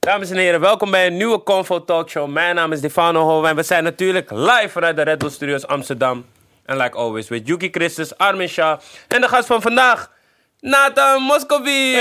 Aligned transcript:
Dames 0.00 0.30
en 0.30 0.36
heren, 0.36 0.60
welkom 0.60 0.90
bij 0.90 1.06
een 1.06 1.16
nieuwe 1.16 1.42
Convo 1.42 1.84
Talkshow. 1.84 2.28
Mijn 2.28 2.54
naam 2.54 2.72
is 2.72 2.78
Stefano 2.78 3.22
Hove 3.28 3.48
en 3.48 3.56
we 3.56 3.62
zijn 3.62 3.84
natuurlijk 3.84 4.30
live 4.30 4.68
vanuit 4.68 4.96
de 4.96 5.02
Red 5.02 5.18
Bull 5.18 5.30
Studios 5.30 5.66
Amsterdam. 5.66 6.24
En 6.64 6.76
like 6.76 6.96
always, 6.96 7.28
with 7.28 7.46
Yuki 7.46 7.68
Christus, 7.70 8.16
Armin 8.18 8.48
Shah 8.48 8.78
en 9.08 9.20
de 9.20 9.28
gast 9.28 9.46
van 9.46 9.62
vandaag, 9.62 10.10
Nathan 10.60 11.22
Moscovici. 11.22 11.98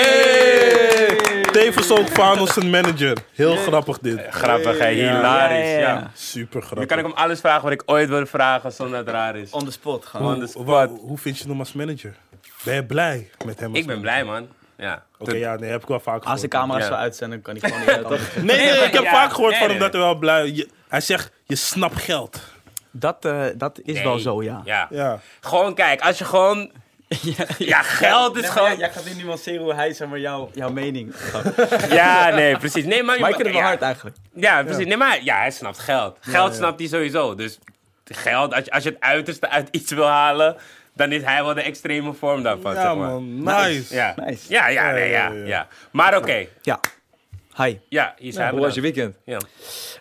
Tevens 1.51 1.91
ook 1.91 2.07
Vanos 2.07 2.53
zijn 2.53 2.69
manager. 2.69 3.17
Heel 3.33 3.55
grappig 3.55 3.99
dit. 3.99 4.21
Grappig, 4.29 4.77
hè? 4.79 4.87
Hilarisch. 4.89 5.69
Ja, 5.69 5.77
ja, 5.77 5.79
Ja, 5.79 5.87
ja. 5.93 6.11
Super 6.13 6.59
Nu 6.59 6.65
grappig. 6.65 6.87
kan 6.87 6.97
ik 6.99 7.05
hem 7.05 7.13
alles 7.13 7.39
vragen 7.39 7.63
wat 7.63 7.71
ik 7.71 7.83
ooit 7.85 8.09
wil 8.09 8.25
vragen 8.25 8.71
zonder 8.71 8.97
dat 8.97 9.05
het 9.05 9.15
raar 9.15 9.35
is. 9.37 9.51
On 9.51 9.65
the 9.65 9.71
spot 9.71 10.05
gewoon. 10.05 10.27
On 10.27 10.33
the 10.33 10.39
Hoe, 10.39 10.47
spot. 10.49 10.65
wa- 10.65 10.87
hoe 10.87 11.17
vind 11.17 11.37
je 11.37 11.47
hem 11.47 11.59
als 11.59 11.73
manager? 11.73 12.15
Ben 12.63 12.73
je 12.75 12.85
blij 12.85 13.29
met 13.45 13.59
hem 13.59 13.69
als 13.69 13.79
Ik 13.79 13.85
ben 13.87 13.99
manager? 14.01 14.23
blij, 14.23 14.23
man. 14.39 14.47
Ja. 14.79 15.03
Oké, 15.17 15.35
ja, 15.35 15.55
nee, 15.55 15.69
heb 15.69 15.81
ik 15.81 15.87
wel 15.87 15.99
vaak 15.99 16.23
Als 16.23 16.41
de 16.41 16.47
gehoord. 16.49 16.51
camera's 16.69 16.87
Ja. 16.89 16.95
zo 16.95 17.01
uitzenden, 17.01 17.41
kan 17.41 17.55
ik 17.55 17.63
gewoon 17.65 17.79
niet 17.79 17.89
uit. 17.89 18.09
Nee, 18.35 18.43
nee, 18.57 18.69
ik 18.85 18.93
heb 18.93 19.03
Ja. 19.03 19.11
vaak 19.11 19.31
gehoord 19.31 19.49
Nee, 19.51 19.59
van 19.59 19.69
hem 19.69 19.77
nee. 19.79 19.89
dat 19.89 19.93
hij 19.93 20.01
wel 20.01 20.15
blij 20.15 20.51
je- 20.51 20.69
Hij 20.87 21.01
zegt, 21.01 21.31
je 21.43 21.55
snapt 21.55 22.01
geld. 22.01 22.39
Dat, 22.91 23.25
eh, 23.25 23.43
dat 23.55 23.79
is 23.83 24.01
wel 24.01 24.13
Nee. 24.13 24.21
zo, 24.21 24.43
ja. 24.43 24.61
Ja. 24.65 24.87
Ja. 24.89 25.19
Gewoon, 25.39 25.73
kijk, 25.75 26.01
als 26.01 26.17
je 26.17 26.25
gewoon... 26.25 26.71
Ja, 27.57 27.81
geld 27.81 28.37
is 28.37 28.49
gewoon... 28.49 28.77
jij, 28.77 28.91
gaat 28.91 29.05
nu 29.05 29.23
nuanceren 29.23 29.61
hoe 29.61 29.73
hij, 29.73 29.93
zeg 29.93 30.07
maar, 30.07 30.19
jouw, 30.19 30.49
jouw 30.53 30.69
mening 30.71 31.13
Ja, 31.89 32.29
nee, 32.29 32.57
precies. 32.57 32.85
Nee, 32.85 33.03
maar, 33.03 33.19
Maar 33.19 33.29
ik 33.29 33.35
vind 33.35 33.47
het 33.47 33.55
wel 33.55 33.63
ja. 33.65 33.69
hard 33.69 33.81
eigenlijk. 33.81 34.15
Ja, 34.33 34.63
precies. 34.63 34.85
Nee, 34.85 34.97
maar 34.97 35.23
ja, 35.23 35.37
hij 35.37 35.51
snapt 35.51 35.79
geld. 35.79 36.17
Geld 36.21 36.55
snapt 36.55 36.79
hij 36.79 36.87
sowieso. 36.87 37.35
Dus 37.35 37.59
geld, 38.05 38.53
als 38.53 38.65
je, 38.65 38.71
als 38.71 38.83
je 38.83 38.89
het 38.89 38.99
uiterste 38.99 39.49
uit 39.49 39.67
iets 39.71 39.91
wil 39.91 40.07
halen, 40.07 40.55
dan 40.99 41.11
is 41.11 41.23
hij 41.23 41.43
wel 41.43 41.53
de 41.53 41.61
extreme 41.61 42.13
vorm 42.13 42.43
daarvan. 42.43 42.73
Ja, 42.73 42.81
zeg 42.81 42.95
maar. 42.95 43.09
man. 43.09 43.43
Nice. 43.43 43.93
Ja. 43.95 44.13
Nice. 44.25 44.51
Ja, 44.53 44.67
ja, 44.67 44.87
Ja, 44.89 44.93
nee, 44.93 45.09
ja, 45.09 45.27
ja, 45.27 45.33
ja. 45.33 45.45
ja. 45.45 45.67
Maar 45.91 46.17
oké. 46.17 46.45
Ja. 46.61 46.79
Hi. 47.55 47.75
Ja, 47.89 48.13
hier 48.17 48.33
zijn 48.33 48.49
Hoe 48.49 48.59
we 48.59 48.65
was 48.65 48.75
je 48.75 48.81
weekend? 48.81 49.15
Ja. 49.25 49.37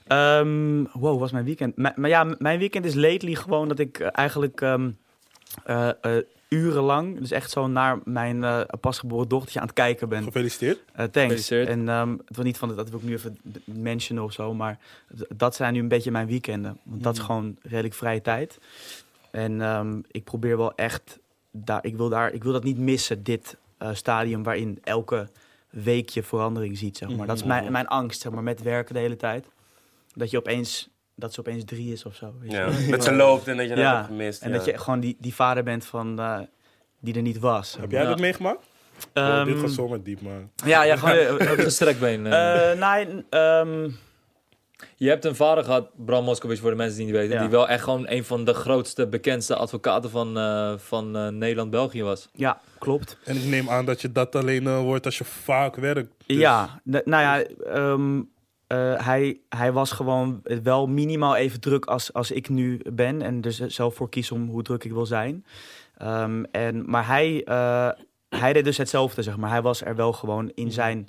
Ehm, 0.06 0.82
wow, 0.92 1.10
hoe 1.10 1.18
was 1.20 1.32
mijn 1.32 1.44
weekend? 1.44 1.76
M- 1.76 1.86
maar 1.94 2.10
ja, 2.10 2.24
mijn 2.38 2.58
weekend 2.58 2.84
is 2.84 2.94
lately 2.94 3.34
gewoon 3.34 3.68
dat 3.68 3.78
ik 3.78 3.98
eh, 3.98 4.08
eigenlijk 4.12 4.60
ehm, 4.60 4.90
eh, 5.64 5.88
eh, 5.88 6.16
urenlang, 6.48 7.18
dus 7.18 7.30
echt 7.30 7.50
zo 7.50 7.66
naar 7.66 7.98
mijn 8.04 8.66
pasgeboren 8.80 9.28
dochtertje 9.28 9.60
aan 9.60 9.66
het 9.66 9.74
kijken 9.74 10.08
ben. 10.08 10.22
Gefeliciteerd. 10.22 10.78
Eh, 10.78 10.94
thanks. 10.96 11.12
Gefeliciteerd. 11.20 11.68
En 11.68 11.88
ehm, 11.88 12.10
het 12.26 12.36
was 12.36 12.44
niet 12.44 12.58
van 12.58 12.76
dat 12.76 12.90
wil 12.90 12.98
ik 12.98 13.04
nu 13.04 13.12
even 13.14 13.38
mentionen 13.64 14.22
of 14.24 14.32
zo, 14.32 14.54
maar 14.54 14.78
dat 15.36 15.54
zijn 15.54 15.72
nu 15.72 15.80
een 15.80 15.88
beetje 15.88 16.10
mijn 16.10 16.26
weekenden. 16.26 16.78
Want 16.82 17.02
dat 17.02 17.14
is 17.16 17.20
gewoon 17.22 17.56
redelijk 17.62 17.94
vrije 17.94 18.20
tijd. 18.20 18.58
En 19.30 19.60
ehm, 19.62 20.00
ik 20.10 20.24
probeer 20.24 20.56
wel 20.56 20.74
echt, 20.74 21.18
daar, 21.50 21.84
ik, 21.84 21.96
wil 21.96 22.08
daar, 22.08 22.32
ik 22.32 22.42
wil 22.44 22.52
dat 22.52 22.64
niet 22.64 22.78
missen, 22.78 23.22
dit 23.22 23.56
eh, 23.78 23.88
stadium 23.92 24.42
waarin 24.42 24.78
elke 24.82 25.28
week 25.70 26.08
je 26.08 26.22
verandering 26.22 26.78
ziet. 26.78 26.96
Zeg 26.96 27.16
maar. 27.16 27.26
Dat 27.26 27.36
is 27.36 27.42
mijn, 27.44 27.72
mijn 27.72 27.86
angst, 27.88 28.20
zeg 28.20 28.32
maar, 28.32 28.42
met 28.42 28.62
werken 28.62 28.94
de 28.94 29.00
hele 29.00 29.16
tijd. 29.16 29.46
Dat 30.14 30.30
je 30.30 30.36
opeens, 30.38 30.88
dat 31.14 31.32
ze 31.34 31.40
opeens 31.40 31.64
drie 31.64 31.92
is 31.92 32.04
of 32.04 32.14
zo. 32.14 32.34
Weet 32.40 32.50
je 32.50 32.56
Ja. 32.56 32.70
wel. 32.70 32.90
Dat 32.90 33.04
ze 33.04 33.12
loopt 33.14 33.48
en 33.48 33.56
dat 33.56 33.68
je 33.68 33.74
dat 33.74 33.78
Ja, 33.84 33.94
hebt 33.94 34.06
gemist. 34.06 34.42
En 34.42 34.50
ja. 34.50 34.56
dat 34.56 34.64
je 34.66 34.78
gewoon 34.78 35.00
die, 35.00 35.16
die 35.20 35.34
vader 35.34 35.62
bent 35.62 35.84
van, 35.86 36.18
eh, 36.18 36.38
die 37.00 37.14
er 37.14 37.22
niet 37.22 37.38
was. 37.38 37.76
Heb 37.80 37.90
jij 37.90 38.02
Ja. 38.02 38.08
dat 38.08 38.18
meegemaakt? 38.18 38.66
Oh, 39.14 39.44
dit 39.44 39.58
gaat 39.58 39.70
zomaar 39.70 40.02
diep, 40.02 40.20
man. 40.20 40.50
ja, 40.64 40.82
ja, 40.82 40.96
gewoon... 40.96 41.18
Ook 41.50 41.56
een 41.58 41.70
strekbeen. 41.70 42.26
eh. 42.26 42.70
eh, 42.72 42.78
nee, 43.06 43.24
ehm, 43.30 43.90
je 44.96 45.08
hebt 45.08 45.24
een 45.24 45.34
vader 45.36 45.64
gehad, 45.64 45.90
Bram 46.04 46.24
Moskowitz, 46.24 46.60
voor 46.60 46.70
de 46.70 46.76
mensen 46.76 46.96
die 46.96 47.06
niet 47.06 47.14
weten. 47.14 47.34
Ja. 47.34 47.40
Die 47.40 47.48
wel 47.50 47.68
echt 47.68 47.82
gewoon 47.82 48.08
een 48.08 48.24
van 48.24 48.44
de 48.44 48.54
grootste, 48.54 49.06
bekendste 49.08 49.56
advocaten 49.56 50.10
van, 50.10 50.38
eh, 50.38 50.72
van 50.76 51.16
eh, 51.16 51.28
Nederland-België 51.28 52.02
was. 52.02 52.28
ja, 52.32 52.60
klopt. 52.78 53.18
En 53.24 53.36
ik 53.36 53.44
neem 53.44 53.68
aan 53.70 53.84
dat 53.84 54.00
je 54.00 54.12
dat 54.12 54.34
alleen 54.34 54.66
eh, 54.66 54.76
hoort 54.76 55.04
als 55.04 55.18
je 55.18 55.24
vaak 55.24 55.76
werkt. 55.76 56.12
Dus- 56.26 56.36
Ja, 56.36 56.80
nou 56.84 57.02
ja, 57.22 57.42
ehm, 57.72 58.22
eh, 58.66 59.06
hij, 59.06 59.40
hij 59.48 59.72
was 59.72 59.90
gewoon 59.92 60.40
wel 60.62 60.86
minimaal 60.86 61.36
even 61.36 61.60
druk 61.60 61.84
als, 61.84 62.12
als 62.12 62.30
ik 62.30 62.48
nu 62.48 62.80
ben. 62.92 63.22
En 63.22 63.40
dus 63.40 63.56
zelf 63.66 63.94
voor 63.94 64.08
kies 64.08 64.30
om 64.30 64.48
hoe 64.48 64.62
druk 64.62 64.84
ik 64.84 64.92
wil 64.92 65.06
zijn. 65.06 65.44
Ehm, 65.96 66.42
en, 66.50 66.90
maar 66.90 67.06
hij, 67.06 67.44
eh, 67.44 67.88
hij 68.28 68.52
deed 68.52 68.64
dus 68.64 68.76
hetzelfde, 68.76 69.22
zeg 69.22 69.36
maar. 69.36 69.50
Hij 69.50 69.62
was 69.62 69.82
er 69.84 69.96
wel 69.96 70.12
gewoon 70.12 70.50
in 70.54 70.72
zijn 70.72 71.08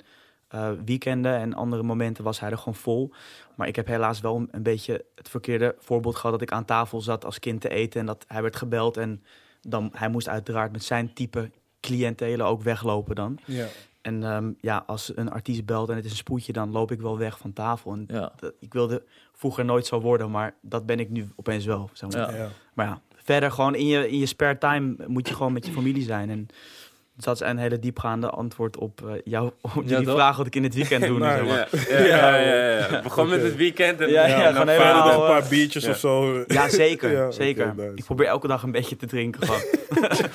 eh, 0.50 0.70
weekenden 0.84 1.36
en 1.38 1.54
andere 1.54 1.82
momenten 1.82 2.24
was 2.24 2.40
hij 2.40 2.50
er 2.50 2.58
gewoon 2.58 2.74
vol. 2.74 3.12
Maar 3.54 3.68
ik 3.68 3.76
heb 3.76 3.86
helaas 3.86 4.20
wel 4.20 4.46
een 4.50 4.62
beetje 4.62 5.04
het 5.14 5.28
verkeerde 5.28 5.74
voorbeeld 5.78 6.14
gehad... 6.16 6.32
dat 6.32 6.42
ik 6.48 6.52
aan 6.52 6.64
tafel 6.64 7.00
zat 7.00 7.24
als 7.24 7.38
kind 7.38 7.60
te 7.60 7.68
eten 7.68 8.00
en 8.00 8.06
dat 8.06 8.24
hij 8.28 8.42
werd 8.42 8.56
gebeld. 8.56 8.96
En 8.96 9.22
dan, 9.60 9.90
hij 9.94 10.08
moest 10.08 10.28
uiteraard 10.28 10.72
met 10.72 10.84
zijn 10.84 11.12
type 11.12 11.50
cliëntelen 11.80 12.46
ook 12.46 12.62
weglopen 12.62 13.14
dan. 13.14 13.38
Ja. 13.44 13.66
En 14.02 14.22
ehm, 14.24 14.52
ja, 14.60 14.84
als 14.86 15.12
een 15.16 15.30
artiest 15.30 15.64
belt 15.64 15.88
en 15.88 15.96
het 15.96 16.04
is 16.04 16.10
een 16.10 16.16
spoedje, 16.16 16.52
dan 16.52 16.70
loop 16.70 16.90
ik 16.92 17.00
wel 17.00 17.18
weg 17.18 17.38
van 17.38 17.52
tafel. 17.52 17.92
En 17.92 18.04
Ja. 18.08 18.32
dat- 18.36 18.52
ik 18.60 18.72
wilde 18.72 19.02
vroeger 19.32 19.64
nooit 19.64 19.86
zo 19.86 20.00
worden, 20.00 20.30
maar 20.30 20.54
dat 20.62 20.86
ben 20.86 21.00
ik 21.00 21.10
nu 21.10 21.28
opeens 21.36 21.64
wel. 21.64 21.90
Zeg 21.92 22.10
maar. 22.10 22.32
Ja. 22.32 22.36
Ja. 22.42 22.48
Maar 22.74 22.86
ja, 22.86 23.00
verder 23.14 23.50
gewoon 23.52 23.74
in 23.74 23.86
je, 23.86 24.08
in 24.10 24.18
je 24.18 24.26
spare 24.26 24.58
time 24.58 24.94
moet 25.06 25.28
je 25.28 25.34
gewoon 25.34 25.52
met 25.52 25.66
je 25.66 25.72
familie 25.72 26.02
zijn. 26.02 26.30
En 26.30 26.46
dat 27.24 27.40
is 27.40 27.46
een 27.48 27.58
hele 27.58 27.78
diepgaande 27.78 28.30
antwoord 28.30 28.76
op 28.76 29.00
eh, 29.06 29.12
jouw 29.24 29.52
op 29.76 29.88
die 29.88 30.04
vraag 30.08 30.36
wat 30.36 30.46
ik 30.46 30.54
in 30.56 30.62
het 30.62 30.74
weekend 30.74 31.04
doe. 31.04 31.18
nu, 31.18 31.18
Nou, 31.24 31.46
zeg 31.46 31.88
maar. 31.88 31.98
Ja, 31.98 32.04
ja, 32.06 32.36
ja, 32.36 32.54
ja, 32.54 32.88
ja. 32.90 33.02
Begon 33.08 33.28
met 33.28 33.42
het 33.42 33.56
weekend. 33.56 34.00
En 34.00 34.08
Ja, 34.08 34.26
Ja, 34.26 34.50
nog 34.50 34.58
een 34.58 35.26
paar 35.26 35.48
biertjes 35.48 35.84
ja. 35.84 35.90
of 35.90 35.96
zo. 35.96 36.44
Ja, 36.46 36.68
zeker. 36.68 37.32
Zeker. 37.32 37.74
nice. 37.76 37.92
Ik 37.94 38.04
probeer 38.04 38.26
elke 38.26 38.46
dag 38.46 38.62
een 38.62 38.70
beetje 38.72 38.96
te 38.96 39.06
drinken. 39.06 39.42
Gewoon. 39.42 39.60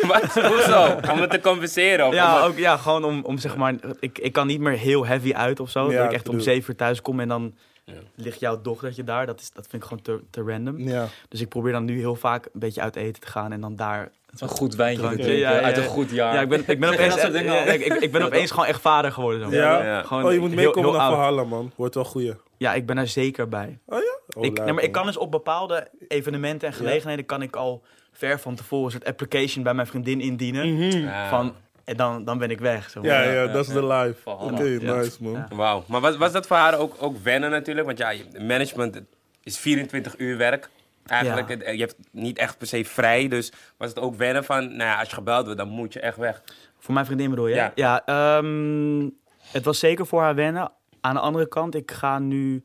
Wat? 0.07 0.23
Hoezo? 0.51 0.97
Om 1.11 1.19
het 1.19 1.29
te 1.29 1.41
compenseren? 1.41 2.07
Of 2.07 2.13
Ja, 2.13 2.41
om 2.41 2.47
ook, 2.51 2.57
ja, 2.57 2.77
gewoon 2.77 3.03
om, 3.03 3.23
om 3.23 3.37
zeg 3.37 3.55
maar, 3.55 3.73
ik, 3.99 4.19
ik 4.19 4.33
kan 4.33 4.47
niet 4.47 4.59
meer 4.59 4.77
heel 4.77 5.05
heavy 5.05 5.33
uit 5.33 5.59
of 5.59 5.69
zo. 5.69 5.91
Ja, 5.91 5.97
dat 5.97 6.05
ik 6.05 6.11
echt 6.13 6.29
om 6.29 6.39
zeven 6.39 6.69
uur 6.69 6.75
thuis 6.77 7.01
kom 7.01 7.19
en 7.19 7.27
dan 7.27 7.53
Ja. 7.83 7.93
ligt 8.15 8.39
jouw 8.39 8.61
dochtertje 8.61 9.03
daar. 9.03 9.25
Dat, 9.25 9.39
is, 9.39 9.51
dat 9.51 9.67
vind 9.69 9.81
ik 9.83 9.87
gewoon 9.89 10.03
te, 10.03 10.19
te 10.29 10.51
random. 10.51 10.79
Ja. 10.79 11.07
Dus 11.29 11.41
ik 11.41 11.49
probeer 11.49 11.71
dan 11.71 11.85
nu 11.85 11.99
heel 11.99 12.15
vaak 12.15 12.45
een 12.45 12.59
beetje 12.59 12.81
uit 12.81 12.95
eten 12.95 13.21
te 13.21 13.27
gaan 13.27 13.51
en 13.51 13.61
dan 13.61 13.75
daar... 13.75 14.11
Een 14.39 14.47
goed 14.47 14.75
wijntje 14.75 15.09
te 15.09 15.15
drinken, 15.15 15.63
uit 15.63 15.77
een 15.77 15.83
goed 15.83 16.09
jaar. 16.09 16.33
Ja, 16.33 16.41
ik 16.41 16.49
ben, 16.49 16.63
ik 16.67 16.79
ben 16.79 16.89
opeens, 16.93 17.15
ik, 17.15 17.85
ik, 17.85 17.93
ik 17.93 18.11
ben 18.11 18.21
opeens 18.21 18.51
gewoon 18.51 18.65
echt 18.65 18.81
vader 18.81 19.11
geworden. 19.11 19.49
Zo. 19.51 19.55
Ja? 19.55 19.83
Ja. 19.83 20.01
Gewoon 20.03 20.25
Oh, 20.25 20.33
je 20.33 20.39
moet 20.39 20.55
meekomen 20.55 20.91
naar. 20.93 21.09
Verhalen, 21.11 21.47
man. 21.47 21.71
Wordt 21.75 21.95
wel 21.95 22.05
goeie. 22.05 22.33
Ja, 22.57 22.73
ik 22.73 22.85
ben 22.85 22.97
er 22.97 23.07
zeker 23.07 23.49
bij. 23.49 23.79
Oh 23.85 23.99
ja? 23.99 24.39
Oh, 24.39 24.45
ik, 24.45 24.73
maar 24.73 24.83
ik 24.83 24.91
kan 24.91 25.05
dus 25.05 25.17
op 25.17 25.31
bepaalde 25.31 25.87
evenementen 26.07 26.67
en 26.67 26.73
gelegenheden... 26.73 27.25
kan 27.25 27.41
ik 27.41 27.55
al 27.55 27.83
ver 28.11 28.39
van 28.39 28.55
tevoren 28.55 28.85
een 28.85 28.91
soort 28.91 29.05
application 29.05 29.63
bij 29.63 29.73
mijn 29.73 29.87
vriendin 29.87 30.21
indienen. 30.21 30.77
Ja. 31.01 31.29
Van, 31.29 31.55
en 31.83 31.97
dan, 31.97 32.23
dan 32.23 32.37
ben 32.37 32.49
ik 32.49 32.59
weg. 32.59 32.89
Zo. 32.89 32.99
Ja, 33.03 33.21
Ja, 33.23 33.47
dat 33.47 33.67
is 33.67 33.73
de 33.73 33.85
live. 33.85 34.29
Oké, 34.29 34.63
nice, 34.63 35.11
man. 35.19 35.31
Ja. 35.33 35.47
Wauw. 35.55 35.83
Maar 35.87 36.01
was, 36.01 36.17
was 36.17 36.31
dat 36.31 36.47
voor 36.47 36.57
haar 36.57 36.77
ook, 36.79 36.95
ook 36.99 37.17
wennen 37.23 37.49
natuurlijk? 37.51 37.85
Want 37.85 37.97
ja, 37.97 38.09
je- 38.09 38.25
management 38.39 39.01
is 39.43 39.57
24 39.57 40.13
uur 40.17 40.37
werk. 40.37 40.69
Eigenlijk, 41.05 41.47
Ja. 41.49 41.57
Het- 41.57 41.75
je 41.75 41.79
hebt 41.81 41.95
niet 42.11 42.37
echt 42.37 42.57
per 42.57 42.67
se 42.67 42.85
vrij. 42.85 43.27
Dus 43.27 43.51
was 43.77 43.89
het 43.89 43.99
ook 43.99 44.15
wennen 44.15 44.43
van, 44.43 44.67
nou 44.67 44.89
ja, 44.89 44.99
als 44.99 45.09
je 45.09 45.15
gebeld 45.15 45.43
wordt, 45.45 45.59
dan 45.59 45.69
moet 45.69 45.93
je 45.93 45.99
echt 45.99 46.17
weg. 46.17 46.43
Voor 46.79 46.93
mijn 46.93 47.05
vriendin 47.05 47.29
bedoel 47.29 47.47
je? 47.47 47.55
Ja. 47.55 47.71
Ja, 47.75 48.05
ehm, 48.05 49.09
het 49.51 49.65
was 49.65 49.79
zeker 49.79 50.05
voor 50.07 50.21
haar 50.21 50.35
wennen. 50.35 50.71
Aan 51.01 51.13
de 51.13 51.19
andere 51.19 51.47
kant, 51.47 51.75
ik 51.75 51.91
ga 51.91 52.19
nu 52.19 52.63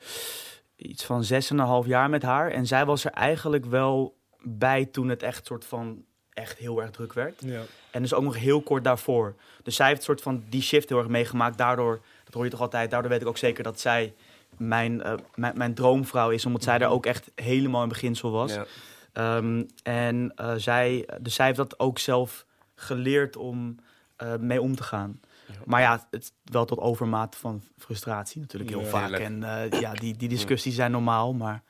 iets 0.76 1.04
van 1.04 1.24
zes 1.24 1.50
en 1.50 1.58
een 1.58 1.66
half 1.66 1.86
jaar 1.86 2.10
met 2.10 2.22
haar. 2.22 2.50
En 2.50 2.66
zij 2.66 2.84
was 2.84 3.04
er 3.04 3.10
eigenlijk 3.10 3.64
wel 3.64 4.16
bij 4.42 4.84
toen 4.84 5.08
het 5.08 5.22
echt 5.22 5.46
soort 5.46 5.64
van 5.64 6.04
echt 6.32 6.58
heel 6.58 6.80
erg 6.80 6.90
druk 6.90 7.12
werd. 7.12 7.40
Ja. 7.44 7.60
En 7.90 8.02
dus 8.02 8.14
ook 8.14 8.22
nog 8.22 8.36
heel 8.38 8.62
kort 8.62 8.84
daarvoor. 8.84 9.34
Dus 9.62 9.76
zij 9.76 9.88
heeft 9.88 10.02
soort 10.02 10.22
van 10.22 10.44
die 10.48 10.62
shift 10.62 10.88
heel 10.88 10.98
erg 10.98 11.08
meegemaakt. 11.08 11.58
Daardoor, 11.58 12.00
dat 12.24 12.34
hoor 12.34 12.44
je 12.44 12.50
toch 12.50 12.60
altijd, 12.60 12.90
daardoor 12.90 13.10
weet 13.10 13.20
ik 13.20 13.26
ook 13.28 13.38
zeker 13.38 13.62
dat 13.64 13.80
zij 13.80 14.14
mijn, 14.60 15.02
eh, 15.02 15.14
mijn, 15.34 15.56
mijn 15.56 15.74
droomvrouw 15.74 16.30
is. 16.30 16.46
Omdat 16.46 16.62
zij 16.62 16.78
daar 16.78 16.90
ook 16.90 17.06
echt 17.06 17.30
helemaal 17.34 17.82
in 17.82 17.88
beginsel 17.88 18.30
was. 18.30 18.54
Ja. 18.54 18.64
Ehm, 19.12 19.64
en 19.82 20.32
eh, 20.34 20.54
zij, 20.56 21.08
dus 21.20 21.34
zij 21.34 21.46
heeft 21.46 21.56
dat 21.56 21.78
ook 21.78 21.98
zelf 21.98 22.46
geleerd 22.74 23.36
om 23.36 23.76
eh, 24.16 24.36
mee 24.36 24.60
om 24.60 24.76
te 24.76 24.82
gaan. 24.82 25.20
Maar 25.64 25.80
ja, 25.80 26.06
het 26.10 26.32
wel 26.44 26.64
tot 26.64 26.78
overmaat 26.78 27.36
van 27.36 27.62
frustratie 27.78 28.40
natuurlijk 28.40 28.70
heel 28.70 28.80
Ja, 28.80 28.86
vaak. 28.86 29.12
En 29.12 29.40
ja, 29.80 29.92
die, 29.92 30.16
die 30.16 30.28
discussies 30.28 30.74
zijn 30.74 30.90
normaal, 30.90 31.34
maar 31.34 31.62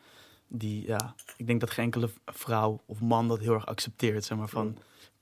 die, 0.48 0.86
ja, 0.86 1.14
ik 1.36 1.46
denk 1.46 1.60
dat 1.60 1.70
geen 1.70 1.84
enkele 1.84 2.10
vrouw 2.26 2.82
of 2.86 3.00
man 3.00 3.28
dat 3.28 3.38
heel 3.38 3.54
erg 3.54 3.66
accepteert. 3.66 4.24
Zeg 4.24 4.38
maar 4.38 4.48
van, 4.48 4.76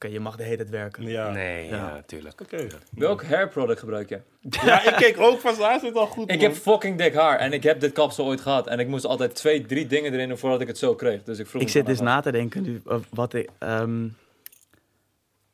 oké, 0.05 0.09
je 0.13 0.21
mag 0.21 0.37
de 0.37 0.43
hele 0.43 0.57
tijd 0.57 0.71
werken. 0.71 1.03
Ja. 1.07 1.31
Nee, 1.31 1.67
ja, 1.69 1.77
Ja. 1.77 1.93
natuurlijk. 1.93 2.41
Oké. 2.41 2.67
Welk 2.91 3.25
hair 3.25 3.49
product 3.49 3.79
gebruik 3.79 4.09
je? 4.09 4.21
Ja, 4.65 4.83
ik 4.89 4.95
keek 4.97 5.21
ook 5.21 5.41
van 5.41 5.55
haar 5.55 5.81
zit 5.81 5.95
al 5.95 6.07
goed, 6.07 6.31
Ik 6.31 6.41
man. 6.41 6.45
heb 6.51 6.55
fucking 6.59 6.99
dik 6.99 7.15
haar 7.15 7.39
en 7.39 7.53
ik 7.53 7.63
heb 7.63 7.81
dit 7.81 7.93
kapsel 7.93 8.25
ooit 8.25 8.41
gehad. 8.41 8.67
En 8.67 8.79
ik 8.79 8.89
moest 8.89 9.05
altijd 9.05 9.35
twee, 9.35 9.67
drie 9.67 9.87
dingen 9.87 10.13
erin 10.13 10.29
doen 10.29 10.39
voordat 10.39 10.61
ik 10.61 10.67
het 10.67 10.79
zo 10.79 10.95
kreeg. 10.95 11.23
Dus 11.23 11.39
ik 11.39 11.47
vroeg 11.47 11.63
Ik 11.63 11.69
zit 11.69 11.83
van, 11.85 11.93
dus 11.93 12.01
na 12.01 12.21
te 12.21 12.33
denken 12.33 12.63
nu 12.63 12.83
eh, 12.87 12.97
wat 13.11 13.35
ik. 13.35 13.49
ehm, 13.59 14.09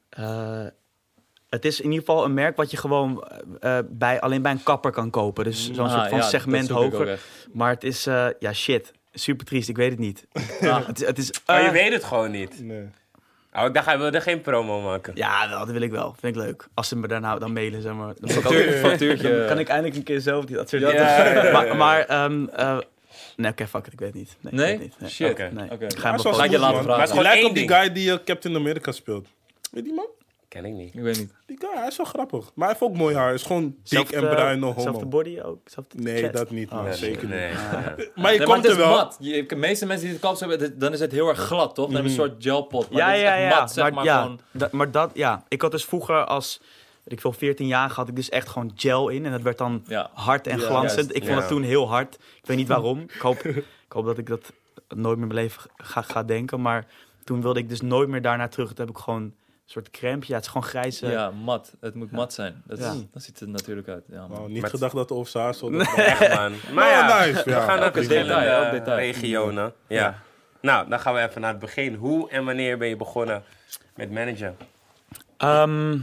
eh, 0.08 0.66
het 1.48 1.64
is 1.64 1.78
in 1.80 1.90
ieder 1.90 2.04
geval 2.06 2.24
een 2.24 2.34
merk 2.34 2.56
wat 2.56 2.70
je 2.70 2.76
gewoon 2.76 3.24
eh, 3.60 3.78
bij, 3.88 4.20
alleen 4.20 4.42
bij 4.42 4.52
een 4.52 4.62
kapper 4.62 4.90
kan 4.90 5.10
kopen. 5.10 5.44
Dus 5.44 5.72
zo'n 5.72 5.84
Ah, 5.86 5.92
soort 5.92 6.08
van 6.08 6.18
ja, 6.18 6.24
segment 6.24 6.68
hoger. 6.68 7.20
Maar 7.52 7.70
het 7.70 7.84
is, 7.84 8.06
eh, 8.06 8.26
ja 8.38 8.52
shit, 8.52 8.92
super 9.12 9.46
triest, 9.46 9.68
ik 9.68 9.76
weet 9.76 9.90
het 9.90 9.98
niet. 9.98 10.26
Ah, 10.60 10.86
Het 10.86 11.00
is, 11.00 11.06
het 11.06 11.18
is 11.18 11.30
Maar 11.46 11.64
je 11.64 11.70
weet 11.70 11.92
het 11.92 12.04
gewoon 12.04 12.30
niet. 12.30 12.60
Nee. 12.62 12.88
Oh, 13.58 13.64
ik 13.64 13.74
dacht, 13.74 13.86
hij 13.86 13.98
wilde 13.98 14.20
geen 14.20 14.40
promo 14.40 14.80
maken. 14.80 15.12
Ja, 15.16 15.46
dat 15.46 15.70
wil 15.70 15.80
ik 15.80 15.90
wel. 15.90 16.14
Vind 16.20 16.36
ik 16.36 16.42
leuk. 16.42 16.66
Als 16.74 16.88
ze 16.88 16.96
me 16.96 17.08
daarna 17.08 17.38
dan 17.38 17.52
mailen, 17.52 17.82
zeg 17.82 17.92
maar. 17.92 18.14
Dan, 18.20 18.42
dan 18.42 19.46
kan 19.46 19.58
ik 19.58 19.68
eindelijk 19.68 19.96
een 19.96 20.02
keer 20.02 20.20
zelf 20.20 20.44
die- 20.44 20.56
dat 20.56 20.68
soort 20.68 20.82
Ja, 20.82 20.88
dingen. 20.88 21.02
ja, 21.04 21.24
ja, 21.34 21.44
ja. 21.44 21.52
Maar, 21.52 21.76
maar 21.76 22.00
ehm, 22.00 22.46
eh, 22.48 22.78
nee, 23.36 23.50
oké, 23.50 23.66
fuck 23.66 23.86
it, 23.86 23.92
ik 23.92 23.98
weet 23.98 24.08
het 24.08 24.16
niet. 24.18 24.36
Nee? 24.40 24.52
ik 24.52 24.58
Nee? 24.58 24.66
weet 24.78 24.80
het 24.80 24.88
niet. 24.90 25.00
Nee. 25.00 25.10
Shit. 25.10 25.30
Oké. 25.30 25.50
Nee. 25.52 25.70
Oké. 25.70 25.84
Ik 25.84 25.98
ga 25.98 26.44
je 26.44 26.58
laten 26.58 26.82
vragen. 26.82 26.86
Maar 26.86 27.00
het 27.00 27.10
is 27.34 27.40
één 27.40 27.46
op 27.48 27.54
die 27.54 27.68
guy 27.68 27.92
die 27.92 28.10
eh, 28.12 28.18
Captain 28.24 28.56
America 28.56 28.92
speelt. 28.92 29.26
Weet 29.70 29.84
die 29.84 29.94
man? 29.94 30.06
Ken 30.54 30.64
ik 30.64 30.72
niet. 30.72 30.94
Ik 30.94 31.00
weet 31.00 31.18
niet. 31.18 31.32
Die 31.46 31.56
guy, 31.60 31.70
hij 31.78 31.86
is 31.86 31.96
wel 31.96 32.06
grappig. 32.06 32.40
Maar 32.54 32.68
hij 32.68 32.76
heeft 32.78 32.92
ook 32.92 32.96
mooi 32.98 33.14
haar. 33.14 33.24
Hij 33.24 33.34
is 33.34 33.42
gewoon 33.42 33.64
dik 33.64 33.76
Zelfde- 33.82 34.16
en 34.16 34.22
bruin, 34.28 34.58
no 34.58 34.72
Zelfde 34.72 34.90
homo. 34.90 35.06
body 35.06 35.40
ook? 35.40 35.58
Zelfde 35.64 35.98
Nee, 35.98 36.16
chest? 36.22 36.32
dat 36.32 36.50
niet. 36.50 36.70
Oh, 36.70 36.90
Zeker 36.92 37.20
niet. 37.22 37.30
Nee. 37.30 37.52
Maar 38.14 38.32
je 38.32 38.38
Nee, 38.38 38.38
maar 38.38 38.46
komt 38.46 38.66
er 38.66 38.76
wel. 38.76 38.90
mat. 38.90 39.16
Je, 39.20 39.46
de 39.46 39.56
meeste 39.56 39.86
mensen 39.86 40.04
die 40.04 40.14
het 40.14 40.22
kaps 40.24 40.40
hebben, 40.40 40.58
dit- 40.58 40.80
dan 40.80 40.92
is 40.92 41.00
het 41.00 41.12
heel 41.12 41.28
erg 41.28 41.38
glad, 41.38 41.74
toch? 41.74 41.84
Dan 41.86 41.94
hebben 41.94 42.12
ze 42.12 42.22
een 42.22 42.28
soort 42.30 42.42
gelpot. 42.42 42.90
Maar 42.90 42.98
Ja, 43.00 43.06
dit 43.06 43.16
is 43.16 43.22
ja, 43.22 43.36
echt 43.36 43.52
ja. 43.52 43.58
mat, 43.60 43.72
zeg 43.72 43.90
maar, 43.92 44.04
ja, 44.04 44.22
gewoon... 44.22 44.40
dat, 44.50 44.72
maar 44.72 44.90
dat, 44.90 45.10
ja. 45.14 45.44
Ik 45.48 45.62
had 45.62 45.70
dus 45.70 45.84
vroeger 45.84 46.24
als, 46.24 46.60
weet 47.04 47.12
ik 47.12 47.20
veel, 47.20 47.32
14 47.32 47.66
jaar 47.66 47.90
had 47.90 48.08
ik 48.08 48.16
dus 48.16 48.28
echt 48.28 48.48
gewoon 48.48 48.72
gel 48.74 49.08
in. 49.08 49.24
En 49.24 49.30
dat 49.32 49.42
werd 49.42 49.58
dan 49.58 49.84
Ja. 49.86 50.10
hard 50.12 50.46
en 50.46 50.58
Ja, 50.58 50.64
glanzend. 50.66 50.94
juist. 50.94 51.10
Ik 51.10 51.22
vond 51.22 51.34
Ja. 51.34 51.38
het 51.38 51.48
toen 51.48 51.62
heel 51.62 51.88
hard. 51.88 52.14
Ik 52.14 52.46
weet 52.46 52.56
niet 52.56 52.68
waarom. 52.68 53.00
Ik 53.00 53.20
hoop, 53.20 53.38
ik 53.44 53.64
hoop 53.88 54.04
dat 54.04 54.18
ik 54.18 54.26
dat 54.26 54.52
nooit 54.88 55.18
meer 55.18 55.28
in 55.28 55.34
mijn 55.34 55.40
leven 55.40 55.62
ga, 55.76 56.02
ga 56.02 56.22
denken. 56.22 56.60
Maar 56.60 56.86
toen 57.24 57.42
wilde 57.42 57.58
ik 57.60 57.68
dus 57.68 57.80
nooit 57.80 58.08
meer 58.08 58.22
daarna 58.22 58.48
terug. 58.48 58.68
Toen 58.72 58.86
heb 58.86 58.96
ik 58.96 59.02
gewoon 59.02 59.32
soort 59.64 59.90
crème. 59.90 60.22
Ja, 60.26 60.34
het 60.34 60.42
is 60.44 60.48
gewoon 60.50 60.66
grijze. 60.66 61.06
Ja, 61.06 61.30
mat. 61.30 61.74
Het 61.80 61.94
moet 61.94 62.10
mat 62.10 62.32
zijn. 62.32 62.62
Dat, 62.66 62.78
is, 62.78 62.84
Ja. 62.84 62.94
dat 63.12 63.22
ziet 63.22 63.40
er 63.40 63.48
natuurlijk 63.48 63.88
uit. 63.88 64.04
Ja, 64.08 64.26
man. 64.26 64.38
Oh, 64.38 64.46
niet 64.48 64.62
Met- 64.62 64.70
gedacht 64.70 64.94
dat 64.94 65.10
over 65.12 65.30
zijn 65.30 65.44
haar 65.44 65.54
zo. 65.54 65.70
Echt, 65.78 66.34
man. 66.34 66.52
Maar 66.72 66.88
ja, 66.90 67.18
nice, 67.24 67.42
we 67.44 67.50
gaan 67.52 67.78
naar 67.78 67.92
verschillende 67.92 68.34
detail, 68.34 68.62
elk 68.62 68.70
detail. 68.72 68.96
regionen. 68.98 69.72
Ja. 69.88 70.18
Nou, 70.60 70.88
dan 70.88 71.00
gaan 71.00 71.14
we 71.14 71.20
even 71.20 71.40
naar 71.40 71.50
het 71.50 71.58
begin. 71.60 71.94
Hoe 71.94 72.30
en 72.30 72.44
wanneer 72.44 72.78
ben 72.78 72.88
je 72.88 72.96
begonnen 72.96 73.42
met 73.96 74.10
managen? 74.10 74.56
Ehm, 75.36 75.98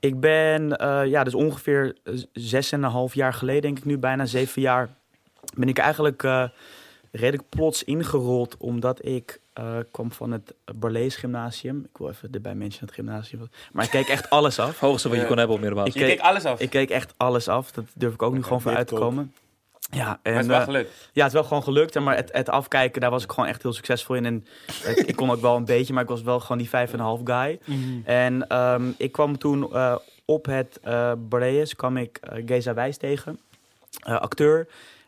ik 0.00 0.20
ben, 0.20 0.76
eh, 0.76 1.06
ja, 1.06 1.24
dus 1.24 1.34
ongeveer 1.34 1.96
eh, 2.04 2.14
zes 2.32 2.72
en 2.72 2.82
een 2.82 2.90
half 2.90 3.14
jaar 3.14 3.32
geleden, 3.34 3.62
denk 3.62 3.78
ik 3.78 3.84
nu, 3.84 3.98
bijna 3.98 4.24
zeven 4.26 4.62
jaar, 4.62 4.88
ben 5.54 5.68
ik 5.68 5.78
eigenlijk 5.78 6.22
eh, 6.22 6.44
redelijk 7.12 7.48
plots 7.48 7.84
ingerold, 7.84 8.56
omdat 8.56 9.04
ik 9.04 9.40
eh, 9.56 9.76
kwam 9.90 10.12
van 10.12 10.30
het 10.32 10.54
Barlees 10.74 11.16
Gymnasium. 11.16 11.86
Ik 11.92 11.98
wil 11.98 12.08
even 12.08 12.28
erbij 12.32 12.54
mensen 12.54 12.86
het 12.86 12.94
gymnasium. 12.94 13.50
Maar 13.72 13.84
ik 13.84 13.90
keek 13.90 14.08
echt 14.08 14.30
alles 14.30 14.58
af. 14.58 14.68
Het 14.68 14.78
hoogste 14.88 15.08
wat 15.08 15.16
je 15.16 15.22
Ja. 15.22 15.28
kon 15.28 15.38
hebben 15.38 15.54
op 15.56 15.62
middelbare 15.62 15.92
Je 15.92 15.98
Ik 16.00 16.06
keek 16.06 16.16
keek- 16.16 16.26
alles 16.26 16.44
af. 16.44 16.60
Ik 16.60 16.70
keek 16.70 16.90
echt 16.90 17.14
alles 17.16 17.48
af. 17.48 17.70
Dat 17.70 17.84
durf 17.94 18.12
ik 18.14 18.22
ook 18.22 18.34
nu 18.34 18.42
gewoon 18.42 18.60
voor 18.60 18.76
uit 18.76 18.86
te 18.88 18.94
komen. 18.94 19.32
Ja, 19.90 20.04
maar 20.06 20.18
en 20.22 20.32
het 20.32 20.40
is 20.42 20.46
wel 20.46 20.58
eh, 20.58 20.64
gelukt. 20.64 20.90
ja, 21.12 21.18
het 21.22 21.26
is 21.26 21.32
wel 21.32 21.44
gewoon 21.44 21.62
gelukt. 21.62 21.94
hè, 21.94 22.00
Maar 22.00 22.16
het, 22.16 22.32
het 22.32 22.48
afkijken, 22.48 23.00
daar 23.00 23.10
was 23.10 23.22
ik 23.24 23.30
gewoon 23.32 23.48
echt 23.48 23.62
heel 23.62 23.72
succesvol 23.72 24.14
in. 24.16 24.24
En 24.26 24.46
ik, 24.86 24.96
ik 24.96 25.16
kon 25.16 25.30
ook 25.30 25.40
wel 25.40 25.56
een 25.56 25.64
beetje, 25.64 25.92
maar 25.92 26.02
ik 26.02 26.08
was 26.08 26.22
wel 26.22 26.40
gewoon 26.40 26.58
die 26.58 26.68
5,5 26.68 27.22
guy. 27.24 27.58
En 28.04 28.46
ehm, 28.48 28.90
ik 28.96 29.12
kwam 29.12 29.38
toen 29.38 29.72
eh, 29.74 29.96
op 30.24 30.46
het 30.46 30.78
eh 30.82 31.12
Barreus, 31.18 31.76
kwam 31.76 31.96
ik 31.96 32.16
eh, 32.16 32.42
Geza 32.46 32.74
Wijs 32.74 32.96
tegen, 32.96 33.38
eh, 34.06 34.20
acteur. 34.20 34.66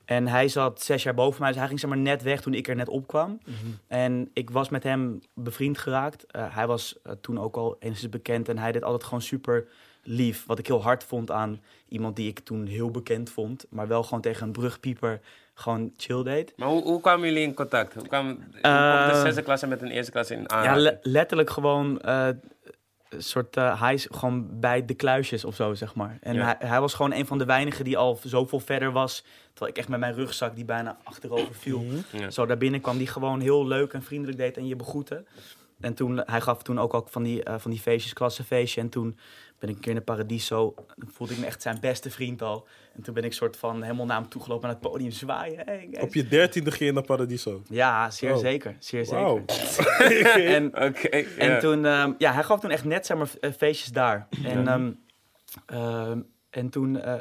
En 0.09 0.27
hij 0.29 0.49
zat 0.49 0.83
zes 0.83 1.03
jaar 1.03 1.15
boven 1.15 1.41
mij, 1.41 1.49
dus 1.51 1.59
hij 1.59 1.69
ging 1.69 1.81
zeg 1.81 1.91
maar 1.91 1.99
net 1.99 2.23
weg 2.23 2.41
toen 2.41 2.55
ik 2.55 2.69
er 2.69 2.77
net 2.77 2.89
opkwam. 2.89 3.39
En 3.87 4.31
ik 4.33 4.51
was 4.51 4.69
met 4.69 4.83
hem 4.83 5.21
bevriend 5.35 5.79
geraakt. 5.79 6.27
Eh, 6.27 6.55
hij 6.55 6.67
was 6.67 6.99
eh, 7.03 7.13
toen 7.21 7.41
ook 7.41 7.57
al 7.57 7.77
enigszins 7.81 8.11
bekend 8.13 8.49
en 8.49 8.59
hij 8.59 8.73
deed 8.73 8.83
altijd 8.85 9.05
gewoon 9.05 9.23
super 9.23 9.67
lief. 10.03 10.47
Wat 10.47 10.59
ik 10.59 10.67
heel 10.67 10.83
hard 10.83 11.05
vond 11.05 11.31
aan 11.31 11.61
iemand 11.89 12.17
die 12.17 12.29
ik 12.29 12.39
toen 12.39 12.67
heel 12.67 12.91
bekend 12.91 13.31
vond, 13.31 13.67
maar 13.71 13.89
wel 13.89 14.03
gewoon 14.03 14.21
tegen 14.21 14.47
een 14.47 14.53
brugpieper 14.53 15.21
gewoon 15.55 15.93
chill 15.97 16.23
deed. 16.23 16.53
Maar 16.57 16.69
hoe, 16.69 16.83
hoe 16.83 17.01
kwamen 17.01 17.29
jullie 17.29 17.43
in 17.43 17.55
contact? 17.55 17.95
Hoe 17.95 18.07
kwam 18.09 18.27
hoe 18.27 18.61
Eh, 18.63 19.05
kwam 19.05 19.15
de 19.15 19.21
zesde 19.25 19.43
klasse 19.43 19.67
met 19.67 19.83
een 19.83 19.91
eerste 19.91 20.13
klasse 20.13 20.35
in 20.35 20.41
Ja, 20.41 20.47
aanraking? 20.49 20.83
le- 20.83 20.99
letterlijk 21.03 21.51
gewoon 21.51 22.01
eh, 22.01 22.29
soort 23.17 23.57
eh 23.57 23.81
hij 23.81 23.95
is 23.95 24.09
gewoon 24.11 24.61
bij 24.61 24.85
de 24.85 24.95
kluisjes 24.95 25.45
of 25.45 25.55
zo, 25.55 25.75
zeg 25.75 25.95
maar. 25.95 26.19
En 26.21 26.35
Ja. 26.35 26.45
hij, 26.45 26.69
hij 26.69 26.81
was 26.81 26.95
gewoon 26.95 27.13
een 27.13 27.27
van 27.27 27.39
de 27.39 27.45
weinigen 27.45 27.85
die 27.85 27.97
al 27.99 28.19
zoveel 28.25 28.61
verder 28.61 28.93
was, 28.93 29.25
terwijl 29.53 29.71
ik 29.71 29.79
echt 29.79 29.89
met 29.89 30.01
mijn 30.01 30.15
rugzak 30.15 30.55
die 30.55 30.65
bijna 30.65 30.99
achterover 31.05 31.55
viel. 31.55 31.85
Ja. 32.13 32.31
Zo 32.31 32.47
daarbinnen 32.47 32.81
kwam 32.81 32.99
die 32.99 33.07
gewoon 33.07 33.41
heel 33.41 33.67
leuk 33.67 33.93
en 33.93 34.03
vriendelijk 34.03 34.39
deed 34.39 34.57
en 34.57 34.67
je 34.67 34.77
begroette. 34.77 35.25
En 35.81 35.95
toen, 35.95 36.23
hij 36.25 36.41
gaf 36.41 36.63
toen 36.63 36.79
ook 36.81 36.93
al 36.93 37.07
van 37.11 37.23
die, 37.23 37.43
eh, 37.43 37.55
van 37.59 37.71
die 37.71 37.81
feestjes, 37.81 38.13
klassefeestje. 38.13 38.81
En 38.81 38.89
toen 38.89 39.19
ben 39.59 39.69
ik 39.69 39.75
een 39.75 39.81
keer 39.81 39.93
naar 39.93 40.03
Paradiso. 40.03 40.75
Dan 40.97 41.09
voelde 41.13 41.33
ik 41.33 41.39
me 41.39 41.47
echt 41.47 41.63
zijn 41.63 41.79
beste 41.81 42.11
vriend 42.11 42.43
al. 42.43 42.67
En 42.95 43.03
toen 43.03 43.15
ben 43.15 43.25
ik 43.25 43.33
soort 43.33 43.57
van 43.57 43.83
helemaal 43.83 44.07
naar 44.07 44.21
hem 44.21 44.29
toegelopen 44.29 44.69
aan 44.69 44.75
het 44.75 44.91
podium 44.91 45.11
zwaaien. 45.11 45.63
Hey. 45.65 45.89
Op 46.01 46.15
je 46.15 46.29
dertiende 46.29 46.71
ging 46.71 46.85
je 46.85 46.93
naar 46.93 47.03
Paradiso. 47.03 47.63
Ja, 47.69 48.11
zeer 48.11 48.33
Wow. 48.33 48.41
zeker. 48.41 48.77
Zeer 48.79 49.05
Wauw. 49.07 49.43
zeker. 49.47 50.47
en 50.55 50.67
Oké, 50.67 51.09
en 51.39 51.59
toen, 51.61 51.85
ehm, 51.85 52.13
ja, 52.19 52.33
hij 52.33 52.43
gaf 52.45 52.61
toen 52.61 52.71
echt 52.71 52.85
net 52.85 53.15
maar, 53.15 53.29
eh, 53.41 53.53
feestjes 53.53 53.89
daar. 53.93 54.29
En, 54.45 54.69
ehm, 54.69 54.91
ehm, 55.67 56.21
en 56.51 56.71
toen, 56.71 57.01
eh, 57.01 57.13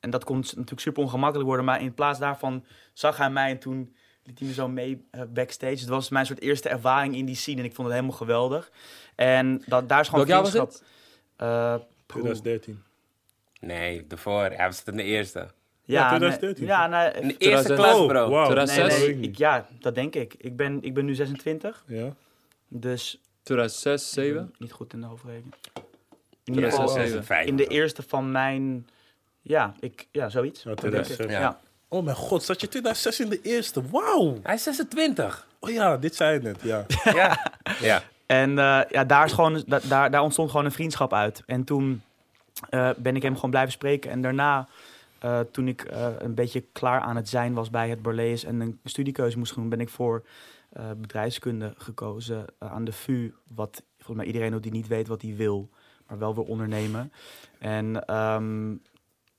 en 0.00 0.10
dat 0.10 0.24
kon 0.24 0.36
natuurlijk 0.36 0.80
super 0.80 1.02
ongemakkelijk 1.02 1.46
worden, 1.48 1.64
maar 1.64 1.80
in 1.80 1.94
plaats 1.94 2.18
daarvan 2.18 2.64
zag 2.92 3.16
hij 3.16 3.30
mij 3.30 3.50
en 3.50 3.58
toen 3.58 3.94
liet 4.22 4.38
hij 4.38 4.48
me 4.48 4.54
zo 4.54 4.68
mee 4.68 5.06
eh, 5.10 5.22
backstage. 5.28 5.72
Het 5.78 5.88
was 5.88 6.08
mijn 6.08 6.26
soort 6.26 6.40
eerste 6.40 6.68
ervaring 6.68 7.16
in 7.16 7.24
die 7.24 7.36
scene 7.36 7.58
en 7.58 7.64
ik 7.64 7.74
vond 7.74 7.88
het 7.88 7.96
helemaal 7.96 8.16
geweldig. 8.18 8.70
En 9.14 9.62
dat, 9.66 9.88
daar 9.88 10.00
is 10.00 10.08
gewoon 10.08 10.26
Welk 10.26 10.44
jaar 10.44 10.52
was 10.52 10.68
vriendschap. 10.68 10.88
Eh, 11.36 11.74
poeh. 12.06 12.22
2013. 12.22 12.82
Nee, 13.60 14.06
daarvoor. 14.06 14.42
Hij 14.42 14.66
was 14.66 14.78
het 14.78 14.88
in 14.88 14.96
de 14.96 15.02
eerste. 15.02 15.38
ja, 15.84 16.00
nee, 16.10 16.18
2013. 16.18 16.66
ja, 16.66 16.86
nee, 16.86 17.10
In 17.22 17.28
de 17.28 17.36
eerste 17.38 17.74
2000 17.74 17.78
klas, 17.78 17.94
Oh, 17.98 18.06
bro. 18.06 18.30
wauw. 18.30 18.52
nee, 18.54 18.64
2006? 18.66 18.98
nee, 19.06 19.20
ik, 19.20 19.36
ja, 19.38 19.66
dat 19.80 19.94
denk 19.94 20.14
ik. 20.14 20.34
Ik 20.38 20.56
ben, 20.56 20.82
ik 20.82 20.94
ben 20.94 21.04
nu 21.04 21.14
26, 21.14 21.84
Ja. 21.86 22.14
dus 22.68 23.20
2006, 23.42 24.10
2007? 24.10 24.54
niet 24.58 24.72
goed 24.72 24.92
in 24.92 25.00
de 25.00 25.06
hoofdrekening. 25.06 25.54
In 26.44 26.54
ieder 26.54 26.68
2006, 26.70 27.02
geval, 27.04 27.16
2007. 27.26 27.46
in 27.46 27.56
de 27.56 27.66
eerste 27.66 28.02
van 28.02 28.30
mijn... 28.32 28.88
Ja, 29.42 29.74
ik, 29.80 30.06
ja 30.12 30.28
zoiets. 30.28 30.62
Ja, 30.62 30.68
Dat 30.70 30.80
denk 30.80 30.94
ik. 30.94 31.02
2006. 31.02 31.32
Ja. 31.40 31.40
Ja. 31.40 31.60
Oh 31.88 32.04
mijn 32.04 32.16
god, 32.16 32.42
zat 32.42 32.60
je 32.60 32.68
2006 32.68 33.20
in 33.20 33.28
de 33.28 33.40
eerste? 33.42 33.82
Wauw. 33.90 34.38
Hij 34.42 34.54
is 34.54 34.62
26. 34.62 35.46
Oh 35.60 35.70
ja, 35.70 35.96
dit 35.96 36.14
zei 36.14 36.32
je 36.34 36.40
net, 36.40 36.58
ja. 36.62 36.86
Ja. 37.04 37.52
ja. 37.80 38.02
En 38.26 38.58
eh, 38.58 38.80
ja, 38.88 39.04
daar, 39.04 39.24
is 39.24 39.32
gewoon, 39.32 39.62
da- 39.66 39.80
daar, 39.88 40.10
daar 40.10 40.22
ontstond 40.22 40.50
gewoon 40.50 40.64
een 40.64 40.72
vriendschap 40.72 41.12
uit. 41.12 41.42
En 41.46 41.64
toen 41.64 42.02
eh, 42.70 42.90
ben 42.96 43.16
ik 43.16 43.22
hem 43.22 43.34
gewoon 43.34 43.50
blijven 43.50 43.72
spreken. 43.72 44.10
En 44.10 44.22
daarna, 44.22 44.68
eh, 45.18 45.40
toen 45.40 45.68
ik 45.68 45.86
een 46.18 46.34
beetje 46.34 46.64
klaar 46.72 47.00
aan 47.00 47.16
het 47.16 47.28
zijn 47.28 47.54
was 47.54 47.70
bij 47.70 47.88
het 47.88 48.02
Barlees 48.02 48.44
en 48.44 48.60
een 48.60 48.80
studiekeuze 48.84 49.38
moest 49.38 49.54
doen, 49.54 49.68
ben 49.68 49.80
ik 49.80 49.88
voor 49.88 50.24
bedrijfskunde 50.96 51.74
gekozen 51.76 52.44
aan 52.58 52.84
de 52.84 52.92
VU. 52.92 53.32
Wat 53.54 53.82
volgens 53.96 54.16
mij 54.16 54.26
iedereen 54.26 54.60
die 54.60 54.72
niet 54.72 54.86
weet 54.86 55.08
wat 55.08 55.22
hij 55.22 55.34
wil, 55.36 55.70
maar 56.06 56.18
wel 56.18 56.34
wil 56.34 56.44
ondernemen. 56.44 57.12
En 57.58 58.06
ehm, 58.06 58.74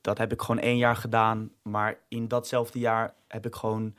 dat 0.02 0.18
heb 0.18 0.32
ik 0.32 0.42
gewoon 0.42 0.62
één 0.62 0.78
jaar 0.78 0.96
gedaan. 0.96 1.52
Maar 1.62 1.98
in 2.08 2.28
datzelfde 2.28 2.80
jaar 2.80 3.14
heb 3.28 3.46
ik 3.46 3.56
gewoon 3.56 3.96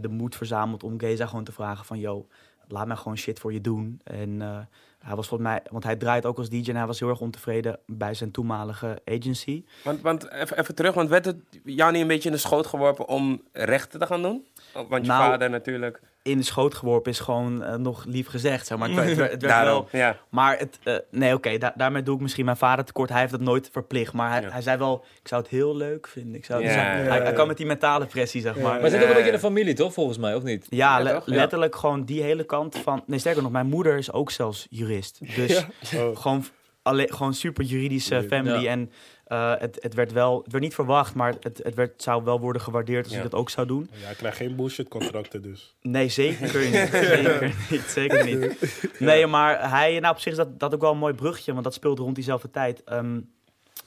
de 0.00 0.08
moed 0.08 0.36
verzameld 0.36 0.82
om 0.82 0.98
Geza 0.98 1.26
gewoon 1.26 1.44
te 1.44 1.52
vragen 1.52 1.84
van... 1.84 1.98
Yo, 1.98 2.26
laat 2.68 2.86
mij 2.86 2.96
gewoon 2.96 3.18
shit 3.18 3.38
voor 3.38 3.52
je 3.52 3.60
doen. 3.60 4.00
En 4.04 4.42
eh, 4.42 4.58
hij 4.98 5.16
was 5.16 5.28
volgens 5.28 5.48
mij... 5.48 5.62
Want 5.70 5.84
hij 5.84 5.96
draait 5.96 6.26
ook 6.26 6.38
als 6.38 6.48
DJ 6.48 6.68
en 6.68 6.76
hij 6.76 6.86
was 6.86 7.00
heel 7.00 7.08
erg 7.08 7.20
ontevreden 7.20 7.78
bij 7.86 8.14
zijn 8.14 8.30
toenmalige 8.30 9.00
agency. 9.04 9.64
Want, 9.84 10.00
want 10.00 10.30
even, 10.30 10.58
even 10.58 10.74
terug, 10.74 10.94
want 10.94 11.08
werd 11.08 11.24
het 11.24 11.36
jou 11.64 11.92
niet 11.92 12.00
een 12.00 12.06
beetje 12.06 12.28
in 12.28 12.34
de 12.34 12.40
schoot 12.40 12.66
geworpen 12.66 13.08
om 13.08 13.42
rechten 13.52 14.00
te 14.00 14.06
gaan 14.06 14.22
doen? 14.22 14.46
Want 14.72 15.06
je 15.06 15.12
Nou, 15.12 15.30
vader 15.30 15.50
natuurlijk. 15.50 16.00
In 16.24 16.38
de 16.38 16.44
schoot 16.44 16.74
geworpen 16.74 17.10
is 17.12 17.18
gewoon 17.18 17.62
eh, 17.62 17.74
nog 17.74 18.04
lief 18.04 18.26
gezegd, 18.28 18.66
zeg 18.66 18.78
maar. 18.78 18.88
Het, 18.88 18.96
werd- 18.96 19.08
het 19.08 19.18
werd, 19.18 19.30
het 19.32 19.40
werd 19.42 19.52
Daarom, 19.64 19.86
wel... 19.90 20.00
ja. 20.00 20.16
Maar 20.28 20.58
het, 20.58 20.78
eh, 20.82 20.94
nee, 21.10 21.34
oké, 21.34 21.58
da- 21.58 21.72
daarmee 21.76 22.02
doe 22.02 22.14
ik 22.14 22.20
misschien 22.20 22.44
mijn 22.44 22.56
vader 22.56 22.84
tekort. 22.84 23.08
Hij 23.10 23.18
heeft 23.20 23.30
dat 23.32 23.40
nooit 23.40 23.68
verplicht. 23.72 24.12
Maar 24.12 24.30
hij, 24.30 24.40
Ja. 24.40 24.50
hij 24.50 24.62
zei 24.62 24.78
wel, 24.78 25.04
ik 25.22 25.28
zou 25.28 25.42
het 25.42 25.50
heel 25.50 25.76
leuk 25.76 26.06
vinden. 26.08 26.34
Ik 26.34 26.44
zou 26.44 26.62
het, 26.64 26.74
Ja, 26.74 26.80
hij, 26.80 27.04
ja, 27.04 27.22
hij 27.22 27.32
kwam 27.32 27.46
met 27.46 27.56
die 27.56 27.66
mentale 27.66 28.06
pressie, 28.06 28.40
zeg 28.40 28.56
maar. 28.58 28.80
Maar 28.80 28.90
zit 28.90 29.02
ook 29.02 29.06
een 29.08 29.12
beetje 29.14 29.26
in 29.28 29.32
de 29.34 29.38
familie, 29.38 29.74
toch? 29.74 29.92
Volgens 29.92 30.18
mij, 30.18 30.34
of 30.34 30.42
niet? 30.42 30.66
Ja, 30.70 31.00
le- 31.02 31.22
letterlijk 31.24 31.76
gewoon 31.76 32.04
die 32.04 32.22
hele 32.22 32.44
kant 32.44 32.76
van... 32.78 33.02
Nee, 33.06 33.18
sterker 33.18 33.42
nog, 33.42 33.52
mijn 33.52 33.66
moeder 33.66 33.96
is 33.98 34.12
ook 34.12 34.30
zelfs 34.30 34.66
jurist. 34.70 35.18
Dus 35.36 35.64
Oh. 35.96 36.16
gewoon, 36.16 36.44
alle, 36.82 37.06
gewoon 37.10 37.34
super 37.34 37.64
juridische 37.64 38.22
family. 38.28 38.62
Ja. 38.62 38.70
En 38.70 38.90
eh, 39.34 39.52
het, 39.60 39.78
het 39.80 39.94
werd 39.94 40.12
wel... 40.12 40.42
Het 40.42 40.52
werd 40.52 40.64
niet 40.64 40.74
verwacht, 40.74 41.14
maar 41.14 41.34
het, 41.40 41.60
het 41.62 41.74
werd, 41.74 42.02
zou 42.02 42.24
wel 42.24 42.40
worden 42.40 42.62
gewaardeerd 42.62 43.04
als 43.04 43.12
Ja. 43.12 43.22
ik 43.22 43.30
dat 43.30 43.40
ook 43.40 43.50
zou 43.50 43.66
doen. 43.66 43.88
Ja, 44.02 44.08
ik 44.08 44.16
krijg 44.16 44.36
geen 44.36 44.56
bullshit 44.56 44.88
contracten 44.88 45.42
dus. 45.42 45.74
Nee, 45.82 46.08
zeker 46.08 46.42
niet. 46.64 46.90
zeker 46.92 47.54
niet. 47.70 47.82
Zeker 47.82 48.24
niet. 48.24 48.90
Nee, 48.98 49.26
maar 49.26 49.70
hij... 49.70 50.00
Nou, 50.00 50.14
op 50.14 50.20
zich 50.20 50.30
is 50.32 50.38
dat, 50.38 50.58
dat 50.60 50.74
ook 50.74 50.80
wel 50.80 50.92
een 50.92 50.98
mooi 50.98 51.14
brugje, 51.14 51.52
want 51.52 51.64
dat 51.64 51.74
speelt 51.74 51.98
rond 51.98 52.14
diezelfde 52.14 52.50
tijd. 52.50 52.84
Ehm, 52.84 53.20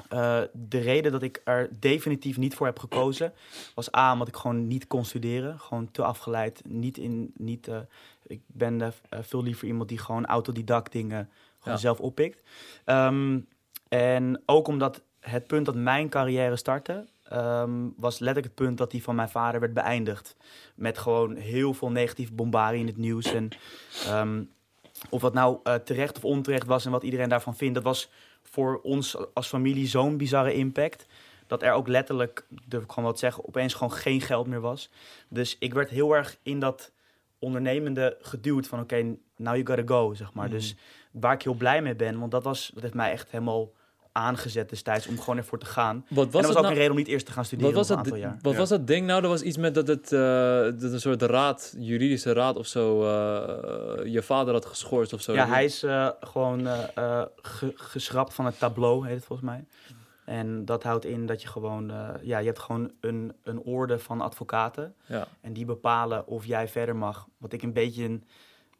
eh, 0.10 0.42
de 0.54 0.80
reden 0.80 1.12
dat 1.12 1.24
ik 1.24 1.42
er 1.44 1.70
definitief 1.80 2.38
niet 2.38 2.56
voor 2.56 2.66
heb 2.66 2.80
gekozen 2.80 3.34
was 3.76 3.96
A, 3.96 4.12
omdat 4.14 4.28
ik 4.28 4.36
gewoon 4.36 4.68
niet 4.68 4.88
kon 4.88 5.06
studeren. 5.06 5.60
Gewoon 5.60 5.92
te 5.92 6.04
afgeleid. 6.04 6.62
Niet 6.68 6.98
in, 6.98 7.32
niet, 7.38 7.68
eh, 7.68 7.78
ik 8.28 8.42
ben 8.48 8.94
veel 9.10 9.44
liever 9.44 9.68
iemand 9.68 9.90
die 9.90 9.98
gewoon 9.98 10.26
autodidact 10.26 10.92
dingen 10.92 11.30
gewoon 11.60 11.74
Ja. 11.74 11.80
zelf 11.80 12.00
oppikt. 12.00 12.44
Ehm, 12.86 13.40
en 13.90 14.42
ook 14.46 14.68
omdat 14.68 15.02
het 15.20 15.48
punt 15.48 15.66
dat 15.66 15.76
mijn 15.76 16.10
carrière 16.10 16.56
startte, 16.56 17.06
ehm, 17.24 17.72
was 17.96 18.20
letterlijk 18.20 18.56
het 18.56 18.66
punt 18.66 18.78
dat 18.78 18.92
die 18.92 19.04
van 19.04 19.16
mijn 19.16 19.30
vader 19.30 19.60
werd 19.60 19.74
beëindigd. 19.74 20.36
Met 20.76 20.98
gewoon 20.98 21.36
heel 21.36 21.74
veel 21.74 21.92
negatieve 21.92 22.34
bombardie 22.34 22.80
in 22.80 22.88
het 22.88 22.98
nieuws. 22.98 23.34
En 23.34 23.50
ehm, 24.06 24.44
of 25.10 25.22
wat 25.22 25.34
nou 25.34 25.60
eh, 25.64 25.76
terecht 25.76 26.18
of 26.18 26.26
onterecht 26.26 26.66
was 26.66 26.86
en 26.86 26.92
wat 26.92 27.04
iedereen 27.04 27.30
daarvan 27.30 27.56
vindt, 27.56 27.76
dat 27.76 27.84
was 27.84 28.10
voor 28.44 28.80
ons 28.84 29.18
als 29.34 29.48
familie 29.48 29.88
zo'n 29.88 30.18
bizarre 30.18 30.54
impact. 30.54 31.06
Dat 31.48 31.64
er 31.64 31.72
ook 31.72 31.88
letterlijk, 31.88 32.46
durf 32.66 32.84
ik 32.84 32.92
gewoon 32.92 33.10
wat 33.10 33.20
zeggen, 33.20 33.48
opeens 33.48 33.74
gewoon 33.74 33.94
geen 33.94 34.22
geld 34.22 34.48
meer 34.48 34.60
was. 34.60 34.90
Dus 35.28 35.58
ik 35.60 35.74
werd 35.74 35.90
heel 35.90 36.16
erg 36.16 36.38
in 36.44 36.60
dat 36.60 36.92
ondernemende 37.40 38.18
geduwd 38.22 38.68
van 38.68 38.80
oké, 38.80 39.16
now 39.36 39.56
you 39.56 39.66
gotta 39.66 39.84
go, 39.86 40.14
zeg 40.14 40.34
maar. 40.34 40.48
Mhm. 40.48 40.56
Dus 40.56 40.76
waar 41.12 41.34
ik 41.34 41.42
heel 41.42 41.54
blij 41.54 41.82
mee 41.82 41.96
ben, 41.96 42.20
want 42.20 42.32
dat, 42.32 42.44
was, 42.44 42.72
dat 42.74 42.84
heeft 42.84 42.96
mij 42.96 43.12
echt 43.12 43.32
helemaal 43.32 43.72
aangezet 44.18 44.70
destijds 44.70 45.08
om 45.08 45.20
gewoon 45.20 45.38
ervoor 45.38 45.60
te 45.60 45.66
gaan. 45.66 46.06
Wat 46.10 46.10
en 46.10 46.16
was 46.16 46.26
dat 46.32 46.32
was 46.34 46.42
het 46.48 46.50
ook 46.58 46.62
nou? 46.62 46.68
een 46.74 46.78
reden 46.80 46.92
om 46.92 46.98
niet 46.98 47.08
eerst 47.08 47.26
te 47.26 47.32
gaan 47.32 47.46
studeren 47.46 47.74
Wat 47.74 47.88
was, 47.88 47.90
een 47.90 48.04
dat, 48.04 48.06
aantal 48.14 48.22
jaar. 48.30 48.40
wat 48.42 48.54
Ja. 48.54 48.60
was 48.60 48.70
dat 48.70 48.88
ding 48.88 49.06
nou? 49.08 49.24
Er 49.24 49.30
was 49.30 49.42
iets 49.42 49.58
met 49.58 49.76
dat 49.76 49.88
het 49.88 50.12
eh, 50.14 50.20
dat 50.80 50.92
een 50.92 51.00
soort 51.00 51.22
raad, 51.22 51.76
juridische 51.80 52.34
raad 52.34 52.56
of 52.58 52.68
zo, 52.68 53.02
eh, 53.04 54.12
je 54.14 54.22
vader 54.22 54.54
had 54.54 54.66
geschorst 54.66 55.14
of 55.14 55.22
zo. 55.22 55.34
Ja, 55.34 55.48
hij 55.48 55.66
is 55.66 55.84
eh, 55.84 56.10
gewoon 56.20 56.68
ge- 57.42 57.74
geschrapt 57.76 58.34
van 58.34 58.46
het 58.46 58.60
tableau, 58.60 59.06
heet 59.08 59.16
het 59.16 59.26
volgens 59.26 59.50
mij. 59.50 59.66
En 60.26 60.66
dat 60.66 60.84
houdt 60.84 61.06
in 61.06 61.26
dat 61.26 61.42
je 61.42 61.48
gewoon, 61.48 61.92
eh, 61.92 62.10
ja, 62.22 62.38
je 62.38 62.46
hebt 62.46 62.60
gewoon 62.60 62.92
een, 63.02 63.34
een 63.44 63.60
orde 63.60 64.00
van 64.00 64.22
advocaten. 64.22 64.94
Ja. 65.06 65.28
En 65.42 65.54
die 65.54 65.66
bepalen 65.66 66.28
of 66.28 66.46
jij 66.46 66.68
verder 66.68 66.96
mag. 66.96 67.28
Wat 67.38 67.54
ik 67.54 67.62
een 67.64 67.74
beetje 67.74 68.04
een 68.04 68.24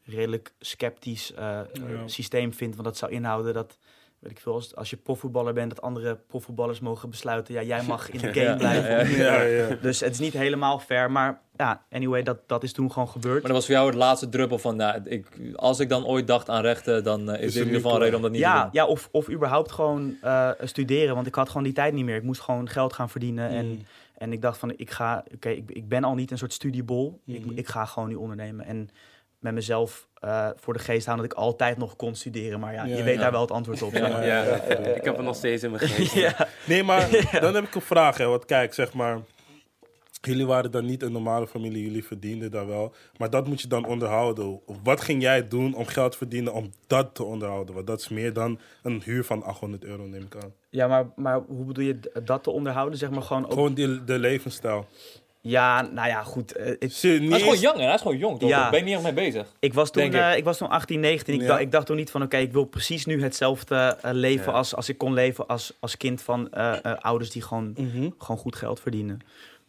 redelijk 0.04 0.54
sceptisch 0.60 1.34
eh, 1.34 1.60
systeem 2.06 2.54
vind. 2.54 2.74
Want 2.74 2.88
dat 2.88 2.98
zou 2.98 3.12
inhouden 3.12 3.54
dat, 3.54 3.78
weet 4.20 4.32
ik 4.32 4.40
veel, 4.40 4.54
als, 4.54 4.76
als 4.76 4.90
je 4.90 4.98
profvoetballer 4.98 5.54
bent, 5.54 5.70
dat 5.70 5.82
andere 5.82 6.16
profvoetballers 6.28 6.80
mogen 6.80 7.10
besluiten. 7.10 7.54
Ja, 7.54 7.62
jij 7.62 7.84
mag 7.84 8.10
in 8.10 8.20
de 8.20 8.34
game 8.40 8.50
Ja, 8.50 8.56
blijven. 8.56 9.10
ja, 9.10 9.18
ja. 9.18 9.42
Ja, 9.42 9.68
ja. 9.68 9.76
Dus 9.82 10.00
het 10.00 10.12
is 10.12 10.20
niet 10.20 10.34
helemaal 10.34 10.80
fair. 10.80 11.12
Maar 11.12 11.42
ja, 11.56 11.86
anyway, 11.92 12.24
dat, 12.24 12.38
dat 12.48 12.64
is 12.64 12.74
toen 12.74 12.92
gewoon 12.92 13.10
gebeurd. 13.10 13.34
Maar 13.34 13.52
dat 13.52 13.52
was 13.52 13.66
voor 13.66 13.76
jou 13.76 13.88
het 13.88 13.96
laatste 13.96 14.30
druppel 14.30 14.58
van, 14.58 14.76
nou, 14.76 15.02
ik, 15.04 15.28
als 15.56 15.80
ik 15.80 15.90
dan 15.90 16.06
ooit 16.06 16.28
dacht 16.28 16.50
aan 16.50 16.62
rechten, 16.62 17.04
dan 17.04 17.32
eh, 17.32 17.40
is 17.40 17.46
Is 17.46 17.54
dit 17.54 17.54
het 17.54 17.56
in 17.56 17.66
ieder 17.66 17.82
geval 17.82 17.96
een 17.96 18.00
reden 18.02 18.16
om 18.16 18.22
dat 18.22 18.32
niet 18.32 18.42
te 18.42 18.48
ja, 18.48 18.62
doen. 18.62 18.70
ja 18.72 18.86
of, 18.86 19.10
of 19.12 19.30
überhaupt 19.30 19.72
gewoon 19.72 20.16
eh, 20.22 20.50
studeren. 20.62 21.16
Want 21.16 21.28
ik 21.28 21.36
had 21.36 21.48
gewoon 21.48 21.64
die 21.64 21.74
tijd 21.74 21.94
niet 21.94 22.06
meer. 22.06 22.16
Ik 22.16 22.24
moest 22.24 22.42
gewoon 22.42 22.70
geld 22.70 22.94
gaan 22.94 23.10
verdienen. 23.10 23.50
Mm. 23.52 23.58
En, 23.58 23.86
en 24.18 24.32
ik 24.32 24.42
dacht 24.42 24.58
van, 24.58 24.74
ik 24.76 24.92
ga... 24.92 25.24
Oké, 25.34 25.50
ik, 25.50 25.72
ik 25.72 25.88
ben 25.88 26.04
al 26.04 26.16
niet 26.16 26.32
een 26.32 26.38
soort 26.38 26.54
studiebol. 26.54 27.22
Ik, 27.26 27.46
ik 27.56 27.68
ga 27.68 27.86
gewoon 27.86 28.08
nu 28.08 28.16
ondernemen. 28.16 28.66
En 28.66 28.90
met 29.48 29.56
mezelf 29.56 30.08
eh, 30.20 30.50
voor 30.56 30.74
de 30.74 30.80
geest 30.80 31.06
houden 31.06 31.28
dat 31.28 31.38
ik 31.38 31.44
altijd 31.44 31.78
nog 31.78 31.96
kon 31.96 32.16
studeren. 32.16 32.60
Maar 32.60 32.74
ja, 32.74 32.86
Ja, 32.86 32.96
je 32.98 33.04
weet 33.04 33.16
ja. 33.16 33.22
daar 33.22 33.32
wel 33.32 33.42
het 33.42 33.52
antwoord 33.52 33.82
op. 33.82 33.92
zeg 33.94 34.12
maar. 34.12 34.26
Ja, 34.26 34.44
ik 34.96 35.04
heb 35.04 35.16
het 35.16 35.26
nog 35.26 35.36
steeds 35.36 35.64
in 35.64 35.72
mijn 35.72 35.88
geest. 35.90 36.14
ja. 36.14 36.48
Nee, 36.66 36.84
maar 36.84 37.10
dan 37.42 37.56
heb 37.56 37.64
ik 37.64 37.76
een 37.76 37.82
vraag. 37.82 38.18
Hè. 38.18 38.26
Want 38.26 38.46
kijk, 38.46 38.74
zeg 38.74 38.94
maar... 38.94 39.20
Jullie 40.22 40.46
waren 40.46 40.72
dan 40.72 40.86
niet 40.86 41.02
een 41.04 41.12
normale 41.12 41.48
familie, 41.48 41.84
jullie 41.84 42.04
verdienden 42.06 42.52
daar 42.52 42.68
wel. 42.68 42.94
Maar 43.18 43.30
dat 43.30 43.48
moet 43.48 43.62
je 43.62 43.68
dan 43.68 43.86
onderhouden. 43.86 44.62
Wat 44.84 45.02
ging 45.02 45.22
jij 45.22 45.48
doen 45.48 45.74
om 45.76 45.86
geld 45.86 46.12
te 46.12 46.18
verdienen 46.18 46.54
om 46.54 46.72
dat 46.88 47.16
te 47.16 47.24
onderhouden? 47.24 47.76
Want 47.76 47.88
dat 47.88 48.00
is 48.00 48.10
meer 48.10 48.34
dan 48.34 48.60
een 48.84 49.02
huur 49.06 49.24
van 49.24 49.44
800 49.44 49.84
euro, 49.84 50.06
neem 50.06 50.22
ik 50.22 50.36
aan. 50.44 50.54
Ja, 50.70 50.88
maar, 50.88 51.06
maar 51.16 51.40
hoe 51.48 51.66
bedoel 51.66 51.84
je 51.86 52.00
dat 52.24 52.44
te 52.44 52.50
onderhouden? 52.52 52.98
Zeg 53.00 53.10
maar 53.10 53.22
gewoon 53.22 53.46
ook... 53.46 53.52
Gewoon 53.54 53.74
die, 53.74 54.04
de 54.04 54.20
levensstijl. 54.20 54.86
Ja, 55.50 55.82
nou 55.82 56.08
ja, 56.08 56.24
goed. 56.24 56.52
eh, 56.56 56.66
niet 56.66 56.80
Hij 57.00 57.18
is 57.20 57.42
gewoon 57.42 57.60
jong? 57.60 57.78
Hij 57.78 57.94
is 57.94 58.02
gewoon 58.02 58.18
jong, 58.18 58.40
toch? 58.40 58.50
Ja. 58.50 58.62
Daar 58.62 58.70
ben 58.70 58.80
je 58.80 58.86
niet 58.86 58.94
echt 58.94 59.04
mee 59.04 59.14
bezig. 59.14 59.48
Ik 59.60 59.74
was 59.74 59.92
toen, 59.92 60.04
ik. 60.04 60.14
eh, 60.14 60.38
ik 60.38 60.44
was 60.44 60.58
toen 60.58 60.70
18, 60.70 61.00
19. 61.00 61.34
Ik, 61.34 61.42
Ja. 61.42 61.48
dacht, 61.48 61.60
ik 61.62 61.72
dacht 61.72 61.86
toen 61.86 61.96
niet 61.96 62.12
van, 62.12 62.22
oké, 62.24 62.38
ik 62.38 62.52
wil 62.52 62.66
precies 62.66 63.06
nu 63.06 63.24
hetzelfde 63.24 63.98
eh, 64.02 64.12
leven 64.14 64.52
Ja. 64.52 64.58
als, 64.58 64.76
als 64.76 64.90
ik 64.90 64.98
kon 64.98 65.14
leven 65.14 65.48
als, 65.48 65.74
als 65.80 65.98
kind 65.98 66.22
van 66.22 66.52
eh, 66.52 66.86
eh, 66.86 66.98
ouders 66.98 67.30
die 67.32 67.42
gewoon, 67.42 67.74
Mhm. 67.78 68.10
gewoon 68.18 68.38
goed 68.38 68.56
geld 68.56 68.80
verdienen. 68.80 69.20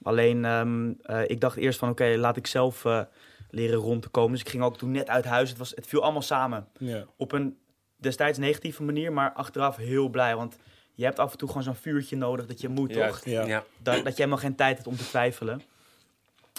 Alleen, 0.02 0.44
ehm, 0.44 0.92
eh, 1.02 1.20
ik 1.26 1.40
dacht 1.40 1.56
eerst 1.56 1.78
van, 1.78 1.88
oké, 1.88 2.14
laat 2.16 2.36
ik 2.36 2.46
zelf 2.46 2.84
eh, 2.84 3.00
leren 3.50 3.78
rond 3.78 4.02
te 4.02 4.08
komen. 4.08 4.32
Dus 4.32 4.40
ik 4.40 4.48
ging 4.48 4.62
ook 4.62 4.78
toen 4.78 4.90
net 4.90 5.08
uit 5.08 5.24
huis. 5.24 5.48
Het, 5.48 5.58
was, 5.58 5.72
het 5.74 5.86
viel 5.86 6.02
allemaal 6.02 6.22
samen. 6.22 6.66
Ja. 6.78 7.04
Op 7.16 7.32
een 7.32 7.56
destijds 7.96 8.38
negatieve 8.38 8.82
manier, 8.82 9.12
maar 9.12 9.32
achteraf 9.32 9.76
heel 9.76 10.08
blij. 10.08 10.36
Want 10.36 10.56
je 10.98 11.04
hebt 11.04 11.18
af 11.18 11.32
en 11.32 11.38
toe 11.38 11.48
gewoon 11.48 11.62
zo'n 11.62 11.74
vuurtje 11.74 12.16
nodig 12.16 12.46
dat 12.46 12.60
je 12.60 12.68
moet, 12.68 12.94
Juist. 12.94 13.22
toch? 13.22 13.32
Ja. 13.32 13.64
Dat, 13.82 13.94
dat 13.94 14.16
je 14.16 14.22
helemaal 14.22 14.38
geen 14.38 14.54
tijd 14.54 14.76
hebt 14.76 14.88
om 14.88 14.96
te 14.96 15.08
twijfelen. 15.08 15.62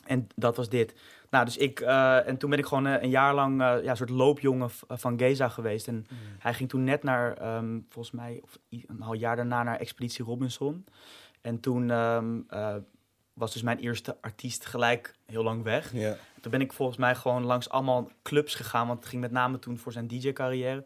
En 0.05 0.27
dat 0.35 0.55
was 0.55 0.69
dit. 0.69 0.93
Nou, 1.29 1.45
dus 1.45 1.57
ik, 1.57 1.79
eh, 1.79 2.27
en 2.27 2.37
toen 2.37 2.49
ben 2.49 2.59
ik 2.59 2.65
gewoon 2.65 2.87
eh, 2.87 3.01
een 3.01 3.09
jaar 3.09 3.33
lang 3.33 3.61
eh, 3.61 3.83
ja, 3.83 3.89
een 3.89 3.97
soort 3.97 4.09
loopjongen 4.09 4.69
van 4.87 5.19
Geza 5.19 5.49
geweest. 5.49 5.87
En 5.87 6.07
hij 6.39 6.53
ging 6.53 6.69
toen 6.69 6.83
net 6.83 7.03
naar, 7.03 7.33
ehm, 7.37 7.79
volgens 7.89 8.15
mij, 8.15 8.39
of 8.43 8.57
een 8.69 9.01
half 9.01 9.17
jaar 9.17 9.35
daarna 9.35 9.63
naar 9.63 9.79
Expeditie 9.79 10.25
Robinson. 10.25 10.85
En 11.41 11.59
toen 11.59 11.91
ehm, 11.91 12.39
eh, 12.47 12.75
was 13.33 13.53
dus 13.53 13.61
mijn 13.61 13.79
eerste 13.79 14.17
artiest 14.21 14.65
gelijk 14.65 15.15
heel 15.25 15.43
lang 15.43 15.63
weg. 15.63 15.93
Ja. 15.93 16.15
Toen 16.41 16.51
ben 16.51 16.61
ik 16.61 16.73
volgens 16.73 16.97
mij 16.97 17.15
gewoon 17.15 17.45
langs 17.45 17.69
allemaal 17.69 18.11
clubs 18.23 18.55
gegaan. 18.55 18.87
Want 18.87 18.99
het 18.99 19.09
ging 19.09 19.21
met 19.21 19.31
name 19.31 19.59
toen 19.59 19.77
voor 19.77 19.91
zijn 19.91 20.07
DJ-carrière. 20.07 20.85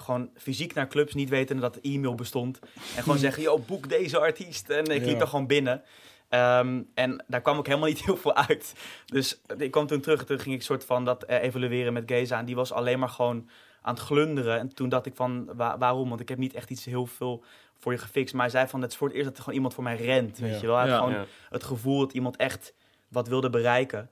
Gewoon 0.00 0.30
fysiek 0.36 0.74
naar 0.74 0.88
clubs, 0.88 1.14
niet 1.14 1.28
wetende 1.28 1.62
dat 1.62 1.74
de 1.74 1.80
e-mail 1.82 2.14
bestond. 2.14 2.58
En 2.96 3.02
gewoon 3.02 3.18
zeggen, 3.18 3.42
yo, 3.42 3.58
boek 3.58 3.88
deze 3.88 4.18
artiest. 4.18 4.70
En 4.70 4.84
ik 4.84 5.00
Ja. 5.00 5.06
liep 5.06 5.20
er 5.20 5.26
gewoon 5.28 5.46
binnen. 5.46 5.82
Ehm, 6.28 6.82
en 6.94 7.24
daar 7.26 7.40
kwam 7.40 7.58
ook 7.58 7.66
helemaal 7.66 7.88
niet 7.88 8.04
heel 8.04 8.16
veel 8.16 8.34
uit. 8.36 8.72
Dus 9.06 9.40
ik 9.58 9.70
kwam 9.70 9.86
toen 9.86 10.00
terug 10.00 10.20
en 10.20 10.26
toen 10.26 10.38
ging 10.38 10.54
ik 10.54 10.62
soort 10.62 10.84
van 10.84 11.04
dat 11.04 11.22
eh, 11.24 11.42
evalueren 11.42 11.92
met 11.92 12.02
Geza. 12.06 12.38
En 12.38 12.44
die 12.44 12.54
was 12.54 12.72
alleen 12.72 12.98
maar 12.98 13.08
gewoon 13.08 13.48
aan 13.82 13.94
het 13.94 14.02
glunderen. 14.02 14.58
En 14.58 14.74
toen 14.74 14.88
dacht 14.88 15.06
ik 15.06 15.14
van, 15.14 15.50
wa- 15.56 15.78
waarom? 15.78 16.08
Want 16.08 16.20
ik 16.20 16.28
heb 16.28 16.38
niet 16.38 16.54
echt 16.54 16.70
iets 16.70 16.84
heel 16.84 17.06
veel 17.06 17.44
voor 17.78 17.92
je 17.92 17.98
gefixt. 17.98 18.34
Maar 18.34 18.42
hij 18.42 18.50
zei 18.50 18.68
van, 18.68 18.82
het 18.82 18.90
is 18.90 18.96
voor 18.96 19.06
het 19.06 19.16
eerst 19.16 19.28
dat 19.28 19.36
er 19.36 19.42
gewoon 19.42 19.56
iemand 19.56 19.74
voor 19.74 19.84
mij 19.84 19.96
rent. 19.96 20.38
Weet 20.38 20.50
Ja. 20.54 20.60
je 20.60 20.66
wel? 20.66 20.76
Hij 20.76 20.88
had 20.88 20.98
Ja. 20.98 21.04
gewoon 21.06 21.20
Ja. 21.20 21.26
het 21.50 21.64
gevoel 21.64 21.98
dat 21.98 22.12
iemand 22.12 22.36
echt 22.36 22.74
wat 23.08 23.28
wilde 23.28 23.50
bereiken. 23.50 24.10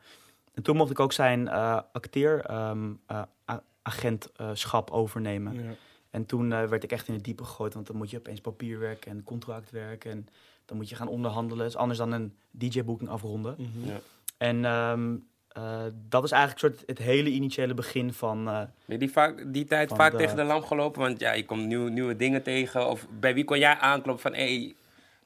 En 0.55 0.63
toen 0.63 0.77
mocht 0.77 0.91
ik 0.91 1.01
ook 1.01 1.13
zijn 1.13 1.49
eh 1.49 1.81
acteer 1.93 2.41
ehm, 2.45 2.93
eh, 3.07 3.23
a- 3.51 3.63
agentschap 3.89 4.91
overnemen. 4.91 5.55
Ja. 5.55 5.71
En 6.11 6.27
toen 6.27 6.53
eh, 6.53 6.65
werd 6.65 6.85
ik 6.85 6.93
echt 6.93 7.09
in 7.09 7.15
het 7.15 7.25
diepe 7.25 7.45
gegooid, 7.45 7.75
want 7.75 7.87
dan 7.87 7.97
moet 7.97 8.11
je 8.11 8.17
opeens 8.19 8.41
papierwerk 8.41 9.07
en 9.07 9.23
contractwerk 9.25 10.05
en 10.05 10.27
dan 10.65 10.77
moet 10.77 10.89
je 10.89 10.95
gaan 10.95 11.09
onderhandelen. 11.09 11.59
Dat 11.59 11.69
is 11.75 11.77
anders 11.77 11.99
dan 11.99 12.13
een 12.13 12.35
DJ-boeking 12.51 13.11
afronden. 13.11 13.55
Mhm. 13.59 13.89
Ja. 13.91 14.01
En 14.39 14.65
ehm, 14.65 15.17
eh, 15.49 15.85
dat 16.09 16.25
is 16.25 16.31
eigenlijk 16.31 16.61
soort 16.75 16.83
het 16.87 16.99
hele 16.99 17.31
initiële 17.31 17.75
begin 17.75 18.13
van... 18.13 18.49
eh, 18.49 18.55
Ben 18.59 18.71
je 18.85 18.99
die, 18.99 19.11
vaak, 19.11 19.53
die 19.53 19.65
tijd 19.65 19.89
Van 19.89 19.97
vaak 19.97 20.11
de- 20.13 20.17
tegen 20.19 20.37
de 20.37 20.43
lamp 20.45 20.65
gelopen? 20.65 21.01
Want 21.01 21.21
ja, 21.21 21.33
je 21.33 21.45
komt 21.45 21.67
nieuwe, 21.67 21.91
nieuwe 21.91 22.17
dingen 22.17 22.43
tegen. 22.43 22.89
Of 22.89 23.07
bij 23.21 23.35
wie 23.35 23.45
kon 23.45 23.59
jij 23.59 23.75
aankloppen 23.77 24.23
van, 24.23 24.35
hé, 24.35 24.57
hey, 24.57 24.75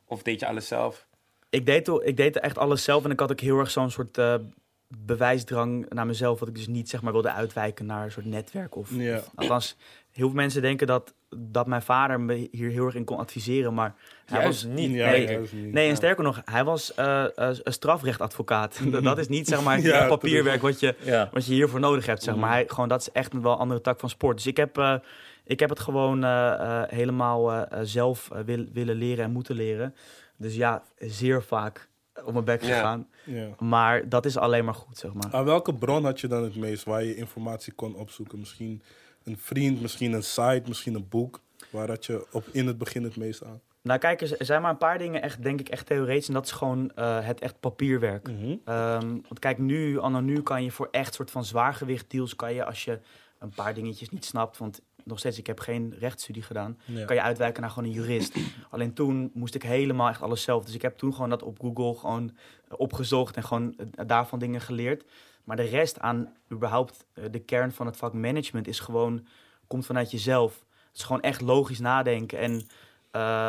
of 0.05 0.23
deed 0.23 0.41
je 0.41 0.47
alles 0.47 0.67
zelf? 0.69 1.07
ik, 1.51 1.67
deed, 1.67 1.89
ik 1.89 2.17
deed 2.17 2.39
echt 2.41 2.59
alles 2.59 2.85
zelf 2.85 3.05
en 3.05 3.11
ik 3.11 3.21
had 3.21 3.31
ook 3.31 3.41
heel 3.41 3.59
erg 3.59 3.71
zo'n 3.71 3.91
soort 3.91 4.19
eh, 4.19 4.35
bewijsdrang 4.99 5.87
naar 5.89 6.07
mezelf, 6.07 6.39
wat 6.41 6.49
ik 6.49 6.55
dus 6.55 6.67
niet 6.67 6.89
zeg 6.89 7.03
maar 7.03 7.13
wilde 7.13 7.31
uitwijken 7.33 7.87
naar 7.87 8.05
een 8.05 8.11
soort 8.13 8.27
netwerk. 8.27 8.77
Of, 8.77 8.91
Ja. 8.95 9.17
of- 9.17 9.31
althans, 9.35 9.77
heel 10.11 10.27
veel 10.27 10.37
mensen 10.37 10.63
denken 10.63 10.87
dat, 10.87 11.15
dat 11.37 11.67
mijn 11.67 11.83
vader 11.83 12.21
me 12.21 12.49
hier 12.51 12.71
heel 12.71 12.85
erg 12.87 12.95
in 12.95 13.05
kon 13.05 13.19
adviseren, 13.19 13.75
maar 13.75 13.95
hij 14.27 14.41
Juist 14.41 14.63
was 14.65 14.73
niet. 14.75 14.91
Ja, 14.91 15.11
Nee, 15.11 15.27
dat 15.27 15.53
niet- 15.53 15.73
Nee, 15.73 15.89
en 15.89 15.97
sterker 15.97 16.25
nog, 16.25 16.43
hij 16.45 16.65
was 16.65 16.95
eh, 16.95 17.25
eh, 17.25 17.57
een 17.63 17.73
strafrechtadvocaat. 17.73 18.81
dat 19.03 19.19
is 19.19 19.29
niet 19.29 19.49
zeg 19.49 19.63
maar 19.63 19.81
Ja, 19.81 19.99
het 19.99 20.09
papierwerk 20.09 20.63
wat 20.63 20.81
je, 20.81 20.95
Ja. 21.05 21.29
wat 21.33 21.47
je 21.47 21.53
hiervoor 21.53 21.81
nodig 21.81 22.07
hebt. 22.07 22.23
Zeg 22.23 22.37
maar. 22.37 22.51
Hij, 22.51 22.65
gewoon, 22.67 22.89
dat 22.89 23.01
is 23.01 23.11
echt 23.13 23.33
een 23.33 23.43
wel 23.43 23.59
andere 23.59 23.81
tak 23.81 24.01
van 24.01 24.09
sport. 24.09 24.37
Dus 24.37 24.47
ik 24.47 24.57
heb, 24.57 24.79
eh, 24.79 24.95
ik 25.45 25.61
heb 25.61 25.69
het 25.71 25.81
gewoon 25.81 26.25
helemaal 26.89 27.67
zelf 27.83 28.29
wil- 28.45 28.67
willen 28.73 28.97
leren 28.97 29.25
en 29.25 29.31
moeten 29.33 29.55
leren. 29.57 29.95
Dus 30.37 30.55
ja, 30.55 30.83
zeer 30.99 31.43
vaak 31.43 31.89
op 32.25 32.33
mijn 32.33 32.45
bek 32.45 32.63
gegaan. 32.63 33.09
Ja. 33.25 33.49
Maar 33.59 34.09
dat 34.09 34.25
is 34.25 34.37
alleen 34.37 34.65
maar 34.65 34.75
goed, 34.75 34.99
zeg 34.99 35.13
maar. 35.13 35.33
Aan 35.33 35.45
welke 35.45 35.75
bron 35.75 36.05
had 36.05 36.21
je 36.21 36.27
dan 36.29 36.43
het 36.43 36.57
meest 36.57 36.85
waar 36.85 37.05
je 37.05 37.17
informatie 37.17 37.73
kon 37.73 37.95
opzoeken? 37.95 38.39
Misschien 38.39 38.83
een 39.25 39.39
vriend, 39.39 39.81
misschien 39.81 40.13
een 40.13 40.23
site, 40.23 40.63
misschien 40.67 40.95
een 40.95 41.09
boek. 41.09 41.41
Waar 41.71 41.89
had 41.89 42.07
je 42.07 42.27
op 42.33 42.45
in 42.53 42.67
het 42.67 42.79
begin 42.79 43.05
het 43.05 43.17
meest 43.17 43.45
aan? 43.45 43.61
Nou 43.83 43.99
kijk, 43.99 44.21
er 44.21 44.39
er 44.39 44.45
zijn 44.45 44.63
maar 44.63 44.71
een 44.71 44.77
paar 44.77 44.99
dingen 44.99 45.23
echt, 45.23 45.43
denk 45.43 45.61
ik, 45.61 45.69
echt 45.69 45.87
theoretisch. 45.87 46.29
En 46.29 46.35
dat 46.35 46.45
is 46.45 46.53
gewoon 46.53 46.91
eh, 46.95 47.27
het 47.27 47.41
echt 47.41 47.61
papierwerk. 47.61 48.29
Ehm, 48.65 49.09
want 49.09 49.39
kijk, 49.39 49.59
nu, 49.59 49.99
anno 49.99 50.21
nu 50.21 50.43
kan 50.43 50.65
je 50.65 50.71
voor 50.71 50.89
echt 50.91 51.15
soort 51.15 51.31
van 51.31 51.45
zwaargewicht 51.45 52.11
deals, 52.11 52.37
kan 52.37 52.55
je 52.55 52.65
als 52.65 52.85
je 52.85 52.99
een 53.39 53.51
paar 53.51 53.75
dingetjes 53.75 54.11
niet 54.11 54.25
snapt, 54.25 54.59
want 54.59 54.81
nog 55.05 55.19
steeds, 55.19 55.39
ik 55.39 55.47
heb 55.47 55.61
geen 55.61 55.95
rechtsstudie 55.99 56.43
gedaan, 56.43 56.79
Ja. 56.85 57.05
kan 57.05 57.17
je 57.17 57.23
uitwijken 57.23 57.61
naar 57.61 57.71
gewoon 57.71 57.89
een 57.89 57.95
jurist. 57.95 58.37
Alleen 58.71 58.93
toen 58.95 59.31
moest 59.35 59.55
ik 59.55 59.63
helemaal 59.63 60.09
echt 60.09 60.23
alles 60.23 60.43
zelf. 60.43 60.65
Dus 60.65 60.75
ik 60.75 60.83
heb 60.83 60.97
toen 60.99 61.15
gewoon 61.15 61.31
dat 61.31 61.43
op 61.43 61.61
Google 61.61 61.95
gewoon 61.95 62.31
eh, 62.69 62.75
opgezocht 62.77 63.37
en 63.37 63.43
gewoon 63.45 63.75
eh, 63.77 64.07
daarvan 64.07 64.39
dingen 64.39 64.61
geleerd. 64.61 65.05
Maar 65.45 65.57
de 65.57 65.63
rest 65.63 66.01
aan 66.01 66.33
überhaupt 66.53 67.07
eh, 67.13 67.25
de 67.31 67.39
kern 67.41 67.73
van 67.73 67.87
het 67.87 67.97
vak 67.97 68.13
management 68.13 68.67
is 68.69 68.81
gewoon, 68.81 69.27
komt 69.67 69.87
vanuit 69.87 70.11
jezelf. 70.11 70.65
Het 70.89 70.97
is 71.01 71.03
gewoon 71.07 71.23
echt 71.23 71.41
logisch 71.41 71.79
nadenken 71.81 72.39
en 72.39 72.67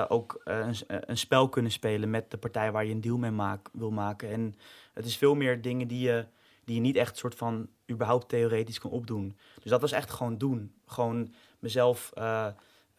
ook 0.09 0.41
een, 0.43 0.75
een 0.87 1.17
spel 1.17 1.49
kunnen 1.49 1.71
spelen 1.71 2.09
met 2.09 2.31
de 2.31 2.37
partij 2.37 2.71
waar 2.71 2.85
je 2.85 2.91
een 2.91 3.01
deal 3.01 3.17
mee 3.17 3.31
maak, 3.31 3.69
wil 3.73 3.91
maken. 3.91 4.29
En 4.29 4.55
het 4.93 5.05
is 5.05 5.17
veel 5.17 5.35
meer 5.35 5.61
dingen 5.61 5.87
die 5.87 5.99
je, 5.99 6.25
die 6.65 6.75
je 6.75 6.81
niet 6.81 6.95
echt 6.95 7.17
soort 7.17 7.35
van 7.35 7.67
überhaupt 7.91 8.29
theoretisch 8.29 8.79
kan 8.79 8.91
opdoen. 8.91 9.37
Dus 9.61 9.71
dat 9.71 9.81
was 9.81 9.91
echt 9.91 10.11
gewoon 10.11 10.37
doen. 10.37 10.73
Gewoon 10.85 11.33
mezelf 11.59 12.11
eh, 12.13 12.47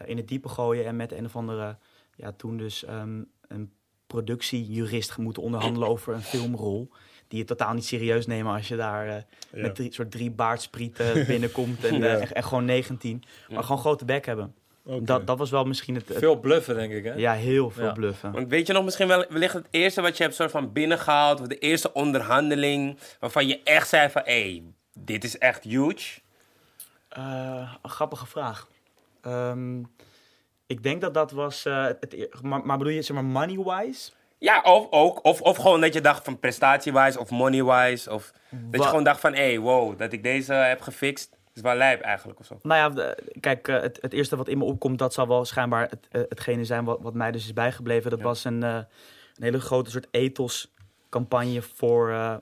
in 0.05 0.17
het 0.17 0.29
diepe 0.29 0.49
gooien 0.49 0.85
en 0.87 0.97
met 0.97 1.13
een 1.13 1.25
of 1.25 1.37
andere, 1.37 1.77
ja 2.17 2.33
toen 2.33 2.57
dus 2.57 2.85
ehm, 2.85 3.23
een 3.49 3.73
productiejurist 4.07 5.17
moeten 5.19 5.43
onderhandelen 5.43 5.89
over 5.89 6.15
een 6.15 6.23
filmrol. 6.23 6.91
die 7.29 7.39
je 7.39 7.45
totaal 7.45 7.75
niet 7.75 7.85
serieus 7.85 8.27
nemen 8.27 8.53
als 8.55 8.69
je 8.69 8.77
daar 8.77 9.09
eh, 9.09 9.15
Ja. 9.53 9.61
met 9.63 9.75
drie, 9.75 9.93
soort 9.93 10.11
drie 10.11 10.31
baardsprieten 10.31 11.27
binnenkomt 11.27 11.85
en, 11.85 11.95
eh, 12.03 12.13
Ja. 12.13 12.19
echt, 12.19 12.33
echt 12.33 12.49
gewoon 12.49 12.65
19. 12.65 13.23
Maar 13.51 13.63
gewoon 13.65 13.79
grote 13.81 14.05
bek 14.05 14.27
hebben. 14.27 14.55
Dat, 14.87 15.27
dat 15.27 15.39
was 15.39 15.51
wel 15.51 15.65
misschien 15.65 15.95
het, 15.95 16.09
het- 16.09 16.19
Veel 16.19 16.41
bluffen, 16.41 16.75
denk 16.75 16.93
ik, 16.93 17.05
hè? 17.05 17.13
ja, 17.15 17.33
heel 17.33 17.71
veel 17.71 17.85
Ja. 17.85 17.93
bluffen. 17.93 18.33
Want 18.33 18.49
weet 18.49 18.67
je 18.67 18.73
nog 18.73 18.85
misschien 18.85 19.09
wel, 19.09 19.25
wellicht 19.29 19.55
het 19.55 19.67
eerste 19.71 20.01
wat 20.03 20.17
je 20.17 20.23
hebt 20.23 20.35
soort 20.35 20.51
van 20.51 20.73
binnengehaald, 20.73 21.41
of 21.41 21.47
de 21.47 21.59
eerste 21.59 21.93
onderhandeling, 21.93 22.99
waarvan 23.21 23.47
je 23.47 23.61
echt 23.63 23.89
zei 23.89 24.11
van, 24.11 24.23
hé, 24.25 24.41
hey, 24.51 24.63
dit 24.95 25.25
is 25.25 25.39
echt 25.39 25.65
huge. 25.65 26.21
Eh, 27.09 27.73
een 27.83 27.91
grappige 27.91 28.27
vraag. 28.27 28.69
Ehm, 29.23 29.79
ik 30.67 30.83
denk 30.83 31.01
dat 31.01 31.15
dat 31.15 31.31
was, 31.31 31.65
eh, 31.65 31.85
het, 31.85 32.13
eer- 32.15 32.39
maar, 32.43 32.67
maar 32.67 32.79
bedoel 32.79 32.93
je 32.93 33.03
zeg 33.03 33.17
maar 33.17 33.25
money-wise? 33.25 34.11
Ja, 34.39 34.61
of 34.63 34.87
ook, 34.91 35.25
of, 35.25 35.41
of 35.41 35.57
gewoon 35.57 35.81
dat 35.81 35.95
je 35.95 36.01
dacht 36.01 36.25
van 36.25 36.39
prestatie-wise 36.39 37.19
of 37.19 37.31
money-wise, 37.31 38.11
of 38.13 38.33
dat 38.51 38.81
je 38.83 38.89
gewoon 38.89 39.05
dacht 39.05 39.21
van, 39.21 39.33
hé, 39.35 39.45
hey, 39.49 39.59
wow, 39.59 39.99
dat 39.99 40.13
ik 40.13 40.23
deze 40.23 40.53
heb 40.53 40.81
gefixt, 40.81 41.37
is 41.55 41.63
wel 41.63 41.75
lijp 41.75 42.01
eigenlijk 42.01 42.39
of 42.41 42.47
zo. 42.47 42.59
Nou 42.63 42.81
ja, 42.81 42.89
de- 42.97 43.33
kijk, 43.41 43.69
eh, 43.69 43.81
het, 43.81 43.99
het 44.01 44.13
eerste 44.13 44.37
wat 44.37 44.49
in 44.49 44.59
me 44.59 44.65
opkomt, 44.65 44.99
dat 44.99 45.15
zal 45.15 45.29
wel 45.29 45.45
schijnbaar 45.45 45.89
het, 45.91 46.09
eh, 46.11 46.23
hetgene 46.29 46.65
zijn 46.65 46.85
wat, 46.85 46.99
wat 47.03 47.15
mij 47.15 47.31
dus 47.33 47.45
is 47.45 47.53
bijgebleven. 47.53 48.11
Dat 48.11 48.19
Ja. 48.19 48.25
was 48.25 48.45
een, 48.45 48.63
eh, 48.63 48.75
een 49.35 49.45
hele 49.45 49.61
grote 49.61 49.91
soort 49.91 50.07
ethos-campagne 50.11 51.63
voor, 51.63 52.11
eh, 52.11 52.35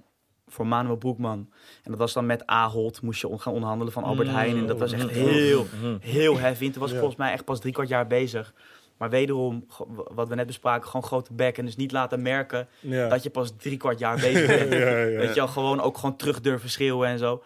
voor 0.46 0.66
Manuel 0.66 0.96
Broekman. 0.96 1.50
En 1.82 1.90
dat 1.90 1.98
was 1.98 2.12
dan 2.12 2.26
met 2.26 2.46
Ahold, 2.46 3.02
moest 3.02 3.20
je 3.20 3.28
on- 3.28 3.40
gaan 3.40 3.52
onderhandelen 3.52 3.92
van 3.92 4.04
Albert 4.04 4.28
Mm. 4.28 4.34
Heijn. 4.34 4.56
En 4.56 4.66
dat 4.66 4.78
was 4.78 4.92
echt 4.92 5.10
heel, 5.10 5.66
Mhm. 5.80 5.96
heel 6.00 6.38
heavy. 6.38 6.64
En 6.66 6.70
toen 6.72 6.80
was 6.80 6.88
ik 6.90 6.94
Ja. 6.94 7.00
volgens 7.00 7.20
mij 7.20 7.32
echt 7.32 7.44
pas 7.44 7.60
drie 7.60 7.72
kwart 7.72 7.88
jaar 7.88 8.06
bezig. 8.06 8.54
Maar 8.96 9.10
wederom, 9.10 9.66
wat 10.14 10.28
we 10.28 10.34
net 10.34 10.46
bespraken, 10.46 10.86
gewoon 10.86 11.02
grote 11.06 11.32
bek. 11.32 11.58
En 11.58 11.64
dus 11.64 11.76
niet 11.76 11.92
laten 11.92 12.22
merken 12.22 12.68
Ja. 12.80 13.08
dat 13.08 13.22
je 13.22 13.30
pas 13.30 13.52
drie 13.58 13.76
kwart 13.76 13.98
jaar 13.98 14.16
bezig 14.16 14.46
bent. 14.46 14.72
Ja, 14.72 14.78
ja. 14.78 15.18
Weet 15.18 15.28
je 15.28 15.34
wel, 15.34 15.48
gewoon 15.48 15.80
ook 15.80 15.98
gewoon 15.98 16.16
terug 16.16 16.40
durven 16.40 16.70
schreeuwen 16.70 17.08
en 17.08 17.18
zo. 17.18 17.42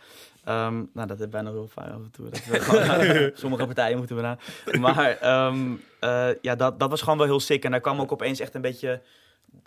Ehm, 0.47 0.75
nou, 0.93 1.07
dat 1.07 1.19
hebben 1.19 1.31
wij 1.31 1.43
nog 1.43 1.53
heel 1.53 1.69
vaak 1.69 1.88
af 1.88 1.95
en 2.03 2.11
toe. 2.11 2.31
Dat 2.31 2.45
we 2.45 2.61
gewoon 2.67 3.31
sommige 3.35 3.65
partijen 3.65 3.97
moeten 3.99 4.17
we 4.17 4.23
naar. 4.23 4.38
Maar 4.81 5.11
ehm, 5.19 5.75
eh, 6.00 6.29
ja, 6.41 6.55
dat, 6.55 6.79
dat 6.79 6.91
was 6.91 7.03
gewoon 7.03 7.19
wel 7.19 7.26
heel 7.26 7.41
sick. 7.41 7.65
En 7.65 7.71
daar 7.71 7.81
kwam 7.81 8.00
ook 8.00 8.12
opeens 8.12 8.41
echt 8.41 8.55
een 8.55 8.61
beetje, 8.61 9.03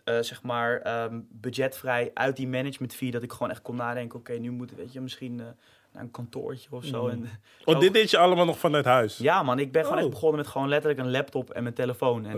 eh, 0.04 0.20
zeg 0.20 0.44
maar, 0.44 0.82
ehm, 0.82 1.20
budgetvrij 1.32 2.12
uit 2.14 2.36
die 2.36 2.48
management 2.48 2.96
fee. 2.96 3.12
Dat 3.12 3.24
ik 3.24 3.32
gewoon 3.32 3.50
echt 3.50 3.62
kon 3.62 3.76
nadenken, 3.76 4.20
oké, 4.20 4.34
nu 4.34 4.52
moet, 4.52 4.76
weet 4.76 4.94
je, 4.94 5.02
misschien 5.02 5.40
eh, 5.40 5.46
naar 5.94 6.04
een 6.04 6.12
kantoortje 6.12 6.68
of 6.72 6.86
zo. 6.86 7.04
Mm. 7.04 7.10
En, 7.10 7.30
Oh, 7.66 7.80
dit 7.80 7.94
deed 7.94 8.10
je 8.10 8.18
allemaal 8.18 8.46
nog 8.46 8.60
vanuit 8.60 8.86
huis? 8.86 9.18
ja 9.18 9.44
man, 9.44 9.60
ik 9.60 9.72
ben 9.72 9.82
gewoon 9.84 9.98
Oh. 9.98 10.04
echt 10.04 10.14
begonnen 10.14 10.38
met 10.40 10.48
gewoon 10.48 10.68
letterlijk 10.70 11.00
een 11.02 11.12
laptop 11.12 11.50
en 11.50 11.64
mijn 11.64 11.76
telefoon. 11.76 12.26
En. 12.26 12.38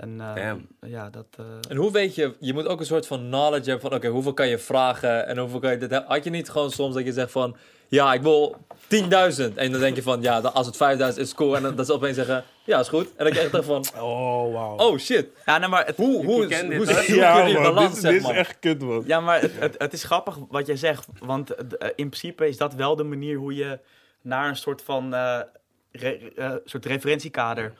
En 0.00 0.20
eh, 0.36 0.52
ja, 0.90 1.10
dat... 1.10 1.26
eh, 1.36 1.44
En 1.68 1.76
hoe 1.76 1.92
weet 1.92 2.14
je, 2.14 2.34
je 2.40 2.52
moet 2.52 2.66
ook 2.66 2.80
een 2.80 2.86
soort 2.86 3.06
van 3.06 3.18
knowledge 3.18 3.70
hebben 3.70 3.88
van, 3.90 3.98
oké, 3.98 4.08
hoeveel 4.08 4.34
kan 4.34 4.48
je 4.48 4.58
vragen 4.58 5.26
en 5.26 5.38
hoeveel 5.38 5.58
kan 5.58 5.70
je 5.70 5.76
dit 5.78 5.90
hebben? 5.90 6.10
Had 6.10 6.24
je 6.24 6.30
niet 6.30 6.50
gewoon 6.50 6.70
soms 6.70 6.94
dat 6.94 7.04
je 7.04 7.12
zegt 7.12 7.30
van, 7.32 7.56
ja, 7.88 8.12
ik 8.14 8.22
wil 8.22 8.56
10.000. 8.74 9.54
En 9.54 9.70
dan 9.72 9.80
denk 9.80 9.96
je 9.96 10.02
van, 10.02 10.22
ja, 10.22 10.40
dan- 10.40 10.54
als 10.54 10.66
het 10.66 10.76
5.000 11.14 11.18
is 11.20 11.34
cool. 11.34 11.56
En 11.56 11.62
dan, 11.62 11.74
dat 11.76 11.86
ze 11.86 11.92
opeens 11.92 12.16
zeggen, 12.16 12.44
ja, 12.64 12.78
is 12.80 12.88
goed. 12.88 13.06
En 13.16 13.24
dan 13.24 13.32
krijg 13.32 13.50
je 13.50 13.56
echt 13.56 13.66
van, 13.66 13.84
Oh, 14.02 14.52
wauw. 14.52 14.76
oh 14.76 14.98
shit. 14.98 15.26
ja, 15.46 15.58
nee, 15.58 15.68
maar 15.68 15.86
het, 15.86 15.96
Hoe, 15.96 16.24
hoe, 16.24 16.46
ken 16.46 16.68
dit, 16.68 16.76
hoe, 16.78 16.86
hoor. 16.86 16.96
hoe, 16.96 17.06
hoe 17.06 17.14
ja, 17.16 17.32
kun 17.34 17.42
je 17.48 17.54
die 17.54 17.62
man. 17.62 17.74
balans, 17.74 17.92
Dit, 17.92 18.00
zeg 18.02 18.12
dit 18.12 18.22
is 18.22 18.28
echt 18.36 18.58
kut, 18.58 18.80
man. 18.82 19.02
Ja, 19.06 19.20
maar 19.20 19.40
het, 19.40 19.52
het, 19.58 19.74
het 19.78 19.92
is 19.92 20.04
grappig 20.04 20.38
wat 20.48 20.66
jij 20.66 20.76
zegt. 20.76 21.06
Want 21.18 21.54
eh, 21.54 21.88
in 21.94 22.08
principe 22.08 22.48
is 22.48 22.56
dat 22.56 22.74
wel 22.74 22.96
de 22.96 23.04
manier 23.04 23.36
hoe 23.36 23.54
je 23.54 23.78
naar 24.22 24.48
een 24.48 24.56
soort 24.56 24.82
van 24.82 25.14
eh, 25.14 25.40
re- 25.92 26.30
eh, 26.36 26.52
soort 26.64 26.86
referentiekader. 26.86 27.72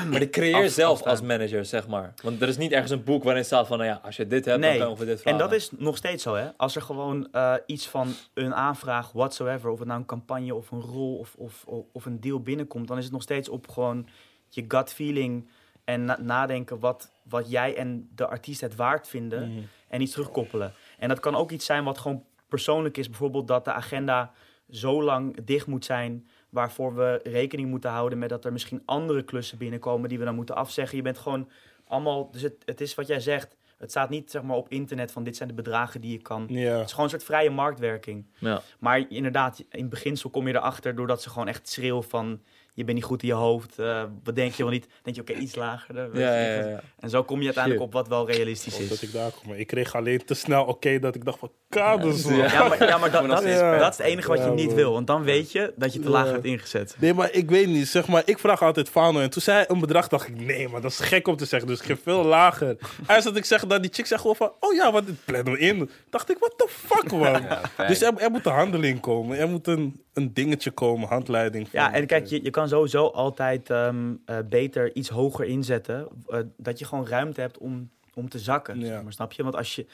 Maar 0.10 0.20
de 0.20 0.30
creëer 0.30 0.64
Af- 0.64 0.70
zelf 0.70 0.92
afstaan. 0.92 1.10
als 1.10 1.20
manager, 1.20 1.64
zeg 1.64 1.88
maar. 1.88 2.14
Want 2.22 2.42
er 2.42 2.48
is 2.48 2.56
niet 2.56 2.72
ergens 2.72 2.90
een 2.90 3.04
boek 3.04 3.24
waarin 3.24 3.44
staat 3.44 3.66
van, 3.66 3.78
nou 3.78 3.90
ja, 3.90 4.00
als 4.04 4.16
je 4.16 4.26
dit 4.26 4.44
hebt, 4.44 4.60
dan 4.62 4.70
kan 4.70 4.78
je 4.80 4.84
over 4.92 5.06
dit 5.06 5.14
En 5.16 5.20
vragen. 5.22 5.38
dat 5.38 5.52
is 5.52 5.70
nog 5.76 5.96
steeds 5.96 6.22
zo, 6.22 6.34
hè? 6.34 6.48
Als 6.56 6.76
er 6.76 6.82
gewoon 6.82 7.28
eh, 7.32 7.54
iets 7.66 7.86
van 7.88 8.08
een 8.34 8.54
aanvraag, 8.54 9.12
whatsoever, 9.12 9.70
of 9.70 9.78
het 9.78 9.88
nou 9.88 10.00
een 10.00 10.06
campagne 10.06 10.54
of 10.54 10.70
een 10.70 10.80
rol 10.80 11.16
of, 11.16 11.34
of, 11.36 11.64
of 11.92 12.04
een 12.04 12.20
deal 12.20 12.40
binnenkomt, 12.40 12.88
dan 12.88 12.98
is 12.98 13.04
het 13.04 13.12
nog 13.12 13.22
steeds 13.22 13.48
op 13.48 13.68
gewoon 13.68 14.06
je 14.48 14.64
gut 14.68 14.92
feeling 14.92 15.48
en 15.84 16.04
na- 16.04 16.18
nadenken 16.20 16.78
wat, 16.78 17.10
wat 17.28 17.50
jij 17.50 17.76
en 17.76 18.08
de 18.14 18.26
artiest 18.26 18.60
het 18.60 18.76
waard 18.76 19.08
vinden. 19.08 19.48
Mhm. 19.52 19.60
en 19.88 20.00
iets 20.00 20.12
terugkoppelen. 20.12 20.72
En 20.98 21.08
dat 21.08 21.20
kan 21.20 21.34
ook 21.36 21.50
iets 21.50 21.66
zijn 21.66 21.84
wat 21.84 21.98
gewoon 21.98 22.24
persoonlijk 22.48 22.96
is. 22.96 23.08
Bijvoorbeeld 23.08 23.48
dat 23.48 23.64
de 23.64 23.72
agenda 23.72 24.32
zo 24.70 25.02
lang 25.02 25.44
dicht 25.44 25.66
moet 25.66 25.84
zijn... 25.84 26.26
waarvoor 26.52 26.94
we 26.94 27.20
rekening 27.22 27.68
moeten 27.68 27.90
houden 27.90 28.18
met 28.18 28.28
dat 28.28 28.44
er 28.44 28.52
misschien 28.52 28.82
andere 28.84 29.22
klussen 29.22 29.58
binnenkomen... 29.58 30.08
die 30.08 30.18
we 30.18 30.24
dan 30.24 30.34
moeten 30.34 30.54
afzeggen. 30.54 30.96
Je 30.96 31.02
bent 31.02 31.18
gewoon 31.18 31.48
allemaal... 31.86 32.30
Dus 32.30 32.42
het, 32.42 32.54
het 32.64 32.80
is 32.80 32.94
wat 32.94 33.06
jij 33.06 33.20
zegt. 33.20 33.56
Het 33.78 33.90
staat 33.90 34.10
niet 34.10 34.30
zeg 34.30 34.42
maar, 34.42 34.56
op 34.56 34.68
internet 34.68 35.12
van 35.12 35.24
dit 35.24 35.36
zijn 35.36 35.48
de 35.48 35.54
bedragen 35.54 36.00
die 36.00 36.12
je 36.12 36.22
kan... 36.22 36.46
Ja. 36.48 36.76
Het 36.76 36.86
is 36.86 36.90
gewoon 36.90 37.04
een 37.04 37.10
soort 37.10 37.24
vrije 37.24 37.50
marktwerking. 37.50 38.26
Ja. 38.38 38.62
Maar 38.78 39.04
inderdaad, 39.08 39.64
in 39.70 39.88
beginsel 39.88 40.30
kom 40.30 40.48
je 40.48 40.54
erachter 40.54 40.94
doordat 40.94 41.22
ze 41.22 41.30
gewoon 41.30 41.48
echt 41.48 41.68
schreeuwen 41.68 42.04
van... 42.04 42.40
je 42.74 42.84
bent 42.84 42.96
niet 42.96 43.06
goed 43.06 43.22
in 43.22 43.28
je 43.28 43.34
hoofd, 43.34 43.78
eh, 43.78 44.02
wat 44.24 44.34
denk 44.34 44.52
je 44.54 44.62
wel 44.62 44.72
niet? 44.72 44.82
Dan 44.88 45.12
denk 45.12 45.16
je, 45.16 45.22
oké, 45.22 45.32
iets 45.32 45.54
lager. 45.54 45.94
weet 45.94 46.08
Ja, 46.22 46.34
je. 46.38 46.44
ja, 46.50 46.54
ja, 46.62 46.68
ja. 46.68 46.80
En 46.98 47.10
zo 47.10 47.22
kom 47.22 47.38
je 47.38 47.44
uiteindelijk 47.44 47.84
Shit. 47.84 47.94
op 47.94 48.00
wat 48.00 48.08
wel 48.08 48.30
realistisch 48.30 48.78
is. 48.78 48.88
dat 48.88 49.02
ik 49.02 49.12
daar 49.12 49.30
kom. 49.42 49.52
Ik 49.52 49.66
kreeg 49.66 49.94
alleen 49.94 50.24
te 50.24 50.34
snel 50.34 50.64
oké 50.64 50.98
dat 50.98 51.14
ik 51.14 51.24
dacht 51.24 51.38
van, 51.38 51.50
kaders, 51.68 52.24
man. 52.24 52.36
Ja, 52.36 52.68
maar, 52.68 52.86
ja, 52.86 52.98
maar 52.98 53.10
dat, 53.10 53.28
dat, 53.28 53.42
is, 53.42 53.58
dat 53.58 53.92
is 53.92 53.96
het 53.98 54.06
enige 54.06 54.28
wat 54.28 54.38
je 54.44 54.50
niet 54.50 54.74
wil. 54.74 54.92
Want 54.92 55.06
dan 55.06 55.22
weet 55.22 55.52
je 55.52 55.72
dat 55.76 55.92
je 55.92 56.00
te 56.00 56.08
laag 56.08 56.30
hebt 56.30 56.44
ingezet. 56.44 56.96
Nee, 56.98 57.14
maar 57.14 57.32
ik 57.32 57.50
weet 57.50 57.66
niet. 57.68 57.88
Zeg 57.88 58.08
maar, 58.08 58.22
ik 58.24 58.38
vraag 58.38 58.62
altijd 58.62 58.88
Fano. 58.88 59.20
En 59.20 59.30
toen 59.30 59.42
zei 59.42 59.56
hij 59.56 59.66
een 59.68 59.80
bedrag, 59.80 60.08
dacht 60.08 60.28
ik, 60.28 60.40
nee, 60.40 60.68
maar 60.68 60.80
dat 60.80 60.90
is 60.90 60.98
gek 60.98 61.28
om 61.28 61.36
te 61.36 61.44
zeggen. 61.44 61.68
Dus 61.68 61.78
ik 61.80 61.84
geef 61.86 62.02
veel 62.02 62.24
lager. 62.24 62.76
Eerst 63.08 63.24
dat 63.24 63.36
ik 63.36 63.44
zeg 63.44 63.66
dat 63.66 63.82
die 63.82 63.92
chick 63.92 64.06
zegt 64.06 64.20
gewoon 64.20 64.36
van, 64.36 64.52
oh 64.60 64.74
ja, 64.74 64.92
wat 64.92 65.04
plannen 65.24 65.52
we 65.52 65.58
in. 65.58 65.90
Dacht 66.10 66.30
ik, 66.30 66.38
what 66.38 66.52
the 66.56 66.66
fuck, 66.68 67.12
man. 67.22 67.42
dus 67.86 68.02
er, 68.02 68.12
er 68.16 68.30
moet 68.30 68.46
een 68.46 68.52
handeling 68.52 69.00
komen. 69.00 69.38
Er 69.38 69.48
moet 69.48 69.66
een, 69.66 70.02
een 70.12 70.34
dingetje 70.34 70.70
komen, 70.70 71.08
handleiding. 71.08 71.68
van- 71.70 71.80
Ja, 71.80 71.92
en 71.92 72.06
kijk, 72.06 72.26
je, 72.26 72.42
je 72.42 72.50
kan 72.50 72.61
sowieso 72.68 73.06
altijd 73.06 73.70
ehm, 73.70 74.14
eh, 74.24 74.38
beter 74.48 74.94
iets 74.96 75.08
hoger 75.08 75.44
inzetten. 75.44 76.08
eh, 76.26 76.38
dat 76.56 76.78
je 76.78 76.84
gewoon 76.84 77.06
ruimte 77.06 77.40
hebt 77.40 77.58
om, 77.58 77.90
om 78.14 78.28
te 78.28 78.38
zakken. 78.38 78.80
Ja. 78.80 78.86
zeg 78.86 79.02
maar, 79.02 79.12
snap 79.12 79.32
je? 79.32 79.42
Want 79.42 79.56
als 79.56 79.74
je, 79.74 79.86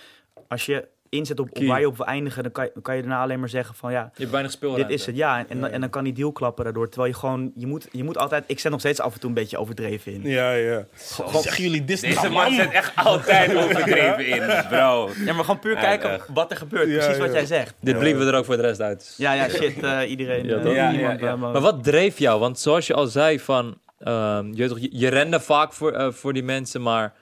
als 0.49 0.67
je 0.67 0.89
inzet 1.11 1.41
op, 1.41 1.49
op 1.53 1.65
waar 1.65 1.81
je 1.81 1.87
op 1.87 1.97
wil 1.97 2.07
eindigen, 2.07 2.43
dan 2.43 2.53
kan 2.53 2.65
je, 2.65 2.81
kan 2.83 2.97
je 2.97 3.01
daarna 3.03 3.23
alleen 3.23 3.41
maar 3.41 3.49
zeggen 3.49 3.75
van 3.75 3.93
ja, 3.93 4.11
Je 4.13 4.19
hebt 4.21 4.31
weinig 4.31 4.53
speelruimte. 4.53 4.89
dit 4.89 5.01
is 5.01 5.07
het. 5.07 5.17
Ja, 5.17 5.39
en, 5.39 5.47
en, 5.49 5.61
dan- 5.61 5.69
Ja. 5.69 5.75
en 5.75 5.81
dan 5.81 5.91
kan 5.91 6.05
die 6.05 6.13
deal 6.13 6.33
klappen 6.33 6.65
daardoor. 6.65 6.89
Terwijl 6.89 7.13
je 7.13 7.19
gewoon, 7.19 7.53
je 7.55 7.67
moet, 7.67 7.89
je 7.93 8.05
moet 8.05 8.19
altijd, 8.19 8.45
ik 8.47 8.59
zet 8.61 8.71
nog 8.71 8.81
steeds 8.81 9.01
af 9.01 9.15
en 9.15 9.21
toe 9.21 9.29
een 9.29 9.35
beetje 9.35 9.59
overdreven 9.59 10.13
in. 10.13 10.23
Ja, 10.23 10.53
ja. 10.53 10.85
Gewoon, 10.95 11.43
zeggen 11.43 11.63
jullie 11.63 11.85
dit 11.85 12.01
Deze 12.01 12.29
man 12.29 12.55
zet 12.55 12.71
echt 12.71 12.93
altijd 12.97 13.57
overdreven 13.65 14.27
in, 14.27 14.65
bro. 14.69 15.11
Ja, 15.25 15.33
maar 15.33 15.45
gewoon 15.45 15.59
puur 15.59 15.75
Ja, 15.75 15.81
kijken 15.81 16.11
echt. 16.13 16.29
wat 16.35 16.51
er 16.51 16.57
gebeurt. 16.57 16.89
Ja, 16.89 16.97
Precies 16.99 17.19
wat 17.19 17.33
jij 17.33 17.47
zegt. 17.47 17.75
Dit 17.81 17.99
bliepen 17.99 18.25
we 18.27 18.33
er 18.33 18.39
ook 18.39 18.45
voor 18.45 18.57
de 18.57 18.63
rest 18.63 18.81
uit. 18.81 19.15
Ja, 19.17 19.33
ja, 19.33 19.49
shit. 19.49 19.83
eh, 19.83 20.11
iedereen. 20.11 20.47
Ja, 20.47 20.57
eh? 20.57 20.75
Ja, 20.75 20.91
niemand, 20.91 21.21
ja, 21.21 21.27
ja. 21.27 21.33
eh, 21.33 21.39
maar- 21.41 21.61
wat 21.61 21.85
dreef 21.85 22.19
jou? 22.19 22.41
Want 22.41 22.59
zoals 22.59 22.87
je 22.87 22.95
al 22.95 23.07
zei, 23.07 23.41
van, 23.41 23.79
ehm, 23.99 24.53
je, 24.53 24.89
je, 24.91 25.09
rende 25.09 25.41
vaak 25.41 25.73
voor, 25.73 25.93
eh, 25.93 26.13
voor 26.13 26.33
die 26.33 26.43
mensen, 26.43 26.83
maar 26.83 27.13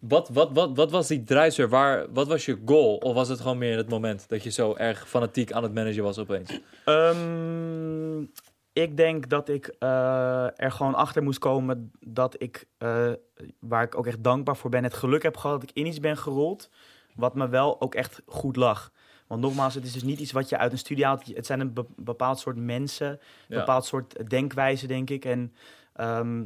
wat, 0.00 0.28
wat, 0.28 0.50
wat, 0.52 0.76
wat 0.76 0.90
was 0.90 1.08
die 1.08 1.22
drijfveer? 1.24 1.68
Waar, 1.68 2.12
wat 2.12 2.26
was 2.28 2.44
je 2.44 2.58
goal? 2.64 2.96
Of 2.96 3.14
was 3.14 3.28
het 3.28 3.40
gewoon 3.40 3.58
meer 3.58 3.72
in 3.72 3.76
het 3.78 3.88
moment 3.88 4.28
dat 4.28 4.42
je 4.42 4.50
zo 4.50 4.74
erg 4.76 5.08
fanatiek 5.08 5.52
aan 5.52 5.62
het 5.62 5.74
managen 5.74 6.02
was 6.02 6.18
opeens? 6.18 6.60
Ehm, 6.84 8.20
ik 8.72 8.96
denk 8.96 9.28
dat 9.28 9.48
ik 9.48 9.66
eh, 9.78 10.44
er 10.60 10.72
gewoon 10.72 10.94
achter 10.94 11.22
moest 11.22 11.38
komen 11.38 11.92
dat 12.00 12.42
ik, 12.42 12.64
eh, 12.78 13.12
waar 13.58 13.82
ik 13.82 13.98
ook 13.98 14.06
echt 14.06 14.24
dankbaar 14.24 14.56
voor 14.56 14.70
ben, 14.70 14.84
het 14.84 14.94
geluk 14.94 15.22
heb 15.22 15.36
gehad 15.36 15.60
dat 15.60 15.70
ik 15.70 15.76
in 15.76 15.86
iets 15.86 16.00
ben 16.00 16.16
gerold, 16.16 16.70
wat 17.14 17.34
me 17.34 17.48
wel 17.48 17.80
ook 17.80 17.94
echt 17.94 18.22
goed 18.26 18.56
lag. 18.56 18.90
Want 19.26 19.42
nogmaals, 19.42 19.74
het 19.74 19.84
is 19.84 19.92
dus 19.92 20.02
niet 20.02 20.20
iets 20.20 20.32
wat 20.32 20.48
je 20.48 20.56
uit 20.58 20.72
een 20.72 20.78
studie 20.78 21.04
haalt. 21.04 21.26
Het 21.26 21.46
zijn 21.46 21.60
een 21.60 21.72
be- 21.72 21.86
bepaald 21.96 22.38
soort 22.38 22.56
mensen, 22.56 23.08
een 23.10 23.18
Ja. 23.48 23.58
bepaald 23.58 23.84
soort 23.84 24.30
denkwijze, 24.30 24.86
denk 24.86 25.10
ik. 25.10 25.24
En, 25.24 25.52
ehm, 25.92 26.44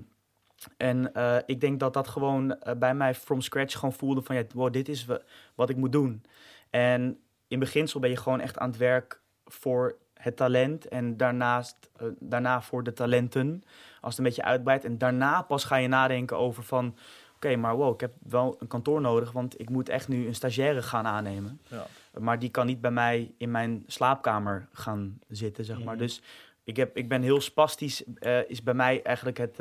en 0.76 1.14
eh, 1.14 1.36
ik 1.46 1.60
denk 1.60 1.80
dat 1.80 1.92
dat 1.92 2.08
gewoon 2.08 2.58
eh, 2.60 2.74
bij 2.76 2.94
mij 2.94 3.14
from 3.14 3.40
scratch 3.40 3.74
gewoon 3.78 3.92
voelde 3.94 4.22
van, 4.22 4.36
ja, 4.36 4.42
wow, 4.54 4.72
dit 4.72 4.88
is 4.88 5.04
wa- 5.04 5.20
wat 5.54 5.68
ik 5.70 5.76
moet 5.76 5.92
doen. 5.92 6.22
En 6.70 7.18
in 7.48 7.58
beginsel 7.58 8.00
ben 8.00 8.10
je 8.10 8.16
gewoon 8.16 8.40
echt 8.40 8.58
aan 8.58 8.68
het 8.68 8.78
werk 8.78 9.20
voor 9.44 9.96
het 10.14 10.36
talent 10.36 10.88
en 10.88 11.16
daarnaast, 11.16 11.76
eh, 11.96 12.06
daarna 12.18 12.62
voor 12.62 12.82
de 12.84 12.92
talenten, 12.92 13.62
als 14.00 14.10
het 14.16 14.18
een 14.18 14.24
beetje 14.24 14.42
uitbreidt. 14.42 14.84
En 14.84 14.98
daarna 14.98 15.42
pas 15.42 15.64
ga 15.64 15.76
je 15.76 15.88
nadenken 15.88 16.36
over 16.38 16.62
van, 16.62 16.96
oké, 17.34 17.56
maar 17.56 17.76
wow, 17.76 17.94
ik 17.94 18.00
heb 18.00 18.12
wel 18.22 18.56
een 18.58 18.66
kantoor 18.66 19.00
nodig, 19.00 19.32
want 19.32 19.60
ik 19.60 19.68
moet 19.70 19.88
echt 19.88 20.08
nu 20.08 20.26
een 20.26 20.34
stagiaire 20.34 20.82
gaan 20.82 21.06
aannemen. 21.06 21.60
Ja. 21.68 21.86
Maar 22.18 22.38
die 22.38 22.50
kan 22.50 22.66
niet 22.66 22.80
bij 22.80 22.90
mij 22.90 23.32
in 23.38 23.50
mijn 23.50 23.82
slaapkamer 23.86 24.68
gaan 24.72 25.18
zitten, 25.28 25.64
zeg 25.64 25.76
maar. 25.84 25.94
Mhm. 25.94 26.02
Dus 26.02 26.22
ik, 26.64 26.76
heb, 26.76 26.96
ik 26.96 27.08
ben 27.08 27.22
heel 27.22 27.40
spastisch, 27.40 28.02
is 28.46 28.62
bij 28.62 28.74
mij 28.74 29.02
eigenlijk 29.02 29.38
het, 29.38 29.58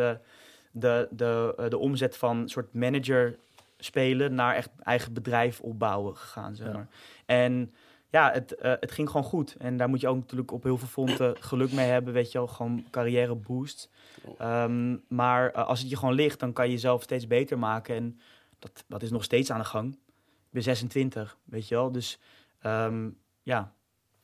de, 0.73 1.07
de, 1.11 1.53
eh, 1.57 1.69
de 1.69 1.77
omzet 1.77 2.17
van 2.17 2.49
soort 2.49 2.73
manager 2.73 3.35
spelen 3.77 4.33
naar 4.33 4.55
echt 4.55 4.69
eigen 4.83 5.13
bedrijf 5.13 5.59
opbouwen 5.59 6.17
gegaan, 6.17 6.55
zeg 6.55 6.67
Ja. 6.67 6.73
maar. 6.73 6.87
En 7.25 7.73
ja, 8.09 8.31
het, 8.31 8.55
eh, 8.55 8.73
het 8.79 8.91
ging 8.91 9.07
gewoon 9.09 9.23
goed. 9.25 9.55
En 9.57 9.77
daar 9.77 9.89
moet 9.89 10.01
je 10.01 10.07
ook 10.07 10.15
natuurlijk 10.19 10.51
op 10.51 10.63
heel 10.63 10.77
veel 10.77 10.87
fronten 10.87 11.35
geluk 11.49 11.71
mee 11.71 11.87
hebben, 11.89 12.13
weet 12.13 12.31
je 12.31 12.37
wel. 12.37 12.47
Gewoon 12.47 12.85
carrière 12.91 13.35
boost. 13.35 13.89
Ehm, 14.37 14.97
maar 15.07 15.51
eh, 15.51 15.67
als 15.67 15.79
het 15.79 15.89
je 15.89 15.97
gewoon 15.97 16.13
ligt, 16.13 16.39
dan 16.39 16.53
kan 16.53 16.65
je 16.65 16.71
jezelf 16.71 17.03
steeds 17.03 17.27
beter 17.27 17.59
maken. 17.59 17.95
En 17.95 18.19
dat, 18.59 18.83
dat 18.87 19.01
is 19.01 19.11
nog 19.11 19.23
steeds 19.23 19.51
aan 19.51 19.59
de 19.59 19.65
gang. 19.65 19.93
Ik 19.93 20.49
ben 20.49 20.63
26, 20.63 21.37
weet 21.43 21.67
je 21.67 21.75
wel. 21.75 21.91
Dus 21.91 22.19
ehm, 22.61 23.09
ja, 23.43 23.73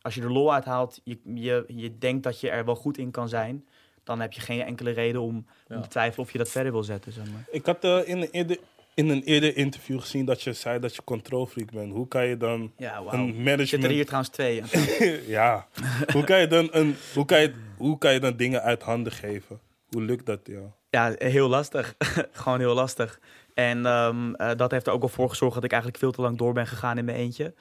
als 0.02 0.16
je 0.16 0.22
er 0.22 0.32
lol 0.32 0.54
uit 0.54 0.66
haalt, 0.66 1.02
je, 1.04 1.20
je, 1.34 1.64
je 1.68 1.98
denkt 1.98 2.24
dat 2.24 2.40
je 2.40 2.50
er 2.50 2.66
wel 2.66 2.76
goed 2.76 2.98
in 2.98 3.12
kan 3.12 3.30
zijn, 3.30 3.68
dan 4.10 4.20
heb 4.20 4.34
je 4.34 4.42
geen 4.42 4.62
enkele 4.62 4.92
reden 4.92 5.22
om, 5.22 5.36
om 5.36 5.46
Ja. 5.68 5.80
te 5.82 5.88
twijfelen 5.88 6.26
of 6.26 6.32
je 6.32 6.38
dat 6.38 6.50
verder 6.50 6.72
wil 6.72 6.84
zetten. 6.84 7.12
Zeg 7.12 7.24
maar. 7.32 7.46
Ik 7.52 7.66
had 7.66 7.84
eh, 7.84 8.00
in, 8.08 8.18
een 8.22 8.30
eerder, 8.32 8.58
in 8.94 9.10
een 9.10 9.24
eerder 9.24 9.58
interview 9.58 10.00
gezien 10.00 10.26
dat 10.26 10.42
je 10.42 10.54
zei 10.54 10.80
dat 10.80 10.96
je 10.96 11.04
controlfreak 11.04 11.72
bent. 11.72 11.94
Hoe 11.94 12.08
kan 12.08 12.26
je 12.28 12.38
dan 12.38 12.72
Ja, 12.78 12.98
een 12.98 13.04
wauw. 13.04 13.14
Er 13.14 13.20
zitten 13.20 13.38
er 13.38 13.44
management... 13.44 13.94
hier 13.94 14.06
trouwens 14.06 14.32
twee. 14.32 14.64
ja. 15.38 15.68
hoe, 16.14 16.24
kan 16.24 16.40
je 16.40 16.48
dan 16.48 16.68
een, 16.72 16.96
hoe, 17.14 17.26
kan 17.26 17.42
je, 17.42 17.54
hoe 17.78 17.98
kan 17.98 18.14
je 18.14 18.20
dan 18.20 18.36
dingen 18.38 18.62
uit 18.62 18.82
handen 18.82 19.12
geven? 19.12 19.60
Hoe 19.90 20.02
lukt 20.02 20.26
dat, 20.26 20.40
ja? 20.44 20.74
Ja, 20.90 21.16
heel 21.18 21.48
lastig. 21.50 21.96
Gewoon 22.32 22.60
heel 22.60 22.74
lastig. 22.74 23.20
En 23.60 23.86
ehm, 23.86 24.34
eh, 24.34 24.58
dat 24.58 24.72
heeft 24.72 24.88
er 24.88 24.94
ook 24.94 25.00
wel 25.00 25.10
voor 25.10 25.30
gezorgd 25.30 25.56
dat 25.56 25.64
ik 25.64 25.72
eigenlijk 25.72 26.02
veel 26.02 26.12
te 26.12 26.22
lang 26.22 26.38
door 26.38 26.54
ben 26.54 26.68
gegaan 26.68 26.98
in 26.98 27.06
mijn 27.06 27.18
eentje. 27.18 27.54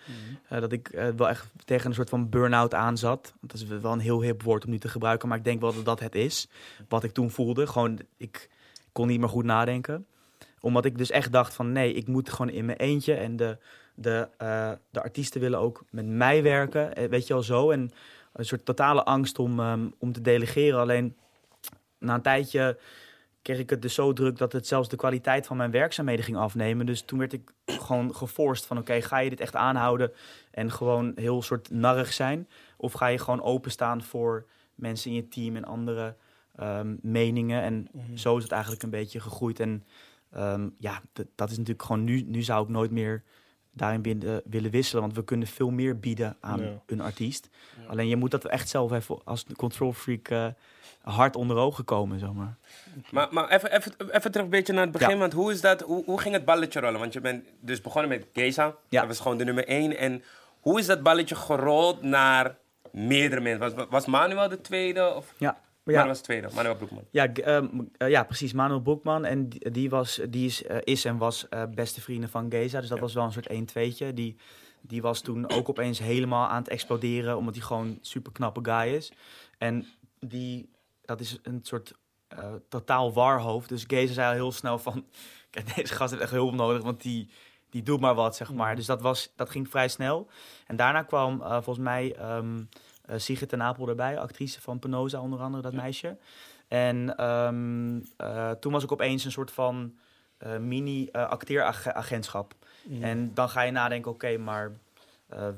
Eh, 0.48 0.60
dat 0.60 0.72
ik 0.72 0.88
eh, 0.88 1.08
wel 1.16 1.28
echt 1.28 1.50
tegen 1.64 1.86
een 1.86 1.94
soort 1.94 2.08
van 2.08 2.28
burn-out 2.28 2.74
aan 2.74 2.96
zat. 2.96 3.34
Dat 3.40 3.56
is 3.56 3.64
wel 3.64 3.92
een 3.92 3.98
heel 3.98 4.22
hip 4.22 4.42
woord 4.42 4.64
om 4.64 4.70
nu 4.70 4.78
te 4.78 4.88
gebruiken, 4.88 5.28
maar 5.28 5.38
ik 5.38 5.44
denk 5.44 5.60
wel 5.60 5.74
dat 5.74 5.84
dat 5.84 6.00
het 6.00 6.14
is. 6.14 6.48
Wat 6.88 7.04
ik 7.04 7.12
toen 7.12 7.30
voelde. 7.30 7.66
Gewoon, 7.66 7.98
ik 8.16 8.50
kon 8.92 9.06
niet 9.06 9.20
meer 9.20 9.28
goed 9.28 9.44
nadenken. 9.44 10.06
Omdat 10.60 10.84
ik 10.84 10.98
dus 10.98 11.10
echt 11.10 11.32
dacht 11.32 11.54
van 11.54 11.72
nee, 11.72 11.92
ik 11.92 12.06
moet 12.06 12.30
gewoon 12.30 12.50
in 12.50 12.64
mijn 12.64 12.78
eentje. 12.78 13.14
En 13.14 13.36
de, 13.36 13.58
de, 13.94 14.28
de 14.90 15.02
artiesten 15.02 15.40
willen 15.40 15.58
ook 15.58 15.84
met 15.90 16.06
mij 16.06 16.42
werken. 16.42 17.10
Weet 17.10 17.26
je 17.26 17.32
wel 17.32 17.42
zo. 17.42 17.70
En 17.70 17.90
een 18.32 18.44
soort 18.44 18.64
totale 18.64 19.04
angst 19.04 19.38
om, 19.38 19.60
ehm, 19.60 19.88
om 19.98 20.12
te 20.12 20.20
delegeren. 20.20 20.80
Alleen 20.80 21.16
na 21.98 22.14
een 22.14 22.22
tijdje 22.22 22.78
kreeg 23.48 23.60
ik 23.60 23.70
het 23.70 23.82
dus 23.82 23.94
zo 23.94 24.12
druk 24.12 24.38
dat 24.38 24.52
het 24.52 24.66
zelfs 24.66 24.88
de 24.88 24.96
kwaliteit 24.96 25.46
van 25.46 25.56
mijn 25.56 25.70
werkzaamheden 25.70 26.24
ging 26.24 26.36
afnemen. 26.36 26.86
Dus 26.86 27.02
toen 27.02 27.18
werd 27.18 27.32
ik 27.32 27.52
gewoon 27.86 28.14
geforst 28.14 28.66
van 28.66 28.78
oké, 28.78 29.02
ga 29.02 29.18
je 29.18 29.30
dit 29.30 29.40
echt 29.40 29.56
aanhouden 29.56 30.12
en 30.50 30.70
gewoon 30.70 31.12
heel 31.14 31.42
soort 31.42 31.70
narrig 31.70 32.12
zijn? 32.12 32.48
Of 32.76 32.92
ga 32.92 33.06
je 33.06 33.18
gewoon 33.18 33.42
openstaan 33.42 34.02
voor 34.02 34.46
mensen 34.74 35.10
in 35.10 35.16
je 35.16 35.28
team 35.28 35.56
en 35.56 35.64
andere 35.64 36.16
ehm, 36.56 36.96
meningen? 37.00 37.62
En 37.62 37.88
zo 38.14 38.36
is 38.36 38.42
het 38.42 38.52
eigenlijk 38.52 38.82
een 38.82 38.90
beetje 38.90 39.20
gegroeid. 39.20 39.60
En 39.60 39.84
ehm, 40.30 40.68
ja, 40.78 41.02
dat 41.34 41.50
is 41.50 41.56
natuurlijk 41.56 41.86
gewoon 41.86 42.04
nu, 42.04 42.22
nu 42.22 42.42
zou 42.42 42.62
ik 42.62 42.68
nooit 42.68 42.90
meer 42.90 43.22
daarin 43.72 44.02
willen, 44.02 44.42
willen 44.44 44.70
wisselen, 44.70 45.02
want 45.02 45.14
we 45.14 45.24
kunnen 45.24 45.46
veel 45.46 45.70
meer 45.70 45.98
bieden 45.98 46.36
aan 46.40 46.60
Ja. 46.60 46.82
een 46.86 47.00
artiest. 47.00 47.48
Alleen 47.88 48.08
je 48.08 48.16
moet 48.16 48.30
dat 48.30 48.44
echt 48.44 48.68
zelf 48.68 48.92
even 48.92 49.18
als 49.24 49.44
control 49.56 49.92
freak 49.92 50.28
eh, 50.28 50.46
hard 51.02 51.36
onder 51.36 51.56
ogen 51.56 51.84
komen, 51.84 52.18
zomaar. 52.18 52.56
Maar, 53.10 53.28
maar 53.30 53.48
even, 53.48 53.72
even, 53.76 53.92
even 54.10 54.30
terug 54.30 54.44
een 54.46 54.50
beetje 54.52 54.72
naar 54.72 54.82
het 54.82 54.92
begin. 54.92 55.08
Ja. 55.10 55.16
Want 55.16 55.32
hoe, 55.32 55.52
is 55.52 55.60
dat, 55.60 55.80
hoe, 55.80 56.04
hoe 56.04 56.20
ging 56.20 56.34
het 56.34 56.44
balletje 56.44 56.80
rollen? 56.80 57.00
Want 57.00 57.12
je 57.12 57.20
bent 57.20 57.44
dus 57.60 57.80
begonnen 57.80 58.10
met 58.10 58.26
Geza. 58.32 58.74
Ja. 58.88 58.98
Dat 59.00 59.08
was 59.08 59.20
gewoon 59.20 59.38
de 59.38 59.44
nummer 59.44 59.66
één. 59.68 59.96
En 59.96 60.22
hoe 60.60 60.78
is 60.78 60.86
dat 60.86 61.02
balletje 61.02 61.34
gerold 61.34 62.02
naar 62.02 62.56
meerdere 62.92 63.40
mensen? 63.40 63.74
Was, 63.76 63.86
was 63.90 64.06
Manuel 64.06 64.48
de 64.48 64.60
tweede? 64.60 65.14
Of? 65.14 65.34
Ja, 65.38 65.58
maar 65.94 66.02
ja, 66.02 66.08
was 66.08 66.18
de 66.18 66.24
tweede. 66.24 66.48
Manuel 66.54 66.76
Broekman. 66.76 67.04
Ja, 67.10 67.32
ehm, 67.32 67.66
eh, 67.96 68.08
ja, 68.08 68.24
precies. 68.24 68.52
Manuel 68.52 68.82
Boekman. 68.82 69.24
En 69.24 69.48
die, 69.48 69.70
die, 69.70 69.90
was, 69.90 70.20
die 70.28 70.46
is, 70.46 70.62
eh, 70.62 70.76
is 70.84 71.04
en 71.04 71.16
was 71.16 71.48
eh, 71.48 71.62
beste 71.74 72.00
vrienden 72.00 72.28
van 72.28 72.50
Geza. 72.50 72.80
Dus 72.80 72.88
dat 72.88 72.98
was 72.98 73.14
wel 73.14 73.24
een 73.24 73.32
soort 73.32 73.48
1-2'tje. 73.52 74.14
Die, 74.14 74.36
die 74.80 75.02
was 75.02 75.20
toen 75.20 75.50
ook 75.50 75.68
opeens 75.68 75.98
helemaal 75.98 76.48
aan 76.48 76.58
het 76.62 76.68
exploderen. 76.68 77.36
Omdat 77.36 77.54
hij 77.54 77.64
gewoon 77.64 77.86
een 77.86 77.98
super 78.00 78.32
knappe 78.32 78.60
guy 78.62 78.94
is. 78.94 79.12
En 79.58 79.86
die, 80.20 80.70
dat 81.04 81.20
is 81.20 81.38
een 81.42 81.60
soort 81.62 81.94
totaal 82.68 83.12
warhoofd. 83.12 83.68
Dus 83.68 83.84
Geza 83.86 84.12
zei 84.12 84.28
al 84.28 84.34
heel 84.34 84.52
snel 84.52 84.78
van... 84.78 85.04
Kijk, 85.50 85.74
deze 85.74 85.94
gast 85.94 86.10
heeft 86.10 86.22
echt 86.22 86.32
hulp 86.32 86.54
nodig, 86.54 86.82
want 86.82 87.02
die, 87.02 87.30
die 87.70 87.82
doet 87.82 88.00
maar 88.00 88.14
wat, 88.14 88.36
zeg 88.36 88.52
maar. 88.52 88.76
Dus 88.76 88.86
dat, 88.86 89.02
was, 89.02 89.32
dat 89.36 89.50
ging 89.50 89.68
vrij 89.68 89.88
snel. 89.88 90.30
En 90.66 90.76
daarna 90.76 91.02
kwam 91.02 91.42
volgens 91.42 91.78
mij 91.78 92.14
ehm 92.14 92.58
eh, 92.58 92.64
Sigrid 93.16 93.48
ten 93.48 93.62
Apel 93.62 93.88
erbij. 93.88 94.18
Actrice 94.18 94.60
van 94.60 94.78
Penosa 94.78 95.20
onder 95.20 95.40
andere, 95.40 95.62
dat 95.62 95.72
meisje. 95.72 96.16
En 96.68 97.16
ehm, 97.16 98.00
eh, 98.16 98.50
toen 98.50 98.72
was 98.72 98.84
ik 98.84 98.92
opeens 98.92 99.24
een 99.24 99.32
soort 99.32 99.50
van 99.50 99.94
eh, 100.38 100.58
mini-acteeragentschap. 100.58 102.54
En 103.00 103.34
dan 103.34 103.48
ga 103.48 103.62
je 103.62 103.72
nadenken, 103.72 104.10
oké, 104.10 104.36
maar 104.36 104.72
eh, 105.28 105.48
eh, 105.48 105.54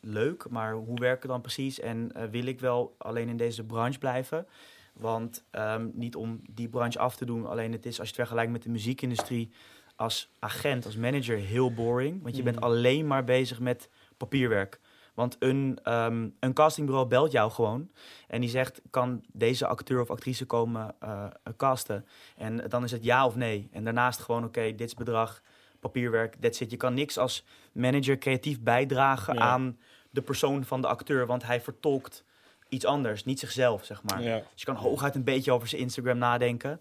leuk, 0.00 0.48
maar 0.48 0.72
hoe 0.72 0.98
werkt 0.98 1.22
het 1.22 1.30
dan 1.30 1.40
precies? 1.40 1.80
En 1.80 2.12
eh, 2.14 2.24
wil 2.30 2.46
ik 2.46 2.60
wel 2.60 2.94
alleen 2.98 3.28
in 3.28 3.36
deze 3.36 3.64
branche 3.64 3.98
blijven? 3.98 4.46
Want 4.92 5.44
ehm, 5.50 5.88
niet 5.92 6.16
om 6.16 6.40
die 6.50 6.68
branche 6.68 6.98
af 6.98 7.16
te 7.16 7.24
doen, 7.24 7.46
alleen 7.46 7.72
het 7.72 7.86
is 7.86 7.98
als 7.98 8.08
je 8.08 8.14
het 8.14 8.22
vergelijkt 8.22 8.52
met 8.52 8.62
de 8.62 8.68
muziekindustrie 8.70 9.50
als 9.96 10.30
agent, 10.38 10.84
als 10.84 10.96
manager 10.96 11.36
heel 11.36 11.72
boring. 11.72 12.22
Want 12.22 12.36
je 12.36 12.42
bent 12.42 12.60
alleen 12.60 13.06
maar 13.06 13.24
bezig 13.24 13.60
met 13.60 13.88
papierwerk. 14.16 14.80
Want 15.18 15.36
een, 15.38 15.78
ehm, 15.82 16.28
een 16.40 16.52
castingbureau 16.52 17.08
belt 17.08 17.32
jou 17.32 17.50
gewoon 17.50 17.90
en 18.28 18.40
die 18.40 18.50
zegt: 18.50 18.80
kan 18.90 19.24
deze 19.32 19.66
acteur 19.66 20.00
of 20.00 20.10
actrice 20.10 20.44
komen 20.44 20.94
eh, 21.00 21.26
casten? 21.56 22.06
En 22.36 22.68
dan 22.68 22.84
is 22.84 22.90
het 22.90 23.04
ja 23.04 23.26
of 23.26 23.36
nee. 23.36 23.68
En 23.72 23.84
daarnaast 23.84 24.20
gewoon: 24.20 24.44
oké, 24.44 24.60
dit 24.60 24.80
is 24.80 24.94
bedrag, 24.94 25.42
papierwerk, 25.80 26.34
that's 26.40 26.60
it. 26.60 26.70
Je 26.70 26.76
kan 26.76 26.94
niks 26.94 27.18
als 27.18 27.44
manager 27.72 28.18
creatief 28.18 28.60
bijdragen 28.60 29.34
Ja. 29.34 29.40
aan 29.40 29.78
de 30.10 30.22
persoon 30.22 30.64
van 30.64 30.80
de 30.80 30.86
acteur, 30.86 31.26
want 31.26 31.42
hij 31.44 31.60
vertolkt 31.60 32.24
iets 32.68 32.84
anders, 32.84 33.24
niet 33.24 33.38
zichzelf, 33.38 33.84
zeg 33.84 34.02
maar. 34.02 34.22
Ja. 34.22 34.36
Dus 34.36 34.60
je 34.60 34.64
kan 34.64 34.76
hooguit 34.76 35.14
een 35.14 35.24
beetje 35.24 35.52
over 35.52 35.68
zijn 35.68 35.82
Instagram 35.82 36.18
nadenken. 36.18 36.80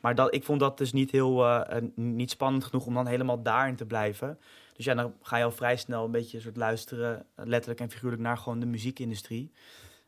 Maar 0.00 0.14
dat, 0.14 0.34
ik 0.34 0.44
vond 0.44 0.60
dat 0.60 0.78
dus 0.78 0.92
niet 0.92 1.10
heel 1.10 1.44
eh, 1.44 1.76
eh, 1.76 1.84
niet 1.94 2.30
spannend 2.30 2.64
genoeg 2.64 2.86
om 2.86 2.94
dan 2.94 3.06
helemaal 3.06 3.42
daarin 3.42 3.76
te 3.76 3.86
blijven. 3.86 4.38
Dus 4.76 4.84
ja, 4.84 4.94
dan 4.94 5.14
ga 5.22 5.36
je 5.36 5.44
al 5.44 5.50
vrij 5.50 5.76
snel 5.76 6.04
een 6.04 6.10
beetje 6.10 6.40
soort 6.40 6.56
luisteren, 6.56 7.26
eh, 7.34 7.46
letterlijk 7.46 7.80
en 7.80 7.90
figuurlijk, 7.90 8.22
naar 8.22 8.38
gewoon 8.38 8.60
de 8.60 8.66
muziekindustrie. 8.66 9.52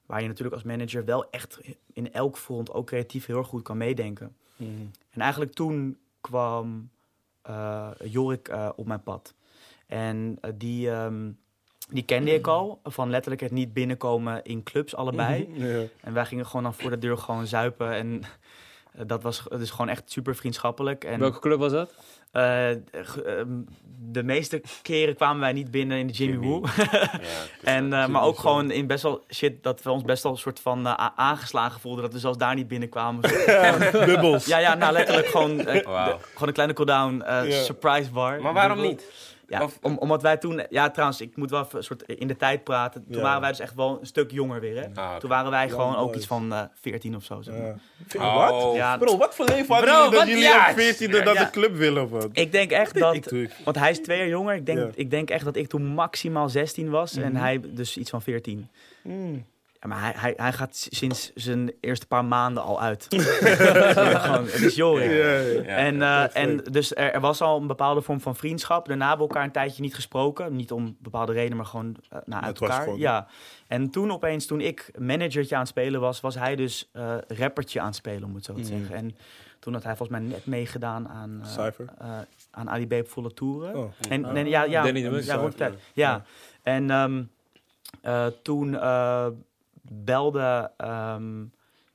Waar 0.06 0.20
je 0.20 0.28
natuurlijk 0.28 0.54
als 0.54 0.64
manager 0.64 1.04
wel 1.04 1.30
echt 1.30 1.60
in 1.92 2.12
elk 2.12 2.36
front, 2.36 2.72
ook 2.72 2.86
creatief, 2.86 3.26
heel 3.26 3.38
erg 3.38 3.46
goed 3.46 3.62
kan 3.62 3.76
meedenken. 3.76 4.36
Mhm. 4.56 4.70
En 5.10 5.20
eigenlijk 5.20 5.52
toen 5.52 5.98
kwam 6.20 6.90
eh, 7.42 7.90
Jorik 8.04 8.48
eh, 8.48 8.68
op 8.76 8.86
mijn 8.86 9.02
pad. 9.02 9.34
En 9.86 10.38
die, 10.54 10.90
ehm, 10.90 11.30
die 11.90 12.04
kende 12.04 12.34
ik 12.34 12.46
al, 12.46 12.80
van 12.84 13.10
letterlijk 13.10 13.42
het 13.42 13.52
niet 13.52 13.72
binnenkomen 13.72 14.44
in 14.44 14.62
clubs 14.62 14.94
allebei. 14.94 15.48
Ja. 15.52 15.84
En 16.00 16.12
wij 16.12 16.26
gingen 16.26 16.46
gewoon 16.46 16.62
dan 16.62 16.74
voor 16.74 16.90
de 16.90 16.98
deur 16.98 17.18
gewoon 17.18 17.46
zuipen. 17.46 17.92
En 17.92 18.22
dat 19.06 19.22
was 19.22 19.42
dus 19.50 19.70
gewoon 19.70 19.88
echt 19.88 20.02
super 20.06 20.36
vriendschappelijk. 20.36 21.04
En, 21.04 21.18
Welke 21.20 21.38
club 21.38 21.58
was 21.58 21.72
dat? 21.72 21.92
eh, 22.32 22.70
ehm, 22.70 22.78
de 24.10 24.22
meeste 24.22 24.62
keren 24.82 25.14
kwamen 25.14 25.40
wij 25.40 25.52
niet 25.52 25.70
binnen 25.70 25.98
in 25.98 26.06
de 26.06 26.12
Jimmy, 26.12 26.46
Woo. 26.46 26.62
en, 27.62 27.92
eh, 27.92 28.06
maar 28.06 28.22
ook 28.22 28.38
gewoon 28.38 28.70
in 28.70 28.86
best 28.86 29.02
wel 29.02 29.24
shit 29.34 29.62
dat 29.62 29.82
we 29.82 29.90
ons 29.90 30.02
best 30.02 30.22
wel 30.22 30.32
een 30.32 30.38
soort 30.38 30.60
van 30.60 30.86
eh, 30.86 31.08
aangeslagen 31.16 31.80
voelden. 31.80 32.02
Dat 32.02 32.12
we 32.12 32.18
zelfs 32.18 32.38
daar 32.38 32.54
niet 32.54 32.68
binnenkwamen. 32.68 33.20
Bubbels. 33.92 34.46
ja, 34.46 34.58
ja, 34.58 34.74
nou 34.74 34.92
letterlijk 34.92 35.26
gewoon, 35.26 35.60
eh, 35.60 35.72
de- 35.74 36.16
gewoon 36.32 36.48
een 36.48 36.52
kleine 36.52 36.74
cooldown 36.74 37.20
eh, 37.20 37.48
Ja. 37.50 37.62
surprise 37.62 38.10
bar. 38.10 38.40
Maar 38.42 38.52
waarom 38.52 38.76
Dubbel. 38.76 38.92
niet? 38.94 39.36
Ja, 39.50 39.62
Of- 39.62 39.78
om, 39.82 39.98
omdat 39.98 40.22
wij 40.22 40.36
toen... 40.36 40.62
Ja, 40.70 40.90
trouwens, 40.90 41.20
ik 41.20 41.36
moet 41.36 41.50
wel 41.50 41.62
even 41.64 41.78
een 41.78 41.84
soort 41.84 42.02
in 42.02 42.26
de 42.28 42.36
tijd 42.36 42.64
praten. 42.64 43.04
Toen 43.06 43.16
Ja. 43.16 43.22
waren 43.22 43.40
wij 43.40 43.50
dus 43.50 43.60
echt 43.60 43.74
wel 43.74 43.98
een 44.00 44.06
stuk 44.06 44.30
jonger 44.30 44.60
weer, 44.60 44.76
hè. 44.76 45.00
Ah. 45.00 45.16
Toen 45.16 45.28
waren 45.28 45.50
wij 45.50 45.68
gewoon 45.70 45.96
ook 45.96 46.14
iets 46.14 46.26
van 46.26 46.52
eh 46.52 46.62
14 46.80 47.16
of 47.16 47.24
zo, 47.24 47.42
zeg 47.42 47.54
maar. 47.54 47.74
Ja. 48.08 48.38
Oh. 48.38 48.62
Wat? 48.64 48.74
Ja, 48.76 48.96
Bro, 48.96 49.16
wat 49.16 49.34
voor 49.34 49.46
leven 49.46 49.74
hadden 49.74 49.94
jullie 49.94 50.10
dat 50.18 50.26
jullie 50.28 50.42
ja, 50.42 50.70
op 50.70 50.76
14 50.78 51.10
dat 51.10 51.24
ja. 51.34 51.44
de 51.44 51.50
club 51.50 51.76
willen 51.76 52.02
of 52.02 52.10
wat? 52.10 52.28
Ik 52.32 52.52
denk 52.52 52.70
echt 52.70 52.98
dat... 52.98 53.14
Ik 53.14 53.28
doe- 53.28 53.50
Want 53.64 53.78
hij 53.78 53.90
is 53.90 54.00
twee 54.00 54.18
jaar 54.18 54.28
jonger. 54.28 54.54
Ik 54.54 54.66
denk, 54.66 54.78
Ja. 54.78 54.88
ik 54.94 55.10
denk 55.10 55.30
echt 55.30 55.44
dat 55.44 55.56
ik 55.56 55.68
toen 55.68 55.84
maximaal 55.86 56.48
16 56.48 56.90
was. 56.90 57.16
En 57.16 57.32
Mhm. 57.32 57.40
hij 57.42 57.60
dus 57.64 57.96
iets 57.96 58.10
van 58.10 58.22
14. 58.22 58.68
Mm. 59.02 59.44
Ja, 59.80 59.88
maar 59.88 60.00
hij, 60.00 60.12
hij, 60.16 60.32
hij 60.36 60.52
gaat 60.52 60.86
sinds 60.90 61.30
zijn 61.34 61.72
eerste 61.80 62.06
paar 62.06 62.24
maanden 62.24 62.62
al 62.62 62.80
uit. 62.80 63.06
Gewoon, 63.08 64.44
het 64.44 64.62
is 64.62 64.74
Jorik. 64.74 65.10
Ja, 65.10 65.16
ja. 65.16 65.62
Ja. 65.62 65.62
en, 65.62 66.02
eh, 66.02 66.36
en 66.42 66.56
dus 66.56 66.94
er, 66.94 67.12
er 67.12 67.20
was 67.20 67.40
al 67.40 67.60
een 67.60 67.66
bepaalde 67.66 68.00
vorm 68.02 68.20
van 68.20 68.36
vriendschap. 68.36 68.86
Daarna 68.88 69.08
hebben 69.08 69.26
we 69.26 69.32
elkaar 69.32 69.46
een 69.46 69.52
tijdje 69.52 69.82
niet 69.82 69.94
gesproken. 69.94 70.56
Niet 70.56 70.72
om 70.72 70.96
bepaalde 71.00 71.32
redenen, 71.32 71.56
maar 71.56 71.66
gewoon 71.66 71.96
eh, 72.10 72.18
nou, 72.24 72.42
uit 72.42 72.50
Het 72.50 72.58
was 72.58 72.68
elkaar. 72.68 72.84
gewoon- 72.84 72.98
Ja. 72.98 73.26
En 73.66 73.90
toen 73.90 74.12
opeens, 74.12 74.46
toen 74.46 74.60
ik 74.60 74.90
managertje 74.98 75.54
aan 75.54 75.60
het 75.60 75.70
spelen 75.70 76.00
was, 76.00 76.20
was 76.20 76.34
hij 76.34 76.56
dus 76.56 76.88
eh 76.92 77.14
rappertje 77.28 77.80
aan 77.80 77.86
het 77.86 77.94
spelen, 77.96 78.24
om 78.24 78.34
het 78.34 78.44
zo 78.44 78.52
te 78.54 78.60
Mhm. 78.60 78.68
zeggen. 78.68 78.94
En 78.96 79.16
toen 79.58 79.72
had 79.72 79.82
hij 79.84 79.96
volgens 79.96 80.18
mij 80.18 80.28
net 80.28 80.46
meegedaan 80.46 81.08
aan, 81.08 81.40
eh, 81.42 81.48
Cypher? 81.48 81.86
aan 82.50 82.70
Ali 82.70 82.86
B 82.86 82.92
op 82.92 83.08
volle 83.08 83.34
toeren. 83.34 83.76
Oh. 83.76 83.92
En, 84.08 84.24
Ah. 84.24 84.36
en 84.36 84.46
ja, 84.48 84.62
ja, 84.64 84.82
Danny 84.82 85.00
ja. 85.00 85.50
Ja. 85.56 85.70
Ja. 85.92 86.24
En 86.62 86.90
ehm, 86.90 87.22
eh, 88.02 88.26
toen 88.42 88.78
eh, 88.78 89.26
belde 89.90 90.70
ehm 90.76 91.44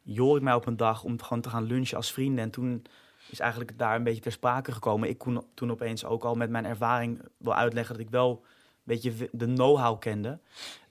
Jorik 0.03 0.43
mij 0.43 0.53
op 0.53 0.65
een 0.65 0.77
dag 0.77 1.03
om 1.03 1.21
gewoon 1.21 1.41
te 1.41 1.49
gaan 1.49 1.63
lunchen 1.63 1.97
als 1.97 2.11
vrienden. 2.11 2.43
En 2.43 2.51
toen 2.51 2.85
is 3.29 3.39
eigenlijk 3.39 3.77
daar 3.77 3.95
een 3.95 4.03
beetje 4.03 4.21
ter 4.21 4.31
sprake 4.31 4.71
gekomen. 4.71 5.09
Ik 5.09 5.17
kon 5.17 5.45
toen 5.53 5.71
opeens 5.71 6.05
ook 6.05 6.23
al 6.23 6.35
met 6.35 6.49
mijn 6.49 6.65
ervaring 6.65 7.21
wel 7.37 7.55
uitleggen 7.55 7.95
dat 7.95 8.05
ik 8.05 8.09
wel 8.09 8.31
een 8.31 8.81
beetje 8.83 9.29
de 9.31 9.45
know-how 9.45 9.99
kende. 9.99 10.39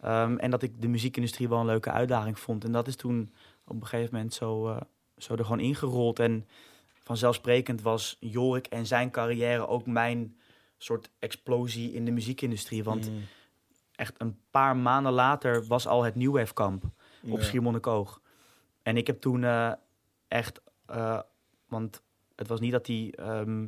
Ehm, 0.01 0.37
en 0.37 0.51
dat 0.51 0.63
ik 0.63 0.81
de 0.81 0.89
muziekindustrie 0.89 1.49
wel 1.49 1.61
een 1.61 1.67
leuke 1.67 1.91
uitdaging 1.91 2.39
vond. 2.39 2.65
En 2.65 2.73
dat 2.73 2.87
is 2.87 2.97
toen 2.97 3.33
op 3.67 3.81
een 3.81 3.87
gegeven 3.87 4.15
moment 4.15 4.35
zo, 4.35 4.69
eh, 4.69 4.81
zo 5.17 5.35
er 5.35 5.45
gewoon 5.45 5.61
ingerold. 5.61 6.19
En 6.19 6.47
vanzelfsprekend 7.03 7.83
was 7.83 8.17
Jorik 8.21 8.67
en 8.67 8.87
zijn 8.87 9.11
carrière 9.11 9.67
ook 9.67 9.87
mijn 9.87 10.37
soort 10.79 11.11
explosie 11.19 11.93
in 11.93 12.05
de 12.05 12.11
muziekindustrie. 12.11 12.85
Want 12.85 13.11
Mm. 13.11 13.21
Echt 14.03 14.15
een 14.21 14.39
paar 14.51 14.77
maanden 14.77 15.13
later 15.13 15.67
was 15.67 15.87
al 15.87 16.03
het 16.03 16.15
New 16.15 16.37
Wave 16.37 16.55
kamp 16.55 16.85
op 16.85 17.39
Ja. 17.39 17.43
Schiermonnikoog. 17.45 18.21
En 18.83 18.97
ik 18.97 19.07
heb 19.07 19.21
toen 19.21 19.45
eh, 19.45 19.73
echt, 20.29 20.61
eh, 20.87 21.21
want 21.69 22.03
het 22.37 22.49
was 22.49 22.61
niet 22.61 22.73
dat 22.73 22.87
hij 22.87 23.13
ehm, 23.17 23.67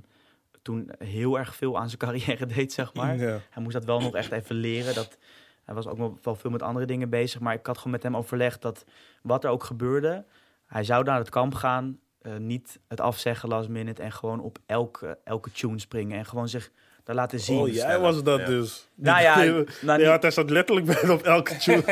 toen 0.62 0.90
heel 0.99 1.38
erg 1.38 1.57
veel 1.57 1.79
aan 1.79 1.87
zijn 1.88 1.99
carrière 2.07 2.47
deed, 2.47 2.73
zeg 2.73 2.94
maar. 2.94 3.16
Ja. 3.16 3.38
Hij 3.51 3.62
moest 3.62 3.75
dat 3.75 3.85
wel 3.85 4.01
nog 4.01 4.14
echt 4.14 4.33
even 4.33 4.57
leren. 4.57 4.94
Dat, 4.94 5.18
hij 5.64 5.75
was 5.75 5.87
ook 5.87 5.99
nog 5.99 6.18
wel 6.23 6.35
veel 6.35 6.51
met 6.51 6.62
andere 6.62 6.87
dingen 6.87 7.09
bezig. 7.11 7.40
Maar 7.40 7.55
ik 7.55 7.66
had 7.66 7.77
gewoon 7.77 7.92
met 7.92 8.03
hem 8.03 8.16
overlegd 8.16 8.62
dat 8.62 8.85
wat 9.23 9.44
er 9.44 9.51
ook 9.51 9.64
gebeurde, 9.64 10.25
hij 10.66 10.85
zou 10.85 11.05
naar 11.05 11.18
het 11.18 11.29
kamp 11.31 11.55
gaan. 11.55 11.99
eh, 12.20 12.37
niet 12.37 12.79
het 12.88 13.01
afzeggen 13.01 13.49
last 13.49 13.68
minute 13.68 14.03
en 14.03 14.12
gewoon 14.12 14.40
op 14.40 14.59
elke, 14.66 15.18
elke 15.25 15.51
tune 15.51 15.79
springen. 15.79 16.18
En 16.18 16.25
gewoon 16.27 16.49
zich 16.49 16.70
daar 17.04 17.16
laten 17.16 17.40
zien. 17.40 17.58
Oh, 17.58 17.68
jij 17.72 17.98
was 17.98 18.22
dat 18.22 18.38
Ja. 18.40 18.46
dus. 18.46 18.88
Nou 18.94 19.22
ja, 19.22 19.34
Die- 19.40 19.50
nou, 19.80 20.00
ja, 20.02 20.12
niet- 20.12 20.22
hij 20.22 20.30
zat 20.30 20.50
letterlijk 20.50 20.86
bij 20.86 21.08
op 21.16 21.22
elke 21.22 21.56
tune. 21.62 21.82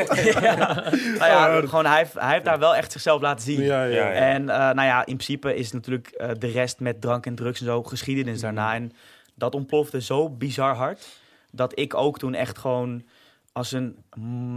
ja, 0.41 0.65
nou 1.17 1.31
ja, 1.31 1.61
gewoon, 1.67 1.85
hij, 1.85 1.97
heeft, 1.97 2.13
hij 2.13 2.31
heeft 2.31 2.45
daar 2.45 2.59
wel 2.59 2.75
echt 2.75 2.91
zichzelf 2.91 3.21
laten 3.21 3.43
zien. 3.45 3.61
ja, 3.61 3.83
ja. 3.83 3.95
Ja, 3.95 4.05
ja. 4.07 4.11
En 4.11 4.49
eh, 4.49 4.57
nou 4.57 4.81
ja, 4.87 4.99
in 4.99 5.03
principe 5.15 5.55
is 5.55 5.71
natuurlijk 5.71 6.07
eh, 6.07 6.29
de 6.39 6.47
rest 6.47 6.79
met 6.79 7.01
drank 7.01 7.25
en 7.25 7.35
drugs 7.35 7.59
en 7.59 7.65
zo 7.65 7.83
geschiedenis 7.83 8.39
daarna. 8.41 8.73
En 8.73 8.91
dat 9.35 9.55
ontplofte 9.55 10.01
zo 10.01 10.29
bizar 10.29 10.75
hard, 10.75 11.07
dat 11.51 11.79
ik 11.79 11.93
ook 11.93 12.19
toen 12.19 12.33
echt 12.33 12.57
gewoon 12.57 13.03
als 13.53 13.71
een 13.71 13.97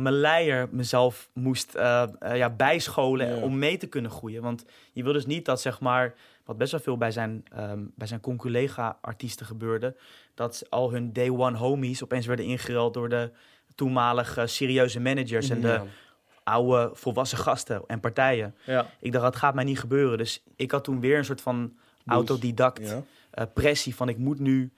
meleier 0.02 0.68
mezelf 0.70 1.28
moest 1.32 1.74
eh, 1.74 2.02
eh, 2.18 2.36
ja, 2.36 2.50
bijscholen 2.50 3.42
om 3.42 3.58
mee 3.58 3.76
te 3.76 3.86
kunnen 3.86 4.10
groeien. 4.10 4.42
Want 4.42 4.64
je 4.92 5.02
wil 5.02 5.12
dus 5.12 5.26
niet 5.26 5.44
dat, 5.44 5.60
zeg 5.60 5.80
maar, 5.80 6.14
wat 6.44 6.56
best 6.58 6.70
wel 6.72 6.80
veel 6.80 6.96
bij 6.96 7.10
zijn, 7.10 7.44
ehm, 7.52 7.80
bij 7.94 8.06
zijn 8.06 8.20
conculega-artiesten 8.20 9.46
gebeurde, 9.46 9.96
dat 10.34 10.66
al 10.68 10.92
hun 10.92 11.12
day 11.12 11.30
one 11.30 11.56
homies 11.56 12.02
opeens 12.04 12.26
werden 12.26 12.44
ingeruild 12.46 12.94
door 12.94 13.08
de 13.08 13.30
toenmalige 13.74 14.46
serieuze 14.46 15.00
managers 15.00 15.50
en 15.50 15.60
de 15.60 15.80
oude 16.44 16.90
volwassen 16.92 17.38
gasten 17.38 17.82
en 17.86 18.00
partijen. 18.00 18.54
Ja. 18.64 18.86
Ik 19.00 19.12
dacht, 19.12 19.24
dat 19.24 19.36
gaat 19.36 19.54
mij 19.54 19.64
niet 19.64 19.78
gebeuren. 19.80 20.18
Dus 20.18 20.42
ik 20.56 20.70
had 20.70 20.84
toen 20.84 21.00
weer 21.00 21.18
een 21.18 21.24
soort 21.24 21.40
van 21.40 21.76
autodidact 22.06 22.88
Ja. 22.88 23.02
eh, 23.30 23.44
pressie 23.54 23.94
van 23.94 24.08
ik 24.08 24.18
moet 24.18 24.38
nu... 24.38 24.72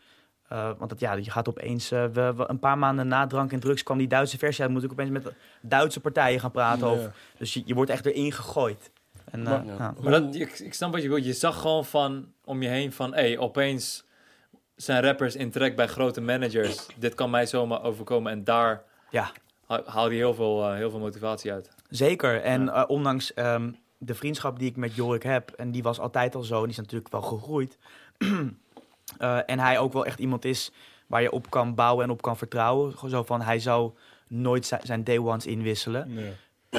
eh, 0.49 0.71
want 0.79 0.91
dat, 0.91 1.01
ja, 1.01 1.13
je 1.13 1.31
gaat 1.31 1.49
opeens... 1.49 1.91
eh, 1.91 2.05
we, 2.05 2.33
we- 2.37 2.45
een 2.49 2.59
paar 2.59 2.79
maanden 2.79 3.09
na 3.09 3.27
drank 3.27 3.53
en 3.53 3.61
drugs 3.61 3.83
kwam 3.83 3.99
die 3.99 4.09
Duitse 4.09 4.39
versie 4.39 4.63
uit. 4.65 4.73
Moet 4.73 4.83
ik 4.83 4.93
opeens 4.93 5.11
met 5.11 5.33
Duitse 5.61 6.01
partijen 6.01 6.41
gaan 6.41 6.51
praten. 6.51 6.87
Ja. 6.89 6.93
Over. 6.93 7.13
Dus 7.39 7.55
je, 7.55 7.63
je 7.65 7.75
wordt 7.75 7.91
echt 7.91 8.07
erin 8.07 8.33
gegooid. 8.33 8.91
En, 9.31 9.41
eh, 9.41 9.47
Maar- 9.47 9.65
ja. 9.67 9.95
Maar 10.01 10.13
dat, 10.21 10.35
ik, 10.35 10.59
ik 10.59 10.75
snap 10.75 10.93
wat 10.93 11.03
je 11.03 11.09
bedoelt. 11.09 11.27
Je 11.27 11.33
zag 11.33 11.61
gewoon 11.61 11.85
van 11.85 12.33
om 12.45 12.63
je 12.63 12.69
heen 12.69 12.93
van... 12.93 13.15
Hey, 13.15 13.39
opeens 13.39 14.05
zijn 14.77 15.03
rappers 15.03 15.37
in 15.37 15.51
trek 15.51 15.77
bij 15.77 15.87
grote 15.87 16.21
managers. 16.21 16.87
Dit 16.97 17.15
kan 17.15 17.31
mij 17.31 17.47
zomaar 17.47 17.83
overkomen. 17.83 18.33
En 18.33 18.45
daar 18.45 18.83
Ja. 19.11 19.31
ha- 19.67 19.83
haal 19.85 20.11
je 20.11 20.17
heel 20.17 20.35
veel, 20.35 20.65
eh, 20.69 20.75
heel 20.75 20.91
veel 20.91 20.99
motivatie 20.99 21.53
uit. 21.53 21.71
Zeker. 21.89 22.41
En 22.43 22.65
Ja. 22.65 22.73
eh, 22.75 22.85
ondanks 22.91 23.35
ehm, 23.35 23.71
de 23.99 24.15
vriendschap 24.15 24.59
die 24.59 24.69
ik 24.71 24.77
met 24.77 24.95
Jorik 24.95 25.23
heb, 25.23 25.51
en 25.51 25.71
die 25.71 25.83
was 25.83 26.01
altijd 26.01 26.35
al 26.35 26.43
zo, 26.43 26.61
die 26.61 26.71
is 26.71 26.77
natuurlijk 26.77 27.13
wel 27.13 27.23
gegroeid. 27.23 27.79
Eh, 29.19 29.39
en 29.47 29.59
hij 29.59 29.79
ook 29.79 29.93
wel 29.93 30.07
echt 30.07 30.19
iemand 30.19 30.45
is 30.45 30.73
waar 31.07 31.23
je 31.23 31.33
op 31.33 31.51
kan 31.51 31.75
bouwen 31.75 32.05
en 32.05 32.11
op 32.11 32.23
kan 32.23 32.37
vertrouwen. 32.37 32.93
Gewoon 32.95 33.11
zo 33.11 33.23
van, 33.23 33.41
hij 33.41 33.59
zou 33.59 33.93
nooit 34.27 34.67
zi- 34.67 34.77
zijn 34.83 35.05
day 35.05 35.19
ones 35.19 35.47
inwisselen. 35.47 36.13
Ja. 36.13 36.31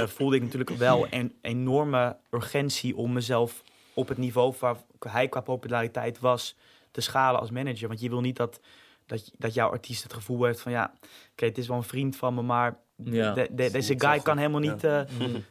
eh, 0.02 0.08
voelde 0.08 0.36
ik 0.36 0.42
natuurlijk 0.42 0.70
wel 0.70 1.08
een 1.10 1.36
enorme 1.42 2.16
urgentie 2.32 2.96
om 2.98 3.14
mezelf 3.14 3.64
op 3.94 4.08
het 4.08 4.18
niveau 4.18 4.54
waar 4.60 4.76
hij 5.08 5.28
qua 5.28 5.42
populariteit 5.42 6.20
was 6.20 6.56
te 6.92 7.02
schalen 7.02 7.40
als 7.40 7.52
manager. 7.52 7.88
Want 7.88 8.00
je 8.00 8.10
wil 8.10 8.22
niet 8.22 8.36
dat, 8.38 8.60
dat, 9.06 9.32
dat 9.38 9.54
jouw 9.54 9.70
artiest 9.70 10.04
het 10.04 10.14
gevoel 10.14 10.44
heeft 10.44 10.62
van 10.62 10.72
ja, 10.72 10.94
oké, 11.32 11.46
het 11.46 11.58
is 11.58 11.68
wel 11.68 11.78
een 11.78 11.84
vriend 11.84 12.16
van 12.16 12.34
me, 12.34 12.42
maar 12.42 12.78
Ja. 12.96 13.34
de- 13.34 13.48
de- 13.52 13.72
deze 13.72 14.00
guy 14.00 14.20
kan 14.20 14.38
helemaal 14.38 14.60
niet. 14.60 14.84
eh, 14.84 15.02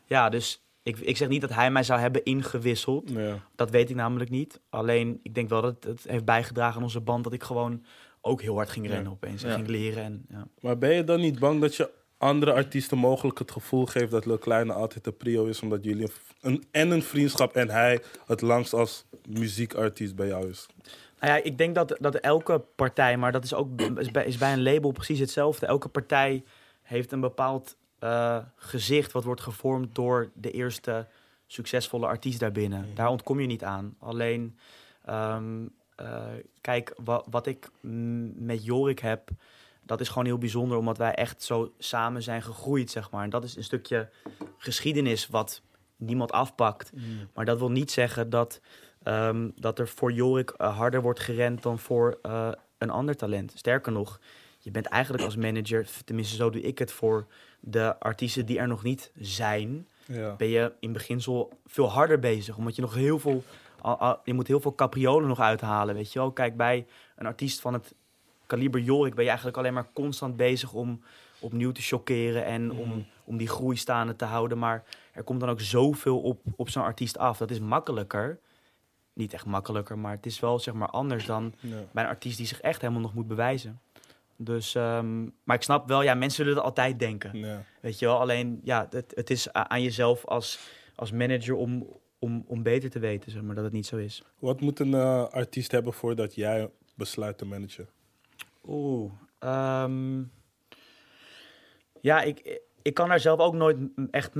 ja, 0.07 0.29
dus 0.29 0.62
ik, 0.88 0.98
ik 0.98 1.16
zeg 1.16 1.29
niet 1.29 1.40
dat 1.40 1.55
hij 1.55 1.70
mij 1.70 1.83
zou 1.83 2.01
hebben 2.01 2.24
ingewisseld. 2.24 3.11
Ja. 3.11 3.38
Dat 3.57 3.70
weet 3.70 3.90
ik 3.90 3.96
namelijk 3.96 4.31
niet. 4.31 4.61
Alleen 4.68 5.20
ik 5.22 5.35
denk 5.35 5.48
wel 5.48 5.62
dat 5.62 5.85
het 5.85 6.05
heeft 6.09 6.24
bijgedragen 6.24 6.77
aan 6.77 6.83
onze 6.83 7.01
band 7.01 7.24
dat 7.24 7.33
ik 7.33 7.42
gewoon 7.42 7.85
ook 8.20 8.42
heel 8.42 8.55
hard 8.55 8.70
ging 8.70 8.87
Ja. 8.87 8.92
rennen 8.92 9.12
opeens. 9.12 9.42
En 9.42 9.48
Ja. 9.48 9.55
ging 9.55 9.68
leren. 9.68 10.03
En, 10.05 10.27
ja. 10.29 10.46
Maar 10.61 10.79
ben 10.79 10.94
je 10.94 11.05
dan 11.05 11.20
niet 11.20 11.38
bang 11.38 11.61
dat 11.61 11.74
je 11.77 11.90
andere 12.18 12.53
artiesten 12.53 12.98
mogelijk 12.98 13.38
het 13.38 13.51
gevoel 13.51 13.87
geeft 13.87 14.11
dat 14.11 14.27
Lil 14.27 14.38
Kleine 14.38 14.72
altijd 14.72 15.05
de 15.05 15.12
prio 15.12 15.44
is, 15.44 15.61
omdat 15.62 15.85
jullie 15.85 16.03
een, 16.05 16.11
een, 16.40 16.64
en 16.70 16.90
een 16.90 17.03
vriendschap 17.03 17.57
en 17.57 17.70
hij 17.70 18.01
het 18.27 18.40
langst 18.40 18.72
als 18.72 19.05
muziekartiest 19.29 20.16
bij 20.16 20.27
jou 20.27 20.48
is? 20.48 20.66
Nou 21.20 21.33
ja, 21.33 21.42
ik 21.44 21.59
denk 21.59 21.74
dat, 21.74 21.96
dat 22.01 22.14
elke 22.14 22.59
partij, 22.77 23.16
maar 23.16 23.33
dat 23.33 23.44
is 23.44 23.55
ook 23.55 23.81
is 23.81 24.11
bij, 24.11 24.24
is 24.24 24.37
bij 24.38 24.53
een 24.53 24.62
label 24.62 24.90
precies 24.92 25.18
hetzelfde. 25.18 25.66
Elke 25.66 25.88
partij 25.88 26.44
heeft 26.83 27.12
een 27.12 27.20
bepaald 27.20 27.77
eh, 27.98 28.38
gezicht 28.56 29.12
wat 29.12 29.24
wordt 29.24 29.40
gevormd 29.40 29.94
door 29.94 30.30
de 30.34 30.50
eerste 30.50 31.06
succesvolle 31.46 32.06
artiest 32.06 32.40
daarbinnen. 32.40 32.94
Daar 32.94 33.08
ontkom 33.08 33.40
je 33.40 33.46
niet 33.46 33.64
aan. 33.64 33.94
Alleen, 33.98 34.58
ehm, 35.04 35.66
eh, 35.96 36.22
kijk, 36.61 36.92
wa- 37.04 37.24
wat 37.30 37.46
ik 37.46 37.68
met 38.34 38.64
Jorik 38.64 38.98
heb, 38.98 39.28
dat 39.82 40.00
is 40.00 40.08
gewoon 40.08 40.24
heel 40.24 40.38
bijzonder, 40.38 40.78
omdat 40.78 40.98
wij 40.98 41.14
echt 41.14 41.42
zo 41.42 41.72
samen 41.78 42.22
zijn 42.22 42.42
gegroeid, 42.42 42.90
zeg 42.90 43.11
maar. 43.11 43.22
En 43.24 43.30
dat 43.30 43.44
is 43.44 43.56
een 43.56 43.64
stukje 43.64 44.08
geschiedenis 44.58 45.26
wat 45.28 45.62
niemand 45.96 46.32
afpakt. 46.32 46.90
Maar 47.34 47.44
dat 47.44 47.58
wil 47.58 47.70
niet 47.70 47.90
zeggen 47.90 48.30
dat, 48.30 48.61
ehm, 49.02 49.50
dat 49.56 49.78
er 49.78 49.88
voor 49.88 50.12
Jorik 50.12 50.50
eh, 50.50 50.76
harder 50.76 51.02
wordt 51.02 51.20
gerend 51.20 51.62
dan 51.62 51.78
voor 51.78 52.18
een 52.78 52.90
ander 52.90 53.16
talent. 53.16 53.52
Sterker 53.56 53.92
nog, 53.92 54.20
je 54.58 54.70
bent 54.70 54.87
eigenlijk 54.87 55.24
als 55.24 55.37
manager, 55.37 55.88
tenminste 56.04 56.37
zo 56.37 56.50
doe 56.50 56.61
ik 56.62 56.78
het 56.78 56.92
voor 56.92 57.26
de 57.61 57.99
artiesten 58.01 58.47
die 58.47 58.59
er 58.59 58.68
nog 58.68 58.83
niet 58.83 59.11
zijn, 59.21 59.87
Ja. 60.07 60.35
ben 60.37 60.49
je 60.49 60.73
in 60.81 60.92
beginsel 60.92 61.53
veel 61.66 61.90
harder 61.90 62.18
bezig. 62.18 62.57
Omdat 62.57 62.77
je 62.77 62.83
nog 62.83 62.94
heel 62.94 63.18
veel, 63.18 63.42
je 64.25 64.35
moet 64.35 64.47
heel 64.47 64.61
veel 64.61 64.75
capriolen 64.75 65.29
nog 65.29 65.40
uithalen, 65.40 65.94
weet 65.94 66.12
je 66.12 66.18
wel. 66.18 66.31
Kijk, 66.31 66.57
bij 66.57 66.87
een 67.16 67.27
artiest 67.27 67.61
van 67.61 67.73
het 67.73 67.94
kaliber 68.47 68.81
Jorik 68.81 69.14
ben 69.14 69.23
je 69.23 69.29
eigenlijk 69.29 69.59
alleen 69.59 69.75
maar 69.75 69.88
constant 69.92 70.37
bezig 70.37 70.73
om 70.73 71.03
opnieuw 71.40 71.73
te 71.73 71.83
chockeren 71.83 72.44
en 72.44 72.73
om, 72.73 73.07
om 73.25 73.37
die 73.37 73.49
groei 73.49 73.77
staande 73.77 74.16
te 74.16 74.25
houden. 74.25 74.59
Maar 74.59 74.85
er 75.12 75.23
komt 75.23 75.40
dan 75.40 75.49
ook 75.49 75.61
zoveel 75.61 76.21
op, 76.21 76.40
op 76.57 76.68
zo'n 76.68 76.83
artiest 76.83 77.18
af. 77.18 77.38
Dat 77.38 77.51
is 77.51 77.61
makkelijker. 77.61 78.38
Niet 79.12 79.33
echt 79.33 79.47
makkelijker, 79.47 79.99
maar 79.99 80.12
het 80.12 80.27
is 80.27 80.40
wel 80.40 80.59
zeg 80.59 80.75
maar 80.75 80.88
anders 80.90 81.27
dan 81.27 81.55
Ja. 81.61 81.77
bij 81.90 82.03
een 82.05 82.09
artiest 82.09 82.37
die 82.37 82.47
zich 82.47 82.61
echt 82.61 82.81
helemaal 82.81 83.03
nog 83.03 83.14
moet 83.14 83.27
bewijzen. 83.27 83.81
Dus, 84.40 84.74
ehm, 84.74 85.22
maar 85.44 85.57
ik 85.57 85.62
snap 85.62 85.88
wel, 85.88 86.03
ja, 86.03 86.14
mensen 86.14 86.37
zullen 86.37 86.55
het 86.55 86.64
altijd 86.64 86.98
denken. 86.98 87.38
Ja. 87.38 87.64
Weet 87.81 87.98
je 87.98 88.07
wel, 88.07 88.20
alleen 88.20 88.61
ja, 88.64 88.87
het, 88.90 89.12
het 89.14 89.31
is 89.31 89.53
aan 89.53 89.83
jezelf 89.83 90.24
als, 90.24 90.59
als 90.94 91.12
manager 91.12 91.55
om, 91.55 91.87
om, 92.18 92.44
om 92.46 92.62
beter 92.62 92.90
te 92.90 92.98
weten, 92.98 93.31
zeg 93.31 93.42
maar, 93.42 93.55
dat 93.55 93.64
het 93.64 93.72
niet 93.72 93.87
zo 93.87 93.96
is. 93.96 94.22
Wat 94.38 94.61
moet 94.61 94.79
een 94.79 94.94
eh, 94.94 95.29
artiest 95.29 95.72
hebben 95.72 95.92
voordat 95.92 96.35
jij 96.35 96.70
besluit 96.94 97.38
te 97.38 97.44
managen? 97.44 97.88
Oeh. 98.66 99.12
ehm, 99.38 100.22
ja, 102.01 102.22
ik, 102.22 102.61
ik 102.88 102.94
kan 102.94 103.09
daar 103.09 103.20
zelf 103.20 103.38
ook 103.38 103.55
nooit 103.55 103.77
echt 104.11 104.31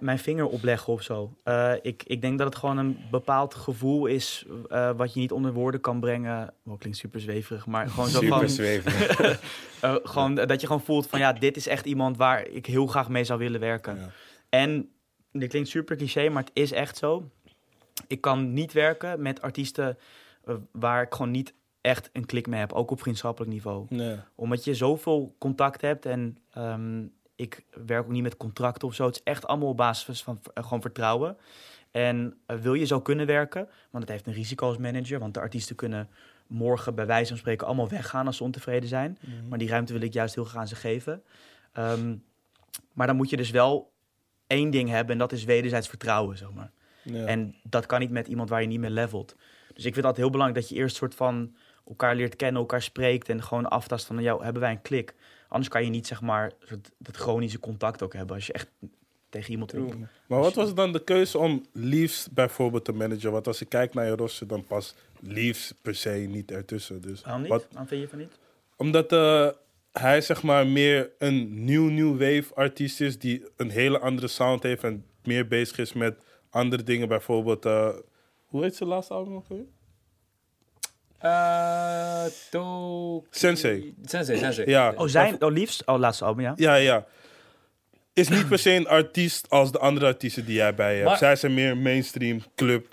mijn 0.00 0.18
vinger 0.18 0.46
op 0.46 0.62
leggen 0.62 0.92
of 0.92 1.02
zo. 1.02 1.36
Eh, 1.44 1.72
ik, 1.82 2.02
ik 2.06 2.20
denk 2.20 2.38
dat 2.38 2.46
het 2.46 2.56
gewoon 2.56 2.78
een 2.78 2.98
bepaald 3.10 3.54
gevoel 3.54 4.06
is 4.06 4.46
eh, 4.68 4.90
wat 4.96 5.14
je 5.14 5.20
niet 5.20 5.32
onder 5.32 5.52
woorden 5.52 5.80
kan 5.80 6.00
brengen. 6.00 6.54
Oh, 6.64 6.78
klinkt 6.78 6.98
super 6.98 7.20
zweverig, 7.20 7.66
maar 7.66 7.88
gewoon 7.88 8.08
zo 8.08 8.20
Super 8.22 8.38
van... 8.38 8.48
zweverig. 8.48 9.18
eh, 9.80 9.96
gewoon 10.02 10.34
dat 10.34 10.60
je 10.60 10.66
gewoon 10.66 10.82
voelt 10.82 11.06
van 11.06 11.18
ja, 11.18 11.32
dit 11.32 11.56
is 11.56 11.66
echt 11.66 11.86
iemand 11.86 12.16
waar 12.16 12.46
ik 12.46 12.66
heel 12.66 12.86
graag 12.86 13.08
mee 13.08 13.24
zou 13.24 13.38
willen 13.38 13.60
werken. 13.60 13.96
Ja. 13.96 14.10
En 14.48 14.90
dit 15.32 15.48
klinkt 15.48 15.68
super 15.68 15.96
cliché, 15.96 16.28
maar 16.28 16.42
het 16.42 16.52
is 16.54 16.72
echt 16.72 16.96
zo. 16.96 17.30
Ik 18.06 18.20
kan 18.20 18.52
niet 18.52 18.72
werken 18.72 19.22
met 19.22 19.42
artiesten 19.42 19.98
waar 20.72 21.02
ik 21.02 21.14
gewoon 21.14 21.30
niet 21.30 21.54
echt 21.80 22.10
een 22.12 22.26
klik 22.26 22.46
mee 22.46 22.60
heb, 22.60 22.72
ook 22.72 22.90
op 22.90 23.00
vriendschappelijk 23.00 23.52
niveau. 23.52 23.86
Nee. 23.88 24.16
Omdat 24.34 24.64
je 24.64 24.74
zoveel 24.74 25.34
contact 25.38 25.80
hebt 25.80 26.06
en 26.06 26.38
ehm, 26.50 27.04
ik 27.42 27.64
werk 27.86 28.04
ook 28.04 28.10
niet 28.10 28.22
met 28.22 28.36
contracten 28.36 28.88
of 28.88 28.94
zo. 28.94 29.06
Het 29.06 29.14
is 29.14 29.22
echt 29.22 29.46
allemaal 29.46 29.68
op 29.68 29.76
basis 29.76 30.22
van 30.22 30.40
eh, 30.54 30.64
gewoon 30.64 30.80
vertrouwen. 30.80 31.36
En 31.90 32.36
eh, 32.46 32.56
wil 32.56 32.74
je 32.74 32.84
zo 32.84 33.00
kunnen 33.00 33.26
werken, 33.26 33.68
want 33.90 34.04
het 34.04 34.12
heeft 34.12 34.26
een 34.26 34.32
risico 34.32 34.66
als 34.66 34.76
manager, 34.76 35.18
want 35.18 35.34
de 35.34 35.40
artiesten 35.40 35.76
kunnen 35.76 36.08
morgen 36.46 36.94
bij 36.94 37.06
wijze 37.06 37.28
van 37.28 37.36
spreken 37.36 37.66
allemaal 37.66 37.88
weggaan 37.88 38.26
als 38.26 38.36
ze 38.36 38.44
ontevreden 38.44 38.88
zijn. 38.88 39.18
Maar 39.48 39.58
die 39.58 39.68
ruimte 39.68 39.92
wil 39.92 40.02
ik 40.02 40.12
juist 40.12 40.34
heel 40.34 40.44
graag 40.44 40.60
aan 40.60 40.68
ze 40.68 40.76
geven. 40.76 41.22
Ehm, 41.72 42.16
maar 42.92 43.06
dan 43.06 43.16
moet 43.16 43.30
je 43.30 43.36
dus 43.36 43.50
wel 43.50 43.92
één 44.46 44.70
ding 44.70 44.88
hebben 44.88 45.12
en 45.12 45.18
dat 45.18 45.32
is 45.32 45.44
wederzijds 45.44 45.88
vertrouwen, 45.88 46.38
zeg 46.38 46.52
maar. 46.52 46.70
Ja. 47.02 47.24
En 47.26 47.54
dat 47.62 47.86
kan 47.86 48.00
niet 48.00 48.10
met 48.10 48.26
iemand 48.26 48.48
waar 48.48 48.60
je 48.60 48.66
niet 48.66 48.80
mee 48.80 48.90
levelt. 48.90 49.36
Dus 49.74 49.84
ik 49.84 49.92
vind 49.92 50.06
dat 50.06 50.16
heel 50.16 50.30
belangrijk 50.30 50.60
dat 50.60 50.70
je 50.70 50.82
eerst 50.82 50.96
soort 50.96 51.14
van 51.14 51.54
elkaar 51.86 52.14
leert 52.14 52.36
kennen, 52.36 52.60
elkaar 52.60 52.82
spreekt 52.82 53.28
en 53.28 53.42
gewoon 53.42 53.68
aftast 53.68 54.06
van, 54.06 54.22
jou 54.22 54.44
hebben 54.44 54.62
wij 54.62 54.70
een 54.70 54.82
klik? 54.82 55.14
Anders 55.52 55.68
kan 55.70 55.84
je 55.84 55.90
niet, 55.90 56.06
zeg 56.06 56.20
maar, 56.20 56.52
dat 56.98 57.16
chronische 57.16 57.58
contact 57.58 58.02
ook 58.02 58.12
hebben 58.12 58.36
als 58.36 58.46
je 58.46 58.52
echt 58.52 58.68
tegen 59.28 59.50
iemand 59.50 59.72
wil. 59.72 59.92
Maar 60.26 60.40
wat 60.40 60.54
was 60.54 60.74
dan 60.74 60.92
de 60.92 61.04
keuze 61.04 61.38
om 61.38 61.64
Leaves 61.72 62.28
bijvoorbeeld 62.30 62.84
te 62.84 62.92
managen? 62.92 63.32
Want 63.32 63.46
als 63.46 63.60
ik 63.60 63.68
kijk 63.68 63.94
naar 63.94 64.06
je 64.06 64.16
roster, 64.16 64.46
dan 64.46 64.64
past 64.64 64.96
Leaves 65.20 65.74
per 65.82 65.94
se 65.94 66.10
niet 66.10 66.50
ertussen. 66.50 67.00
Dus 67.00 67.22
Waarom 67.22 67.40
niet? 67.40 67.50
Wat, 67.50 67.66
Waarom 67.70 67.88
vind 67.88 68.00
je 68.00 68.08
van 68.08 68.18
niet? 68.18 68.38
omdat 68.76 69.12
eh, 69.12 69.48
hij 69.92 70.20
zeg 70.20 70.42
maar 70.42 70.66
meer 70.66 71.10
een 71.18 71.64
nieuw, 71.64 71.88
nieuw 71.88 72.12
wave 72.12 72.54
artiest 72.54 73.00
is 73.00 73.18
die 73.18 73.44
een 73.56 73.70
hele 73.70 73.98
andere 73.98 74.28
sound 74.28 74.62
heeft 74.62 74.84
en 74.84 75.04
meer 75.24 75.46
bezig 75.46 75.78
is 75.78 75.92
met 75.92 76.18
andere 76.50 76.82
dingen. 76.82 77.08
Bijvoorbeeld, 77.08 77.64
eh, 77.64 77.94
hoe 78.46 78.62
heet 78.62 78.76
zijn 78.76 78.88
laatste 78.88 79.14
album 79.14 79.34
ook 79.34 79.48
weer? 79.48 79.64
Eh, 81.22 82.24
to... 82.50 83.24
Sensei. 83.30 83.94
Sensei, 84.04 84.38
Sensei. 84.38 84.70
Ja. 84.70 84.92
Oh, 84.96 85.06
zijn, 85.08 85.42
oh, 85.42 85.52
liefst, 85.52 85.82
oh, 85.86 85.98
laatste 85.98 86.24
album, 86.24 86.44
ja. 86.44 86.52
Ja, 86.56 86.74
ja. 86.74 87.04
Is 88.12 88.28
niet 88.28 88.48
per 88.48 88.58
se 88.58 88.70
een 88.70 88.88
artiest 88.88 89.50
als 89.50 89.72
de 89.72 89.78
andere 89.78 90.06
artiesten 90.06 90.44
die 90.44 90.54
jij 90.54 90.74
bij 90.74 90.90
je 90.90 90.96
hebt. 90.96 91.08
Maar- 91.08 91.18
Zij 91.18 91.36
zijn 91.36 91.54
meer 91.54 91.76
mainstream, 91.76 92.42
club. 92.54 92.86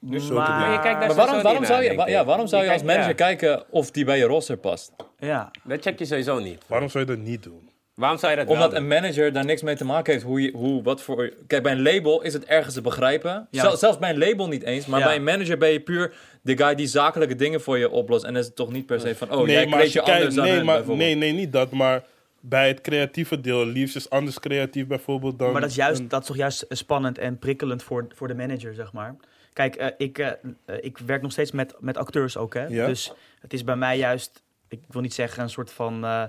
Dus 0.00 0.28
Maar- 0.30 0.72
je 0.72 0.80
kijkt 0.80 0.98
daar 0.98 1.06
Maar 1.08 1.16
waarom, 1.16 1.42
waarom, 1.42 1.64
zou 1.64 1.94
naar, 1.94 2.06
je, 2.08 2.12
ja, 2.12 2.24
waarom 2.24 2.46
zou 2.46 2.62
je 2.64 2.70
als 2.70 2.82
kijkt- 2.82 2.92
manager 2.96 3.18
ja, 3.26 3.26
kijken 3.26 3.64
of 3.70 3.90
die 3.90 4.04
bij 4.04 4.18
je 4.18 4.24
roster 4.24 4.56
past? 4.56 4.92
Ja. 5.18 5.50
Dat 5.64 5.82
check 5.82 5.98
je 5.98 6.04
sowieso 6.04 6.38
niet. 6.38 6.62
Waarom 6.66 6.88
zou 6.88 7.04
je 7.04 7.10
dat 7.16 7.24
niet 7.24 7.42
doen? 7.42 7.69
Waarom 8.00 8.18
zou 8.18 8.30
je 8.32 8.38
dat 8.38 8.46
Omdat 8.48 8.72
een 8.74 8.86
manager 8.88 9.32
daar 9.32 9.44
niks 9.44 9.62
mee 9.62 9.76
te 9.76 9.84
maken 9.84 10.12
heeft. 10.12 10.24
Hoe, 10.24 10.42
je, 10.42 10.50
hoe 10.52 10.82
wat 10.82 11.02
voor. 11.02 11.32
Kijk, 11.46 11.62
bij 11.62 11.72
een 11.72 11.82
label 11.82 12.22
is 12.22 12.32
het 12.32 12.44
ergens 12.44 12.74
te 12.74 12.80
begrijpen. 12.80 13.46
Ja. 13.50 13.62
Zel- 13.62 13.76
zelfs 13.76 13.98
bij 13.98 14.10
een 14.10 14.18
label 14.18 14.48
niet 14.48 14.62
eens. 14.62 14.86
Maar 14.86 15.00
Ja. 15.00 15.06
bij 15.06 15.16
een 15.16 15.24
manager 15.24 15.58
ben 15.58 15.68
je 15.70 15.80
puur 15.80 16.12
de 16.42 16.56
guy 16.56 16.74
die 16.74 16.86
zakelijke 16.86 17.34
dingen 17.34 17.60
voor 17.60 17.78
je 17.78 17.90
oplost. 17.90 18.24
En 18.24 18.32
dan 18.32 18.40
is 18.40 18.46
het 18.46 18.56
toch 18.56 18.72
niet 18.72 18.86
per 18.86 19.00
se 19.00 19.14
van. 19.14 19.30
Oh, 19.32 19.36
nee, 19.46 19.54
jij 19.54 19.66
maar 19.66 19.78
je 19.82 19.86
je 19.86 19.92
kijkt, 19.92 20.10
anders 20.10 20.34
dan 20.34 20.44
nee, 20.44 20.54
maar, 20.62 20.64
bijvoorbeeld. 20.76 20.98
nee, 21.08 21.14
nee, 21.14 21.32
niet 21.32 21.52
dat. 21.52 21.70
Maar 21.70 22.02
bij 22.40 22.68
het 22.68 22.80
creatieve 22.80 23.40
deel, 23.40 23.66
liefst 23.66 23.96
is 23.96 24.10
anders 24.10 24.38
creatief 24.40 24.86
bijvoorbeeld 24.86 25.38
dan... 25.38 25.52
Maar 25.52 25.60
dat 25.60 25.70
is, 25.70 25.76
juist, 25.76 26.00
een- 26.00 26.08
dat 26.08 26.20
is 26.20 26.26
toch 26.26 26.36
juist 26.36 26.64
spannend 26.68 27.18
en 27.18 27.38
prikkelend 27.38 27.82
voor, 27.82 28.06
voor 28.14 28.28
de 28.28 28.34
manager, 28.34 28.74
zeg 28.74 28.92
maar. 28.92 29.16
Kijk, 29.52 29.74
eh, 29.76 29.86
ik, 29.96 30.18
eh, 30.18 30.26
eh, 30.64 30.76
ik 30.80 30.98
werk 30.98 31.22
nog 31.22 31.32
steeds 31.32 31.50
met, 31.52 31.74
met 31.78 31.96
acteurs 31.96 32.36
ook, 32.36 32.54
hè. 32.54 32.64
Ja. 32.66 32.86
Dus 32.86 33.12
het 33.40 33.52
is 33.52 33.64
bij 33.64 33.76
mij 33.76 33.98
juist, 33.98 34.42
ik 34.68 34.80
wil 34.88 35.02
niet 35.02 35.14
zeggen 35.14 35.42
een 35.42 35.50
soort 35.50 35.70
van 35.72 36.04
eh 36.04 36.22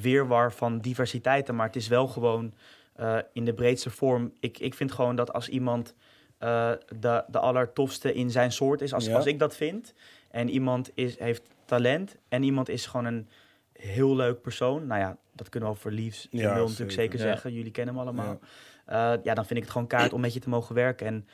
weerwar 0.00 0.52
van 0.52 0.78
diversiteiten, 0.78 1.54
maar 1.54 1.66
het 1.66 1.76
is 1.76 1.88
wel 1.88 2.06
gewoon 2.08 2.54
eh, 2.94 3.18
in 3.32 3.44
de 3.44 3.54
breedste 3.54 3.90
vorm. 3.90 4.32
Ik, 4.40 4.58
ik 4.58 4.74
vind 4.74 4.92
gewoon 4.92 5.16
dat 5.16 5.32
als 5.32 5.48
iemand 5.48 5.94
eh, 6.38 6.70
de, 7.00 7.24
de 7.28 7.38
allertofste 7.38 8.14
in 8.14 8.30
zijn 8.30 8.52
soort 8.52 8.80
is, 8.80 8.92
als, 8.92 9.06
Ja. 9.06 9.14
als 9.16 9.26
ik 9.26 9.38
dat 9.38 9.56
vind, 9.56 9.94
en 10.30 10.48
iemand 10.50 10.90
is, 10.94 11.18
heeft 11.18 11.42
talent 11.64 12.16
en 12.28 12.42
iemand 12.42 12.68
is 12.68 12.86
gewoon 12.86 13.06
een 13.06 13.28
heel 13.72 14.16
leuk 14.16 14.40
persoon, 14.42 14.86
nou 14.86 15.00
ja, 15.00 15.16
dat 15.32 15.48
kunnen 15.48 15.68
we 15.68 15.74
over 15.74 15.92
Liefs 15.92 16.26
Ja, 16.30 16.40
ja, 16.40 16.46
natuurlijk 16.48 16.76
zeker. 16.76 16.92
zeker 16.92 17.18
Ja. 17.18 17.24
zeggen. 17.24 17.52
Jullie 17.52 17.70
kennen 17.72 17.94
hem 17.94 18.02
allemaal. 18.02 18.38
Ja. 18.40 19.14
Eh, 19.14 19.24
ja, 19.24 19.34
dan 19.34 19.44
vind 19.46 19.58
ik 19.58 19.62
het 19.64 19.72
gewoon 19.72 19.86
kaart 19.86 20.12
om 20.12 20.20
met 20.20 20.32
je 20.34 20.40
te 20.40 20.48
mogen 20.48 20.74
werken. 20.74 21.06
En 21.06 21.26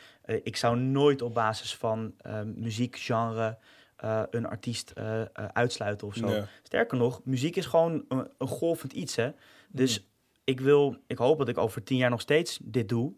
ik 0.42 0.56
zou 0.56 0.76
nooit 0.78 1.22
op 1.22 1.34
basis 1.34 1.76
van 1.76 2.14
eh, 2.18 2.40
muziekgenre 2.54 3.58
eh, 4.00 4.22
een 4.30 4.46
artiest 4.46 4.90
eh, 4.90 5.20
eh, 5.20 5.26
uitsluiten 5.52 6.06
of 6.06 6.14
zo. 6.14 6.44
Sterker 6.62 6.98
nog, 6.98 7.20
muziek 7.24 7.56
is 7.56 7.66
gewoon 7.66 8.04
een, 8.08 8.28
een 8.38 8.46
golvend 8.46 8.92
iets, 8.92 9.16
hè. 9.16 9.30
Dus 9.68 10.00
Mm. 10.00 10.06
ik 10.44 10.60
wil, 10.60 10.96
ik 11.06 11.18
hoop 11.18 11.38
dat 11.38 11.48
ik 11.48 11.58
over 11.58 11.82
tien 11.82 11.96
jaar 11.96 12.10
nog 12.10 12.20
steeds 12.20 12.58
dit 12.62 12.88
doe. 12.88 13.12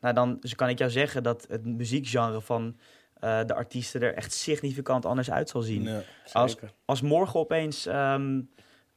Nou, 0.00 0.14
dan 0.14 0.36
dus 0.40 0.54
kan 0.54 0.68
ik 0.68 0.78
jou 0.78 0.90
zeggen 0.90 1.22
dat 1.22 1.46
het 1.48 1.64
muziekgenre 1.64 2.40
van 2.40 2.76
de 3.20 3.54
artiesten 3.54 4.02
er 4.02 4.14
echt 4.14 4.32
significant 4.32 5.06
anders 5.06 5.30
uit 5.30 5.48
zal 5.48 5.62
zien. 5.62 6.02
Als, 6.32 6.56
als 6.84 7.00
morgen 7.00 7.40
opeens 7.40 7.86
ehm, 7.86 8.40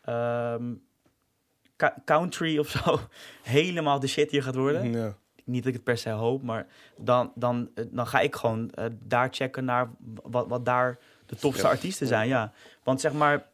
ehm, 0.02 0.74
country 2.06 2.58
of 2.58 2.70
zo 2.70 3.00
helemaal 3.44 4.00
de 4.00 4.08
shit 4.08 4.32
hier 4.32 4.44
gaat 4.44 4.56
worden. 4.56 4.92
Ja. 4.92 5.16
Niet 5.46 5.64
dat 5.64 5.68
ik 5.68 5.74
het 5.74 5.84
per 5.84 5.98
se 5.98 6.10
hoop, 6.10 6.44
maar 6.44 6.68
dan, 6.98 7.32
dan, 7.36 7.70
dan 7.90 8.08
ga 8.08 8.20
ik 8.20 8.36
gewoon 8.36 8.72
daar 8.92 9.28
checken 9.32 9.66
naar 9.66 9.90
wat, 10.24 10.48
wat 10.48 10.66
daar 10.66 11.00
de 11.32 11.38
tofste 11.40 11.64
Ja. 11.64 11.70
artiesten 11.70 12.08
zijn. 12.08 12.28
Ja. 12.28 12.54
Want 12.84 13.02
zeg 13.02 13.14
maar, 13.14 13.48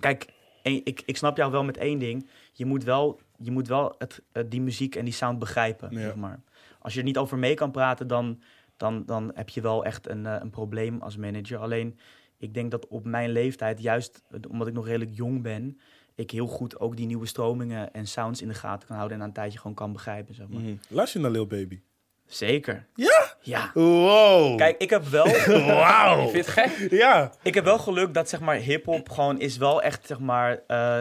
kijk, 0.00 0.26
ik, 0.62 1.02
ik 1.06 1.16
snap 1.16 1.36
jou 1.36 1.50
wel 1.52 1.64
met 1.64 1.76
één 1.76 1.98
ding. 1.98 2.28
Je 2.52 2.64
moet 2.64 2.84
wel, 2.84 3.20
je 3.38 3.50
moet 3.50 3.68
wel 3.68 3.94
het, 3.98 4.22
eh, 4.32 4.42
die 4.46 4.60
muziek 4.60 4.94
en 4.96 5.04
die 5.04 5.14
sound 5.14 5.38
begrijpen. 5.38 5.88
Zeg 5.92 6.14
maar. 6.14 6.40
Als 6.78 6.92
je 6.92 6.98
er 6.98 7.04
niet 7.04 7.18
over 7.18 7.38
mee 7.38 7.54
kan 7.54 7.70
praten, 7.70 8.06
dan, 8.06 8.42
dan, 8.76 9.02
dan 9.06 9.30
heb 9.34 9.48
je 9.48 9.60
wel 9.60 9.84
echt 9.84 10.08
een, 10.08 10.26
eh, 10.26 10.36
een 10.40 10.50
probleem 10.50 11.00
als 11.02 11.16
manager. 11.16 11.58
Alleen, 11.58 11.98
ik 12.38 12.54
denk 12.54 12.70
dat 12.70 12.86
op 12.88 13.04
mijn 13.04 13.30
leeftijd, 13.30 13.80
juist 13.80 14.22
omdat 14.48 14.66
ik 14.68 14.74
nog 14.74 14.86
redelijk 14.86 15.10
jong 15.14 15.42
ben, 15.42 15.78
ik 16.14 16.30
heel 16.30 16.46
goed 16.46 16.80
ook 16.80 16.96
die 16.96 17.06
nieuwe 17.06 17.26
stromingen 17.26 17.92
en 17.92 18.06
sounds 18.06 18.42
in 18.42 18.48
de 18.48 18.54
gaten 18.54 18.86
kan 18.88 18.96
houden 18.96 19.16
en 19.16 19.22
na 19.22 19.28
een 19.28 19.34
tijdje 19.34 19.58
gewoon 19.58 19.76
kan 19.76 19.92
begrijpen. 19.92 20.34
Zeg 20.34 20.48
maar. 20.48 20.62
Luister 20.88 21.20
je 21.20 21.26
naar 21.26 21.34
Lil 21.34 21.46
Baby? 21.46 21.80
Zeker. 22.26 22.86
Ja? 22.94 23.27
Ja. 23.40 23.70
Wow! 23.74 24.56
Kijk, 24.58 24.78
ik 24.78 24.90
heb 24.90 25.04
wel, 25.04 25.26
Wauw! 25.66 26.28
Vind 26.28 26.32
je 26.32 26.38
het 26.38 26.70
gek? 26.70 26.90
Ja. 26.90 27.32
ik 27.42 27.54
heb 27.54 27.64
wel 27.64 27.78
geluk 27.78 28.14
dat 28.14 28.28
zeg 28.28 28.40
maar 28.40 28.56
hip-hop 28.56 29.08
gewoon 29.10 29.40
is 29.40 29.56
wel 29.56 29.82
echt 29.82 30.06
zeg 30.06 30.18
maar. 30.18 30.60
eh, 30.66 31.00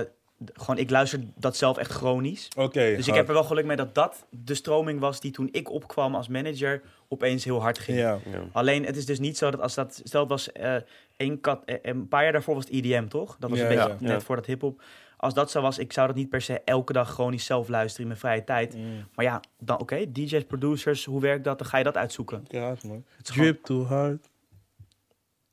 gewoon, 0.54 0.78
ik 0.78 0.90
luister 0.90 1.20
dat 1.36 1.58
zelf 1.58 1.78
echt 1.78 1.92
chronisch. 1.92 2.48
Oké. 2.58 2.96
Dus 2.96 3.08
ik 3.08 3.14
heb 3.14 3.28
er 3.28 3.34
wel 3.34 3.44
geluk 3.44 3.66
mee 3.66 3.76
dat 3.76 3.96
dat 3.96 4.26
de 4.30 4.54
stroming 4.54 5.00
was 5.00 5.20
die 5.20 5.32
toen 5.32 5.50
ik 5.52 5.72
opkwam 5.72 6.16
als 6.16 6.28
manager 6.28 6.82
opeens 7.08 7.44
heel 7.44 7.62
hard 7.62 7.80
ging. 7.80 7.98
Ja. 7.98 8.12
Ja. 8.32 8.40
Alleen 8.52 8.86
het 8.86 8.98
is 8.98 9.06
dus 9.06 9.20
niet 9.20 9.38
zo 9.38 9.52
dat 9.52 9.62
als 9.62 9.74
dat. 9.74 10.02
Stel, 10.04 10.20
het 10.22 10.30
was 10.30 10.52
eh, 10.52 10.76
één 11.18 11.40
kat. 11.42 11.62
eh, 11.66 11.76
een 11.82 12.08
paar 12.08 12.24
jaar 12.24 12.32
daarvoor 12.32 12.56
was 12.56 12.64
het 12.64 12.74
EDM, 12.74 13.08
toch? 13.08 13.36
Dat 13.40 13.50
was 13.50 13.60
Ja, 13.60 13.70
een 13.70 13.76
beetje 13.76 13.96
net 14.00 14.24
voor 14.24 14.36
dat 14.36 14.46
hip-hop. 14.46 14.82
Als 15.18 15.34
dat 15.34 15.52
zo 15.52 15.62
was, 15.62 15.78
ik 15.78 15.94
zou 15.94 16.08
dat 16.08 16.16
niet 16.16 16.30
per 16.30 16.42
se 16.42 16.62
elke 16.66 16.94
dag 16.94 17.10
chronisch 17.14 17.46
zelf 17.46 17.68
luisteren 17.68 18.02
in 18.02 18.08
mijn 18.08 18.20
vrije 18.20 18.44
tijd. 18.44 18.76
Mm. 18.76 19.08
Maar 19.16 19.26
ja, 19.26 19.40
dan 19.60 19.80
oké, 19.80 20.12
DJ's, 20.12 20.44
producers, 20.44 21.06
hoe 21.06 21.22
werkt 21.22 21.44
dat? 21.44 21.58
Dan 21.58 21.68
ga 21.68 21.78
je 21.78 21.84
dat 21.84 21.98
uitzoeken. 21.98 22.46
Ja, 22.48 22.68
man. 22.68 22.78
Gewoon- 22.78 23.04
Drip 23.24 23.64
too 23.64 23.84
hard. 23.86 24.28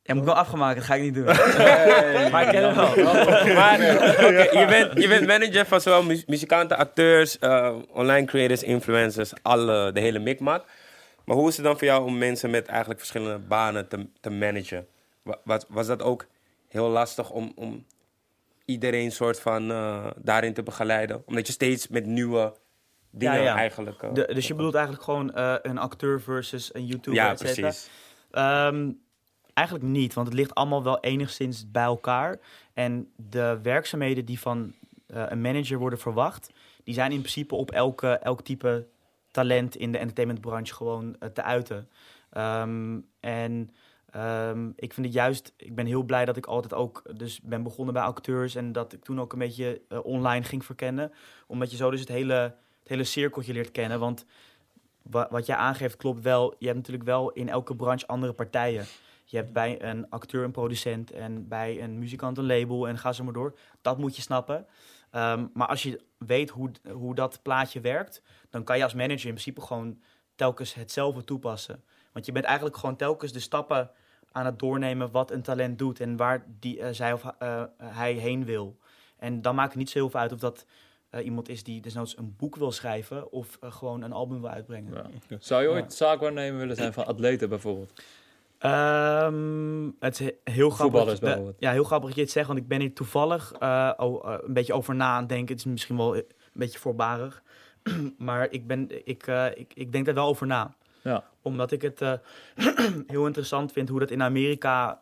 Ja, 0.02 0.14
moet 0.14 0.22
ik 0.22 0.28
wel 0.28 0.38
afgemaakt, 0.38 0.76
dat 0.76 0.84
ga 0.84 0.94
ik 0.94 1.02
niet 1.02 1.14
doen. 1.14 1.24
maar 2.32 2.42
ik 2.42 2.48
ken 2.50 2.62
hem 2.62 2.74
wel. 2.74 3.04
Maar 3.54 3.78
oké, 4.26 4.58
je, 4.60 4.66
bent, 4.68 5.02
je 5.02 5.08
bent 5.08 5.26
manager 5.26 5.66
van 5.66 5.80
zowel 5.80 6.02
mu- 6.02 6.22
muzikanten, 6.26 6.76
acteurs, 6.76 7.38
eh, 7.38 7.76
online 7.92 8.26
creators, 8.26 8.62
influencers, 8.62 9.32
alle, 9.42 9.92
de 9.92 10.00
hele 10.00 10.18
mikmak. 10.18 10.64
Maar 11.24 11.36
hoe 11.36 11.48
is 11.48 11.56
het 11.56 11.64
dan 11.64 11.78
voor 11.78 11.86
jou 11.86 12.04
om 12.04 12.18
mensen 12.18 12.50
met 12.50 12.66
eigenlijk 12.66 12.98
verschillende 12.98 13.38
banen 13.38 13.88
te, 13.88 14.06
te 14.20 14.30
managen? 14.30 14.86
Wa- 15.22 15.38
Was, 15.44 15.64
was 15.68 15.86
dat 15.86 16.02
ook 16.02 16.26
heel 16.68 16.88
lastig 16.88 17.30
om, 17.30 17.52
om 17.54 17.84
iedereen 18.64 19.12
soort 19.12 19.40
van 19.40 19.70
eh, 19.70 20.06
daarin 20.16 20.54
te 20.54 20.62
begeleiden? 20.62 21.22
Omdat 21.26 21.46
je 21.46 21.52
steeds 21.52 21.88
met 21.88 22.06
nieuwe 22.06 22.54
dingen 23.10 23.34
Ja, 23.36 23.42
ja. 23.42 23.56
eigenlijk... 23.56 24.02
eh, 24.02 24.14
De, 24.14 24.30
dus 24.34 24.46
je 24.46 24.54
bedoelt 24.54 24.74
eigenlijk 24.74 25.04
gewoon 25.04 25.34
eh, 25.34 25.54
een 25.62 25.78
acteur 25.78 26.20
versus 26.20 26.74
een 26.74 26.86
YouTuber, 26.86 27.22
Ja, 27.22 27.34
precies. 27.34 27.88
Ehm, 28.30 28.90
eigenlijk 29.54 29.88
niet, 29.88 30.14
want 30.14 30.26
het 30.26 30.36
ligt 30.36 30.54
allemaal 30.54 30.82
wel 30.82 31.00
enigszins 31.00 31.70
bij 31.70 31.82
elkaar. 31.82 32.38
En 32.72 33.12
de 33.16 33.58
werkzaamheden 33.62 34.24
die 34.24 34.40
van 34.40 34.74
een 35.06 35.40
manager 35.40 35.78
worden 35.78 35.98
verwacht, 35.98 36.50
die 36.84 36.94
zijn 36.94 37.12
in 37.12 37.18
principe 37.18 37.54
op 37.54 37.70
elke, 37.70 38.08
elk 38.08 38.42
type 38.42 38.86
talent 39.30 39.76
in 39.76 39.92
de 39.92 39.98
entertainmentbranche 39.98 40.74
gewoon 40.74 41.16
te 41.32 41.42
uiten. 41.42 41.88
Ehm, 42.30 42.98
en 43.20 43.70
ehm, 44.14 44.70
ik 44.76 44.92
vind 44.92 45.06
het 45.06 45.14
juist, 45.14 45.52
ik 45.56 45.74
ben 45.74 45.86
heel 45.86 46.02
blij 46.02 46.24
dat 46.24 46.36
ik 46.36 46.46
altijd 46.46 46.74
ook 46.74 47.02
dus 47.18 47.40
ben 47.40 47.62
begonnen 47.62 47.94
bij 47.94 48.02
acteurs 48.02 48.54
en 48.54 48.72
dat 48.72 48.92
ik 48.92 49.04
toen 49.04 49.20
ook 49.20 49.32
een 49.32 49.38
beetje 49.38 49.80
eh, 49.88 50.04
online 50.04 50.44
ging 50.44 50.64
verkennen. 50.64 51.12
Omdat 51.46 51.70
je 51.70 51.76
zo 51.76 51.90
dus 51.90 52.00
het 52.00 52.08
hele, 52.08 52.34
het 52.34 52.88
hele 52.88 53.04
cirkeltje 53.04 53.52
leert 53.52 53.70
kennen. 53.70 53.98
Want 54.00 54.24
wa- 55.02 55.28
wat 55.30 55.46
jij 55.46 55.56
aangeeft 55.56 55.96
klopt 55.96 56.22
wel. 56.22 56.54
Je 56.58 56.66
hebt 56.66 56.78
natuurlijk 56.78 57.04
wel 57.04 57.30
in 57.30 57.48
elke 57.48 57.76
branche 57.76 58.06
andere 58.06 58.32
partijen. 58.32 58.84
Je 59.24 59.36
hebt 59.36 59.52
bij 59.52 59.82
een 59.82 60.10
acteur 60.10 60.44
een 60.44 60.50
producent 60.50 61.10
en 61.10 61.48
bij 61.48 61.82
een 61.82 61.98
muzikant 61.98 62.38
een 62.38 62.46
label 62.46 62.88
en 62.88 62.98
ga 62.98 63.12
zo 63.12 63.24
maar 63.24 63.32
door. 63.32 63.58
Dat 63.82 63.98
moet 63.98 64.16
je 64.16 64.22
snappen. 64.22 64.66
Ehm, 65.10 65.46
maar 65.52 65.66
als 65.68 65.82
je 65.82 66.00
weet 66.18 66.50
hoe, 66.50 66.70
hoe 66.92 67.14
dat 67.14 67.42
plaatje 67.42 67.80
werkt, 67.80 68.22
dan 68.50 68.64
kan 68.64 68.76
je 68.76 68.82
als 68.82 68.94
manager 68.94 69.26
in 69.26 69.30
principe 69.30 69.60
gewoon 69.60 70.00
telkens 70.34 70.74
hetzelfde 70.74 71.24
toepassen. 71.24 71.84
Want 72.12 72.26
je 72.26 72.32
bent 72.32 72.44
eigenlijk 72.44 72.76
gewoon 72.76 72.96
telkens 72.96 73.32
de 73.32 73.40
stappen 73.40 73.90
aan 74.34 74.46
het 74.46 74.58
doornemen 74.58 75.10
wat 75.10 75.30
een 75.30 75.42
talent 75.42 75.78
doet 75.78 76.00
en 76.00 76.16
waar 76.16 76.44
die, 76.60 76.80
eh, 76.80 76.92
zij 76.92 77.12
of 77.12 77.24
eh, 77.38 77.62
hij 77.76 78.12
heen 78.12 78.44
wil. 78.44 78.76
En 79.16 79.42
dan 79.42 79.54
maakt 79.54 79.68
het 79.68 79.78
niet 79.78 79.90
zo 79.90 79.98
heel 79.98 80.10
veel 80.10 80.20
uit 80.20 80.32
of 80.32 80.38
dat 80.38 80.66
eh, 81.10 81.24
iemand 81.24 81.48
is 81.48 81.62
die 81.62 81.80
desnoods 81.80 82.18
een 82.18 82.34
boek 82.36 82.56
wil 82.56 82.72
schrijven 82.72 83.32
of 83.32 83.58
gewoon 83.60 84.02
een 84.02 84.12
album 84.12 84.40
wil 84.40 84.50
uitbrengen. 84.50 84.92
Ja. 85.28 85.36
Zou 85.40 85.62
je 85.62 85.68
ooit 85.68 85.92
zaakwaarnemer 85.92 86.60
willen 86.60 86.76
zijn 86.76 86.92
van 86.92 87.06
atleten 87.06 87.48
bijvoorbeeld? 87.48 88.02
Ehm, 88.58 89.90
het 89.98 90.20
is 90.20 90.30
heel 90.44 90.70
grappig. 90.70 90.76
Voetballers 90.76 91.10
dat- 91.20 91.20
bijvoorbeeld. 91.20 91.56
Ja, 91.58 91.70
heel 91.70 91.84
grappig 91.84 92.08
dat 92.08 92.16
je 92.16 92.22
het 92.24 92.32
zegt, 92.32 92.46
want 92.46 92.58
ik 92.58 92.68
ben 92.68 92.80
hier 92.80 92.94
toevallig 92.94 93.52
oh, 93.96 94.38
een 94.42 94.52
beetje 94.52 94.72
over 94.72 94.94
na 94.94 95.12
aan 95.12 95.20
het 95.20 95.28
denken. 95.28 95.48
Het 95.56 95.64
is 95.64 95.70
misschien 95.70 95.96
wel 95.96 96.16
een 96.16 96.24
beetje 96.52 96.78
voorbarig, 96.78 97.42
maar 98.18 98.50
ik, 98.50 98.66
ben, 98.66 99.06
ik, 99.06 99.26
ik, 99.54 99.72
ik 99.74 99.92
denk 99.92 100.06
er 100.06 100.14
wel 100.14 100.26
over 100.26 100.46
na. 100.46 100.74
Ja. 101.04 101.24
Omdat 101.42 101.72
ik 101.72 101.82
het 101.82 102.00
eh, 102.00 102.12
heel 103.06 103.26
interessant 103.26 103.72
vind 103.72 103.88
hoe 103.88 103.98
dat 103.98 104.10
in 104.10 104.22
Amerika 104.22 105.00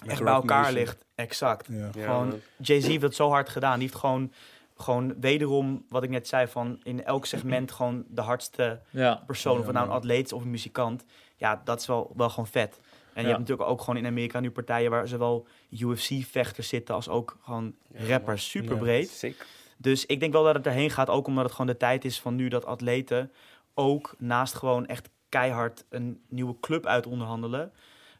Met 0.00 0.10
echt 0.10 0.22
bij 0.22 0.32
elkaar 0.32 0.58
Nation. 0.60 0.78
ligt. 0.78 1.04
Exact. 1.14 1.66
Ja. 1.70 1.90
Ja, 1.94 2.04
gewoon. 2.04 2.40
Jay-Z 2.56 2.86
heeft 2.86 3.00
dat 3.00 3.14
zo 3.14 3.28
hard 3.28 3.48
gedaan. 3.48 3.78
Die 3.78 3.88
heeft 3.88 4.00
gewoon, 4.00 4.32
gewoon 4.76 5.14
wederom, 5.20 5.84
wat 5.88 6.02
ik 6.02 6.10
net 6.10 6.28
zei, 6.28 6.46
van 6.46 6.80
in 6.82 7.04
elk 7.04 7.26
segment 7.26 7.72
gewoon 7.72 8.04
de 8.08 8.20
hardste 8.20 8.80
Ja. 8.90 9.22
persoon, 9.26 9.58
of 9.58 9.64
het 9.64 9.74
nou 9.74 9.86
een 9.86 9.92
atleet 9.92 10.26
is 10.26 10.32
of 10.32 10.42
een 10.42 10.50
muzikant, 10.50 11.04
ja, 11.36 11.60
dat 11.64 11.80
is 11.80 11.86
wel, 11.86 12.12
wel 12.16 12.28
gewoon 12.30 12.46
vet. 12.46 12.80
En 13.12 13.22
je 13.24 13.28
hebt 13.28 13.40
natuurlijk 13.40 13.68
ook 13.70 13.80
gewoon 13.80 13.96
in 13.96 14.06
Amerika 14.06 14.40
nu 14.40 14.50
partijen 14.50 14.90
waar 14.90 15.08
zowel 15.08 15.46
UFC-vechters 15.70 16.68
zitten 16.68 16.94
als 16.94 17.08
ook 17.08 17.36
gewoon 17.42 17.74
rappers. 17.92 18.50
Super 18.50 18.76
breed. 18.76 19.34
Dus 19.76 20.06
ik 20.06 20.20
denk 20.20 20.32
wel 20.32 20.44
dat 20.44 20.54
het 20.54 20.66
erheen 20.66 20.90
gaat, 20.90 21.08
ook 21.08 21.26
omdat 21.26 21.44
het 21.44 21.52
gewoon 21.52 21.66
de 21.66 21.76
tijd 21.76 22.04
is 22.04 22.20
van 22.20 22.34
nu 22.34 22.48
dat 22.48 22.64
atleten 22.64 23.32
ook 23.74 24.14
naast 24.18 24.54
gewoon 24.54 24.86
echt 24.86 25.08
keihard 25.28 25.84
een 25.88 26.20
nieuwe 26.28 26.54
club 26.60 26.86
uit 26.86 27.06
onderhandelen. 27.06 27.72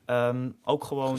ehm, 0.04 0.50
ook 0.64 0.84
gewoon. 0.84 1.18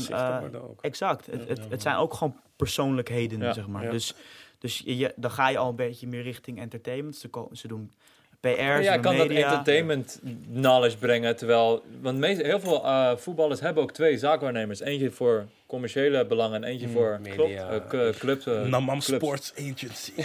Ook. 0.54 0.82
exact. 0.82 1.26
Het, 1.26 1.48
het, 1.48 1.70
het 1.70 1.82
zijn 1.82 1.96
ook 1.96 2.14
gewoon 2.14 2.36
persoonlijkheden, 2.56 3.40
Ja. 3.40 3.54
zeg 3.54 3.68
maar. 3.68 3.84
Ja. 3.84 3.92
Dus, 3.92 4.16
dus 4.58 4.82
je, 4.86 5.14
dan 5.16 5.32
ga 5.32 5.48
je 5.50 5.58
al 5.58 5.70
een 5.70 5.76
beetje 5.76 6.08
meer 6.08 6.22
richting 6.22 6.60
entertainment. 6.60 7.16
Ze, 7.16 7.30
ze 7.52 7.68
doen 7.68 7.92
PR, 8.40 8.48
Ja, 8.82 8.98
kan 8.98 9.18
dat 9.18 9.28
media. 9.28 9.48
entertainment 9.50 10.22
knowledge 10.54 10.98
brengen. 10.98 11.36
Terwijl, 11.36 11.84
want 12.02 12.18
meest, 12.18 12.42
heel 12.42 12.60
veel 12.60 12.86
eh, 12.86 13.16
voetballers 13.16 13.60
hebben 13.60 13.84
ook 13.84 13.92
twee 13.92 14.18
zaakwaarnemers. 14.18 14.80
Eentje 14.80 15.12
voor 15.12 15.46
commerciële 15.68 16.26
belangen 16.26 16.64
en 16.64 16.70
eentje 16.70 16.88
voor 16.90 17.20
Media. 17.22 17.70
eh, 17.70 17.80
k- 18.10 18.18
clubs. 18.18 18.46
Namam 18.46 19.00
clubs. 19.00 19.06
Sports 19.26 19.54
Agency. 19.58 20.12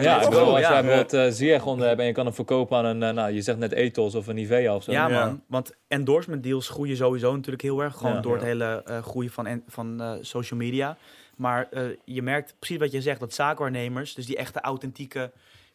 Ja, 0.00 0.22
ik 0.22 0.28
bedoel, 0.28 0.50
als 0.56 0.60
jij 0.60 0.82
bijvoorbeeld 0.82 1.12
eh 1.12 1.26
Ziyech 1.30 1.66
onder 1.66 1.86
hebt 1.86 2.00
en 2.00 2.06
je 2.06 2.12
kan 2.12 2.24
hem 2.24 2.34
verkopen 2.34 2.76
aan 2.78 2.84
een, 2.84 3.14
nou, 3.14 3.32
je 3.32 3.42
zegt 3.42 3.58
net 3.58 3.72
Ethos 3.72 4.14
of 4.14 4.26
een 4.26 4.34
Nivea 4.34 4.74
of 4.74 4.82
zo. 4.82 4.92
Ja, 4.92 5.08
Ja. 5.08 5.24
man. 5.24 5.42
Want 5.48 5.72
endorsement 5.88 6.42
deals 6.42 6.68
groeien 6.68 6.96
sowieso 6.96 7.34
natuurlijk 7.34 7.62
heel 7.62 7.80
erg. 7.82 7.96
Gewoon 7.96 8.14
Ja. 8.14 8.20
door 8.20 8.34
het 8.34 8.44
hele 8.44 8.82
eh, 8.84 9.02
groeien 9.02 9.30
van, 9.30 9.46
en, 9.46 9.62
van 9.68 10.00
eh, 10.02 10.12
social 10.20 10.60
media. 10.60 10.96
Maar 11.36 11.66
eh, 11.70 11.82
je 12.04 12.22
merkt 12.22 12.54
precies 12.58 12.78
wat 12.78 12.92
je 12.92 13.00
zegt. 13.02 13.20
Dat 13.20 13.34
zaakwaarnemers, 13.34 14.14
dus 14.14 14.26
die 14.26 14.36
echte 14.36 14.60
authentieke 14.60 15.30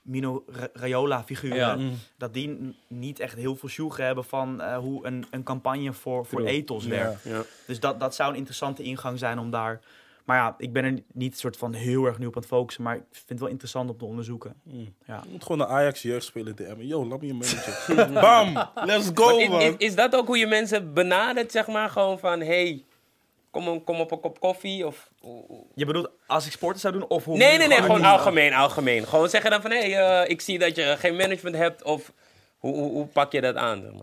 Mino 0.09 0.43
Ra- 0.47 0.69
Raiola 0.73 1.23
figuren. 1.23 1.57
Ja. 1.57 1.75
Mm. 1.75 1.91
Dat 2.17 2.33
die 2.33 2.75
niet 2.87 3.19
echt 3.19 3.35
heel 3.35 3.55
veel 3.55 3.69
sjoegen 3.69 4.05
hebben 4.05 4.23
van 4.23 4.61
eh, 4.61 4.77
hoe 4.77 5.05
een, 5.05 5.25
een 5.31 5.43
campagne 5.43 5.93
voor, 5.93 6.25
voor 6.25 6.41
ethos 6.45 6.83
Ja. 6.83 6.89
werkt. 6.89 7.23
Ja. 7.23 7.41
Dus 7.67 7.79
dat, 7.79 7.99
dat 7.99 8.15
zou 8.15 8.29
een 8.31 8.35
interessante 8.37 8.83
ingang 8.83 9.19
zijn 9.19 9.39
om 9.39 9.49
daar... 9.51 9.79
Maar 10.25 10.37
ja, 10.37 10.55
ik 10.57 10.73
ben 10.73 10.83
er 10.85 10.99
niet 11.13 11.37
soort 11.37 11.57
van 11.57 11.73
heel 11.73 12.05
erg 12.05 12.17
nu 12.19 12.25
op 12.25 12.35
aan 12.35 12.41
het 12.41 12.49
focussen. 12.51 12.83
Maar 12.83 12.95
ik 12.95 13.03
vind 13.11 13.29
het 13.29 13.39
wel 13.39 13.47
interessant 13.49 13.89
om 13.89 13.97
te 13.97 14.05
onderzoeken. 14.05 14.53
Mm. 14.63 14.93
Ja. 15.05 15.21
Je 15.23 15.29
moet 15.31 15.43
gewoon 15.43 15.59
een 15.61 15.67
Ajax 15.67 16.01
jeugdspeler 16.01 16.55
DM'en. 16.55 16.87
Yo, 16.87 17.05
laat 17.07 17.21
me 17.21 17.27
je 17.27 17.33
manager. 17.33 18.11
Bam! 18.21 18.53
Let's 18.85 19.09
go, 19.13 19.25
Maar 19.35 19.39
is, 19.41 19.49
man. 19.49 19.61
is, 19.61 19.73
is 19.77 19.95
dat 19.95 20.15
ook 20.15 20.27
hoe 20.27 20.37
je 20.37 20.47
mensen 20.47 20.93
benadert, 20.93 21.51
zeg 21.51 21.67
maar? 21.67 21.89
Gewoon 21.89 22.19
van, 22.19 22.39
hey, 22.39 22.83
kom, 23.51 23.67
op- 23.67 23.85
kom 23.85 23.99
op 23.99 24.11
een 24.11 24.19
kop 24.19 24.39
koffie? 24.39 24.85
Of, 24.87 25.09
Je 25.73 25.85
bedoelt 25.85 26.09
als 26.27 26.45
ik 26.45 26.51
sporten 26.51 26.79
zou 26.81 26.93
doen 26.93 27.07
of 27.07 27.23
hoe... 27.25 27.37
nee, 27.37 27.57
nee, 27.57 27.67
nee, 27.67 27.81
gewoon 27.81 28.03
algemeen, 28.03 28.53
algemeen. 28.53 29.07
Gewoon 29.07 29.29
zeggen 29.29 29.51
dan 29.51 29.61
van, 29.61 29.71
hé, 29.71 29.91
hey, 29.91 30.21
eh, 30.23 30.29
ik 30.29 30.41
zie 30.41 30.59
dat 30.59 30.75
je 30.75 30.95
geen 30.97 31.15
management 31.15 31.55
hebt. 31.55 31.83
Of 31.83 32.11
hoe, 32.57 32.75
hoe, 32.75 32.91
hoe 32.91 33.05
pak 33.05 33.31
je 33.31 33.41
dat 33.41 33.55
aan? 33.55 33.81
zeg 33.81 33.91
maar? 33.91 34.01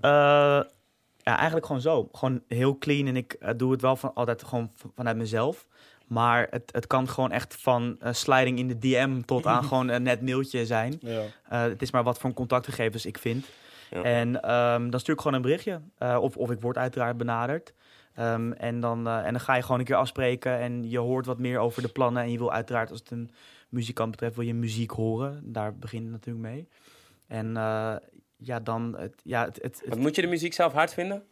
Eh, 0.61 0.65
ja, 1.23 1.37
eigenlijk 1.37 1.67
gewoon 1.67 1.81
zo. 1.81 2.09
Gewoon 2.13 2.43
heel 2.49 2.79
clean. 2.79 3.07
En 3.07 3.17
ik 3.17 3.33
eh, 3.33 3.51
doe 3.57 3.73
het 3.73 3.81
wel 3.81 3.97
van, 3.97 4.15
altijd 4.15 4.43
gewoon 4.45 4.71
vanuit 4.95 5.17
mezelf. 5.17 5.67
Maar 6.07 6.47
het, 6.51 6.63
het 6.73 6.87
kan 6.87 7.09
gewoon 7.09 7.33
echt 7.33 7.57
van 7.59 7.97
eh, 8.01 8.13
sliding 8.13 8.59
in 8.59 8.69
de 8.69 8.79
DM 8.79 9.21
tot 9.21 9.47
aan 9.47 9.65
gewoon 9.69 9.89
een 9.89 10.03
net 10.03 10.23
mailtje 10.23 10.67
zijn. 10.67 10.99
Ja. 11.01 11.23
Eh, 11.49 11.63
het 11.63 11.83
is 11.83 11.91
maar 11.91 12.03
wat 12.03 12.19
voor 12.19 12.33
contactgegevens 12.33 13.07
ik 13.07 13.19
vind. 13.19 13.47
Ja. 13.91 14.03
En 14.03 14.43
ehm, 14.43 14.91
dan 14.91 15.01
stuur 15.01 15.15
ik 15.15 15.21
gewoon 15.21 15.37
een 15.37 15.43
berichtje. 15.43 15.81
Eh, 15.99 16.19
of, 16.21 16.37
of 16.37 16.51
ik 16.51 16.61
word 16.61 16.77
uiteraard 16.77 17.17
benaderd. 17.17 17.73
Ehm, 18.17 18.53
en, 18.53 18.81
dan, 18.81 19.07
eh, 19.07 19.17
en 19.27 19.31
dan 19.33 19.41
ga 19.41 19.55
je 19.57 19.63
gewoon 19.63 19.79
een 19.79 19.85
keer 19.85 19.95
afspreken. 19.97 20.59
En 20.59 20.91
je 20.91 20.99
hoort 20.99 21.27
wat 21.27 21.39
meer 21.39 21.59
over 21.59 21.83
de 21.83 21.89
plannen. 21.89 22.23
En 22.23 22.31
je 22.31 22.39
wil 22.39 22.53
uiteraard, 22.53 22.91
als 22.91 22.99
het 22.99 23.11
een 23.11 23.31
muzikant 23.69 24.11
betreft, 24.11 24.37
wil 24.37 24.45
je 24.45 24.55
muziek 24.55 24.91
horen. 24.91 25.41
Daar 25.45 25.77
begint 25.77 26.03
het 26.03 26.13
natuurlijk 26.13 26.47
mee. 26.55 26.69
En 27.27 27.57
eh, 27.57 27.97
ja, 28.37 28.61
dan... 28.61 28.97
Het, 28.99 29.15
ja, 29.25 29.45
het, 29.45 29.81
het, 29.85 29.99
moet 29.99 30.15
je 30.15 30.23
de 30.23 30.29
muziek 30.29 30.53
zelf 30.55 30.73
hard 30.73 30.93
vinden? 30.95 31.23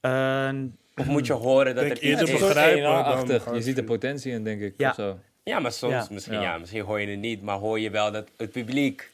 eh, 0.00 0.50
Of 0.96 1.06
moet 1.06 1.26
je 1.26 1.32
horen 1.32 1.74
dat 1.74 1.84
er 1.84 1.98
eerder 1.98 2.22
iets 2.22 2.32
is? 2.32 2.40
begrijpen. 2.40 3.54
Je 3.54 3.62
ziet 3.62 3.76
de 3.76 3.84
potentie 3.84 4.32
in, 4.32 4.44
denk 4.44 4.60
ik. 4.60 4.74
Ja. 4.76 4.88
Of 4.88 4.94
zo. 4.94 5.18
Ja, 5.42 5.58
maar 5.58 5.72
soms, 5.72 5.92
Ja. 5.92 6.06
Misschien, 6.10 6.34
Ja. 6.34 6.42
ja. 6.42 6.58
misschien 6.58 6.82
hoor 6.82 7.00
je 7.00 7.06
het 7.06 7.18
niet, 7.18 7.42
maar 7.42 7.58
hoor 7.58 7.80
je 7.80 7.90
wel 7.90 8.12
dat 8.12 8.28
het 8.36 8.50
publiek... 8.50 9.10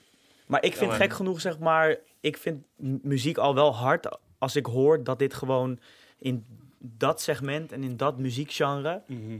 Maar 0.46 0.64
ik 0.64 0.76
vind 0.76 0.90
Ja, 0.90 0.96
gek 0.96 1.12
genoeg, 1.12 1.40
zeg 1.40 1.58
maar, 1.58 1.96
ik 2.20 2.36
vind 2.36 2.64
muziek 3.02 3.38
al 3.38 3.54
wel 3.54 3.74
hard 3.74 4.18
als 4.38 4.56
ik 4.56 4.66
hoor 4.66 5.04
dat 5.04 5.18
dit 5.18 5.34
gewoon 5.34 5.78
in 6.18 6.46
dat 6.84 7.20
segment 7.20 7.72
en 7.72 7.82
in 7.82 7.96
dat 7.96 8.18
muziekgenre 8.18 9.02
Mhm. 9.06 9.38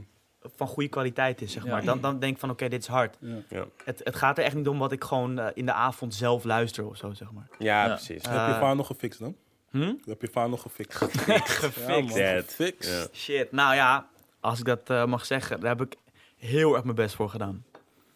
van 0.55 0.67
goede 0.67 0.89
kwaliteit 0.89 1.41
is, 1.41 1.51
zeg 1.51 1.63
Ja. 1.65 1.71
maar. 1.71 1.83
Dan, 1.83 2.01
dan 2.01 2.19
denk 2.19 2.33
ik 2.33 2.39
van, 2.39 2.49
oké, 2.49 2.67
dit 2.69 2.81
is 2.81 2.87
hard. 2.87 3.17
Ja, 3.49 3.65
Het, 3.85 4.01
het 4.03 4.15
gaat 4.15 4.37
er 4.37 4.43
echt 4.43 4.55
niet 4.55 4.67
om 4.67 4.77
wat 4.77 4.91
ik 4.91 5.03
gewoon 5.03 5.39
eh, 5.39 5.47
in 5.53 5.65
de 5.65 5.73
avond 5.73 6.15
zelf 6.15 6.43
luister 6.43 6.85
of 6.85 6.97
zo, 6.97 7.13
zeg 7.13 7.31
maar. 7.31 7.47
ja, 7.59 7.85
Ja. 7.85 7.93
precies. 7.93 8.21
Eh, 8.23 8.45
Heb 8.45 8.53
je 8.53 8.59
vaar 8.59 8.75
nog 8.75 8.87
gefixt 8.87 9.19
dan? 9.19 9.35
Hm? 9.69 9.93
Heb 10.05 10.21
je 10.21 10.27
vaar 10.27 10.49
nog 10.49 10.61
gefixt? 10.61 10.99
Ja, 11.25 11.37
Gefixt. 11.37 12.15
gefixt. 12.17 12.89
Ja. 12.89 13.07
Shit, 13.13 13.51
nou 13.51 13.75
ja, 13.75 14.07
als 14.39 14.59
ik 14.59 14.65
dat 14.65 14.89
eh, 14.89 15.05
mag 15.05 15.25
zeggen, 15.25 15.59
daar 15.59 15.77
heb 15.77 15.81
ik 15.81 15.95
heel 16.37 16.73
erg 16.75 16.83
mijn 16.83 16.95
best 16.95 17.15
voor 17.15 17.29
gedaan. 17.29 17.65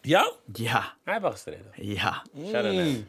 Ja? 0.00 0.32
Ja, 0.52 0.80
Hij 0.80 1.12
heeft 1.12 1.20
wel 1.20 1.30
gestreden. 1.30 1.66
ja. 1.74 2.22
Ja. 2.32 2.60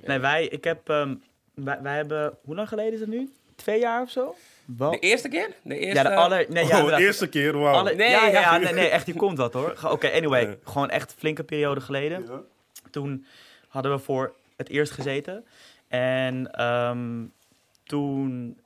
Nee, 0.05 0.19
wij, 0.19 0.45
ik 0.47 0.63
heb, 0.63 0.89
ehm, 0.89 1.15
wij, 1.53 1.81
wij 1.81 1.95
hebben, 1.95 2.37
hoe 2.43 2.55
lang 2.55 2.67
geleden 2.67 2.93
is 2.93 2.99
het 2.99 3.09
nu? 3.09 3.29
Twee 3.55 3.79
jaar 3.79 4.01
of 4.01 4.09
zo? 4.09 4.35
Wel. 4.77 4.91
De 4.91 4.99
eerste 4.99 5.27
keer? 5.29 5.49
De 5.63 5.77
eerste... 5.77 6.03
Ja, 6.03 6.09
de 6.09 6.15
aller... 6.15 6.45
Nee, 6.49 6.65
ja, 6.65 6.69
oh, 6.71 6.77
inderdaad. 6.77 6.99
eerste 6.99 7.27
keer, 7.27 7.57
wauw. 7.57 7.73
Alle, 7.73 7.95
Nee, 7.95 8.09
ja, 8.09 8.27
ja, 8.27 8.57
nee, 8.57 8.73
nee, 8.73 8.87
echt, 8.87 9.05
hier 9.05 9.15
komt 9.15 9.37
wat 9.37 9.53
hoor. 9.53 9.75
Oké, 9.83 10.11
anyway, 10.11 10.45
Nee. 10.45 10.57
gewoon 10.63 10.89
echt 10.89 11.15
flinke 11.17 11.43
periode 11.43 11.81
geleden. 11.81 12.25
Ja. 12.27 12.39
Toen 12.91 13.25
hadden 13.67 13.91
we 13.91 13.99
voor 13.99 14.33
het 14.57 14.69
eerst 14.69 14.91
gezeten. 14.91 15.45
En 15.87 16.51
ehm, 16.51 17.25
toen 17.83 18.57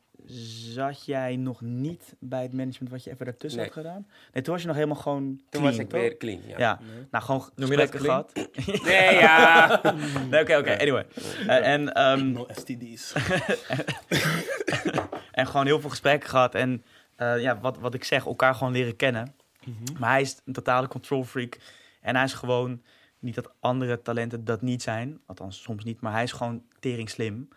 zat 0.74 1.06
jij 1.06 1.36
nog 1.36 1.62
niet 1.62 2.16
bij 2.20 2.42
het 2.42 2.54
management 2.54 2.92
wat 2.92 3.04
je 3.04 3.12
even 3.12 3.26
daartussen 3.26 3.60
Nee. 3.62 3.70
had 3.70 3.78
gedaan. 3.78 4.08
Nee, 4.34 4.44
toen 4.44 4.54
was 4.54 4.62
je 4.62 4.68
nog 4.68 4.78
helemaal 4.78 4.98
gewoon 5.02 5.24
Toen 5.24 5.42
clean, 5.50 5.66
was 5.66 5.78
ik 5.78 5.90
toch? 5.90 6.00
weer 6.00 6.18
clean, 6.18 6.42
ja. 6.48 6.58
Ja, 6.58 6.80
nou 7.12 7.24
gewoon 7.24 7.50
Noem 7.56 7.72
je 7.72 7.78
dat 7.78 7.92
gesprekken 7.92 8.26
clean? 8.34 8.50
gehad. 8.66 8.84
Nee, 8.86 9.14
ja. 9.16 9.82
Nee, 10.32 10.42
oké, 10.42 10.58
oké, 10.58 10.78
anyway. 10.80 11.06
Eh, 11.48 11.74
en, 11.74 11.94
ehm, 11.94 12.32
No 12.32 12.48
STD's. 12.52 13.14
en 15.32 15.48
gewoon 15.48 15.66
heel 15.66 15.80
veel 15.80 15.90
gesprekken 15.90 16.30
gehad. 16.30 16.56
En 16.56 16.84
eh, 17.16 17.42
ja, 17.42 17.60
wat, 17.60 17.78
wat 17.78 17.94
ik 17.94 18.04
zeg, 18.04 18.26
elkaar 18.26 18.56
gewoon 18.56 18.74
leren 18.74 18.96
kennen. 18.96 19.36
Maar 20.00 20.10
hij 20.12 20.22
is 20.22 20.42
een 20.46 20.54
totale 20.54 20.88
control 20.88 21.24
freak. 21.24 21.58
En 22.02 22.16
hij 22.16 22.24
is 22.26 22.34
gewoon, 22.34 22.82
niet 23.24 23.36
dat 23.36 23.54
andere 23.60 24.02
talenten 24.02 24.46
dat 24.46 24.62
niet 24.62 24.82
zijn. 24.82 25.20
Althans, 25.26 25.62
soms 25.62 25.84
niet. 25.84 26.02
Maar 26.02 26.12
hij 26.12 26.24
is 26.24 26.32
gewoon 26.32 26.64
tering 26.80 27.10
slim. 27.10 27.48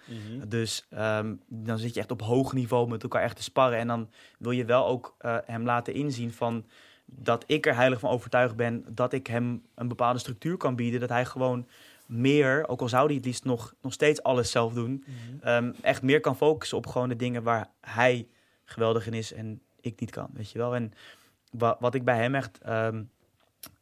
Dus 0.48 0.86
ehm, 0.90 1.34
dan 1.48 1.78
zit 1.78 1.94
je 1.94 2.00
echt 2.00 2.10
op 2.10 2.22
hoog 2.22 2.52
niveau 2.52 2.88
met 2.88 3.02
elkaar 3.02 3.22
echt 3.22 3.36
te 3.36 3.42
sparren. 3.42 3.78
En 3.78 3.86
dan 3.86 4.10
wil 4.38 4.50
je 4.50 4.64
wel 4.64 4.86
ook 4.86 5.14
eh, 5.18 5.36
hem 5.44 5.64
laten 5.64 5.94
inzien 5.94 6.32
van... 6.32 6.66
dat 7.04 7.44
ik 7.46 7.66
er 7.66 7.74
heilig 7.74 8.00
van 8.00 8.10
overtuigd 8.10 8.56
ben... 8.56 8.84
dat 8.88 9.12
ik 9.12 9.26
hem 9.26 9.62
een 9.74 9.88
bepaalde 9.88 10.18
structuur 10.18 10.56
kan 10.56 10.76
bieden. 10.76 11.00
Dat 11.00 11.08
hij 11.08 11.24
gewoon 11.24 11.66
meer, 12.06 12.68
ook 12.68 12.80
al 12.80 12.88
zou 12.88 13.06
hij 13.06 13.14
het 13.14 13.24
liefst 13.24 13.44
nog, 13.44 13.74
nog 13.82 13.92
steeds 13.92 14.22
alles 14.22 14.50
zelf 14.50 14.72
doen... 14.72 15.04
ehm, 15.40 15.72
echt 15.82 16.02
meer 16.02 16.20
kan 16.20 16.36
focussen 16.36 16.76
op 16.78 16.86
gewoon 16.86 17.08
de 17.08 17.16
dingen 17.16 17.42
waar 17.42 17.70
hij 17.80 18.28
geweldig 18.64 19.06
in 19.06 19.14
is... 19.14 19.32
en 19.32 19.60
ik 19.80 20.00
niet 20.00 20.10
kan, 20.10 20.28
weet 20.32 20.50
je 20.50 20.58
wel. 20.58 20.74
En 20.74 20.92
wa- 21.50 21.76
wat 21.80 21.94
ik 21.94 22.04
bij 22.04 22.16
hem 22.18 22.34
echt... 22.34 22.58
ehm, 22.62 23.02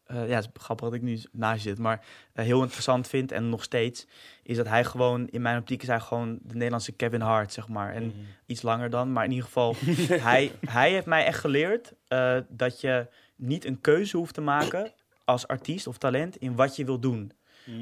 eh, 0.04 0.28
ja, 0.28 0.34
het 0.34 0.44
is 0.44 0.62
grappig 0.62 0.86
dat 0.86 0.94
ik 0.94 1.02
nu 1.02 1.20
naast 1.32 1.62
je 1.62 1.68
zit, 1.68 1.78
maar 1.78 2.04
eh, 2.32 2.44
heel 2.44 2.62
interessant 2.62 3.08
vind 3.08 3.32
en 3.32 3.48
nog 3.48 3.62
steeds, 3.62 4.06
is 4.42 4.56
dat 4.56 4.68
hij 4.68 4.84
gewoon, 4.84 5.28
in 5.28 5.42
mijn 5.42 5.58
optiek 5.58 5.82
is 5.82 5.88
hij 5.88 6.00
gewoon 6.00 6.38
de 6.42 6.54
Nederlandse 6.54 6.92
Kevin 6.92 7.20
Hart, 7.20 7.52
zeg 7.52 7.68
maar. 7.68 7.94
En 7.94 8.14
iets 8.46 8.62
langer 8.62 8.90
dan, 8.90 9.12
maar 9.12 9.24
in 9.24 9.30
ieder 9.30 9.44
geval, 9.44 9.76
hij, 10.30 10.52
hij 10.60 10.90
heeft 10.90 11.06
mij 11.06 11.24
echt 11.24 11.38
geleerd 11.38 11.92
eh, 12.08 12.36
dat 12.48 12.80
je 12.80 13.06
niet 13.36 13.64
een 13.64 13.80
keuze 13.80 14.16
hoeft 14.16 14.34
te 14.34 14.40
maken 14.40 14.92
als 15.24 15.46
artiest 15.46 15.86
of 15.86 15.98
talent 15.98 16.36
in 16.36 16.54
wat 16.54 16.76
je 16.76 16.84
wil 16.84 16.98
doen. 16.98 17.32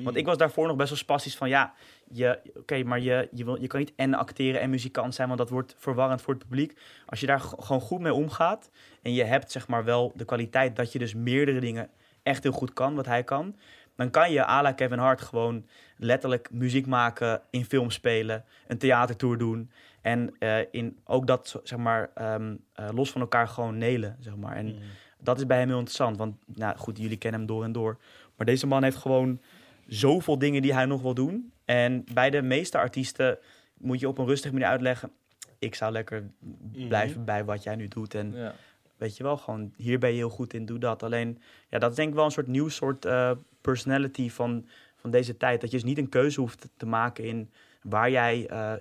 Want 0.03 0.17
ik 0.17 0.27
was 0.27 0.37
daarvoor 0.37 0.67
nog 0.67 0.77
best 0.77 0.89
wel 0.89 0.99
spastisch 0.99 1.37
van, 1.37 1.49
ja, 1.49 1.75
je, 2.09 2.41
oké, 2.55 2.83
maar 2.83 3.01
je, 3.01 3.29
je, 3.33 3.45
wil, 3.45 3.61
je 3.61 3.67
kan 3.67 3.81
niet 3.81 3.93
en 3.97 4.15
acteren 4.15 4.61
en 4.61 4.71
muzikant 4.71 5.15
zijn, 5.15 5.27
want 5.29 5.41
dat 5.41 5.51
wordt 5.51 5.75
verwarrend 5.79 6.23
voor 6.23 6.35
het 6.35 6.43
publiek. 6.43 6.79
Als 7.07 7.21
je 7.21 7.27
daar 7.27 7.41
gewoon 7.41 7.81
goed 7.81 8.01
mee 8.01 8.15
omgaat 8.15 8.71
en 9.03 9.15
je 9.15 9.25
hebt 9.25 9.51
zeg 9.51 9.69
maar 9.69 9.85
wel 9.85 10.13
de 10.15 10.25
kwaliteit 10.25 10.77
dat 10.77 10.93
je 10.93 10.99
dus 10.99 11.15
meerdere 11.15 11.61
dingen 11.61 11.91
echt 12.23 12.43
heel 12.43 12.53
goed 12.53 12.73
kan, 12.73 12.95
wat 12.95 13.07
hij 13.07 13.25
kan, 13.25 13.57
dan 13.97 14.11
kan 14.11 14.33
je 14.33 14.47
à 14.47 14.63
la 14.63 14.73
Kevin 14.73 14.99
Hart 14.99 15.21
gewoon 15.21 15.67
letterlijk 15.97 16.51
muziek 16.53 16.87
maken, 16.87 17.43
in 17.51 17.65
film 17.65 17.91
spelen, 17.91 18.45
een 18.67 18.79
theatertour 18.79 19.39
doen 19.39 19.71
en 20.01 20.35
eh, 20.39 20.59
in 20.71 20.99
ook 21.05 21.27
dat 21.27 21.61
zeg 21.63 21.79
maar 21.79 22.11
ehm, 22.15 22.57
eh, 22.73 22.89
los 22.95 23.11
van 23.11 23.21
elkaar 23.21 23.49
gewoon 23.49 23.79
nelen, 23.79 24.17
zeg 24.21 24.37
maar. 24.37 24.57
En 24.57 24.77
dat 25.19 25.39
is 25.39 25.47
bij 25.47 25.59
hem 25.59 25.69
heel 25.69 25.79
interessant, 25.79 26.17
want 26.17 26.37
nou 26.47 26.77
goed, 26.77 26.99
jullie 26.99 27.17
kennen 27.17 27.41
hem 27.41 27.49
door 27.49 27.65
en 27.65 27.73
door, 27.73 27.99
maar 28.37 28.47
deze 28.47 28.67
man 28.67 28.83
heeft 28.83 28.97
gewoon 28.97 29.41
zoveel 29.87 30.39
dingen 30.39 30.63
die 30.63 30.75
hij 30.75 30.87
nog 30.87 31.03
wil 31.03 31.15
doen. 31.15 31.53
En 31.65 32.05
bij 32.13 32.31
de 32.31 32.43
meeste 32.43 32.79
artiesten 32.79 33.39
moet 33.79 34.01
je 34.01 34.09
op 34.09 34.19
een 34.19 34.27
rustige 34.27 34.53
manier 34.53 34.69
uitleggen. 34.69 35.11
Ik 35.59 35.75
zou 35.75 35.93
lekker 35.93 36.31
blijven 36.89 37.25
bij 37.25 37.45
wat 37.45 37.63
jij 37.63 37.77
nu 37.77 37.89
doet. 37.89 38.15
En 38.15 38.33
Ja. 38.35 38.55
Weet 39.03 39.17
je 39.17 39.23
wel, 39.23 39.37
gewoon 39.37 39.73
hier 39.77 39.99
ben 39.99 40.11
je 40.11 40.17
heel 40.17 40.29
goed 40.31 40.55
in, 40.55 40.67
doe 40.67 40.79
dat. 40.79 41.03
Alleen, 41.03 41.39
ja, 41.69 41.79
dat 41.79 41.91
is 41.91 41.97
denk 41.97 42.09
ik 42.09 42.15
wel 42.15 42.25
een 42.25 42.31
soort 42.31 42.47
nieuw 42.47 42.69
soort 42.69 43.05
eh, 43.05 43.31
personality 43.61 44.31
van, 44.31 44.67
van 44.97 45.11
deze 45.11 45.37
tijd. 45.37 45.61
Dat 45.61 45.71
je 45.71 45.77
dus 45.77 45.87
niet 45.87 45.99
een 45.99 46.09
keuze 46.09 46.41
hoeft 46.41 46.69
te 46.77 46.87
maken 46.87 47.25
in 47.25 47.51
waar 47.83 48.11
jij 48.11 48.47
eh, 48.49 48.73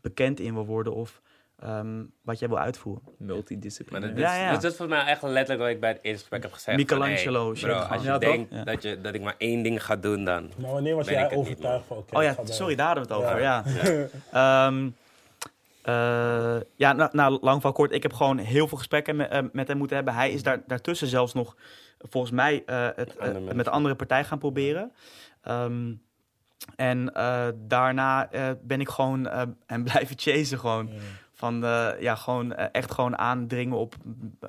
bekend 0.00 0.40
in 0.40 0.54
wil 0.54 0.66
worden 0.66 0.94
of 0.94 1.20
ehm, 1.58 2.02
wat 2.22 2.38
jij 2.38 2.48
wil 2.48 2.58
uitvoeren. 2.58 3.02
Multidisciplinair. 3.18 4.14
dat, 4.14 4.18
Ja, 4.22 4.34
is, 4.34 4.40
ja. 4.40 4.52
dus 4.52 4.60
dat 4.62 4.70
is 4.70 4.76
volgens 4.76 4.98
mij 4.98 5.08
echt 5.12 5.22
letterlijk 5.22 5.60
wat 5.60 5.68
ik 5.68 5.80
bij 5.80 5.90
het 5.90 5.98
eerste 6.02 6.20
gesprek 6.20 6.42
heb 6.42 6.52
gezegd. 6.52 6.76
Michelangelo 6.76 7.54
Van, 7.54 7.68
hey, 7.68 7.78
bro, 7.78 7.88
als 7.88 8.02
je 8.02 8.08
Ja, 8.08 8.18
denkt 8.18 8.52
Ja. 8.54 8.64
dat, 8.64 8.82
je, 8.82 9.00
dat 9.00 9.14
ik 9.14 9.22
maar 9.22 9.34
één 9.38 9.62
ding 9.62 9.84
ga 9.84 9.96
doen, 9.96 10.24
dan... 10.24 10.50
Maar 10.60 10.70
wanneer 10.72 10.96
was 10.96 11.08
jij 11.08 11.30
overtuigd 11.36 11.86
van, 11.86 11.96
oké, 11.96 12.16
oh 12.16 12.22
ja, 12.22 12.36
sorry, 12.44 12.74
daar 12.74 12.86
hadden 12.86 13.06
we 13.06 13.14
het 13.14 13.22
over. 13.24 13.40
Ja. 13.40 13.64
Ja, 13.66 14.06
Ehm, 14.66 14.84
eh, 14.86 14.90
ja 16.76 16.92
nou, 16.92 17.08
nou, 17.12 17.38
lang 17.40 17.62
van 17.62 17.72
kort. 17.72 17.92
Ik 17.92 18.02
heb 18.02 18.12
gewoon 18.12 18.38
heel 18.38 18.68
veel 18.68 18.78
gesprekken 18.78 19.16
met, 19.16 19.30
eh, 19.30 19.42
met 19.52 19.68
hem 19.68 19.76
moeten 19.76 19.96
hebben. 19.96 20.14
Hij 20.14 20.30
is 20.30 20.42
daar, 20.42 20.62
daartussen 20.66 21.08
zelfs 21.08 21.32
nog, 21.32 21.56
volgens 21.98 22.32
mij, 22.32 22.62
eh, 22.66 22.88
het, 22.94 23.18
andere 23.18 23.48
eh, 23.48 23.54
met 23.54 23.64
de 23.64 23.70
andere 23.70 23.94
partij 23.94 24.24
gaan 24.24 24.38
proberen. 24.38 24.92
Ehm, 25.42 25.92
en 26.76 27.14
eh, 27.14 27.48
daarna 27.56 28.30
eh, 28.30 28.50
ben 28.62 28.80
ik 28.80 28.88
gewoon 28.88 29.28
eh, 29.28 29.42
hem 29.66 29.84
blijven 29.90 30.18
chasen 30.18 30.58
gewoon. 30.58 30.86
Ja. 30.86 30.98
Van 31.40 31.64
eh, 31.64 31.88
ja, 32.00 32.14
gewoon 32.14 32.52
eh, 32.54 32.66
echt 32.72 32.92
gewoon 32.92 33.18
aandringen 33.18 33.76
op 33.76 33.94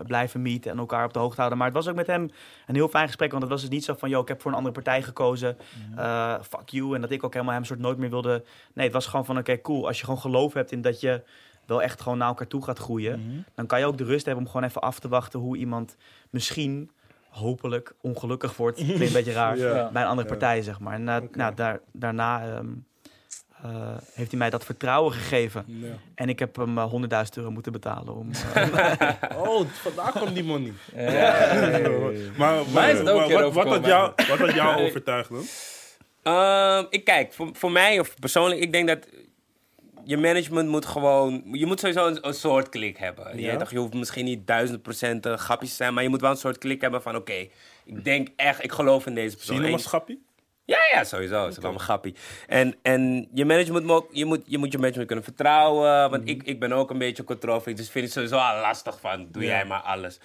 blijven 0.06 0.42
meeten 0.42 0.72
en 0.72 0.78
elkaar 0.78 1.06
op 1.06 1.14
de 1.14 1.20
hoogte 1.20 1.36
houden. 1.38 1.58
Maar 1.58 1.68
het 1.68 1.76
was 1.76 1.88
ook 1.88 1.96
met 1.96 2.08
hem 2.08 2.30
een 2.68 2.76
heel 2.76 2.88
fijn 2.88 3.08
gesprek. 3.08 3.30
Want 3.32 3.44
het 3.44 3.52
was 3.52 3.62
dus 3.62 3.70
niet 3.70 3.84
zo 3.84 3.94
van, 3.98 4.10
joh, 4.10 4.22
ik 4.22 4.28
heb 4.28 4.42
voor 4.42 4.52
een 4.52 4.58
andere 4.58 4.74
partij 4.74 5.02
gekozen. 5.02 5.58
eh, 5.96 6.36
fuck 6.42 6.70
you. 6.70 6.96
En 6.96 7.02
dat 7.02 7.12
ik 7.12 7.24
ook 7.24 7.34
helemaal 7.34 7.54
hem 7.54 7.64
soort 7.66 7.80
nooit 7.80 7.98
meer 7.98 8.10
wilde. 8.10 8.44
Nee, 8.74 8.86
het 8.86 8.94
was 8.94 9.06
gewoon 9.08 9.26
van, 9.26 9.38
oké, 9.38 9.62
cool. 9.62 9.88
Als 9.88 9.98
je 10.00 10.06
gewoon 10.06 10.20
geloof 10.20 10.54
hebt 10.54 10.72
in 10.72 10.82
dat 10.82 11.00
je 11.00 11.22
wel 11.66 11.82
echt 11.82 12.02
gewoon 12.02 12.18
naar 12.18 12.28
elkaar 12.28 12.48
toe 12.48 12.64
gaat 12.64 12.80
groeien. 12.80 13.20
Mhm. 13.26 13.42
Dan 13.56 13.66
kan 13.66 13.80
je 13.80 13.86
ook 13.86 13.98
de 13.98 14.04
rust 14.04 14.26
hebben 14.26 14.44
om 14.44 14.50
gewoon 14.52 14.68
even 14.68 14.82
af 14.82 15.00
te 15.00 15.08
wachten 15.08 15.40
hoe 15.40 15.58
iemand 15.58 15.96
misschien, 16.30 16.92
hopelijk, 17.30 17.94
ongelukkig 18.02 18.58
wordt. 18.58 18.78
Klinkt 18.84 19.02
een 19.02 19.14
beetje 19.14 19.32
raar. 19.32 19.58
Ja. 19.58 19.90
Bij 19.92 20.02
een 20.02 20.08
andere 20.08 20.28
Ja. 20.28 20.34
partij, 20.38 20.62
zeg 20.62 20.80
maar. 20.80 20.94
En 20.94 21.24
Oké. 21.24 21.38
nou, 21.38 21.56
daar, 21.56 21.80
daarna 21.92 22.42
ehm, 22.46 22.68
eh, 23.64 23.98
heeft 24.14 24.30
hij 24.30 24.40
mij 24.40 24.50
dat 24.50 24.66
vertrouwen 24.66 25.14
gegeven. 25.14 25.64
Ja. 25.68 25.88
En 26.16 26.30
ik 26.30 26.40
heb 26.40 26.56
hem 26.56 26.78
eh, 26.78 26.94
100.000 26.94 27.08
euro 27.36 27.52
moeten 27.52 27.72
betalen 27.72 28.16
om. 28.16 28.30
eh, 28.54 29.12
Oh, 29.48 29.68
vandaag 29.72 30.12
kwam 30.12 30.34
die 30.34 30.44
money. 30.44 30.74
Hey. 30.94 32.30
Maar, 32.38 32.58
een 32.58 33.04
wat, 33.04 33.54
wat, 33.54 33.68
had 33.68 33.86
jou, 33.86 34.12
wat 34.28 34.38
had 34.40 34.54
jou 34.54 34.82
overtuigd 34.88 35.30
dan? 35.30 35.44
Ehm, 36.24 36.86
ik 36.90 37.04
kijk, 37.04 37.34
voor, 37.34 37.50
voor 37.54 37.72
mij 37.72 38.00
of 38.00 38.16
persoonlijk, 38.20 38.62
ik 38.62 38.72
denk 38.72 38.88
dat 38.88 39.08
je 40.04 40.18
management 40.18 40.70
moet 40.70 40.86
gewoon, 40.86 41.44
je 41.52 41.66
moet 41.66 41.80
sowieso 41.80 42.08
een, 42.08 42.28
een 42.28 42.34
soort 42.34 42.70
klik 42.70 42.98
hebben. 42.98 43.36
Je, 43.36 43.42
Ja. 43.42 43.58
toch, 43.58 43.72
je 43.72 43.78
hoeft 43.78 43.94
misschien 43.94 44.26
niet 44.26 44.48
duizend 44.48 44.82
procent 44.82 45.26
grapjes 45.28 45.70
te 45.70 45.76
zijn, 45.76 45.94
maar 45.94 46.04
je 46.04 46.10
moet 46.10 46.22
wel 46.22 46.32
een 46.32 46.38
soort 46.38 46.58
klik 46.58 46.82
hebben 46.82 47.02
van, 47.02 47.16
oké, 47.16 47.48
ik 47.86 48.04
denk 48.04 48.28
echt, 48.36 48.64
ik 48.64 48.72
geloof 48.72 49.06
in 49.06 49.16
deze 49.16 49.30
Zie 49.30 49.38
persoon. 49.38 49.56
je 49.56 49.62
hem 49.62 49.72
En- 49.72 49.78
als 49.78 49.86
grappie? 49.88 50.22
Ja, 50.66 50.78
ja, 50.94 51.04
sowieso. 51.04 51.44
Dat 51.44 51.52
is 51.52 51.58
wel 51.58 51.74
een 51.74 51.80
grappie. 51.80 52.16
En, 52.48 52.76
en 52.82 53.30
je 53.34 53.46
management 53.46 53.86
moet, 53.86 53.96
ook- 53.96 54.10
je, 54.12 54.26
moet, 54.26 54.42
je 54.46 54.58
moet 54.58 54.72
je 54.72 54.78
management 54.78 55.08
kunnen 55.08 55.26
vertrouwen. 55.26 56.10
Want 56.10 56.30
ik, 56.30 56.44
ik 56.44 56.60
ben 56.60 56.72
ook 56.72 56.90
een 56.90 56.98
beetje 56.98 57.24
controlfreak. 57.24 57.78
Dus 57.78 57.90
vind 57.90 58.06
ik 58.06 58.12
sowieso 58.12 58.38
al 58.38 58.62
lastig 58.62 59.00
van, 59.00 59.28
doe 59.32 59.44
jij 59.44 59.66
maar 59.66 59.82
alles. 59.82 60.20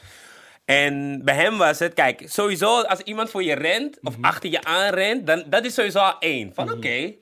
En 0.64 1.20
bij 1.24 1.34
hem 1.34 1.58
was 1.58 1.78
het, 1.78 1.94
kijk, 1.94 2.22
sowieso 2.24 2.80
als 2.82 3.00
iemand 3.00 3.30
voor 3.30 3.42
je 3.42 3.54
rent, 3.54 3.98
of 4.02 4.14
achter 4.20 4.50
je 4.50 4.64
aan 4.64 4.94
rent, 4.94 5.26
dan 5.26 5.44
dat 5.46 5.64
is 5.64 5.74
sowieso 5.74 5.98
al 5.98 6.18
één. 6.18 6.54
Van 6.54 6.72
oké, 6.72 7.12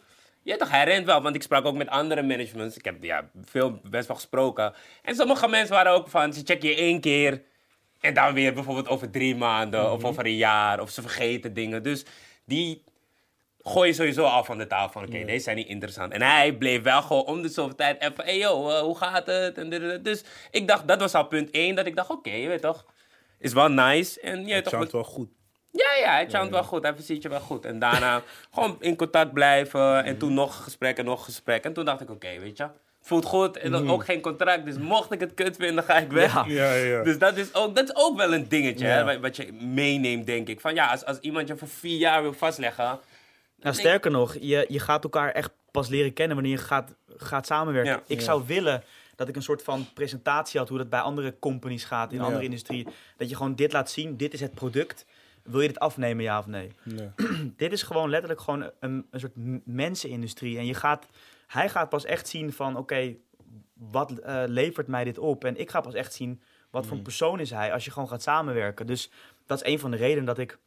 ja 0.42 0.56
toch, 0.56 0.70
hij 0.70 0.84
rent 0.84 1.06
wel. 1.06 1.22
Want 1.22 1.34
ik 1.34 1.42
sprak 1.42 1.64
ook 1.64 1.74
met 1.76 1.88
andere 1.88 2.22
managements. 2.22 2.76
Ik 2.76 2.84
heb 2.84 3.02
ja, 3.02 3.30
veel 3.44 3.80
best 3.82 4.06
wel 4.06 4.16
gesproken. 4.16 4.74
En 5.02 5.14
sommige 5.14 5.48
mensen 5.48 5.74
waren 5.74 5.92
ook 5.92 6.08
van, 6.08 6.32
ze 6.32 6.40
checken 6.44 6.68
je 6.68 6.74
één 6.74 7.00
keer. 7.00 7.42
En 8.00 8.14
dan 8.14 8.34
weer 8.34 8.54
bijvoorbeeld 8.54 8.88
over 8.88 9.10
drie 9.10 9.36
maanden 9.36 9.92
of 9.92 10.04
over 10.04 10.26
een 10.26 10.36
jaar. 10.36 10.80
Of 10.80 10.90
ze 10.90 11.00
vergeten 11.02 11.54
dingen. 11.54 11.82
Dus 11.82 12.04
die 12.44 12.82
gooi 13.64 13.88
je 13.88 13.94
sowieso 13.94 14.24
af 14.24 14.46
van 14.46 14.58
de 14.58 14.66
tafel. 14.66 15.00
Van 15.00 15.02
oké, 15.14 15.24
deze 15.24 15.42
zijn 15.44 15.56
niet 15.56 15.68
interessant. 15.68 16.12
En 16.12 16.22
hij 16.22 16.52
bleef 16.52 16.82
wel 16.82 17.02
gewoon 17.02 17.24
om 17.24 17.42
de 17.42 17.48
zoveel 17.48 17.74
tijd 17.76 18.02
even. 18.02 18.24
Hey 18.24 18.38
yo, 18.38 18.70
eh, 18.70 18.80
hoe 18.80 18.96
gaat 18.96 19.26
het? 19.26 19.58
En. 19.58 20.02
Dus 20.02 20.24
ik 20.50 20.68
dacht, 20.68 20.88
dat 20.88 21.00
was 21.00 21.14
al 21.14 21.26
punt 21.26 21.50
één. 21.50 21.74
Dat 21.74 21.86
ik 21.86 21.96
dacht, 21.96 22.10
oké, 22.10 22.30
je 22.30 22.48
weet 22.48 22.62
toch. 22.62 22.84
Is 23.38 23.52
wel 23.52 23.68
nice. 23.68 24.20
En 24.20 24.46
je 24.46 24.54
Het 24.54 24.64
toch, 24.64 24.90
wel 24.90 25.04
goed. 25.04 25.28
ja, 25.70 25.94
ja, 26.00 26.10
hij 26.12 26.28
chant 26.28 26.50
wel 26.50 26.64
goed. 26.64 26.82
Hij 26.82 26.94
ziet 26.98 27.22
je 27.22 27.28
wel 27.28 27.40
goed. 27.40 27.64
En 27.64 27.78
daarna 27.78 28.22
gewoon 28.54 28.76
in 28.80 28.96
contact 28.96 29.32
blijven. 29.32 30.04
En 30.04 30.18
toen 30.18 30.34
nog 30.34 30.64
gesprek 30.64 30.98
en 30.98 31.04
nog 31.04 31.24
gesprek. 31.24 31.64
En 31.64 31.72
toen 31.72 31.84
dacht 31.84 32.00
ik, 32.00 32.10
oké, 32.10 32.38
weet 32.40 32.56
je. 32.56 32.66
Voelt 33.00 33.24
goed. 33.24 33.56
En 33.56 33.70
dan 33.70 33.90
ook 33.90 34.04
geen 34.04 34.20
contract. 34.20 34.64
Dus 34.64 34.78
mocht 34.78 35.12
ik 35.12 35.20
het 35.20 35.34
kut 35.34 35.56
vinden, 35.56 35.84
ga 35.84 35.94
ik 35.98 36.10
weg. 36.10 36.32
Ja. 36.34 36.44
Ja, 36.48 36.74
ja, 36.74 36.84
ja. 36.84 37.02
Dus 37.02 37.18
dat 37.18 37.36
is 37.36 37.54
ook, 37.54 37.74
dat 37.76 37.84
is 37.88 37.94
ook 37.96 38.16
wel 38.16 38.34
een 38.34 38.48
dingetje, 38.48 38.86
hè, 38.86 39.04
wat- 39.04 39.18
wat 39.20 39.36
je 39.36 39.52
meeneemt, 39.52 40.26
denk 40.26 40.48
ik. 40.48 40.60
Van 40.60 40.74
ja, 40.74 40.86
als, 40.86 41.04
als 41.04 41.18
iemand 41.18 41.48
je 41.48 41.56
voor 41.56 41.68
vier 41.68 41.96
jaar 41.98 42.22
wil 42.22 42.32
vastleggen... 42.32 42.98
nou, 43.64 43.76
sterker 43.76 44.10
nog, 44.10 44.34
je, 44.40 44.64
je 44.68 44.78
gaat 44.78 45.04
elkaar 45.04 45.30
echt 45.30 45.50
pas 45.70 45.88
leren 45.88 46.12
kennen 46.12 46.36
wanneer 46.36 46.54
je 46.56 46.62
gaat, 46.64 46.94
gaat 47.16 47.46
samenwerken. 47.46 47.92
Ja. 47.92 48.02
Ik 48.06 48.18
Ja. 48.18 48.24
zou 48.24 48.42
willen 48.46 48.82
dat 49.16 49.28
ik 49.28 49.36
een 49.36 49.42
soort 49.42 49.62
van 49.62 49.86
presentatie 49.94 50.58
had 50.60 50.68
hoe 50.68 50.78
dat 50.78 50.88
bij 50.88 51.00
andere 51.00 51.34
companies 51.38 51.84
gaat 51.84 52.12
in 52.12 52.18
Ja. 52.18 52.24
andere 52.24 52.44
industrieën. 52.44 52.88
Dat 53.16 53.28
je 53.28 53.36
gewoon 53.36 53.54
dit 53.54 53.72
laat 53.72 53.90
zien, 53.90 54.16
dit 54.16 54.32
is 54.32 54.40
het 54.40 54.54
product. 54.54 55.06
Wil 55.42 55.60
je 55.60 55.68
dit 55.68 55.78
afnemen, 55.78 56.24
ja 56.24 56.38
of 56.38 56.46
nee? 56.46 56.70
Ja. 56.82 57.12
dit 57.56 57.72
is 57.72 57.82
gewoon 57.82 58.10
letterlijk 58.10 58.40
gewoon 58.40 58.70
een, 58.80 59.06
een 59.10 59.20
soort 59.20 59.32
mensenindustrie. 59.64 60.58
En 60.58 60.66
je 60.66 60.74
gaat, 60.74 61.06
hij 61.46 61.68
gaat 61.68 61.88
pas 61.88 62.04
echt 62.04 62.28
zien 62.28 62.52
van, 62.52 62.76
oké, 62.76 63.14
wat 63.74 64.10
eh, 64.18 64.42
levert 64.46 64.86
mij 64.86 65.04
dit 65.04 65.18
op? 65.18 65.44
En 65.44 65.56
ik 65.56 65.70
ga 65.70 65.80
pas 65.80 65.94
echt 65.94 66.14
zien, 66.14 66.40
wat 66.70 66.86
voor 66.86 66.96
een 66.96 67.02
persoon 67.02 67.40
is 67.40 67.50
hij 67.50 67.72
als 67.72 67.84
je 67.84 67.90
gewoon 67.90 68.08
gaat 68.08 68.22
samenwerken. 68.22 68.86
Dus 68.86 69.10
dat 69.46 69.62
is 69.62 69.72
een 69.72 69.78
van 69.78 69.90
de 69.90 69.96
redenen 69.96 70.24
dat 70.24 70.38
ik 70.38 70.58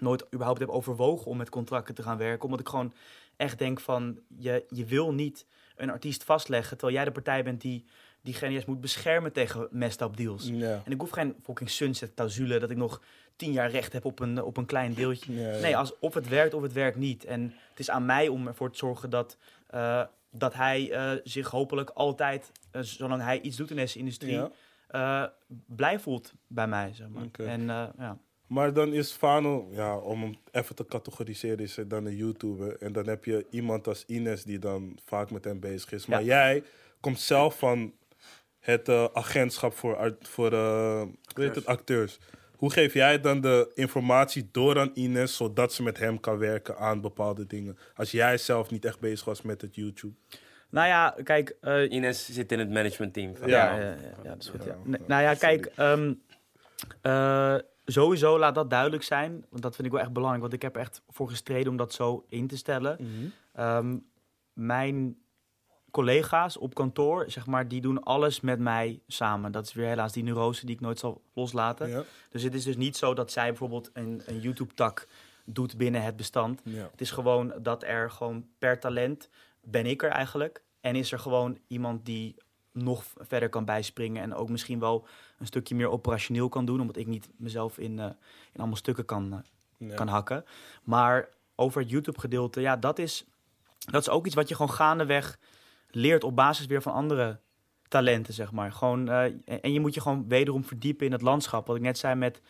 nooit 0.00 0.24
überhaupt 0.34 0.60
heb 0.60 0.68
overwogen 0.68 1.26
om 1.26 1.36
met 1.36 1.48
contracten 1.48 1.94
te 1.94 2.02
gaan 2.02 2.18
werken. 2.18 2.44
Omdat 2.44 2.60
ik 2.60 2.68
gewoon 2.68 2.92
echt 3.36 3.58
denk 3.58 3.80
van, 3.80 4.18
je, 4.36 4.64
je 4.68 4.84
wil 4.84 5.12
niet 5.12 5.46
een 5.76 5.90
artiest 5.90 6.24
vastleggen, 6.24 6.76
terwijl 6.76 6.96
jij 6.98 7.04
de 7.06 7.12
partij 7.12 7.44
bent 7.44 7.60
die 7.60 7.84
diegene 8.22 8.52
juist 8.52 8.66
moet 8.66 8.80
beschermen 8.80 9.32
tegen 9.32 9.68
messed 9.70 10.00
up 10.00 10.16
deals. 10.16 10.48
En 10.84 10.92
ik 10.92 11.00
hoef 11.00 11.10
geen 11.10 11.34
fucking 11.42 11.70
sunset 11.70 12.14
clausule 12.14 12.58
dat 12.58 12.70
ik 12.70 12.76
nog 12.76 13.00
tien 13.36 13.52
jaar 13.52 13.70
recht 13.70 13.92
heb 13.92 14.04
op 14.04 14.20
een, 14.20 14.42
op 14.42 14.56
een 14.56 14.66
klein 14.66 14.94
deeltje. 14.94 15.32
Nee, 15.60 15.76
als, 15.76 15.98
of 15.98 16.14
het 16.14 16.28
werkt 16.28 16.54
of 16.54 16.62
het 16.62 16.72
werkt 16.72 16.96
niet. 16.96 17.24
En 17.24 17.54
het 17.70 17.78
is 17.78 17.90
aan 17.90 18.06
mij 18.06 18.28
om 18.28 18.46
ervoor 18.46 18.70
te 18.70 18.78
zorgen 18.78 19.10
dat, 19.10 19.36
eh, 19.66 20.02
dat 20.30 20.54
hij 20.54 20.90
eh, 20.92 21.10
zich 21.24 21.50
hopelijk 21.50 21.90
altijd, 21.90 22.52
eh, 22.70 22.82
zolang 22.82 23.22
hij 23.22 23.40
iets 23.40 23.56
doet 23.56 23.70
in 23.70 23.76
deze 23.76 23.98
industrie, 23.98 24.40
Ja. 24.88 25.32
blij 25.66 25.98
voelt 25.98 26.32
bij 26.46 26.66
mij. 26.66 26.92
Zeg 26.94 27.08
maar. 27.08 27.46
En 27.46 27.66
ja. 27.98 28.18
Maar 28.46 28.72
dan 28.72 28.92
is 28.92 29.12
Fano, 29.12 29.68
ja, 29.70 29.96
om 29.98 30.20
hem 30.22 30.34
even 30.52 30.74
te 30.74 30.84
categoriseren, 30.86 31.58
is 31.58 31.76
hij 31.76 31.86
dan 31.86 32.06
een 32.06 32.16
YouTuber. 32.16 32.76
En 32.80 32.92
dan 32.92 33.06
heb 33.06 33.24
je 33.24 33.46
iemand 33.50 33.86
als 33.86 34.04
Ines 34.06 34.44
die 34.44 34.58
dan 34.58 34.98
vaak 35.04 35.30
met 35.30 35.44
hem 35.44 35.60
bezig 35.60 35.92
is. 35.92 36.06
Maar 36.06 36.20
Ja. 36.20 36.26
jij 36.26 36.62
komt 37.00 37.20
zelf 37.20 37.58
van 37.58 37.92
het 38.60 38.88
eh, 38.88 39.04
agentschap 39.12 39.74
voor, 39.74 39.96
art- 39.96 40.28
voor 40.28 40.52
eh, 40.52 41.00
hoe 41.34 41.44
heet 41.44 41.54
het, 41.54 41.66
acteurs. 41.66 42.18
Hoe 42.56 42.72
geef 42.72 42.92
jij 42.94 43.20
dan 43.20 43.40
de 43.40 43.70
informatie 43.74 44.48
door 44.52 44.78
aan 44.78 44.90
Ines, 44.94 45.36
zodat 45.36 45.72
ze 45.72 45.82
met 45.82 45.98
hem 45.98 46.20
kan 46.20 46.38
werken 46.38 46.76
aan 46.78 47.00
bepaalde 47.00 47.46
dingen? 47.46 47.78
Als 47.94 48.10
jij 48.10 48.38
zelf 48.38 48.70
niet 48.70 48.84
echt 48.84 49.00
bezig 49.00 49.24
was 49.24 49.42
met 49.42 49.60
het 49.60 49.74
YouTube. 49.74 50.14
Nou 50.70 50.86
ja, 50.86 51.14
kijk, 51.24 51.56
eh, 51.60 51.90
Ines 51.90 52.32
zit 52.32 52.52
in 52.52 52.58
het 52.58 52.70
managementteam. 52.70 53.36
van- 53.36 53.48
Ja, 53.48 53.74
Ja. 53.76 53.80
ja, 53.82 53.96
ja, 54.22 54.28
dat 54.30 54.42
is 54.42 54.48
goed. 54.48 54.64
Ja. 54.64 54.76
Nee, 54.84 55.00
nou 55.06 55.22
ja, 55.22 55.34
kijk, 55.34 55.66
ehm, 55.76 56.12
eh, 57.02 57.56
sowieso 57.84 58.38
laat 58.38 58.54
dat 58.54 58.70
duidelijk 58.70 59.02
zijn. 59.02 59.44
Want 59.50 59.62
dat 59.62 59.74
vind 59.74 59.86
ik 59.86 59.92
wel 59.92 60.02
echt 60.02 60.12
belangrijk, 60.12 60.42
want 60.42 60.54
ik 60.54 60.62
heb 60.62 60.74
er 60.74 60.80
echt 60.80 61.02
voor 61.08 61.28
gestreden 61.28 61.70
om 61.70 61.76
dat 61.76 61.92
zo 61.92 62.24
in 62.28 62.46
te 62.46 62.56
stellen. 62.56 62.98
Ehm, 63.52 63.98
mijn 64.52 65.16
collega's 65.90 66.56
op 66.56 66.74
kantoor, 66.74 67.24
zeg 67.30 67.46
maar, 67.46 67.68
die 67.68 67.80
doen 67.80 68.02
alles 68.02 68.40
met 68.40 68.58
mij 68.58 69.00
samen. 69.06 69.52
Dat 69.52 69.66
is 69.66 69.72
weer 69.72 69.86
helaas 69.86 70.12
die 70.12 70.22
neurose 70.22 70.66
die 70.66 70.74
ik 70.74 70.80
nooit 70.80 70.98
zal 70.98 71.22
loslaten. 71.34 71.88
Ja? 71.88 72.02
Dus 72.30 72.42
het 72.42 72.54
is 72.54 72.64
dus 72.64 72.76
niet 72.76 72.96
zo 72.96 73.14
dat 73.14 73.32
zij 73.32 73.48
bijvoorbeeld 73.48 73.90
een, 73.92 74.22
een 74.26 74.40
YouTube-tak 74.40 75.08
doet 75.44 75.76
binnen 75.76 76.02
het 76.02 76.16
bestand. 76.16 76.60
Ja. 76.64 76.88
Het 76.90 77.00
is 77.00 77.10
gewoon 77.10 77.52
dat 77.62 77.82
er 77.82 78.10
gewoon 78.10 78.46
per 78.58 78.80
talent 78.80 79.28
ben 79.62 79.86
ik 79.86 80.02
er 80.02 80.10
eigenlijk. 80.10 80.62
En 80.80 80.96
is 80.96 81.12
er 81.12 81.18
gewoon 81.18 81.58
iemand 81.66 82.04
die 82.06 82.36
nog 82.72 83.04
verder 83.16 83.48
kan 83.48 83.64
bijspringen. 83.64 84.22
En 84.22 84.34
ook 84.34 84.48
misschien 84.48 84.78
wel 84.78 85.06
een 85.38 85.46
stukje 85.46 85.74
meer 85.74 85.88
operationeel 85.90 86.48
kan 86.48 86.64
doen. 86.64 86.80
Omdat 86.80 86.96
ik 86.96 87.06
niet 87.06 87.28
mezelf 87.36 87.78
in, 87.78 87.98
eh, 87.98 88.04
in 88.52 88.58
allemaal 88.58 88.76
stukken 88.76 89.04
kan, 89.04 89.32
eh, 89.32 89.88
Ja. 89.88 89.94
kan 89.94 90.08
hakken. 90.08 90.44
Maar 90.82 91.28
over 91.54 91.80
het 91.80 91.90
YouTube 91.90 92.20
gedeelte, 92.20 92.60
ja, 92.60 92.76
dat 92.76 92.98
is, 92.98 93.24
dat 93.90 94.00
is 94.02 94.08
ook 94.08 94.26
iets 94.26 94.34
wat 94.34 94.48
je 94.48 94.54
gewoon 94.54 94.74
gaandeweg 94.74 95.38
leert 95.90 96.24
op 96.24 96.36
basis 96.36 96.66
weer 96.66 96.82
van 96.82 96.92
andere 96.92 97.38
talenten, 97.88 98.34
zeg 98.34 98.52
maar. 98.52 98.72
Gewoon, 98.72 99.08
eh, 99.08 99.22
en- 99.62 99.72
je 99.72 99.80
moet 99.80 99.94
je 99.94 100.00
gewoon 100.00 100.28
wederom 100.28 100.64
verdiepen 100.64 101.06
in 101.06 101.12
het 101.12 101.22
landschap. 101.22 101.66
Wat 101.66 101.76
ik 101.76 101.82
net 101.82 101.98
zei 101.98 102.14
met, 102.14 102.40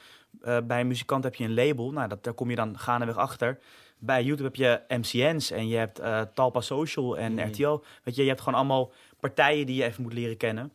bij 0.65 0.81
een 0.81 0.87
muzikant 0.87 1.25
heb 1.25 1.35
je 1.35 1.45
een 1.45 1.55
label. 1.55 1.93
Nou, 1.93 2.09
dat, 2.09 2.25
daar 2.25 2.33
kom 2.35 2.51
je 2.51 2.57
dan 2.57 2.79
gaandeweg 2.79 3.17
achter. 3.17 3.59
Bij 3.99 4.23
YouTube 4.25 4.45
heb 4.45 4.57
je 4.57 4.97
MCN's 4.97 5.51
en 5.51 5.69
je 5.69 5.77
hebt 5.77 5.99
eh, 5.99 6.21
Talpa 6.35 6.61
Social 6.61 7.19
en 7.19 7.33
Mhm. 7.35 7.49
RTL. 7.49 7.81
Weet 8.03 8.15
je, 8.15 8.23
je 8.23 8.29
hebt 8.29 8.41
gewoon 8.41 8.59
allemaal 8.59 8.93
partijen 9.21 9.67
die 9.67 9.77
je 9.77 9.85
even 9.85 10.03
moet 10.03 10.13
leren 10.13 10.37
kennen. 10.37 10.73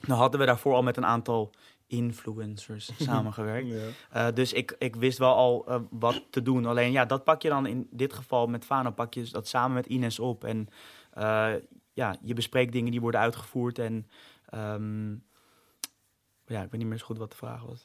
Nou 0.00 0.20
hadden 0.20 0.40
we 0.40 0.46
daarvoor 0.46 0.74
al 0.74 0.82
met 0.82 0.96
een 0.96 1.06
aantal 1.06 1.52
influencers 1.88 2.90
samengewerkt. 3.08 3.68
Ja. 3.68 3.86
Eh, 4.10 4.34
dus 4.34 4.52
ik, 4.52 4.76
ik 4.78 4.96
wist 4.96 5.18
wel 5.18 5.34
al 5.34 5.64
eh, 5.66 5.80
wat 5.90 6.22
te 6.30 6.42
doen. 6.42 6.66
Alleen 6.66 6.92
ja, 6.92 7.04
dat 7.04 7.24
pak 7.24 7.42
je 7.42 7.48
dan 7.48 7.66
in 7.66 7.88
dit 7.90 8.12
geval 8.12 8.46
met 8.46 8.64
Fano, 8.64 8.90
pak 8.90 9.14
je 9.14 9.28
dat 9.30 9.48
samen 9.48 9.74
met 9.74 9.86
Ines 9.86 10.18
op. 10.18 10.44
En 10.44 10.68
eh, 11.12 11.52
ja, 11.92 12.16
je 12.22 12.34
bespreekt 12.34 12.72
dingen 12.72 12.90
die 12.90 13.00
worden 13.00 13.20
uitgevoerd. 13.20 13.78
En 13.78 14.06
ehm, 14.48 15.10
ja, 16.46 16.62
ik 16.62 16.70
weet 16.70 16.80
niet 16.80 16.86
meer 16.86 16.98
zo 16.98 17.06
goed 17.06 17.18
wat 17.18 17.30
de 17.30 17.36
vraag 17.36 17.62
was. 17.62 17.84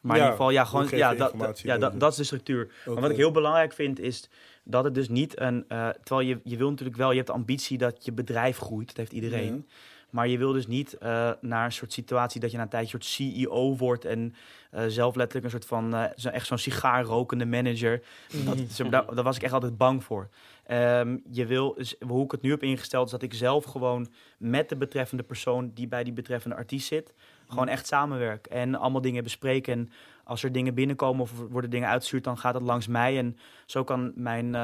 Maar 0.00 0.16
Ja, 0.16 0.22
in 0.22 0.30
ieder 0.30 0.44
geval, 0.44 0.50
ja, 0.50 0.64
gewoon, 0.64 0.88
ja, 0.90 1.14
dat, 1.14 1.60
ja 1.60 1.78
dat, 1.78 2.00
dat 2.00 2.10
is 2.10 2.16
de 2.16 2.24
structuur. 2.24 2.72
Maar 2.86 3.00
wat 3.00 3.10
ik 3.10 3.16
heel 3.16 3.30
belangrijk 3.30 3.72
vind 3.72 3.98
is 3.98 4.28
dat 4.64 4.84
het 4.84 4.94
dus 4.94 5.08
niet 5.08 5.40
een. 5.40 5.64
terwijl 6.02 6.28
je, 6.28 6.40
je 6.44 6.56
wil 6.56 6.70
natuurlijk 6.70 6.96
wel, 6.96 7.10
je 7.10 7.16
hebt 7.16 7.26
de 7.26 7.32
ambitie 7.32 7.78
dat 7.78 8.04
je 8.04 8.12
bedrijf 8.12 8.58
groeit. 8.58 8.86
Dat 8.86 8.96
heeft 8.96 9.12
iedereen. 9.12 9.68
Maar 10.10 10.28
je 10.28 10.38
wil 10.38 10.52
dus 10.52 10.66
niet 10.66 10.98
eh, 10.98 11.30
naar 11.40 11.64
een 11.64 11.72
soort 11.72 11.92
situatie 11.92 12.40
dat 12.40 12.50
je 12.50 12.56
na 12.56 12.62
een 12.62 12.68
tijdje 12.68 12.96
een 12.96 13.02
soort 13.02 13.14
CEO 13.44 13.76
wordt 13.76 14.04
en 14.04 14.34
eh, 14.70 14.84
zelf 14.88 15.14
letterlijk 15.14 15.44
een 15.44 15.50
soort 15.60 15.66
van 15.70 15.94
eh, 15.94 16.04
zo, 16.16 16.28
echt 16.28 16.46
zo'n 16.46 16.58
sigaarrokende 16.58 17.46
manager. 17.46 18.02
Dat, 18.44 18.58
zo- 18.70 18.88
daar, 18.88 19.14
daar 19.14 19.24
was 19.24 19.36
ik 19.36 19.42
echt 19.42 19.52
altijd 19.52 19.76
bang 19.76 20.04
voor. 20.04 20.28
Ehm, 20.66 21.16
je 21.30 21.46
wil, 21.46 21.74
dus 21.74 21.94
hoe 22.06 22.24
ik 22.24 22.30
het 22.30 22.42
nu 22.42 22.50
heb 22.50 22.62
ingesteld, 22.62 23.04
is 23.06 23.10
dat 23.12 23.22
ik 23.22 23.34
zelf 23.34 23.64
gewoon 23.64 24.08
met 24.38 24.68
de 24.68 24.76
betreffende 24.76 25.22
persoon 25.22 25.70
die 25.74 25.88
bij 25.88 26.04
die 26.04 26.12
betreffende 26.12 26.56
artiest 26.56 26.86
zit, 26.86 27.14
gewoon 27.48 27.68
echt 27.68 27.86
samenwerk 27.86 28.46
en 28.46 28.74
allemaal 28.74 29.00
dingen 29.00 29.22
bespreken. 29.22 29.72
En 29.72 29.90
als 30.24 30.42
er 30.42 30.52
dingen 30.52 30.74
binnenkomen 30.74 31.22
of 31.22 31.32
worden 31.50 31.70
dingen 31.70 31.88
uitgestuurd, 31.88 32.24
dan 32.24 32.38
gaat 32.38 32.54
het 32.54 32.62
langs 32.62 32.86
mij. 32.86 33.18
En 33.18 33.36
zo 33.66 33.84
kan 33.84 34.12
mijn 34.14 34.54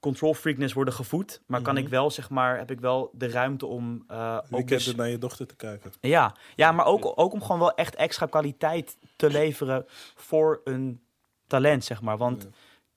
control 0.00 0.34
freakness 0.34 0.72
worden 0.74 0.94
gevoed. 0.94 1.40
Maar 1.46 1.60
kan 1.62 1.74
Mhm. 1.74 1.82
ik 1.82 1.88
wel, 1.88 2.10
zeg 2.10 2.30
maar, 2.30 2.58
heb 2.58 2.70
ik 2.70 2.80
wel 2.80 3.10
de 3.12 3.28
ruimte 3.28 3.66
om 3.66 4.04
uh, 4.10 4.34
ook 4.36 4.50
Weekend 4.50 4.84
dus- 4.84 4.94
naar 4.94 5.08
je 5.08 5.18
dochter 5.18 5.46
te 5.46 5.56
kijken. 5.56 5.92
ja, 6.00 6.34
ja 6.56 6.72
maar 6.72 6.86
ook, 6.86 7.12
ook 7.18 7.32
om 7.32 7.42
gewoon 7.42 7.58
wel 7.58 7.74
echt 7.74 7.94
extra 7.94 8.26
kwaliteit 8.26 8.96
te 9.16 9.30
leveren 9.30 9.84
voor 10.14 10.60
een 10.64 11.00
talent, 11.46 11.84
zeg 11.84 12.02
maar. 12.02 12.16
Want 12.16 12.42
Ja. 12.42 12.48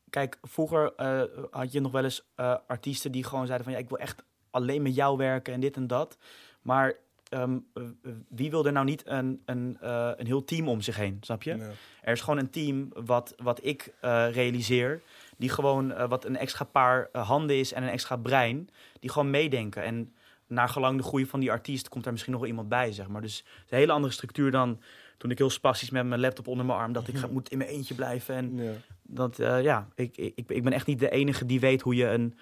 kijk, 0.10 0.38
vroeger 0.42 0.94
eh, 0.96 1.22
had 1.52 1.72
je 1.72 1.80
nog 1.82 1.92
wel 1.92 2.04
eens 2.04 2.30
eh, 2.36 2.56
artiesten 2.68 3.12
die 3.12 3.24
gewoon 3.24 3.46
zeiden 3.46 3.66
van... 3.68 3.76
ja, 3.76 3.82
ik 3.82 3.90
wil 3.90 3.98
echt 4.00 4.24
alleen 4.52 4.82
met 4.82 4.96
jou 4.96 5.18
werken 5.18 5.54
en 5.54 5.60
dit 5.60 5.76
en 5.76 5.88
dat. 5.88 6.18
Maar 6.62 6.94
ehm, 7.30 7.58
eh, 7.74 7.84
eh, 7.84 8.12
wie 8.30 8.50
wil 8.50 8.66
er 8.66 8.72
nou 8.72 8.86
niet 8.86 9.04
een, 9.08 9.42
een, 9.46 9.78
eh, 9.82 10.12
een 10.16 10.26
heel 10.26 10.44
team 10.44 10.68
om 10.68 10.82
zich 10.82 10.96
heen, 10.96 11.18
snap 11.22 11.44
je? 11.44 11.56
Ja. 11.58 11.70
Er 12.02 12.12
is 12.14 12.22
gewoon 12.22 12.40
een 12.40 12.50
team 12.50 12.90
wat, 13.06 13.34
wat 13.38 13.66
ik 13.66 13.94
eh, 14.02 14.28
realiseer, 14.32 15.02
die 15.40 15.50
gewoon 15.50 15.92
eh, 15.92 16.10
wat 16.10 16.26
een 16.26 16.38
extra 16.38 16.66
paar 16.66 17.10
eh, 17.12 17.28
handen 17.28 17.58
is 17.60 17.74
en 17.74 17.84
een 17.84 17.90
extra 17.90 18.16
brein, 18.16 18.70
die 19.00 19.10
gewoon 19.12 19.30
meedenken. 19.30 19.84
En 19.84 20.14
naar 20.48 20.70
gelang 20.70 20.98
de 20.98 21.04
groei 21.04 21.26
van 21.26 21.40
die 21.40 21.52
artiest 21.52 21.90
komt 21.90 22.04
daar 22.04 22.12
misschien 22.14 22.34
nog 22.34 22.42
wel 22.42 22.52
iemand 22.52 22.70
bij, 22.70 22.92
zeg 22.92 23.08
maar. 23.08 23.22
Dus 23.22 23.38
het 23.38 23.66
is 23.66 23.72
een 23.72 23.78
hele 23.78 23.92
andere 23.92 24.14
structuur 24.14 24.52
dan 24.52 24.82
toen 25.18 25.32
ik 25.32 25.38
heel 25.38 25.50
spastisch 25.50 25.90
met 25.90 26.06
mijn 26.06 26.22
laptop 26.22 26.48
onder 26.48 26.66
mijn 26.66 26.80
arm, 26.80 26.94
dat 26.94 27.08
ik 27.08 27.18
ga, 27.18 27.28
moet 27.28 27.50
in 27.50 27.58
mijn 27.58 27.70
eentje 27.70 27.94
blijven. 27.96 28.36
En 28.36 28.58
Ja. 28.58 28.72
dat, 29.02 29.40
eh, 29.40 29.62
ja, 29.64 29.88
ik, 29.96 30.18
ik, 30.18 30.44
ik 30.48 30.64
ben 30.64 30.74
echt 30.74 30.86
niet 30.86 31.00
de 31.00 31.10
enige 31.10 31.46
die 31.46 31.60
weet 31.60 31.82
hoe 31.82 31.96
je 31.96 32.06
een, 32.08 32.38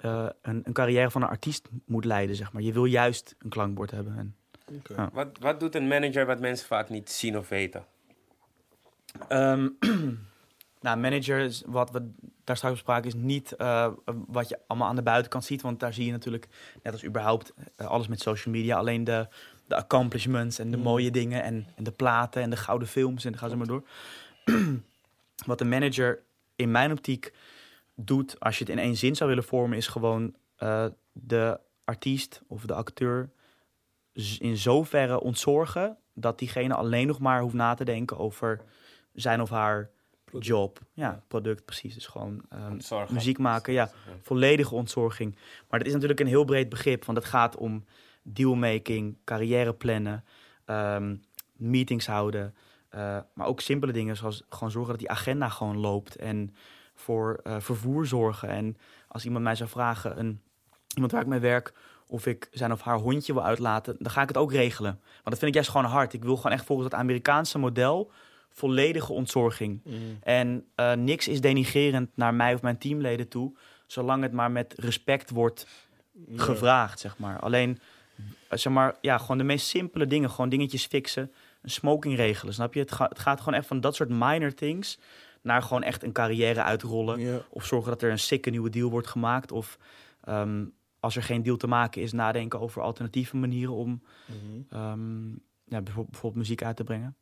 eh, 0.00 0.26
een, 0.42 0.60
een 0.64 0.72
carrière 0.72 1.10
van 1.10 1.22
een 1.22 1.28
artiest 1.28 1.68
moet 1.86 2.04
leiden, 2.04 2.36
zeg 2.36 2.52
maar. 2.52 2.62
Je 2.62 2.72
wil 2.72 2.84
juist 2.84 3.34
een 3.38 3.48
klankbord 3.50 3.90
hebben. 3.90 4.16
En. 4.18 4.36
Ja. 4.96 5.10
Wat, 5.12 5.28
wat 5.40 5.60
doet 5.60 5.74
een 5.74 5.88
manager 5.88 6.26
wat 6.26 6.40
mensen 6.40 6.66
vaak 6.66 6.88
niet 6.88 7.10
zien 7.10 7.38
of 7.38 7.48
weten? 7.48 7.84
Ehm, 9.28 9.68
nou, 10.84 10.98
manager, 10.98 11.38
is 11.38 11.62
wat 11.66 11.90
we 11.90 12.10
daar 12.44 12.56
straks 12.56 12.74
bespraken, 12.74 13.06
is 13.06 13.14
niet 13.14 13.52
eh, 13.52 13.88
wat 14.26 14.48
je 14.48 14.58
allemaal 14.66 14.88
aan 14.88 14.96
de 14.96 15.02
buitenkant 15.02 15.44
ziet. 15.44 15.62
Want 15.62 15.80
daar 15.80 15.94
zie 15.94 16.06
je 16.06 16.12
natuurlijk, 16.12 16.48
net 16.82 16.92
als 16.92 17.04
überhaupt, 17.04 17.52
eh, 17.76 17.86
alles 17.86 18.08
met 18.08 18.20
social 18.20 18.54
media. 18.54 18.76
Alleen 18.76 19.04
de, 19.04 19.28
de 19.66 19.76
accomplishments 19.76 20.58
en 20.58 20.70
de 20.70 20.76
Mm. 20.76 20.82
mooie 20.82 21.10
dingen 21.10 21.42
en, 21.42 21.66
en 21.76 21.84
de 21.84 21.92
platen 21.92 22.42
en 22.42 22.50
de 22.50 22.56
gouden 22.56 22.88
films 22.88 23.24
en 23.24 23.38
gaan 23.38 23.50
ze 23.50 23.56
maar 23.56 23.66
door. 23.66 23.84
wat 25.46 25.60
een 25.60 25.68
manager 25.68 26.22
in 26.56 26.70
mijn 26.70 26.92
optiek 26.92 27.32
doet, 27.94 28.40
als 28.40 28.58
je 28.58 28.64
het 28.64 28.72
in 28.72 28.78
één 28.78 28.96
zin 28.96 29.16
zou 29.16 29.28
willen 29.28 29.44
vormen, 29.44 29.76
is 29.76 29.86
gewoon 29.86 30.34
eh, 30.56 30.86
de 31.12 31.60
artiest 31.84 32.42
of 32.46 32.64
de 32.64 32.74
acteur 32.74 33.30
in 34.38 34.56
zoverre 34.56 35.20
ontzorgen 35.20 35.96
dat 36.14 36.38
diegene 36.38 36.74
alleen 36.74 37.06
nog 37.06 37.18
maar 37.18 37.40
hoeft 37.40 37.54
na 37.54 37.74
te 37.74 37.84
denken 37.84 38.18
over 38.18 38.60
zijn 39.12 39.40
of 39.40 39.50
haar 39.50 39.90
Product. 40.40 40.46
job. 40.46 40.78
Ja, 40.92 41.04
Ja. 41.06 41.22
product, 41.28 41.64
precies. 41.64 41.94
Dus 41.94 42.06
gewoon 42.06 42.42
ehm, 42.48 42.80
muziek 43.12 43.38
maken, 43.38 43.72
ja. 43.72 43.90
Volledige 44.22 44.74
ontzorging. 44.74 45.34
Maar 45.68 45.78
dat 45.78 45.88
is 45.88 45.92
natuurlijk 45.94 46.20
een 46.20 46.26
heel 46.26 46.44
breed 46.44 46.68
begrip, 46.68 47.04
want 47.04 47.18
het 47.18 47.26
gaat 47.26 47.56
om 47.56 47.84
dealmaking, 48.22 49.16
carrière 49.24 49.72
plannen, 49.74 50.24
ehm, 50.64 51.16
meetings 51.52 52.06
houden. 52.06 52.54
eh, 52.88 53.18
maar 53.34 53.46
ook 53.46 53.60
simpele 53.60 53.92
dingen 53.92 54.16
zoals 54.16 54.42
gewoon 54.48 54.70
zorgen 54.70 54.90
dat 54.90 55.00
die 55.00 55.10
agenda 55.10 55.48
gewoon 55.48 55.78
loopt 55.78 56.16
en 56.16 56.54
voor 56.94 57.40
eh, 57.42 57.56
vervoer 57.60 58.06
zorgen. 58.06 58.48
En 58.48 58.76
als 59.08 59.24
iemand 59.24 59.44
mij 59.44 59.54
zou 59.54 59.68
vragen, 59.70 60.18
een, 60.18 60.40
iemand 60.94 61.12
waar 61.12 61.20
ik 61.20 61.26
mee 61.26 61.38
werk, 61.38 61.72
of 62.06 62.26
ik 62.26 62.48
zijn 62.50 62.72
of 62.72 62.80
haar 62.80 62.98
hondje 62.98 63.32
wil 63.32 63.44
uitlaten, 63.44 63.96
dan 63.98 64.10
ga 64.12 64.22
ik 64.22 64.28
het 64.28 64.36
ook 64.36 64.52
regelen. 64.52 64.90
Want 64.92 65.24
dat 65.24 65.38
vind 65.38 65.48
ik 65.48 65.54
juist 65.54 65.70
gewoon 65.70 65.86
hard. 65.86 66.12
Ik 66.12 66.22
wil 66.24 66.36
gewoon 66.36 66.52
echt 66.52 66.64
volgens 66.64 66.88
het 66.90 66.98
Amerikaanse 67.00 67.58
model 67.58 68.10
volledige 68.54 69.12
ontzorging. 69.12 69.80
Mm. 69.84 70.18
En 70.22 70.64
eh, 70.74 70.92
niks 70.92 71.28
is 71.28 71.40
denigerend 71.40 72.10
naar 72.14 72.34
mij 72.34 72.54
of 72.54 72.62
mijn 72.62 72.78
teamleden 72.78 73.28
toe, 73.28 73.52
zolang 73.86 74.22
het 74.22 74.32
maar 74.32 74.50
met 74.50 74.74
respect 74.76 75.30
wordt 75.30 75.66
gevraagd, 76.36 77.00
zeg 77.00 77.18
maar. 77.18 77.40
Alleen, 77.40 77.78
eh, 78.48 78.58
zeg 78.58 78.72
maar, 78.72 78.96
ja, 79.00 79.18
gewoon 79.18 79.38
de 79.38 79.44
meest 79.44 79.66
simpele 79.66 80.06
dingen, 80.06 80.30
gewoon 80.30 80.48
dingetjes 80.48 80.86
fixen, 80.86 81.32
een 81.62 81.70
smoking 81.70 82.16
regelen, 82.16 82.54
snap 82.54 82.74
je? 82.74 82.80
Het, 82.80 82.92
ga- 82.92 83.08
het 83.08 83.18
gaat 83.18 83.38
gewoon 83.40 83.54
echt 83.58 83.66
van 83.66 83.80
dat 83.80 83.94
soort 83.94 84.08
minor 84.08 84.54
things 84.54 84.98
naar 85.42 85.62
gewoon 85.62 85.82
echt 85.82 86.02
een 86.02 86.12
carrière 86.12 86.62
uitrollen. 86.62 87.20
Of 87.50 87.64
zorgen 87.64 87.90
dat 87.90 88.02
er 88.02 88.10
een 88.10 88.18
sikke 88.18 88.50
nieuwe 88.50 88.70
deal 88.70 88.90
wordt 88.90 89.06
gemaakt. 89.06 89.52
Of 89.52 89.78
ehm, 90.24 90.64
als 91.00 91.16
er 91.16 91.22
geen 91.22 91.42
deal 91.42 91.56
te 91.56 91.66
maken 91.66 92.02
is, 92.02 92.12
nadenken 92.12 92.60
over 92.60 92.82
alternatieve 92.82 93.36
manieren 93.36 93.74
om 93.74 94.02
Mhm. 94.26 94.62
ehm, 94.80 95.28
ja, 95.64 95.80
bijvoorbeeld 95.82 96.34
muziek 96.34 96.62
uit 96.62 96.76
te 96.76 96.84
brengen. 96.84 97.16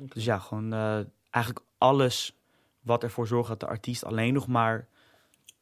Dus 0.00 0.24
ja, 0.24 0.38
gewoon 0.38 0.72
eh, 0.72 1.00
eigenlijk 1.30 1.64
alles 1.78 2.36
wat 2.80 3.02
ervoor 3.02 3.26
zorgt 3.26 3.48
dat 3.48 3.60
de 3.60 3.66
artiest 3.66 4.04
alleen 4.04 4.32
nog 4.34 4.46
maar 4.46 4.88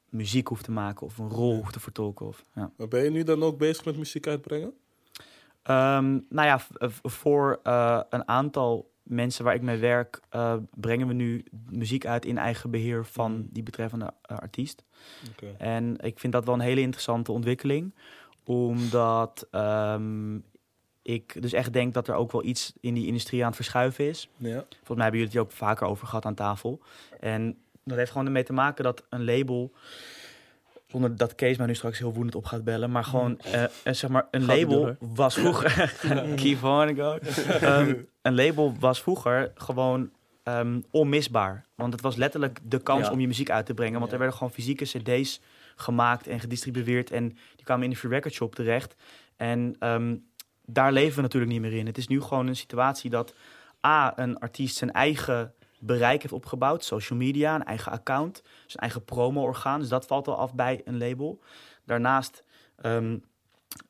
muziek 0.09 0.49
hoeft 0.49 0.64
te 0.64 0.70
maken 0.72 1.07
of 1.07 1.18
een 1.18 1.28
rol 1.28 1.57
hoeft 1.57 1.72
te 1.72 1.80
vertolken. 1.80 2.26
Of, 2.26 2.43
ja. 2.55 2.70
Maar 2.76 2.89
ben 2.89 3.05
je 3.05 3.11
nu 3.11 3.22
dan 3.22 3.43
ook 3.43 3.59
bezig 3.59 3.84
met 3.84 3.97
muziek 3.97 4.26
uitbrengen? 4.26 4.72
Ehm, 5.62 6.11
nou 6.28 6.47
ja, 6.47 6.59
v- 6.59 6.99
voor 7.03 7.61
eh, 7.62 8.01
een 8.11 8.28
aantal 8.28 8.91
mensen 9.03 9.45
waar 9.45 9.55
ik 9.55 9.62
mee 9.62 9.78
werk, 9.78 10.20
eh, 10.28 10.57
brengen 10.74 11.07
we 11.07 11.12
nu 11.14 11.45
muziek 11.70 12.07
uit 12.07 12.24
in 12.24 12.39
eigen 12.39 12.70
beheer 12.70 13.05
van 13.05 13.32
Mhm. 13.32 13.43
die 13.51 13.62
betreffende 13.62 14.14
eh, 14.22 14.37
artiest. 14.37 14.84
En 15.59 15.97
ik 16.01 16.18
vind 16.18 16.32
dat 16.32 16.45
wel 16.45 16.55
een 16.55 16.61
hele 16.61 16.80
interessante 16.80 17.32
ontwikkeling. 17.32 17.95
Omdat 18.45 19.47
ehm, 19.51 20.39
ik 21.07 21.42
dus 21.42 21.52
echt 21.52 21.72
denk 21.72 21.94
dat 21.94 22.09
er 22.09 22.14
ook 22.14 22.32
wel 22.32 22.44
iets 22.44 22.72
in 22.80 22.94
die 22.94 23.07
industrie 23.07 23.40
aan 23.40 23.46
het 23.46 23.57
verschuiven 23.57 24.09
is. 24.09 24.28
Ja. 24.36 24.64
Volgens 24.68 24.88
mij 24.88 25.02
hebben 25.02 25.20
jullie 25.20 25.38
het 25.38 25.42
ook 25.46 25.52
vaker 25.52 25.86
over 25.86 26.07
gehad 26.07 26.24
aan 26.24 26.34
tafel. 26.34 26.80
En 27.20 27.57
dat 27.84 27.96
heeft 27.98 28.11
gewoon 28.11 28.26
ermee 28.26 28.42
te 28.42 28.52
maken 28.52 28.84
dat 28.84 29.04
een 29.09 29.24
label... 29.24 29.72
Zonder 30.86 31.16
dat 31.16 31.34
Kees 31.34 31.57
mij 31.57 31.66
nu 31.66 31.74
straks 31.74 31.98
heel 31.98 32.12
woedend 32.12 32.34
op 32.34 32.44
gaat 32.44 32.64
bellen. 32.64 32.90
Maar 32.90 33.04
gewoon, 33.04 33.40
eh, 33.40 33.64
zeg 33.84 34.11
maar, 34.11 34.28
een 34.30 34.42
Gaat 34.42 34.57
label 34.57 34.96
was 34.98 35.34
vroeger... 35.34 35.94
Keep 36.42 36.62
on 36.64 36.94
go. 36.96 37.18
Ehm, 37.61 37.94
een 38.22 38.34
label 38.34 38.74
was 38.80 39.02
vroeger 39.02 39.52
gewoon 39.54 40.11
ehm, 40.42 40.80
onmisbaar. 40.90 41.64
Want 41.74 41.92
het 41.92 42.02
was 42.02 42.16
letterlijk 42.16 42.59
de 42.62 42.78
kans 42.82 43.07
Ja. 43.07 43.12
om 43.12 43.20
je 43.20 43.26
muziek 43.26 43.50
uit 43.50 43.66
te 43.66 43.74
brengen. 43.74 43.98
Want 43.98 44.07
Ja. 44.07 44.12
er 44.12 44.18
werden 44.18 44.36
gewoon 44.36 44.52
fysieke 44.52 44.84
cd's 44.84 45.40
gemaakt 45.76 46.26
en 46.26 46.40
gedistribueerd. 46.40 47.11
En 47.11 47.28
die 47.57 47.64
kwamen 47.64 47.84
in 47.84 47.90
de 47.90 47.96
free 47.96 48.12
record 48.12 48.34
shop 48.34 48.54
terecht. 48.54 48.94
En 49.36 49.76
ehm, 49.78 50.14
daar 50.66 50.92
leven 50.92 51.16
we 51.16 51.22
natuurlijk 51.22 51.52
niet 51.52 51.60
meer 51.60 51.72
in. 51.72 51.86
Het 51.86 51.98
is 51.98 52.08
nu 52.08 52.20
gewoon 52.20 52.46
een 52.46 52.56
situatie 52.56 53.10
dat 53.10 53.34
A, 53.86 54.18
een 54.18 54.38
artiest 54.38 54.76
zijn 54.76 54.92
eigen 54.92 55.54
bereik 55.78 56.22
heeft 56.22 56.34
opgebouwd. 56.34 56.84
Social 56.84 57.18
media, 57.18 57.54
een 57.54 57.64
eigen 57.64 57.92
account, 57.92 58.42
zijn 58.66 58.82
eigen 58.82 59.04
promo-orgaan. 59.04 59.80
Dus 59.80 59.88
dat 59.88 60.06
valt 60.06 60.28
al 60.28 60.36
af 60.36 60.54
bij 60.54 60.80
een 60.84 60.98
label. 60.98 61.38
Daarnaast 61.84 62.44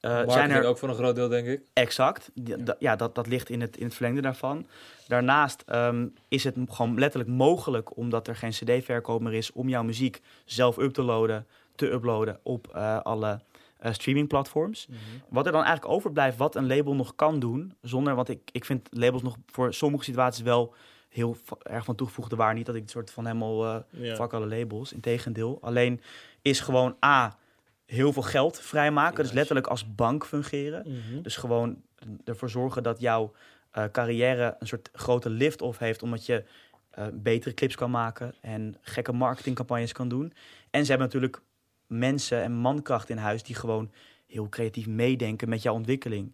eh, 0.00 0.22
zijn 0.26 0.50
er... 0.50 0.64
ook 0.64 0.78
voor 0.78 0.88
een 0.88 0.94
groot 0.94 1.14
deel, 1.14 1.28
denk 1.28 1.46
ik. 1.46 1.62
Exact. 1.72 2.30
Ja, 2.78 2.96
dat, 2.96 3.14
dat 3.14 3.26
ligt 3.26 3.50
in 3.50 3.60
het, 3.60 3.76
in 3.76 3.84
het 3.84 3.94
verlengde 3.94 4.20
daarvan. 4.20 4.66
Daarnaast 5.08 5.62
ehm, 5.66 6.06
is 6.28 6.44
het 6.44 6.56
gewoon 6.68 6.98
letterlijk 6.98 7.30
mogelijk, 7.30 7.96
omdat 7.96 8.28
er 8.28 8.36
geen 8.36 8.50
cd-verkoop 8.50 9.20
meer 9.20 9.34
is, 9.34 9.52
om 9.52 9.68
jouw 9.68 9.82
muziek 9.82 10.22
zelf 10.44 10.78
up 10.78 10.92
te 10.92 11.02
loaden, 11.02 11.46
te 11.74 11.90
uploaden 11.90 12.38
op 12.42 12.68
eh, 12.74 13.00
alle 13.00 13.40
eh, 13.78 13.92
streamingplatforms. 13.92 14.86
Mhm. 14.86 14.98
Wat 15.28 15.46
er 15.46 15.52
dan 15.52 15.62
eigenlijk 15.62 15.94
overblijft, 15.94 16.36
wat 16.36 16.54
een 16.54 16.66
label 16.66 16.94
nog 16.94 17.14
kan 17.14 17.38
doen, 17.38 17.76
zonder, 17.82 18.14
want 18.14 18.28
ik, 18.28 18.40
ik 18.52 18.64
vind 18.64 18.88
labels 18.90 19.22
nog 19.22 19.36
voor 19.46 19.74
sommige 19.74 20.04
situaties 20.04 20.42
wel 20.42 20.74
heel 21.08 21.36
erg 21.62 21.84
van 21.84 21.94
toegevoegde 21.94 22.36
waarde. 22.36 22.56
Niet 22.56 22.66
dat 22.66 22.74
ik 22.74 22.80
het 22.82 22.90
soort 22.90 23.10
van 23.10 23.26
helemaal 23.26 23.84
Ja. 23.90 24.14
fuck 24.14 24.32
alle 24.32 24.46
labels, 24.46 24.92
integendeel. 24.92 25.58
Alleen 25.60 26.00
is 26.42 26.60
gewoon 26.60 26.96
A, 27.04 27.38
heel 27.86 28.12
veel 28.12 28.22
geld 28.22 28.60
vrijmaken, 28.60 29.22
dus 29.24 29.32
letterlijk 29.32 29.66
als 29.66 29.94
bank 29.94 30.26
fungeren. 30.26 30.82
Mhm. 30.86 31.22
Dus 31.22 31.36
gewoon 31.36 31.82
ervoor 32.24 32.50
zorgen 32.50 32.82
dat 32.82 33.00
jouw 33.00 33.32
eh, 33.70 33.84
carrière 33.92 34.56
een 34.58 34.66
soort 34.66 34.88
grote 34.92 35.30
lift-off 35.30 35.78
heeft, 35.78 36.02
omdat 36.02 36.26
je 36.26 36.44
betere 37.12 37.54
clips 37.54 37.74
kan 37.74 37.90
maken 37.90 38.34
en 38.40 38.76
gekke 38.80 39.12
marketingcampagnes 39.12 39.92
kan 39.92 40.08
doen. 40.08 40.32
En 40.70 40.84
ze 40.84 40.90
hebben 40.90 41.06
natuurlijk 41.06 41.42
mensen 41.86 42.42
en 42.42 42.52
mankracht 42.52 43.10
in 43.10 43.16
huis 43.16 43.42
die 43.42 43.54
gewoon 43.54 43.90
heel 44.26 44.48
creatief 44.48 44.86
meedenken 44.86 45.48
met 45.48 45.62
jouw 45.62 45.74
ontwikkeling. 45.74 46.32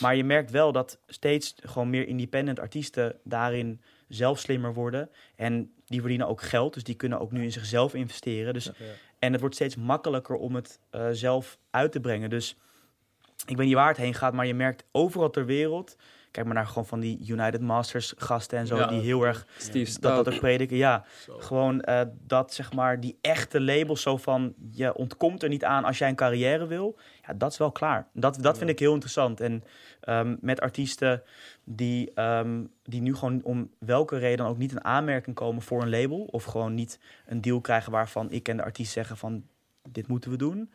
Maar 0.00 0.16
je 0.16 0.24
merkt 0.24 0.50
wel 0.50 0.72
dat 0.72 0.98
steeds 1.06 1.54
gewoon 1.62 1.90
meer 1.90 2.06
independent 2.06 2.60
artiesten 2.60 3.16
daarin 3.24 3.80
zelf 4.08 4.38
slimmer 4.38 4.74
worden. 4.74 5.10
En 5.36 5.72
die 5.86 6.00
verdienen 6.00 6.28
ook 6.28 6.42
geld, 6.42 6.74
dus 6.74 6.84
die 6.84 6.94
kunnen 6.94 7.20
ook 7.20 7.32
nu 7.32 7.42
in 7.42 7.52
zichzelf 7.52 7.94
investeren. 7.94 8.52
Dus, 8.54 8.70
En 9.18 9.32
het 9.32 9.40
wordt 9.40 9.54
steeds 9.54 9.76
makkelijker 9.76 10.36
om 10.36 10.54
het 10.54 10.80
eh, 10.90 11.08
zelf 11.12 11.58
uit 11.70 11.92
te 11.92 12.00
brengen. 12.00 12.30
Dus 12.30 12.56
ik 13.46 13.56
weet 13.56 13.66
niet 13.66 13.74
waar 13.74 13.88
het 13.88 13.96
heen 13.96 14.14
gaat, 14.14 14.32
maar 14.32 14.46
je 14.46 14.54
merkt 14.54 14.84
overal 14.92 15.30
ter 15.30 15.46
wereld. 15.46 15.96
Kijk 16.30 16.46
maar 16.46 16.54
naar 16.54 16.66
gewoon 16.66 16.86
van 16.86 17.00
die 17.00 17.26
United 17.28 17.60
Masters 17.60 18.14
gasten 18.16 18.58
en 18.58 18.66
zo, 18.66 18.76
Ja. 18.76 18.86
die 18.86 19.00
heel 19.00 19.22
erg 19.22 19.46
Steve 19.58 20.00
dat, 20.00 20.24
dat 20.24 20.34
ook 20.34 20.40
prediken. 20.40 20.76
Ja, 20.76 21.04
gewoon 21.38 21.80
eh, 21.80 22.00
dat 22.26 22.54
zeg 22.54 22.72
maar 22.72 23.00
die 23.00 23.18
echte 23.20 23.60
labels 23.60 24.02
zo 24.02 24.16
van 24.16 24.54
je 24.70 24.94
ontkomt 24.94 25.42
er 25.42 25.48
niet 25.48 25.64
aan 25.64 25.84
als 25.84 25.98
jij 25.98 26.08
een 26.08 26.14
carrière 26.14 26.66
wil. 26.66 26.98
Ja, 27.26 27.34
dat 27.34 27.52
is 27.52 27.58
wel 27.58 27.72
klaar. 27.72 28.08
Dat, 28.12 28.42
dat 28.42 28.58
vind 28.58 28.70
ik 28.70 28.78
heel 28.78 28.92
interessant. 28.92 29.40
En 29.40 29.64
ehm, 30.00 30.36
met 30.40 30.60
artiesten 30.60 31.22
die, 31.64 32.10
ehm, 32.14 32.64
die 32.82 33.00
nu 33.00 33.14
gewoon 33.14 33.40
om 33.42 33.70
welke 33.78 34.18
reden 34.18 34.38
dan 34.38 34.46
ook 34.46 34.58
niet 34.58 34.70
in 34.72 34.84
aanmerking 34.84 35.36
komen 35.36 35.62
voor 35.62 35.82
een 35.82 35.90
label. 35.90 36.20
Of 36.20 36.44
gewoon 36.44 36.74
niet 36.74 37.00
een 37.26 37.40
deal 37.40 37.60
krijgen 37.60 37.92
waarvan 37.92 38.30
ik 38.30 38.48
en 38.48 38.56
de 38.56 38.62
artiest 38.62 38.92
zeggen 38.92 39.16
van 39.16 39.44
dit 39.88 40.06
moeten 40.06 40.30
we 40.30 40.36
doen. 40.36 40.72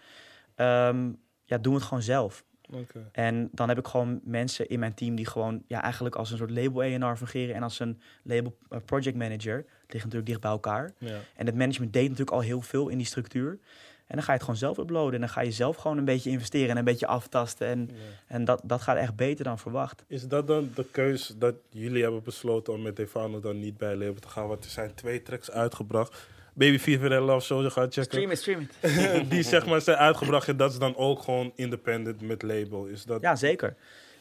Ehm, 0.56 1.12
ja, 1.44 1.58
doen 1.58 1.74
we 1.74 1.80
het 1.80 1.88
gewoon 1.88 2.04
zelf. 2.04 2.44
Oké. 2.74 3.10
En 3.12 3.50
dan 3.52 3.68
heb 3.70 3.78
ik 3.78 3.88
gewoon 3.88 4.20
mensen 4.24 4.70
in 4.70 4.80
mijn 4.80 4.94
team 4.94 5.16
die 5.16 5.26
gewoon 5.26 5.64
ja, 5.68 5.82
eigenlijk 5.82 6.16
als 6.16 6.32
een 6.32 6.38
soort 6.38 6.52
label 6.52 6.82
A&R 6.82 7.16
fungeren 7.16 7.56
en 7.56 7.64
als 7.64 7.80
een 7.80 8.02
label 8.24 8.58
eh, 8.70 8.80
project 8.86 9.18
manager. 9.18 9.56
Het 9.56 9.94
ligt 9.94 10.04
natuurlijk 10.04 10.26
dicht 10.26 10.42
bij 10.42 10.52
elkaar. 10.52 10.92
Ja. 10.98 11.20
En 11.36 11.46
het 11.46 11.56
management 11.56 11.94
deed 11.94 12.04
natuurlijk 12.04 12.38
al 12.38 12.42
heel 12.42 12.62
veel 12.62 12.88
in 12.88 12.98
die 12.98 13.08
structuur. 13.08 13.60
En 14.08 14.16
dan 14.16 14.24
ga 14.24 14.32
je 14.32 14.38
het 14.38 14.46
gewoon 14.46 14.60
zelf 14.60 14.78
uploaden 14.78 15.14
en 15.14 15.20
dan 15.20 15.30
ga 15.30 15.42
je 15.42 15.52
zelf 15.52 15.76
gewoon 15.76 15.98
een 15.98 16.06
beetje 16.06 16.30
investeren 16.30 16.70
en 16.70 16.78
een 16.78 16.84
beetje 16.84 17.08
aftasten. 17.08 17.68
En, 17.68 17.90
en 18.28 18.46
dat, 18.46 18.62
dat 18.64 18.82
gaat 18.82 18.98
echt 18.98 19.16
beter 19.16 19.44
dan 19.44 19.60
verwacht. 19.60 20.04
Is 20.08 20.28
dat 20.28 20.48
dan 20.48 20.72
de 20.76 20.86
keus 20.92 21.34
dat 21.38 21.56
jullie 21.70 22.04
hebben 22.04 22.24
besloten 22.24 22.74
om 22.74 22.82
met 22.82 22.96
Defano 22.96 23.40
dan 23.40 23.60
niet 23.60 23.78
bij 23.78 23.96
label 23.96 24.20
te 24.20 24.28
gaan? 24.28 24.48
Want 24.48 24.64
er 24.64 24.70
zijn 24.70 24.94
twee 24.94 25.22
tracks 25.22 25.52
uitgebracht. 25.52 26.28
Baby 26.56 26.78
Fever 26.80 27.12
en 27.12 27.22
Love 27.22 27.46
Soldier 27.46 27.72
gaat 27.72 27.94
checken. 27.94 28.30
it, 28.32 28.38
stream 28.38 28.68
it. 28.82 29.30
Die 29.32 29.44
zeg 29.44 29.66
maar 29.66 29.82
zijn 29.82 29.98
uitgebracht 29.98 30.48
en 30.48 30.58
dat 30.58 30.72
is 30.72 30.78
dan 30.80 30.96
ook 30.96 31.22
gewoon 31.24 31.52
independent 31.56 32.22
met 32.22 32.42
label. 32.44 32.86
Is 32.86 33.04
dat, 33.04 33.22
Ja, 33.22 33.36
zeker. 33.36 33.76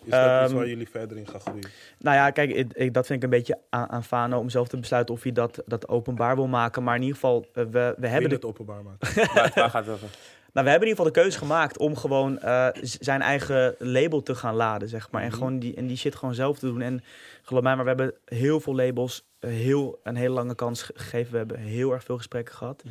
is 0.05 0.11
dat 0.11 0.21
iets 0.43 0.51
ehm, 0.51 0.55
waar 0.55 0.69
jullie 0.69 0.89
verder 0.89 1.17
in 1.17 1.27
gaan 1.29 1.41
groeien? 1.41 1.69
Nou 1.99 2.17
ja, 2.17 2.31
kijk, 2.31 2.51
ik, 2.51 2.73
ik- 2.73 2.95
dat 2.95 3.07
vind 3.07 3.19
ik 3.19 3.25
een 3.25 3.39
beetje 3.39 3.59
aan, 3.71 3.89
aan 3.91 4.05
Fano 4.05 4.39
om 4.39 4.49
zelf 4.51 4.69
te 4.69 4.77
besluiten 4.77 5.15
of 5.15 5.23
hij 5.23 5.33
dat, 5.33 5.63
dat 5.67 5.89
openbaar 5.89 6.35
wil 6.37 6.47
maken. 6.47 6.83
Maar 6.83 6.95
in 6.95 7.01
ieder 7.03 7.15
geval, 7.15 7.47
eh, 7.53 7.65
we, 7.65 7.95
we 7.99 8.07
hebben 8.07 8.23
je 8.23 8.29
de 8.29 8.35
het 8.35 8.45
openbaar 8.45 8.83
maken? 8.83 9.15
Waar, 9.35 9.53
waar 9.55 9.71
gaat 9.71 9.87
het 9.87 9.95
over? 9.95 10.09
Nou, 10.53 10.67
we 10.67 10.73
hebben 10.73 10.89
in 10.89 10.95
ieder 10.95 11.05
geval 11.05 11.23
de 11.23 11.29
keuze 11.31 11.39
gemaakt 11.39 11.79
om 11.79 11.97
gewoon 11.97 12.39
eh, 12.39 12.67
zijn 12.83 13.23
eigen 13.23 13.75
label 13.79 14.23
te 14.23 14.35
gaan 14.35 14.55
laden, 14.55 14.89
zeg 14.89 15.11
maar. 15.11 15.23
En 15.23 15.33
gewoon 15.33 15.59
die, 15.59 15.75
en 15.75 15.87
die 15.87 15.97
shit 15.97 16.15
gewoon 16.15 16.35
zelf 16.35 16.59
te 16.59 16.67
doen. 16.67 16.81
En 16.81 17.05
geloof 17.43 17.63
mij, 17.63 17.75
maar 17.75 17.85
we 17.85 17.91
hebben 17.91 18.15
heel 18.25 18.61
veel 18.61 18.75
labels 18.75 19.25
heel, 19.47 20.01
een 20.03 20.17
hele 20.17 20.35
lange 20.35 20.55
kans 20.55 20.83
ge- 20.83 20.93
gegeven. 20.97 21.33
We 21.33 21.39
hebben 21.39 21.59
heel 21.59 21.93
erg 21.93 22.05
veel 22.05 22.17
gesprekken 22.17 22.55
gehad. 22.55 22.83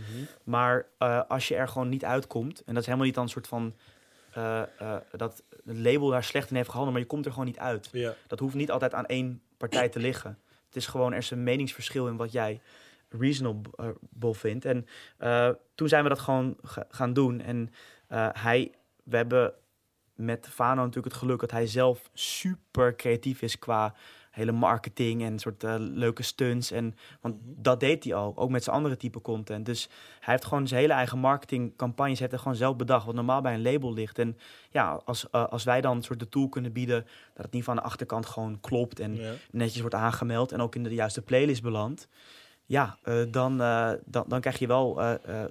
Maar 0.43 0.86
eh, 0.97 1.22
als 1.28 1.47
je 1.47 1.56
er 1.56 1.68
gewoon 1.68 1.89
niet 1.89 2.06
uitkomt, 2.06 2.60
en 2.60 2.74
dat 2.74 2.78
is 2.78 2.86
helemaal 2.86 3.06
niet 3.06 3.16
dan 3.16 3.24
een 3.24 3.30
soort 3.30 3.47
van... 3.47 3.76
eh, 4.34 4.62
eh, 4.80 4.95
dat 5.12 5.43
het 5.66 5.78
label 5.78 6.08
daar 6.10 6.24
slecht 6.24 6.49
in 6.49 6.56
heeft 6.56 6.68
gehandeld, 6.70 6.93
maar 6.93 7.04
je 7.04 7.10
komt 7.12 7.26
er 7.26 7.32
gewoon 7.32 7.47
niet 7.47 7.60
uit. 7.60 7.89
Ja. 7.91 8.14
Dat 8.28 8.39
hoeft 8.39 8.56
niet 8.56 8.72
altijd 8.72 8.93
aan 8.93 9.06
één 9.06 9.41
partij 9.58 9.89
te 9.89 9.99
liggen. 9.99 10.38
Het 10.66 10.76
is 10.76 10.88
gewoon, 10.88 11.12
er 11.12 11.18
is 11.18 11.32
een 11.32 11.43
meningsverschil 11.43 12.08
in 12.08 12.16
wat 12.18 12.32
jij 12.32 12.62
reasonable 13.10 14.34
vindt. 14.34 14.66
En 14.66 14.88
eh, 15.18 15.49
toen 15.76 15.88
zijn 15.88 16.04
we 16.04 16.10
dat 16.10 16.20
gewoon 16.20 16.58
ga- 16.64 16.86
gaan 16.89 17.14
doen. 17.14 17.41
En 17.41 17.74
eh, 18.08 18.30
hij, 18.34 18.72
we 19.04 19.16
hebben 19.16 19.54
met 20.16 20.47
Fano 20.51 20.76
natuurlijk 20.82 21.14
het 21.14 21.24
geluk 21.24 21.39
dat 21.39 21.51
hij 21.51 21.68
zelf 21.68 22.10
super 22.14 22.95
creatief 22.95 23.41
is 23.41 23.60
qua 23.60 23.93
hele 24.34 24.52
marketing 24.52 25.24
en 25.24 25.40
soort 25.40 25.64
eh, 25.64 25.76
leuke 25.78 26.24
stunts. 26.24 26.72
En, 26.72 26.96
want 27.22 27.36
dat 27.42 27.80
deed 27.80 28.04
hij 28.04 28.14
al, 28.14 28.34
ook 28.36 28.50
met 28.50 28.64
zijn 28.64 28.76
andere 28.76 28.98
type 28.98 29.22
content. 29.22 29.66
Dus 29.66 29.90
hij 30.20 30.34
heeft 30.34 30.46
gewoon 30.46 30.68
zijn 30.68 30.82
hele 30.82 30.94
eigen 30.94 31.20
marketingcampagnes 31.20 32.20
heeft 32.20 32.32
hij 32.32 32.40
gewoon 32.40 32.58
zelf 32.58 32.76
bedacht, 32.76 33.06
wat 33.06 33.16
normaal 33.16 33.42
bij 33.42 33.54
een 33.54 33.62
label 33.62 33.94
ligt. 33.94 34.20
En 34.20 34.38
ja, 34.70 35.02
als, 35.06 35.30
eh, 35.30 35.46
als 35.48 35.64
wij 35.64 35.82
dan 35.82 35.96
een 35.98 36.04
soort 36.04 36.20
de 36.20 36.30
tool 36.30 36.50
kunnen 36.50 36.72
bieden, 36.72 37.06
dat 37.34 37.46
het 37.46 37.54
niet 37.54 37.64
van 37.64 37.76
de 37.76 37.82
achterkant 37.82 38.26
gewoon 38.26 38.60
klopt 38.60 39.00
en 39.00 39.16
Ja. 39.16 39.34
netjes 39.52 39.80
wordt 39.82 39.96
aangemeld 39.96 40.52
en 40.52 40.62
ook 40.62 40.76
in 40.76 40.84
de 40.84 40.94
juiste 40.94 41.22
playlist 41.22 41.62
belandt. 41.62 42.08
Ja, 42.66 42.98
eh, 43.04 43.16
dan, 43.32 43.58
dan, 44.06 44.26
dan 44.28 44.42
krijg 44.42 44.60
je 44.60 44.68
wel 44.68 45.02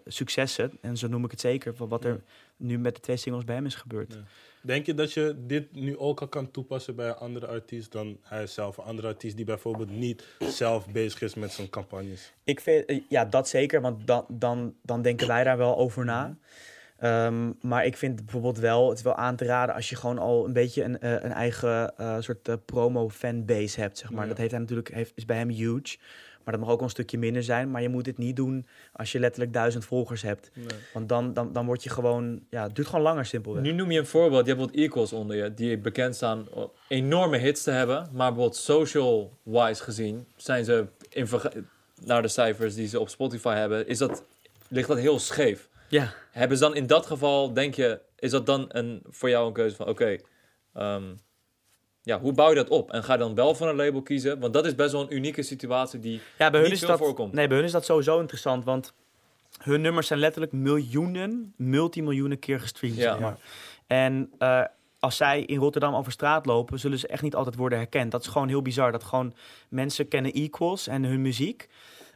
successen. 0.07 0.73
En 0.81 0.97
zo 0.97 1.09
noem 1.09 1.25
ik 1.25 1.31
het 1.31 1.41
zeker, 1.41 1.75
van 1.77 1.89
wat 1.89 2.05
er 2.05 2.23
nu 2.57 2.79
met 2.79 2.95
de 2.95 3.01
twee 3.01 3.17
singles 3.17 3.45
bij 3.45 3.55
hem 3.55 3.67
is 3.67 3.75
gebeurd. 3.75 4.13
Ja. 4.15 4.21
Denk 4.63 4.87
je 4.87 4.95
dat 4.95 5.13
je 5.13 5.35
dit 5.47 5.75
nu 5.75 5.99
ook 5.99 6.21
al 6.21 6.29
kan 6.29 6.51
toepassen 6.51 6.97
bij 6.97 7.09
een 7.09 7.15
andere 7.15 7.47
artiest 7.47 7.93
dan 7.93 8.19
hij 8.23 8.47
zelf? 8.47 8.77
Een 8.77 8.85
andere 8.85 9.09
artiest 9.09 9.37
die 9.37 9.45
bijvoorbeeld 9.45 9.91
niet 9.91 10.25
zelf 10.39 10.89
bezig 10.89 11.23
is 11.23 11.35
met 11.35 11.53
zijn 11.53 11.71
campagnes. 11.71 12.33
Ik 12.45 12.61
vind, 12.61 12.85
eh, 12.85 13.01
ja, 13.09 13.25
dat 13.25 13.49
zeker, 13.49 13.81
want 13.81 14.07
dan, 14.07 14.25
dan, 14.29 14.75
dan 14.83 15.03
denken 15.03 15.27
wij 15.27 15.45
daar 15.45 15.57
wel 15.57 15.77
over 15.77 16.05
na. 16.05 16.37
Ehm, 16.99 17.53
maar 17.61 17.87
ik 17.87 17.97
vind 17.97 18.17
bijvoorbeeld 18.17 18.59
wel, 18.59 18.89
het 18.89 18.99
is 18.99 19.05
wel 19.05 19.17
aan 19.17 19.37
te 19.37 19.45
raden 19.45 19.75
als 19.75 19.89
je 19.89 19.97
gewoon 19.97 20.19
al 20.19 20.47
een 20.47 20.53
beetje 20.53 20.83
een, 20.83 21.01
eh, 21.01 21.13
een 21.13 21.33
eigen 21.33 21.97
eh, 21.97 22.17
soort 22.21 22.65
promo-fanbase 22.65 23.81
hebt, 23.81 23.99
zeg 23.99 24.11
maar. 24.11 24.23
Ja. 24.23 24.29
Dat 24.29 24.39
heeft 24.39 24.51
hij 24.51 24.61
natuurlijk, 24.61 24.95
heeft, 24.95 25.13
is 25.15 25.25
bij 25.25 25.37
hem 25.37 25.49
huge. 25.49 25.97
Maar 26.45 26.55
dat 26.55 26.63
mag 26.63 26.71
ook 26.71 26.77
wel 26.77 26.85
een 26.85 26.91
stukje 26.91 27.19
minder 27.19 27.43
zijn. 27.43 27.71
Maar 27.71 27.83
je 27.83 27.89
moet 27.89 28.05
dit 28.05 28.19
niet 28.19 28.37
doen 28.37 28.67
als 28.93 29.13
je 29.13 29.19
letterlijk 29.19 29.53
duizend 29.53 29.85
volgers 29.85 30.23
hebt. 30.23 30.51
Want 30.93 31.09
dan, 31.09 31.35
dan, 31.35 31.53
dan 31.53 31.67
word 31.67 31.83
je 31.83 31.91
gewoon, 31.91 32.43
ja, 32.51 32.63
het 32.63 32.75
duurt 32.75 32.89
gewoon 32.89 33.05
langer 33.05 33.27
simpelweg. 33.27 33.63
Nu 33.63 33.73
noem 33.73 33.91
je 33.91 33.99
een 33.99 34.07
voorbeeld. 34.07 34.47
Je 34.47 34.55
hebt 34.55 34.65
wat 34.65 34.75
equals 34.75 35.13
onder 35.13 35.37
je, 35.37 35.55
die 35.55 35.79
bekend 35.79 36.15
staan 36.15 36.47
om 36.51 36.71
enorme 36.89 37.37
hits 37.37 37.63
te 37.63 37.71
hebben. 37.71 37.97
Maar 37.97 38.33
bijvoorbeeld 38.33 38.57
social-wise 38.57 39.83
gezien 39.83 40.27
zijn 40.37 40.65
ze, 40.65 40.87
in 41.09 41.27
naar 42.05 42.23
de 42.23 42.29
cijfers 42.29 42.75
die 42.75 42.89
ze 42.89 43.01
op 43.01 43.09
Spotify 43.09 43.55
hebben, 43.55 43.87
is 43.87 43.99
dat, 43.99 44.25
ligt 44.69 44.89
dat 44.89 44.99
heel 44.99 45.19
scheef. 45.19 45.69
Ja. 45.89 46.15
Hebben 46.31 46.57
ze 46.57 46.63
dan 46.63 46.75
in 46.75 46.87
dat 46.87 47.07
geval, 47.07 47.53
denk 47.53 47.75
je, 47.75 48.01
is 48.19 48.31
dat 48.31 48.47
dan 48.47 48.65
een, 48.69 49.03
voor 49.09 49.29
jou 49.29 49.47
een 49.47 49.53
keuze 49.53 49.77
van, 49.77 49.89
oké, 49.89 50.17
ehm, 50.75 51.03
ja, 52.03 52.21
hoe 52.21 52.33
bouw 52.33 52.49
je 52.49 52.55
dat 52.55 52.69
op? 52.69 52.91
En 52.93 53.05
ga 53.05 53.17
dan 53.17 53.35
wel 53.35 53.55
voor 53.55 53.69
een 53.69 53.77
label 53.77 54.03
kiezen? 54.03 54.39
Want 54.41 54.53
dat 54.53 54.67
is 54.67 54.75
best 54.75 54.93
wel 54.93 55.01
een 55.01 55.15
unieke 55.15 55.43
situatie 55.43 55.99
die 56.01 56.21
Ja, 56.39 56.51
bij 56.51 56.61
hun 56.61 56.63
niet 56.63 56.73
is 56.73 56.79
veel 56.79 56.89
dat, 56.89 56.99
voorkomt. 56.99 57.33
Nee, 57.33 57.47
bij 57.47 57.57
hun 57.57 57.67
is 57.67 57.73
dat 57.73 57.85
sowieso 57.85 58.21
interessant, 58.21 58.65
want 58.65 58.95
hun 59.59 59.81
nummers 59.81 60.07
zijn 60.07 60.19
letterlijk 60.19 60.53
miljoenen, 60.53 61.55
multimiljoenen 61.57 62.39
keer 62.39 62.61
gestreamd. 62.61 62.97
Ja. 62.97 63.03
zeg 63.13 63.21
maar. 63.21 63.37
En 63.87 64.31
eh, 64.39 64.63
als 64.99 65.17
zij 65.17 65.41
in 65.43 65.59
Rotterdam 65.59 65.95
over 65.95 66.13
straat 66.13 66.47
lopen, 66.47 66.79
zullen 66.79 66.99
ze 66.99 67.07
echt 67.07 67.23
niet 67.23 67.35
altijd 67.35 67.57
worden 67.57 67.79
herkend. 67.79 68.11
Dat 68.11 68.21
is 68.23 68.27
gewoon 68.29 68.49
heel 68.49 68.63
bizar, 68.63 68.93
dat 68.93 69.05
gewoon 69.05 69.35
mensen 69.69 70.09
kennen 70.09 70.33
Equals 70.33 70.87
en 70.87 71.05
hun 71.05 71.23
muziek. 71.23 71.69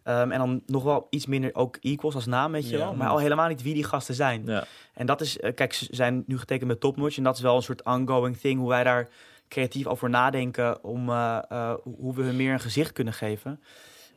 Ehm, 0.03 0.31
en 0.31 0.39
dan 0.39 0.63
nog 0.67 0.83
wel 0.83 1.07
iets 1.11 1.27
minder 1.27 1.55
ook 1.55 1.77
Equals 1.81 2.15
als 2.15 2.27
naam, 2.27 2.53
weet 2.53 2.65
je 2.69 2.77
Ja. 2.77 2.85
wel. 2.85 2.95
Maar 2.95 3.09
al 3.09 3.19
helemaal 3.19 3.49
niet 3.49 3.63
wie 3.63 3.75
die 3.75 3.85
gasten 3.85 4.15
zijn. 4.15 4.43
Ja. 4.47 4.67
En 4.95 5.07
dat 5.07 5.21
is, 5.21 5.39
eh, 5.39 5.55
kijk, 5.55 5.73
ze 5.73 5.87
zijn 5.91 6.25
nu 6.27 6.39
getekend 6.39 6.69
met 6.69 6.81
Topnotch. 6.81 7.17
En 7.17 7.23
dat 7.23 7.37
is 7.37 7.43
wel 7.43 7.57
een 7.57 7.63
soort 7.63 7.85
ongoing 7.85 8.37
thing, 8.37 8.59
hoe 8.59 8.69
wij 8.69 8.85
daar 8.85 9.09
creatief 9.49 9.87
over 9.87 10.11
nadenken 10.11 10.85
om 10.85 11.09
eh, 11.09 11.39
eh, 11.49 11.75
hoe 11.83 12.15
we 12.15 12.23
hun 12.23 12.37
meer 12.37 12.53
een 12.53 12.61
gezicht 12.61 12.93
kunnen 12.93 13.15
geven. 13.15 13.61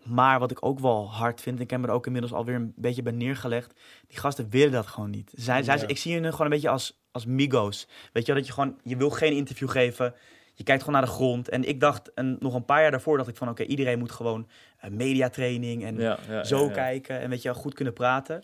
Maar 0.03 0.39
wat 0.39 0.51
ik 0.51 0.65
ook 0.65 0.79
wel 0.79 1.11
hard 1.11 1.41
vind, 1.41 1.55
en 1.57 1.63
ik 1.63 1.69
heb 1.69 1.79
me 1.79 1.87
er 1.87 1.93
ook 1.93 2.05
inmiddels 2.05 2.33
alweer 2.33 2.55
een 2.55 2.73
beetje 2.75 3.01
bij 3.01 3.13
neergelegd, 3.13 3.79
die 4.07 4.17
gasten 4.17 4.49
willen 4.49 4.71
dat 4.71 4.87
gewoon 4.87 5.09
niet. 5.09 5.31
Zij, 5.35 5.63
zij, 5.63 5.77
Ja. 5.77 5.87
Ik 5.87 5.97
zie 5.97 6.13
hun 6.13 6.31
gewoon 6.31 6.45
een 6.45 6.51
beetje 6.51 6.69
als, 6.69 6.99
als 7.11 7.25
migo's. 7.25 7.87
Weet 8.13 8.25
je 8.25 8.31
wel, 8.31 8.41
dat 8.41 8.47
je 8.47 8.53
gewoon, 8.53 8.79
je 8.83 8.97
wil 8.97 9.09
geen 9.09 9.33
interview 9.33 9.69
geven, 9.69 10.15
je 10.53 10.63
kijkt 10.63 10.83
gewoon 10.83 10.99
naar 10.99 11.09
de 11.09 11.15
grond. 11.15 11.49
En 11.49 11.67
ik 11.67 11.79
dacht, 11.79 12.13
en 12.13 12.37
nog 12.39 12.53
een 12.53 12.65
paar 12.65 12.81
jaar 12.81 12.91
daarvoor 12.91 13.17
dacht 13.17 13.29
ik 13.29 13.37
van, 13.37 13.49
oké, 13.49 13.63
iedereen 13.63 13.99
moet 13.99 14.11
gewoon 14.11 14.47
eh, 14.77 14.89
mediatraining 14.89 15.83
en 15.83 15.95
Ja, 15.95 16.19
ja, 16.27 16.43
zo 16.43 16.69
kijken 16.69 17.19
en 17.19 17.29
weet 17.29 17.41
je, 17.41 17.53
goed 17.53 17.73
kunnen 17.73 17.93
praten. 17.93 18.43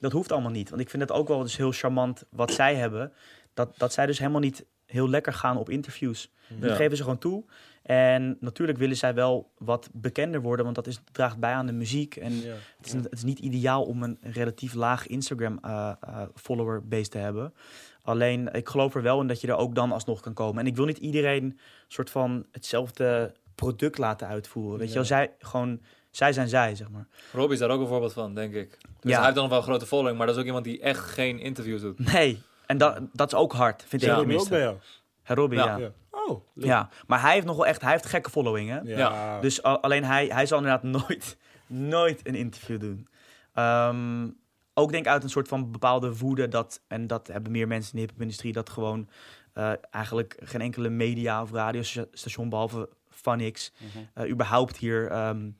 Dat 0.00 0.12
hoeft 0.12 0.32
allemaal 0.32 0.50
niet. 0.50 0.68
Want 0.70 0.80
ik 0.80 0.90
vind 0.90 1.02
het 1.02 1.12
ook 1.12 1.28
wel 1.28 1.42
dus 1.42 1.56
heel 1.56 1.72
charmant 1.72 2.24
wat 2.30 2.52
zij 2.52 2.74
hebben. 2.74 3.12
Dat, 3.54 3.78
dat 3.78 3.92
zij 3.92 4.06
dus 4.06 4.18
helemaal 4.18 4.40
niet 4.40 4.64
heel 4.90 5.08
lekker 5.08 5.32
gaan 5.32 5.56
op 5.56 5.70
interviews. 5.70 6.30
Dat 6.48 6.70
Ja. 6.70 6.76
geven 6.76 6.96
ze 6.96 7.02
gewoon 7.02 7.18
toe. 7.18 7.44
En 7.82 8.36
natuurlijk 8.40 8.78
willen 8.78 8.96
zij 8.96 9.14
wel 9.14 9.50
wat 9.58 9.88
bekender 9.92 10.40
worden, 10.40 10.64
want 10.64 10.76
dat 10.76 10.86
is, 10.86 11.00
draagt 11.12 11.38
bij 11.38 11.52
aan 11.52 11.66
de 11.66 11.72
muziek. 11.72 12.16
En 12.16 12.32
Ja. 12.40 12.54
het, 12.76 12.86
is, 12.86 12.92
het 12.92 13.06
is 13.12 13.22
niet 13.24 13.38
ideaal 13.38 13.82
om 13.84 14.02
een 14.02 14.18
relatief 14.20 14.74
laag 14.74 15.06
Instagram 15.06 15.58
eh, 15.62 15.92
eh, 16.00 16.22
follower 16.34 16.88
base 16.88 17.08
te 17.10 17.18
hebben. 17.18 17.54
Alleen, 18.02 18.52
ik 18.52 18.68
geloof 18.68 18.94
er 18.94 19.02
wel 19.02 19.20
in 19.20 19.26
dat 19.26 19.40
je 19.40 19.46
er 19.46 19.56
ook 19.56 19.74
dan 19.74 19.92
alsnog 19.92 20.20
kan 20.20 20.34
komen. 20.34 20.60
En 20.60 20.66
ik 20.66 20.76
wil 20.76 20.84
niet 20.84 20.98
iedereen 20.98 21.58
soort 21.88 22.10
van 22.10 22.46
hetzelfde 22.52 23.34
product 23.54 23.98
laten 23.98 24.26
uitvoeren. 24.28 24.78
Weet 24.78 24.88
je 24.88 24.94
wel, 24.94 25.04
zij, 25.04 25.32
gewoon, 25.38 25.80
zij 26.10 26.32
zijn 26.32 26.48
zij, 26.48 26.74
zeg 26.74 26.90
maar. 26.90 27.06
Robbie 27.32 27.52
is 27.52 27.58
daar 27.58 27.70
ook 27.70 27.80
een 27.80 27.86
voorbeeld 27.86 28.12
van, 28.12 28.34
denk 28.34 28.54
ik. 28.54 28.68
Dus 29.00 29.10
Ja. 29.10 29.16
hij 29.16 29.24
heeft 29.24 29.36
dan 29.36 29.48
wel 29.48 29.58
een 29.58 29.64
grote 29.64 29.86
following, 29.86 30.16
maar 30.18 30.26
dat 30.26 30.34
is 30.34 30.40
ook 30.40 30.46
iemand 30.46 30.64
die 30.64 30.80
echt 30.80 30.98
geen 31.04 31.38
interviews 31.38 31.80
doet. 31.80 32.12
Nee, 32.12 32.42
en 32.70 32.78
dat, 32.78 33.00
dat 33.12 33.32
is 33.32 33.38
ook 33.38 33.52
hard, 33.52 33.84
vind 33.86 34.02
Is 34.02 34.08
ik 34.08 34.14
Robbie 34.14 34.38
ook 34.38 34.48
bij 34.48 34.60
jou? 34.60 34.76
Hè, 35.22 35.34
Robbie, 35.34 35.58
Ja. 35.58 35.64
ja. 35.64 35.76
ja. 35.76 35.78
Ja. 35.84 35.92
Oh, 36.10 36.40
leuk. 36.54 36.86
maar 37.06 37.20
hij 37.20 37.32
heeft 37.32 37.46
nog 37.46 37.56
wel 37.56 37.66
echt, 37.66 37.80
hij 37.80 37.90
heeft 37.90 38.06
gekke 38.06 38.30
following, 38.30 38.68
hè? 38.68 38.80
Ja. 38.80 38.98
Ja. 38.98 39.40
Dus 39.40 39.62
alleen 39.62 40.04
hij, 40.04 40.26
hij 40.26 40.46
zal 40.46 40.58
inderdaad 40.58 40.82
nooit, 41.08 41.36
nooit 41.66 42.26
een 42.26 42.34
interview 42.34 42.80
doen. 42.80 43.08
Ehm, 43.54 44.28
ook 44.74 44.90
denk 44.90 45.04
ik 45.04 45.10
uit 45.10 45.22
een 45.22 45.30
soort 45.30 45.48
van 45.48 45.70
bepaalde 45.70 46.16
woede 46.16 46.48
dat, 46.48 46.82
en 46.88 47.06
dat 47.06 47.26
hebben 47.26 47.52
meer 47.52 47.66
mensen 47.66 47.90
in 47.90 47.94
de 47.96 48.00
hip-hop-industrie, 48.00 48.52
dat 48.52 48.70
gewoon 48.70 49.08
eh, 49.52 49.72
eigenlijk 49.90 50.36
geen 50.42 50.60
enkele 50.60 50.88
media 50.88 51.42
of 51.42 51.52
radiostation, 51.52 52.48
behalve 52.48 52.88
Funix, 53.08 53.72
eh, 54.14 54.30
überhaupt 54.30 54.76
hier 54.76 55.10
ehm, 55.10 55.50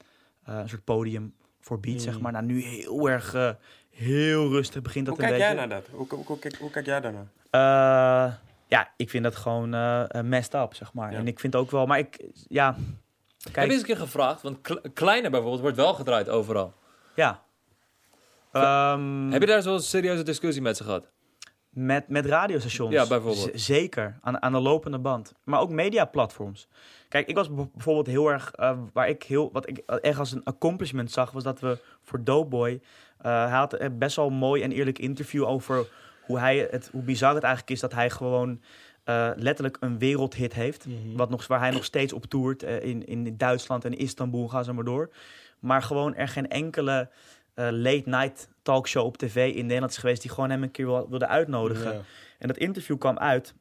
eh, 0.44 0.58
een 0.58 0.68
soort 0.68 0.84
podium 0.84 1.34
voor 1.60 1.80
biedt, 1.80 2.02
zeg 2.02 2.20
maar. 2.20 2.32
Nou, 2.32 2.44
nu 2.44 2.62
heel 2.62 3.10
erg, 3.10 3.34
eh, 3.34 3.50
heel 4.00 4.48
rustig 4.48 4.82
begint 4.82 5.06
dat 5.06 5.14
Hoe 5.16 5.24
een 5.24 5.30
kijk 5.30 5.40
beetje. 5.42 5.56
jij 5.56 5.66
naar 5.66 5.76
dat? 5.80 5.88
Hoe, 5.92 6.06
hoe, 6.08 6.24
hoe, 6.26 6.38
kijk- 6.38 6.56
hoe 6.56 6.70
kijk 6.70 6.86
jij 6.86 7.00
daarnaar? 7.00 7.26
Eh, 7.50 8.34
ja, 8.66 8.90
ik 8.96 9.10
vind 9.10 9.24
dat 9.24 9.36
gewoon 9.36 9.74
eh 9.74 10.14
eh, 10.14 10.24
messed 10.24 10.54
up, 10.54 10.74
zeg 10.74 10.92
maar. 10.92 11.12
Ja. 11.12 11.18
En 11.18 11.26
ik 11.26 11.40
vind 11.40 11.56
ook 11.56 11.70
wel, 11.70 11.86
maar 11.86 11.98
ik, 11.98 12.24
ja, 12.48 12.74
Heb 13.42 13.52
kijk, 13.52 13.66
je 13.66 13.72
eens 13.72 13.80
een 13.80 13.86
keer 13.86 13.96
gevraagd? 13.96 14.42
Want 14.42 14.60
Kle- 14.60 14.90
Kleine 14.94 15.30
bijvoorbeeld 15.30 15.60
wordt 15.62 15.76
wel 15.76 15.94
gedraaid 15.94 16.28
overal. 16.28 16.74
ja. 17.14 17.42
Ehm, 18.52 19.30
Heb 19.30 19.40
je 19.40 19.46
daar 19.46 19.62
zo'n 19.62 19.80
serieuze 19.80 20.22
discussie 20.22 20.62
met 20.62 20.76
ze 20.76 20.84
gehad? 20.84 21.06
Met, 21.70 22.08
met 22.08 22.26
radiostations. 22.26 22.92
Ja, 22.92 23.06
bijvoorbeeld. 23.06 23.50
Z- 23.54 23.66
zeker, 23.66 24.18
aan, 24.20 24.42
aan 24.42 24.52
de 24.52 24.60
lopende 24.60 24.98
band. 24.98 25.34
Maar 25.44 25.60
ook 25.60 25.70
mediaplatforms. 25.70 26.68
Kijk, 27.08 27.28
ik 27.28 27.34
was 27.34 27.54
bijvoorbeeld 27.54 28.06
heel 28.06 28.28
erg, 28.28 28.52
eh, 28.54 28.78
waar 28.92 29.08
ik 29.08 29.22
heel, 29.22 29.50
wat 29.52 29.68
ik 29.68 29.78
echt 29.86 30.18
als 30.18 30.32
een 30.32 30.44
accomplishment 30.44 31.10
zag, 31.10 31.30
was 31.30 31.42
dat 31.42 31.60
we 31.60 31.78
voor 32.02 32.24
Doughboy, 32.24 32.80
eh 33.18 33.44
hij 33.48 33.58
had 33.58 33.80
een 33.80 33.98
best 33.98 34.16
wel 34.16 34.26
een 34.26 34.32
mooi 34.34 34.62
en 34.62 34.72
eerlijk 34.72 34.98
interview 34.98 35.44
over 35.44 35.86
hoe, 36.20 36.38
hij 36.38 36.68
het, 36.70 36.88
hoe 36.92 37.02
bizar 37.02 37.34
het 37.34 37.42
eigenlijk 37.42 37.72
is 37.72 37.80
dat 37.80 37.92
hij 37.92 38.10
gewoon 38.10 38.60
eh, 39.04 39.30
letterlijk 39.36 39.76
een 39.80 39.98
wereldhit 39.98 40.54
heeft. 40.54 40.86
Wat 41.16 41.30
nog, 41.30 41.46
waar 41.46 41.58
hij 41.60 41.70
nog 41.70 41.84
steeds 41.84 42.12
op 42.12 42.24
toert 42.24 42.62
eh, 42.62 42.82
in, 42.82 43.06
in 43.06 43.36
Duitsland 43.36 43.84
en 43.84 43.98
Istanbul, 43.98 44.48
ga 44.48 44.62
zo 44.62 44.72
maar 44.74 44.84
door. 44.84 45.10
Maar 45.58 45.82
gewoon 45.82 46.14
er 46.14 46.28
geen 46.28 46.48
enkele 46.48 47.08
late 47.54 48.02
night 48.04 48.48
talkshow 48.62 49.04
op 49.06 49.16
tv 49.16 49.54
in 49.54 49.66
Nederland 49.66 49.92
is 49.92 49.98
geweest 49.98 50.22
die 50.22 50.30
gewoon 50.30 50.50
hem 50.50 50.62
een 50.62 50.70
keer 50.70 50.86
wil- 50.86 51.08
wilde 51.08 51.26
uitnodigen. 51.26 51.92
Ja. 51.92 52.00
En 52.38 52.48
dat 52.48 52.56
interview 52.56 52.98
kwam 52.98 53.18
uit. 53.18 53.54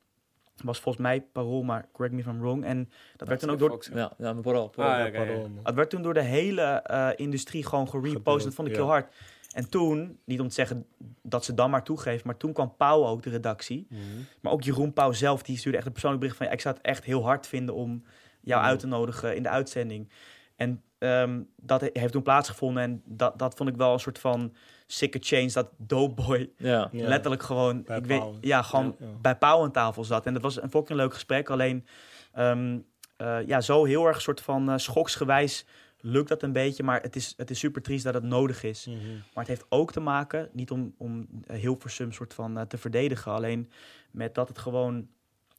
Was 0.64 0.80
volgens 0.80 1.04
mij 1.04 1.22
parool, 1.22 1.64
maar 1.64 1.88
correct 1.92 2.14
me 2.16 2.20
if 2.22 2.28
I'm 2.28 2.40
wrong. 2.40 2.66
En 2.66 2.90
dat 3.18 3.28
werd 3.28 3.40
toen 3.40 3.50
ook 3.50 3.60
door, 3.60 3.86
Ja, 3.94 4.12
ja 4.18 4.34
maar. 4.34 4.54
Ah, 4.56 4.72
ja, 4.76 5.06
ja. 5.06 5.12
Pardon, 5.12 5.54
man. 5.54 5.60
het 5.66 5.76
werd 5.76 5.90
toen 5.90 6.02
door 6.02 6.14
de 6.14 6.22
hele 6.22 6.62
eh, 6.62 7.10
industrie 7.16 7.66
gewoon 7.66 7.90
gerepost. 7.90 8.44
Dat 8.46 8.54
vond 8.54 8.68
ik 8.68 8.74
ja. 8.74 8.80
heel 8.80 8.90
hard. 8.90 9.14
En 9.54 9.70
toen, 9.70 10.20
niet 10.26 10.40
om 10.40 10.48
te 10.48 10.54
zeggen 10.54 10.86
dat 11.22 11.46
ze 11.46 11.54
dan 11.54 11.70
maar 11.70 11.84
toegeeft, 11.84 12.24
maar 12.24 12.38
toen 12.38 12.54
kwam 12.54 12.76
Pauw 12.78 13.06
ook, 13.06 13.24
de 13.24 13.30
redactie. 13.30 13.88
Mhm. 13.90 14.02
Maar 14.42 14.52
ook 14.52 14.64
Jeroen 14.64 14.94
Pauw 14.94 15.12
zelf, 15.12 15.44
die 15.44 15.58
stuurde 15.58 15.78
echt 15.78 15.86
een 15.88 15.92
persoonlijk 15.94 16.22
bericht 16.22 16.40
van... 16.40 16.48
Ja, 16.50 16.54
ik 16.58 16.62
zou 16.62 16.76
het 16.76 16.86
echt 16.86 17.04
heel 17.04 17.24
hard 17.24 17.48
vinden 17.48 17.76
om 17.76 18.04
jou 18.42 18.62
Mhm. 18.62 18.70
uit 18.70 18.80
te 18.80 18.88
nodigen 18.88 19.36
in 19.36 19.44
de 19.44 19.50
uitzending. 19.50 20.10
En 20.56 20.82
ehm, 21.00 21.41
dat 21.56 21.82
he- 21.82 21.89
heeft 21.93 22.12
toen 22.14 22.24
plaatsgevonden. 22.24 22.84
En 22.84 23.02
dat, 23.06 23.39
dat 23.39 23.54
vond 23.56 23.70
ik 23.70 23.76
wel 23.76 23.93
een 23.93 24.00
soort 24.00 24.20
van 24.20 24.54
sicker 24.88 25.20
change. 25.24 25.52
Dat 25.52 25.70
Doughboy 25.78 26.50
Ja. 26.58 26.89
Ja. 26.91 27.08
letterlijk 27.08 27.43
gewoon, 27.43 27.84
Bij 27.84 27.97
ik 27.97 28.06
weet, 28.06 28.24
ja, 28.41 28.62
gewoon 28.62 28.95
Ja. 29.00 29.06
bij 29.22 29.36
Pauw 29.38 29.64
aan 29.64 29.72
tafel 29.72 30.04
zat. 30.04 30.26
En 30.26 30.34
dat 30.34 30.41
was 30.41 30.62
een 30.62 30.70
fucking 30.70 31.00
leuk 31.00 31.14
gesprek. 31.14 31.50
Alleen, 31.50 31.86
ehm, 32.34 32.80
eh, 33.18 33.38
ja, 33.47 33.62
zo 33.62 33.84
heel 33.86 34.06
erg 34.06 34.22
soort 34.22 34.41
van 34.41 34.70
eh, 34.70 34.78
schoksgewijs 34.78 35.66
lukt 36.02 36.30
dat 36.30 36.43
een 36.43 36.52
beetje. 36.54 36.84
Maar 36.84 37.02
het 37.02 37.16
is, 37.16 37.34
het 37.38 37.50
is 37.50 37.60
super 37.60 37.82
triest 37.82 38.04
dat 38.04 38.14
het 38.14 38.24
nodig 38.24 38.64
is. 38.64 38.86
Mhm. 38.86 38.97
Maar 39.08 39.43
het 39.43 39.47
heeft 39.47 39.66
ook 39.70 39.91
te 39.91 40.00
maken, 40.00 40.50
niet 40.54 40.72
om, 40.72 40.93
om 40.97 41.28
Hilversum 41.52 42.12
soort 42.12 42.34
van 42.34 42.58
eh, 42.58 42.66
te 42.66 42.78
verdedigen, 42.78 43.32
alleen 43.32 43.72
met 44.12 44.36
dat 44.36 44.47
het 44.47 44.58
gewoon, 44.58 45.08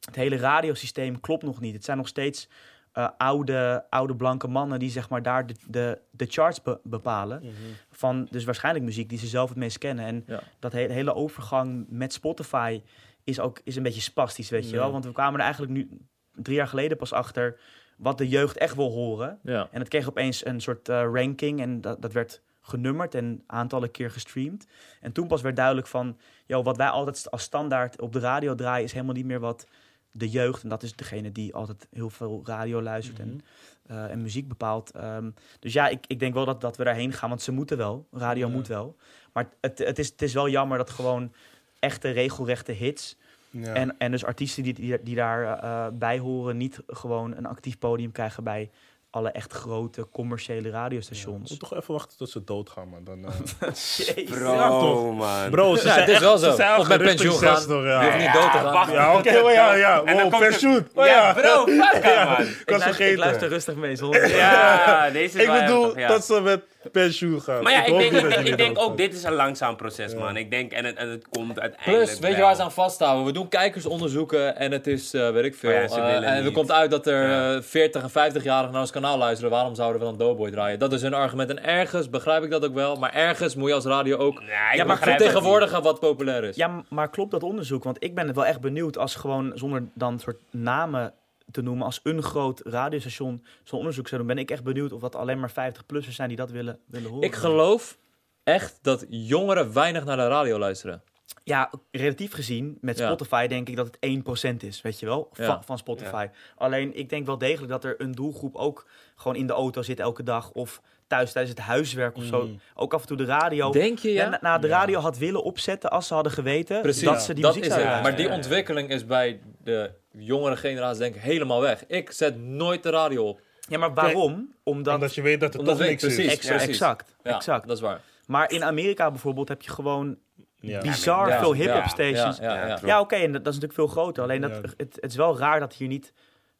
het 0.04 0.16
hele 0.16 0.36
radiosysteem 0.36 1.20
klopt 1.20 1.42
nog 1.42 1.60
niet. 1.60 1.74
Het 1.74 1.84
zijn 1.84 1.96
nog 1.96 2.08
steeds 2.08 2.48
eh, 2.92 3.08
oude, 3.18 3.84
oude 3.90 4.16
blanke 4.16 4.48
mannen 4.48 4.78
die 4.78 4.90
zeg 4.90 5.08
maar 5.08 5.22
daar 5.22 5.46
de, 5.46 5.54
de, 5.66 5.98
de 6.10 6.26
charts 6.28 6.62
be- 6.62 6.80
bepalen. 6.82 7.38
Mhm. 7.42 7.52
Van 7.90 8.28
dus 8.30 8.44
waarschijnlijk 8.44 8.84
muziek 8.84 9.08
die 9.08 9.18
ze 9.18 9.26
zelf 9.26 9.48
het 9.48 9.58
meest 9.58 9.78
kennen. 9.78 10.04
En 10.04 10.22
Ja. 10.26 10.42
dat 10.58 10.72
he- 10.72 10.92
hele 10.92 11.14
overgang 11.14 11.86
met 11.88 12.12
Spotify 12.12 12.82
is 13.24 13.40
ook 13.40 13.60
is 13.64 13.76
een 13.76 13.82
beetje 13.82 14.00
spastisch, 14.00 14.50
weet 14.50 14.70
je 14.70 14.76
wel. 14.76 14.92
Want 14.92 15.04
we 15.04 15.12
kwamen 15.12 15.34
er 15.38 15.44
eigenlijk 15.44 15.72
nu 15.72 15.88
drie 16.34 16.56
jaar 16.56 16.68
geleden 16.68 16.96
pas 16.96 17.12
achter 17.12 17.58
wat 17.96 18.18
de 18.18 18.28
jeugd 18.28 18.56
echt 18.56 18.74
wil 18.74 18.90
horen. 18.90 19.38
Ja. 19.42 19.68
En 19.70 19.80
het 19.80 19.88
kreeg 19.88 20.08
opeens 20.08 20.44
een 20.44 20.60
soort 20.60 20.88
eh, 20.88 21.02
ranking 21.12 21.60
en 21.60 21.80
dat, 21.80 22.02
dat 22.02 22.12
werd 22.12 22.42
genummerd 22.60 23.14
en 23.14 23.42
aantallen 23.46 23.90
keer 23.90 24.10
gestreamd. 24.10 24.66
En 25.00 25.12
toen 25.12 25.26
pas 25.26 25.42
werd 25.42 25.56
duidelijk 25.56 25.86
van, 25.86 26.18
joh, 26.46 26.64
wat 26.64 26.76
wij 26.76 26.88
altijd 26.88 27.30
als 27.30 27.42
standaard 27.42 28.00
op 28.00 28.12
de 28.12 28.18
radio 28.18 28.54
draaien 28.54 28.84
is 28.84 28.92
helemaal 28.92 29.14
niet 29.14 29.24
meer 29.26 29.40
wat 29.40 29.66
de 30.12 30.28
jeugd, 30.28 30.62
en 30.62 30.68
dat 30.68 30.82
is 30.82 30.94
degene 30.96 31.32
die 31.32 31.54
altijd 31.54 31.86
heel 31.90 32.10
veel 32.10 32.42
radio 32.44 32.82
luistert 32.82 33.18
en, 33.18 33.40
eh, 33.86 34.10
en 34.10 34.22
muziek 34.22 34.48
bepaalt. 34.48 34.90
Ehm, 34.90 35.30
dus 35.60 35.72
ja, 35.72 35.88
ik, 35.88 36.04
ik 36.06 36.18
denk 36.18 36.34
wel 36.34 36.44
dat, 36.44 36.60
dat 36.60 36.76
we 36.76 36.84
daarheen 36.84 37.12
gaan, 37.12 37.28
want 37.28 37.42
ze 37.42 37.52
moeten 37.52 37.76
wel. 37.76 38.06
Radio 38.12 38.46
Ja. 38.46 38.52
moet 38.52 38.66
wel. 38.66 38.96
Maar 39.32 39.48
het, 39.60 39.78
het, 39.78 39.98
is, 39.98 40.08
het 40.08 40.22
is 40.22 40.34
wel 40.34 40.48
jammer 40.48 40.78
dat 40.78 40.90
gewoon 40.90 41.32
echte 41.78 42.10
regelrechte 42.10 42.72
hits 42.72 43.16
Ja. 43.50 43.74
en, 43.74 43.98
en 43.98 44.10
dus 44.10 44.24
artiesten 44.24 44.62
die, 44.62 44.74
die, 44.74 45.02
die 45.02 45.14
daar 45.14 45.58
eh, 45.58 45.86
bij 45.98 46.18
horen, 46.18 46.56
niet 46.56 46.82
gewoon 46.86 47.36
een 47.36 47.46
actief 47.46 47.78
podium 47.78 48.12
krijgen 48.12 48.44
bij 48.44 48.70
alle 49.10 49.30
echt 49.30 49.52
grote 49.52 50.08
commerciële 50.12 50.68
Ja. 50.68 50.74
radiostations. 50.74 51.50
Moet 51.50 51.60
toch 51.60 51.74
even 51.74 51.94
wachten 51.94 52.18
tot 52.18 52.30
ze 52.30 52.44
doodgaan, 52.44 52.88
man. 52.88 53.04
Dan, 53.04 53.24
eh, 53.24 54.24
Bro, 54.30 54.52
Ja, 54.54 54.68
toch? 54.68 55.14
man. 55.16 55.50
Bro, 55.50 55.76
ze 55.76 55.86
Ja, 55.86 55.88
zijn 55.92 55.98
het 56.00 56.08
is 56.08 56.14
echt- 56.14 56.22
wel 56.24 56.38
ze 56.38 56.44
zo. 56.50 56.54
zijn 56.54 56.78
Of 56.78 56.88
met 56.88 57.02
pensioen 57.02 57.32
gaan. 57.38 57.56
60, 57.56 57.76
Je 57.76 57.82
ja. 57.88 58.04
hoeft 58.04 58.16
niet 58.18 58.32
dood 58.32 58.42
te 58.52 58.58
gaan. 58.58 58.72
wacht. 58.72 58.92
Ja, 58.92 59.16
oké, 59.16 59.42
maar 59.42 59.52
ja, 59.52 59.74
ja. 59.74 59.98
En 60.04 60.04
dan 60.16 60.22
Wow, 60.22 60.30
komt 60.32 60.42
pensioen. 60.48 60.74
het- 60.74 60.90
Oh, 60.94 61.06
ja, 61.06 61.12
ja. 61.12 61.32
bro, 61.32 61.64
fuck 61.66 62.02
hem, 62.04 62.28
man. 62.28 62.40
Ik 62.40 62.60
Ik 62.66 62.78
luister, 62.78 63.10
ik 63.10 63.16
luister 63.16 63.48
rustig 63.48 63.74
mee. 63.74 63.96
Zonder... 63.96 64.36
Ja, 64.36 65.10
deze 65.10 65.36
is 65.38 65.42
Ik 65.44 65.46
wel 65.50 65.60
bedoel 65.60 65.98
ja. 65.98 66.08
dat 66.08 66.24
ze 66.24 66.40
met 66.40 66.62
pensioen 66.92 67.40
gaan. 67.40 67.62
Maar 67.62 67.72
ja, 67.72 67.84
ik 67.84 67.98
denk, 67.98 68.12
ik, 68.12 68.46
dat 68.46 68.56
denk- 68.56 68.70
ik 68.70 68.78
ook, 68.78 68.96
dit 68.96 69.14
is 69.14 69.22
een 69.22 69.32
langzaam 69.32 69.76
proces, 69.76 70.14
man. 70.14 70.36
Ik 70.36 70.50
denk, 70.50 70.72
en 70.72 70.84
het, 70.84 70.96
en 70.96 71.08
het 71.08 71.28
komt 71.28 71.60
uiteindelijk 71.60 72.04
Plus, 72.06 72.18
weet 72.18 72.36
je 72.36 72.42
waar 72.42 72.54
ze 72.54 72.62
aan 72.62 72.72
vasthouden? 72.72 73.24
We 73.24 73.32
doen 73.32 73.48
kijkersonderzoeken 73.48 74.56
en 74.56 74.72
het 74.72 74.86
is, 74.86 75.14
eh, 75.14 75.30
weet 75.30 75.44
ik 75.44 75.54
veel. 75.54 75.70
Oh 75.70 75.76
ja, 75.76 75.88
ze 75.88 76.00
eh, 76.00 76.14
en 76.36 76.44
er 76.44 76.52
komt 76.52 76.72
uit 76.72 76.90
dat 76.90 77.06
er 77.06 77.28
Ja. 77.28 77.54
eh, 77.54 77.62
40 77.62 78.02
en 78.02 78.10
50-jarigen 78.10 78.72
naar 78.72 78.80
ons 78.80 78.90
kanaal 78.90 79.18
luisteren. 79.18 79.50
Waarom 79.50 79.74
zouden 79.74 80.00
we 80.00 80.06
dan 80.06 80.16
Doughboy 80.16 80.50
draaien? 80.50 80.78
Dat 80.78 80.92
is 80.92 81.02
hun 81.02 81.14
argument. 81.14 81.50
En 81.50 81.64
ergens 81.64 82.10
begrijp 82.10 82.42
ik 82.42 82.50
dat 82.50 82.64
ook 82.64 82.74
wel. 82.74 82.96
Maar 82.96 83.12
ergens 83.14 83.54
moet 83.54 83.68
je 83.68 83.74
als 83.74 83.84
radio 83.84 84.16
ook 84.16 84.38
Nee, 84.38 84.48
ik 84.48 84.54
Ja, 84.76 84.84
maar 84.84 84.86
begrijp 84.96 85.00
het 85.18 85.26
vertegenwoordigen 85.26 85.82
wat 85.82 86.00
populair 86.00 86.44
is. 86.44 86.56
Ja, 86.56 86.82
maar 86.88 87.10
klopt 87.10 87.30
dat 87.30 87.42
onderzoek? 87.42 87.84
Want 87.84 87.96
ik 88.04 88.14
ben 88.14 88.26
het 88.26 88.36
wel 88.36 88.46
echt 88.46 88.60
benieuwd 88.60 88.98
als 88.98 89.14
gewoon 89.14 89.52
zonder 89.54 89.82
dan 89.94 90.18
soort 90.18 90.40
namen 90.50 91.12
te 91.50 91.62
noemen, 91.62 91.84
als 91.84 92.00
een 92.02 92.22
groot 92.22 92.60
radiostation 92.64 93.44
zo'n 93.64 93.78
onderzoek 93.78 94.08
zou 94.08 94.20
doen, 94.20 94.30
ben 94.34 94.38
ik 94.42 94.50
echt 94.50 94.64
benieuwd 94.64 94.92
of 94.92 95.00
dat 95.00 95.14
alleen 95.14 95.40
maar 95.40 95.50
50-plussers 95.50 96.14
zijn 96.14 96.28
die 96.28 96.36
dat 96.36 96.50
willen, 96.50 96.78
willen 96.86 97.10
horen. 97.10 97.26
Ik 97.26 97.34
geloof 97.34 97.98
echt 98.44 98.78
dat 98.82 99.06
jongeren 99.08 99.72
weinig 99.72 100.04
naar 100.04 100.16
de 100.16 100.28
radio 100.28 100.58
luisteren. 100.58 101.02
Ja, 101.44 101.70
relatief 101.90 102.32
gezien, 102.32 102.78
met 102.80 102.98
Ja. 102.98 103.06
Spotify 103.06 103.46
denk 103.46 103.68
ik 103.68 103.76
dat 103.76 103.86
het 103.86 103.98
1% 104.00 104.56
is, 104.66 104.82
weet 104.82 104.98
je 104.98 105.06
wel, 105.06 105.28
van, 105.32 105.44
Ja. 105.44 105.62
van 105.62 105.78
Spotify. 105.78 106.28
Alleen, 106.56 106.96
ik 106.96 107.08
denk 107.08 107.26
wel 107.26 107.38
degelijk 107.38 107.70
dat 107.72 107.84
er 107.84 108.00
een 108.00 108.12
doelgroep 108.12 108.56
ook 108.56 108.86
gewoon 109.16 109.36
in 109.36 109.46
de 109.46 109.52
auto 109.52 109.82
zit 109.82 110.00
elke 110.00 110.22
dag 110.22 110.50
of 110.52 110.80
thuis 111.10 111.32
tijdens 111.32 111.54
het 111.56 111.64
huiswerk 111.66 112.16
of 112.16 112.24
zo. 112.24 112.46
Mm. 112.46 112.60
Ook 112.74 112.94
af 112.94 113.00
en 113.00 113.06
toe 113.06 113.16
de 113.16 113.24
radio. 113.24 113.70
Denk 113.70 113.98
je 113.98 114.12
ja? 114.12 114.24
en 114.32 114.38
na 114.40 114.58
de 114.58 114.66
Ja. 114.68 114.78
radio 114.78 115.00
had 115.00 115.18
willen 115.18 115.42
opzetten 115.42 115.90
als 115.90 116.06
ze 116.06 116.14
hadden 116.14 116.32
geweten 116.32 116.80
Precies, 116.82 117.02
dat 117.02 117.22
ze 117.22 117.34
die 117.34 117.42
dat 117.42 117.54
muziek 117.54 117.70
is 117.70 117.76
zouden. 117.76 118.02
Maar 118.02 118.16
die 118.16 118.28
ontwikkeling 118.30 118.88
is 118.90 119.06
bij 119.06 119.40
de 119.62 119.90
jongere 120.10 120.56
generatie 120.56 120.98
denk 121.00 121.14
ik 121.14 121.20
helemaal 121.20 121.60
weg. 121.60 121.86
Ik 121.86 122.10
zet 122.10 122.38
nooit 122.38 122.82
de 122.82 122.90
radio 122.90 123.28
op. 123.28 123.40
Ja, 123.68 123.78
maar 123.78 123.94
waarom? 123.94 124.54
Omdat... 124.62 124.94
Omdat 124.94 125.14
je 125.14 125.22
weet 125.22 125.40
dat 125.40 125.52
het 125.52 125.64
toch 125.64 125.78
niks 125.78 126.02
is. 126.04 126.14
precies. 126.14 126.36
Precies. 126.46 126.68
Exact, 126.68 127.16
Ja, 127.22 127.34
exact. 127.36 127.66
dat 127.66 127.76
is 127.76 127.82
waar. 127.82 128.00
Maar 128.26 128.50
in 128.50 128.64
Amerika 128.64 129.10
bijvoorbeeld 129.10 129.48
heb 129.48 129.62
je 129.62 129.70
gewoon 129.70 130.16
Ja. 130.56 130.80
bizar 130.80 131.28
Ja, 131.28 131.38
veel 131.38 131.52
ja, 131.54 131.58
hip-hop 131.62 131.82
ja, 131.82 131.88
stations. 131.88 132.38
Ja, 132.38 132.44
Ja, 132.54 132.60
ja, 132.60 132.66
ja. 132.66 132.76
true. 132.76 132.98
oké, 133.00 133.14
en 133.16 133.32
dat, 133.32 133.44
dat 133.44 133.54
is 133.54 133.60
natuurlijk 133.60 133.72
veel 133.72 133.86
groter. 134.02 134.22
Alleen 134.22 134.40
dat, 134.40 134.50
Ja. 134.50 134.60
het, 134.76 134.96
het 135.00 135.10
is 135.10 135.16
wel 135.16 135.38
raar 135.38 135.60
dat 135.60 135.74
hier 135.74 135.88
niet... 135.88 136.12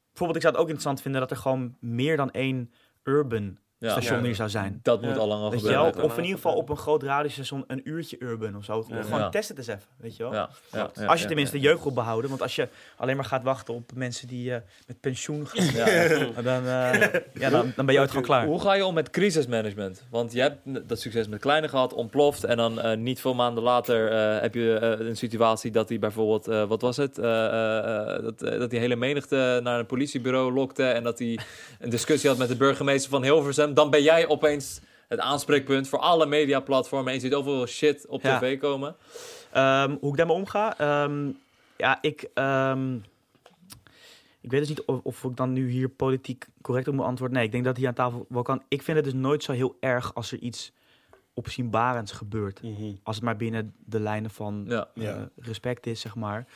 Bijvoorbeeld, 0.09 0.37
ik 0.37 0.43
zou 0.43 0.53
het 0.55 0.63
ook 0.63 0.69
interessant 0.69 1.03
vinden 1.03 1.21
dat 1.21 1.31
er 1.31 1.37
gewoon 1.37 1.77
meer 1.81 2.17
dan 2.17 2.31
één 2.31 2.73
urban 3.03 3.59
Ja. 3.81 3.91
station 3.91 4.19
Ja. 4.19 4.25
hier 4.25 4.35
zou 4.35 4.49
zijn. 4.49 4.81
Dat 4.83 5.03
moet 5.03 5.19
al 5.19 5.27
lang 5.27 5.43
al 5.43 5.51
gebeuren. 5.51 6.03
Of 6.03 6.17
in 6.17 6.23
ieder 6.23 6.37
geval 6.37 6.55
op 6.55 6.69
een 6.69 6.77
groot 6.77 7.03
radiostation 7.03 7.65
een 7.67 7.81
uurtje 7.85 8.17
urban 8.19 8.57
of 8.57 8.65
zo. 8.65 8.83
Gewoon 8.83 9.19
Ja. 9.21 9.29
test 9.29 9.49
het 9.49 9.59
eens 9.59 9.67
even, 9.67 9.83
weet 9.97 10.17
je 10.17 10.23
wel? 10.23 10.33
Ja, 10.33 10.49
ja, 10.73 10.91
ja, 10.95 11.05
als 11.07 11.21
je 11.21 11.27
tenminste 11.27 11.57
ja. 11.57 11.63
de 11.63 11.69
jeugd 11.69 11.83
wil 11.83 11.93
behouden. 11.93 12.31
Want 12.31 12.43
als 12.43 12.57
je 12.57 12.69
alleen 12.97 13.17
maar 13.17 13.25
gaat 13.25 13.43
wachten 13.43 13.75
op 13.75 13.91
mensen 13.95 14.29
die 14.29 14.55
eh, 14.55 14.61
met 14.87 15.01
pensioen 15.01 15.47
gaan... 15.47 15.65
Ja, 15.75 15.89
ja. 16.35 16.43
dan, 16.43 16.67
eh, 16.67 17.21
ja, 17.35 17.51
dan, 17.51 17.73
dan 17.77 17.85
ben 17.87 17.95
je 17.95 18.01
ooit 18.01 18.09
gewoon 18.11 18.25
klaar. 18.25 18.47
Hoe 18.47 18.61
ga 18.61 18.73
je 18.73 18.85
om 18.85 18.95
met 18.95 19.11
crisismanagement? 19.11 20.03
Want 20.11 20.33
je 20.33 20.41
hebt 20.41 20.89
dat 20.89 21.01
succes 21.01 21.29
met 21.29 21.41
Kleine 21.41 21.69
gehad, 21.69 21.93
ontploft. 21.93 22.45
En 22.45 22.57
dan 22.57 22.81
eh, 22.81 22.97
niet 22.97 23.21
veel 23.21 23.35
maanden 23.35 23.63
later 23.63 24.11
eh, 24.13 24.41
heb 24.41 24.55
je 24.55 24.79
een 25.01 25.17
situatie 25.17 25.71
dat 25.71 25.89
hij 25.89 25.99
bijvoorbeeld, 25.99 26.49
eh, 26.49 26.65
wat 26.65 26.81
was 26.81 26.97
het? 26.97 27.19
Eh, 27.19 27.45
eh, 27.47 28.15
eh, 28.17 28.23
dat, 28.23 28.39
dat 28.39 28.71
die 28.71 28.79
hele 28.79 28.97
menigte 28.97 29.61
naar 29.63 29.79
een 29.79 29.87
politiebureau 29.87 30.53
lokte. 30.53 30.85
En 30.85 31.03
dat 31.03 31.19
hij 31.19 31.39
een 31.79 31.91
discussie 31.91 32.29
had 32.29 32.39
met 32.39 32.49
de 32.49 32.57
burgemeester 32.57 33.11
van 33.11 33.23
Hilversum. 33.23 33.70
Dan 33.75 33.91
ben 33.91 34.03
jij 34.03 34.29
opeens 34.29 34.81
het 35.09 35.19
aanspreekpunt 35.19 35.89
voor 35.89 35.99
alle 35.99 36.27
mediaplatformen. 36.27 37.09
En 37.09 37.15
je 37.15 37.21
ziet 37.21 37.35
overal 37.35 37.67
shit 37.67 38.07
op 38.07 38.23
Ja. 38.23 38.39
tv 38.39 38.59
komen. 38.59 38.97
Ehm, 39.53 39.97
hoe 40.01 40.11
ik 40.11 40.17
daarmee 40.17 40.37
omga? 40.37 40.79
Ehm, 40.79 41.29
ja, 41.77 41.99
ik, 42.01 42.29
ehm, 42.35 42.95
ik 44.41 44.51
weet 44.51 44.61
dus 44.61 44.69
niet 44.69 44.83
of, 44.83 45.01
of 45.03 45.25
ik 45.25 45.37
dan 45.37 45.53
nu 45.53 45.69
hier 45.71 45.89
politiek 45.89 46.47
correct 46.63 46.89
op 46.89 46.95
moet 46.95 47.05
antwoorden. 47.05 47.37
Nee, 47.37 47.47
ik 47.47 47.53
denk 47.53 47.65
dat 47.65 47.77
hier 47.77 47.89
aan 47.89 47.95
tafel 47.95 48.27
wel 48.29 48.43
kan. 48.43 48.63
Ik 48.69 48.83
vind 48.83 48.97
het 48.97 49.05
dus 49.07 49.15
nooit 49.15 49.43
zo 49.43 49.53
heel 49.53 49.77
erg 49.81 50.15
als 50.15 50.33
er 50.33 50.39
iets 50.39 50.73
opzienbarends 51.35 52.13
gebeurt. 52.13 52.63
Mhm. 52.63 52.93
Als 53.03 53.17
het 53.17 53.25
maar 53.25 53.37
binnen 53.37 53.75
de 53.85 54.01
lijnen 54.01 54.31
van 54.31 54.65
Ja. 54.69 54.89
eh, 54.95 55.03
Ja. 55.03 55.29
respect 55.37 55.87
is, 55.87 56.01
zeg 56.01 56.15
maar. 56.15 56.47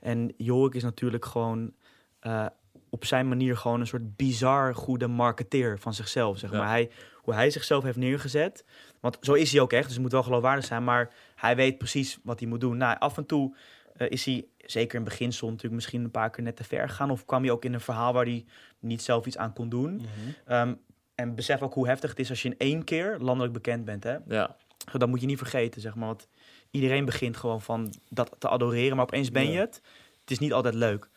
En 0.00 0.32
Jorik 0.36 0.74
is 0.74 0.82
natuurlijk 0.82 1.24
gewoon 1.24 1.72
eh, 2.20 2.46
op 2.94 3.04
zijn 3.04 3.28
manier 3.28 3.56
gewoon 3.56 3.80
een 3.80 3.86
soort 3.86 4.16
bizar 4.16 4.74
goede 4.74 5.06
marketeer 5.06 5.78
van 5.78 5.94
zichzelf, 5.94 6.38
zeg 6.38 6.50
Ja. 6.50 6.58
maar. 6.58 6.68
Hij, 6.68 6.90
hoe 7.16 7.34
hij 7.34 7.50
zichzelf 7.50 7.82
heeft 7.82 7.96
neergezet. 7.96 8.64
Want 9.00 9.18
zo 9.20 9.32
is 9.32 9.52
hij 9.52 9.60
ook 9.60 9.72
echt, 9.72 9.84
dus 9.84 9.92
het 9.92 10.02
moet 10.02 10.12
wel 10.12 10.22
geloofwaardig 10.22 10.64
zijn. 10.64 10.84
Maar 10.84 11.12
hij 11.34 11.56
weet 11.56 11.78
precies 11.78 12.18
wat 12.22 12.40
hij 12.40 12.48
moet 12.48 12.60
doen. 12.60 12.76
Nou, 12.76 12.98
af 12.98 13.16
en 13.16 13.26
toe 13.26 13.56
eh, 13.96 14.10
is 14.10 14.24
hij, 14.24 14.44
zeker 14.58 14.98
in 14.98 15.04
beginsel 15.04 15.46
natuurlijk, 15.48 15.74
misschien 15.74 16.04
een 16.04 16.10
paar 16.10 16.30
keer 16.30 16.44
net 16.44 16.56
te 16.56 16.64
ver 16.64 16.88
gegaan. 16.88 17.10
Of 17.10 17.24
kwam 17.24 17.42
hij 17.42 17.50
ook 17.50 17.64
in 17.64 17.74
een 17.74 17.80
verhaal 17.80 18.12
waar 18.12 18.24
hij 18.24 18.44
niet 18.78 19.02
zelf 19.02 19.26
iets 19.26 19.36
aan 19.38 19.52
kon 19.52 19.68
doen. 19.68 19.94
Mhm. 19.94 20.06
Ehm, 20.44 20.74
en 21.14 21.34
besef 21.34 21.62
ook 21.62 21.74
hoe 21.74 21.86
heftig 21.86 22.10
het 22.10 22.18
is 22.18 22.30
als 22.30 22.42
je 22.42 22.48
in 22.48 22.58
één 22.58 22.84
keer 22.84 23.16
landelijk 23.20 23.52
bekend 23.52 23.84
bent, 23.84 24.04
hè. 24.04 24.16
Ja. 24.28 24.56
Dat 24.92 25.08
moet 25.08 25.20
je 25.20 25.26
niet 25.26 25.38
vergeten, 25.38 25.80
zeg 25.80 25.94
maar. 25.94 26.06
Want 26.06 26.28
iedereen 26.70 27.04
begint 27.04 27.36
gewoon 27.36 27.62
van 27.62 27.94
dat 28.10 28.36
te 28.38 28.48
adoreren, 28.48 28.96
maar 28.96 29.04
opeens 29.04 29.30
ben 29.30 29.50
je 29.50 29.58
het. 29.58 29.80
Het 30.20 30.30
is 30.32 30.38
niet 30.38 30.52
altijd 30.52 30.74
leuk. 30.74 31.08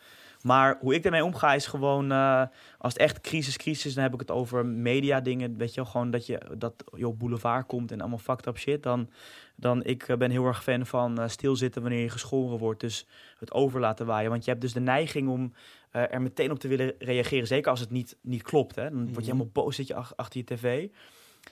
Maar 0.42 0.78
hoe 0.80 0.94
ik 0.94 1.02
daarmee 1.02 1.24
omga 1.24 1.54
is 1.54 1.66
gewoon, 1.66 2.12
eh, 2.12 2.42
als 2.78 2.92
het 2.92 3.02
echt 3.02 3.20
crisis, 3.20 3.56
crisis, 3.56 3.94
dan 3.94 4.02
heb 4.02 4.12
ik 4.14 4.20
het 4.20 4.30
over 4.30 4.66
media 4.66 5.20
dingen. 5.20 5.56
Weet 5.56 5.74
je 5.74 5.80
wel, 5.80 5.90
gewoon 5.90 6.10
dat 6.10 6.26
je, 6.26 6.40
dat 6.58 6.74
je 6.96 7.08
op 7.08 7.18
boulevard 7.18 7.66
komt 7.66 7.92
en 7.92 8.00
allemaal 8.00 8.18
fucked 8.18 8.46
up 8.46 8.58
shit. 8.58 8.82
Dan, 8.82 9.10
dan 9.56 9.84
ik 9.84 10.02
eh, 10.08 10.16
ben 10.16 10.30
heel 10.30 10.46
erg 10.46 10.62
fan 10.62 10.86
van 10.86 11.18
eh, 11.20 11.28
stilzitten 11.28 11.82
wanneer 11.82 12.00
je 12.02 12.08
geschoren 12.10 12.58
wordt. 12.58 12.80
Dus 12.80 13.06
het 13.38 13.52
over 13.52 13.80
laten 13.80 14.06
waaien. 14.06 14.30
Want 14.30 14.44
je 14.44 14.50
hebt 14.50 14.62
dus 14.62 14.72
de 14.72 14.80
neiging 14.80 15.28
om 15.28 15.52
er 15.90 16.22
meteen 16.22 16.50
op 16.50 16.58
te 16.58 16.68
willen 16.68 16.94
reageren. 16.98 17.46
Zeker 17.46 17.70
als 17.70 17.80
het 17.80 17.90
niet, 17.90 18.16
niet 18.20 18.42
klopt. 18.42 18.74
Hè? 18.74 18.82
Dan 18.82 18.98
word 18.98 19.06
je 19.08 19.12
Mhm. 19.14 19.22
helemaal 19.24 19.50
boos, 19.52 19.76
zit 19.76 19.86
je 19.86 19.94
ach- 19.94 20.16
achter 20.16 20.40
je 20.40 20.44
tv. 20.54 20.88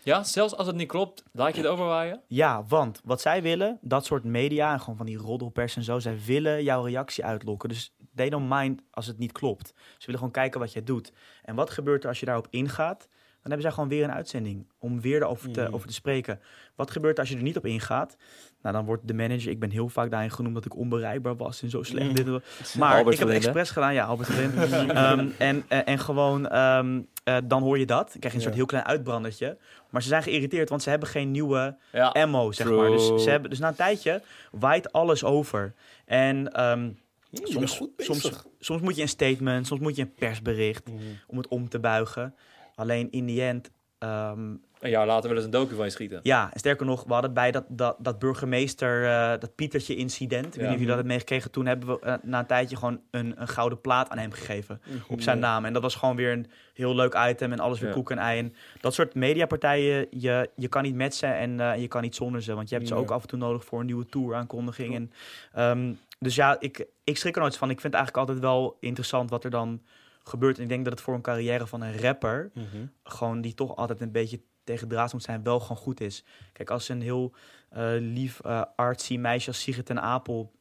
Ja, 0.02 0.24
zelfs 0.24 0.56
als 0.56 0.66
het 0.66 0.76
niet 0.76 0.88
klopt, 0.88 1.22
laat 1.32 1.54
je 1.56 1.60
het 1.62 1.70
overwaaien. 1.70 2.20
Ja, 2.26 2.64
want 2.68 3.00
wat 3.04 3.20
zij 3.20 3.42
willen, 3.42 3.78
dat 3.80 4.04
soort 4.04 4.24
media 4.24 4.72
en 4.72 4.80
gewoon 4.80 4.96
van 4.96 5.06
die 5.06 5.16
roddelpers 5.18 5.76
en 5.76 5.82
zo, 5.82 5.98
zij 5.98 6.18
willen 6.26 6.62
jouw 6.62 6.82
reactie 6.84 7.24
uitlokken. 7.24 7.68
Dus 7.68 7.94
they 8.14 8.28
don't 8.30 8.48
mind 8.48 8.82
als 8.90 9.06
het 9.06 9.18
niet 9.18 9.32
klopt. 9.32 9.66
Ze 9.76 10.04
willen 10.06 10.16
gewoon 10.18 10.30
kijken 10.34 10.60
wat 10.60 10.72
jij 10.72 10.82
doet. 10.84 11.12
En 11.42 11.54
wat 11.54 11.70
gebeurt 11.70 12.02
er 12.02 12.08
als 12.08 12.20
je 12.20 12.26
daarop 12.26 12.46
ingaat? 12.50 13.08
Dan 13.42 13.54
hebben 13.54 13.72
zij 13.72 13.80
gewoon 13.82 13.98
weer 13.98 14.08
een 14.08 14.16
uitzending 14.16 14.66
om 14.78 15.00
weer 15.00 15.22
erover 15.22 15.50
te, 15.50 15.60
Mhm. 15.60 15.74
over 15.74 15.86
te 15.88 15.92
spreken. 15.94 16.40
Wat 16.74 16.90
gebeurt 16.90 17.14
er 17.14 17.20
als 17.20 17.28
je 17.28 17.36
er 17.36 17.42
niet 17.42 17.56
op 17.56 17.66
ingaat? 17.66 18.16
Nou, 18.62 18.74
dan 18.74 18.84
wordt 18.84 19.08
de 19.08 19.14
manager, 19.14 19.50
ik 19.50 19.60
ben 19.60 19.70
heel 19.70 19.88
vaak 19.88 20.10
daarin 20.10 20.30
genoemd 20.30 20.54
dat 20.54 20.64
ik 20.64 20.76
onbereikbaar 20.76 21.36
was 21.36 21.62
en 21.62 21.70
zo 21.70 21.82
slecht. 21.82 22.16
Dit, 22.16 22.26
dat. 22.26 22.42
maar 22.78 22.96
Albert 22.96 23.14
ik 23.14 23.18
heb 23.18 23.28
het 23.28 23.36
expres 23.36 23.70
gedaan, 23.70 23.94
ja, 23.94 24.04
Albert. 24.04 24.28
Ehm, 24.38 25.28
en, 25.38 25.64
en, 25.68 25.86
en 25.86 25.98
gewoon, 25.98 26.48
ehm, 26.48 27.02
eh, 27.26 27.36
dan 27.44 27.62
hoor 27.62 27.78
je 27.78 27.86
dat. 27.86 28.08
Dan 28.10 28.18
krijg 28.18 28.22
je 28.34 28.38
een 28.38 28.40
soort 28.40 28.54
Ja. 28.54 28.58
heel 28.60 28.66
klein 28.66 28.84
uitbrandertje. 28.84 29.56
Maar 29.90 30.02
ze 30.02 30.08
zijn 30.08 30.22
geïrriteerd, 30.22 30.68
want 30.68 30.82
ze 30.82 30.90
hebben 30.90 31.08
geen 31.08 31.30
nieuwe 31.30 31.76
Ja. 31.92 32.08
ammo, 32.08 32.52
zeg 32.52 32.66
True. 32.66 32.78
maar. 32.78 32.90
Dus, 32.90 33.22
ze 33.22 33.30
hebben, 33.30 33.50
dus 33.50 33.58
na 33.58 33.68
een 33.68 33.74
tijdje 33.74 34.22
waait 34.50 34.92
alles 34.92 35.24
over. 35.24 35.74
En 36.04 36.52
ehm, 36.52 36.90
soms, 37.32 37.80
soms, 37.96 38.32
soms 38.60 38.80
moet 38.82 38.96
je 38.96 39.02
een 39.02 39.08
statement, 39.08 39.66
soms 39.66 39.80
moet 39.80 39.96
je 39.96 40.02
een 40.02 40.14
persbericht 40.14 40.88
Mhm. 40.88 40.98
om 41.26 41.36
het 41.36 41.48
om 41.48 41.68
te 41.68 41.78
buigen. 41.78 42.34
Alleen 42.74 43.08
in 43.10 43.26
the 43.26 43.42
end, 43.42 43.70
ehm, 43.98 44.54
Een 44.80 44.90
jaar 44.90 45.06
later 45.06 45.28
willen 45.28 45.42
ze 45.42 45.48
een 45.48 45.54
docu 45.60 45.74
van 45.74 45.84
je 45.84 45.90
schieten. 45.90 46.20
ja, 46.22 46.50
en 46.52 46.58
sterker 46.58 46.86
nog, 46.86 47.04
we 47.04 47.12
hadden 47.12 47.32
bij 47.34 47.50
dat, 47.50 47.64
dat, 47.68 47.96
dat 47.98 48.18
burgemeester, 48.18 49.04
eh, 49.06 49.40
dat 49.40 49.54
Pietertje 49.54 49.96
incident, 49.96 50.46
ik 50.46 50.52
weet 50.52 50.60
niet 50.60 50.64
of 50.66 50.70
jullie 50.72 50.86
dat 50.86 50.94
hebben 50.94 51.12
meegekregen, 51.12 51.50
toen 51.50 51.66
hebben 51.66 51.88
we 51.88 52.00
eh, 52.00 52.14
na 52.22 52.38
een 52.38 52.46
tijdje 52.46 52.76
gewoon 52.76 53.00
een, 53.10 53.34
een 53.40 53.48
gouden 53.48 53.80
plaat 53.80 54.08
aan 54.10 54.18
hem 54.18 54.32
gegeven 54.32 54.80
op 55.08 55.20
zijn 55.20 55.38
naam. 55.38 55.64
En 55.64 55.72
dat 55.72 55.82
was 55.82 55.94
gewoon 55.94 56.16
weer 56.16 56.32
een 56.32 56.46
heel 56.74 56.94
leuk 56.94 57.14
item 57.28 57.52
en 57.52 57.60
alles 57.60 57.78
weer 57.80 57.88
Ja. 57.88 57.94
koek 57.94 58.10
en 58.10 58.18
ei. 58.18 58.38
En 58.38 58.54
dat 58.80 58.94
soort 58.94 59.14
mediapartijen, 59.14 60.06
je, 60.10 60.50
je 60.56 60.68
kan 60.68 60.82
niet 60.82 60.94
met 60.94 61.14
ze 61.14 61.26
en 61.26 61.60
eh, 61.60 61.80
je 61.80 61.88
kan 61.88 62.02
niet 62.02 62.14
zonder 62.14 62.42
ze. 62.42 62.54
Want 62.54 62.68
je 62.68 62.74
hebt 62.74 62.88
ze 62.88 62.94
Ja. 62.94 63.00
ook 63.00 63.10
af 63.10 63.22
en 63.22 63.28
toe 63.28 63.38
nodig 63.38 63.64
voor 63.64 63.80
een 63.80 63.86
nieuwe 63.86 64.06
tour 64.06 64.34
aankondiging. 64.34 64.94
En, 64.94 65.12
ehm, 65.52 65.92
dus 66.18 66.34
ja, 66.34 66.56
ik, 66.60 66.86
ik 67.04 67.16
schrik 67.16 67.34
er 67.34 67.40
nooit 67.40 67.56
van. 67.56 67.70
Ik 67.70 67.80
vind 67.80 67.92
het 67.92 68.02
eigenlijk 68.02 68.28
altijd 68.28 68.46
wel 68.46 68.76
interessant 68.80 69.30
wat 69.30 69.44
er 69.44 69.50
dan 69.50 69.80
gebeurt. 70.28 70.56
En 70.56 70.62
ik 70.62 70.68
denk 70.68 70.84
dat 70.84 70.92
het 70.92 71.02
voor 71.02 71.14
een 71.14 71.20
carrière 71.22 71.66
van 71.66 71.80
een 71.82 71.98
rapper, 72.00 72.50
Mhm. 72.54 72.66
gewoon 73.04 73.40
die 73.40 73.54
toch 73.54 73.76
altijd 73.76 74.00
een 74.00 74.12
beetje 74.12 74.40
tegen 74.64 74.88
draad 74.88 75.12
moet 75.12 75.22
zijn, 75.22 75.42
wel 75.42 75.60
gewoon 75.60 75.76
goed 75.76 76.00
is. 76.00 76.24
Kijk, 76.52 76.70
als 76.70 76.88
een 76.88 77.02
heel 77.02 77.32
eh, 77.70 77.86
lief 77.98 78.40
artsy 78.76 79.16
meisje 79.16 79.48
als 79.48 79.60
Sigrid 79.60 79.90
en 79.90 80.00
Apel 80.02 80.52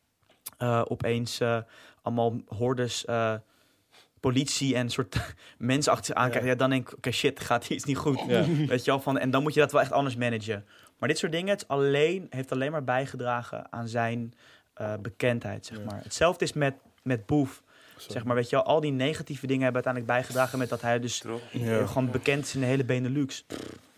eh, 0.58 0.82
opeens 0.88 1.42
allemaal 2.02 2.42
hordes 2.48 3.06
politie 4.20 4.76
en 4.76 4.90
soort 4.90 5.16
mensen 5.58 5.92
achter 5.92 6.06
zich 6.06 6.16
aankrijgen, 6.16 6.46
Ja. 6.50 6.54
ja. 6.54 6.60
dan 6.60 6.70
denk 6.70 6.90
ik, 6.90 6.98
oké 6.98 7.12
shit, 7.12 7.40
gaat 7.40 7.70
iets 7.70 7.84
niet 7.84 7.98
goed. 7.98 8.20
Ja. 8.28 8.46
Weet 8.68 8.86
je 8.86 8.92
wel, 8.92 9.00
van, 9.00 9.18
en 9.18 9.32
dan 9.32 9.44
moet 9.44 9.54
je 9.54 9.60
dat 9.60 9.72
wel 9.72 9.82
echt 9.82 9.92
anders 9.92 10.16
managen. 10.16 10.66
Maar 11.00 11.10
dit 11.10 11.18
soort 11.18 11.32
dingen, 11.32 11.50
het 11.50 11.68
alleen, 11.68 12.28
heeft 12.30 12.52
alleen 12.52 12.72
maar 12.72 12.84
bijgedragen 12.84 13.72
aan 13.72 13.88
zijn 13.88 14.34
bekendheid, 15.02 15.66
zeg 15.66 15.78
Ja. 15.78 15.84
maar. 15.86 16.04
Hetzelfde 16.04 16.46
is 16.46 16.54
met, 16.54 16.74
met 17.04 17.26
Boef, 17.26 17.64
Zeg 17.98 18.24
maar. 18.26 18.36
Weet 18.36 18.50
je 18.50 18.56
wel, 18.56 18.66
al 18.66 18.80
die 18.82 18.92
negatieve 18.92 19.48
dingen 19.48 19.64
hebben 19.64 19.84
uiteindelijk 19.84 20.14
bijgedragen 20.22 20.60
met 20.60 20.70
dat 20.70 20.82
hij 20.82 21.00
dus. 21.00 21.24
Ja. 21.52 21.80
eh, 21.80 21.88
gewoon 21.88 22.12
bekend 22.12 22.46
is 22.46 22.54
in 22.56 22.60
de 22.60 22.66
hele 22.66 22.84
Benelux. 22.86 23.46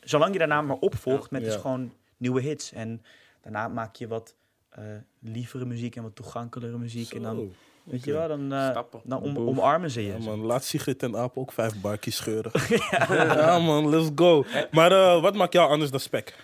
Zolang 0.04 0.34
je 0.34 0.39
daarna 0.39 0.62
maar 0.62 0.78
opvolgt 0.80 1.32
met 1.32 1.41
Ja. 1.41 1.48
dus 1.48 1.58
gewoon 1.62 1.93
nieuwe 2.18 2.41
hits. 2.41 2.72
En 2.74 3.02
daarna 3.41 3.68
maak 3.68 3.95
je 3.95 4.08
wat 4.08 4.36
eh, 4.70 4.84
lievere 5.20 5.66
muziek 5.66 5.95
en 5.95 6.04
wat 6.04 6.16
toegankelijkere 6.16 6.82
muziek. 6.82 7.14
En 7.14 7.22
dan, 7.22 7.52
weet 7.84 8.04
je 8.04 8.12
wel, 8.14 8.28
dan, 8.28 8.54
eh, 8.54 8.80
dan 9.04 9.22
om, 9.22 9.38
omarmen 9.38 9.91
ze 9.91 10.02
je. 10.02 10.12
Ja, 10.12 10.18
man, 10.18 10.39
laat 10.39 10.64
Sigrid 10.64 11.04
en 11.04 11.16
Aap 11.16 11.38
ook 11.38 11.52
vijf 11.52 11.82
barkies 11.82 12.16
scheuren. 12.16 12.52
ja. 12.91 13.60
man, 13.60 13.89
let's 13.89 14.10
go. 14.16 14.45
Maar 14.72 15.20
wat 15.22 15.36
maakt 15.36 15.54
jou 15.54 15.70
anders 15.70 15.91
dan 15.91 16.00
spek? 16.00 16.36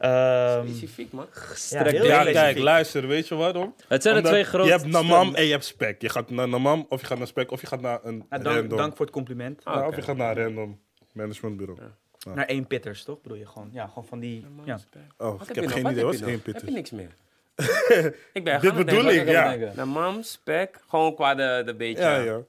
Ehm, 0.00 0.66
Specifiek, 0.66 1.12
man. 1.12 1.26
Strek. 1.54 1.92
Ja, 1.92 2.00
specifiek. 2.02 2.32
kijk, 2.32 2.58
luister, 2.58 3.06
weet 3.06 3.28
je 3.28 3.34
waarom? 3.34 3.74
Het 3.88 4.02
zijn 4.02 4.14
de 4.14 4.20
Omdat 4.20 4.32
twee 4.32 4.44
grote... 4.44 4.64
Je 4.66 4.72
hebt 4.72 4.86
Namam 4.86 5.34
en 5.34 5.44
je 5.44 5.50
hebt 5.50 5.64
spek. 5.64 6.02
Je 6.02 6.08
gaat 6.08 6.30
naar 6.30 6.48
Namam 6.48 6.86
of 6.88 7.00
je 7.00 7.06
gaat 7.06 7.18
naar 7.18 7.26
spek 7.26 7.50
of 7.50 7.60
je 7.60 7.66
gaat 7.66 7.80
naar 7.80 7.98
een 8.02 8.24
dank, 8.28 8.44
random. 8.44 8.78
dank 8.78 8.96
voor 8.96 9.04
het 9.06 9.14
compliment. 9.14 9.60
Ah, 9.64 9.74
Ja. 9.74 9.86
Of 9.86 9.96
je 9.96 10.02
gaat 10.02 10.16
naar 10.16 10.36
een 10.36 10.42
random 10.44 10.80
managementbureau. 11.12 11.80
Ja. 12.18 12.34
Naar 12.34 12.46
één 12.46 12.66
pitters, 12.66 13.04
toch? 13.04 13.20
Bedoel 13.22 13.38
je 13.38 13.46
gewoon? 13.46 13.68
Ja, 13.72 13.86
gewoon 13.86 14.04
van 14.04 14.18
die... 14.20 14.46
Ja. 14.64 14.78
Oh, 15.18 15.38
Wat 15.38 15.48
ik 15.48 15.54
heb 15.54 15.66
geen 15.66 15.82
nog? 15.82 15.92
idee. 15.92 16.04
Wat 16.04 16.14
is 16.14 16.20
heb 16.20 16.28
je 16.28 16.34
één 16.34 16.42
nog? 16.44 16.54
Heb 16.54 16.64
je 16.64 16.70
niks 16.74 16.90
meer? 16.90 17.10
ik 18.32 18.44
ben 18.44 18.60
Dit 18.60 18.70
gaan 18.70 18.84
bedoel 18.84 19.02
denken. 19.02 19.22
ik, 19.26 19.28
ja. 19.60 19.72
De 19.74 19.84
mam, 19.84 20.22
spek, 20.22 20.80
gewoon 20.88 21.14
qua 21.14 21.34
de, 21.34 21.62
de 21.66 21.74
beetje... 21.74 22.02
Ja, 22.02 22.16
ja. 22.16 22.40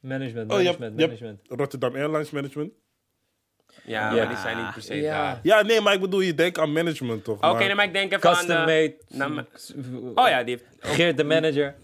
Management, 0.00 0.52
Oh, 0.52 0.60
je 0.60 0.66
hebt- 0.66 0.78
management, 0.78 1.00
je 1.00 1.06
hebt- 1.06 1.20
management. 1.20 1.60
Rotterdam 1.60 1.94
Airlines 1.94 2.30
Management. 2.30 2.72
Ja, 3.84 4.10
Ja. 4.10 4.16
maar 4.16 4.28
die 4.28 4.36
zijn 4.36 4.56
niet 4.56 4.72
per 4.72 4.82
se 4.82 4.94
Ja. 4.94 5.22
daar. 5.22 5.38
Ja, 5.42 5.62
nee, 5.62 5.80
maar 5.80 5.92
ik 5.94 6.00
bedoel, 6.00 6.20
je 6.20 6.34
denkt 6.34 6.58
aan 6.58 6.72
management 6.72 7.24
toch? 7.24 7.36
Oké, 7.36 7.46
maar- 7.46 7.58
nee, 7.66 7.74
maar 7.74 7.84
ik 7.84 7.92
denk 7.92 8.12
even 8.12 8.28
aan 8.30 8.34
Custom 8.36 8.56
de... 8.56 8.60
made. 8.60 8.94
Nou, 9.08 9.44
Oh 10.14 10.28
ja, 10.28 10.42
die 10.42 10.54
heeft... 10.80 10.94
Geert 10.96 11.16
de 11.16 11.24
manager. 11.24 11.74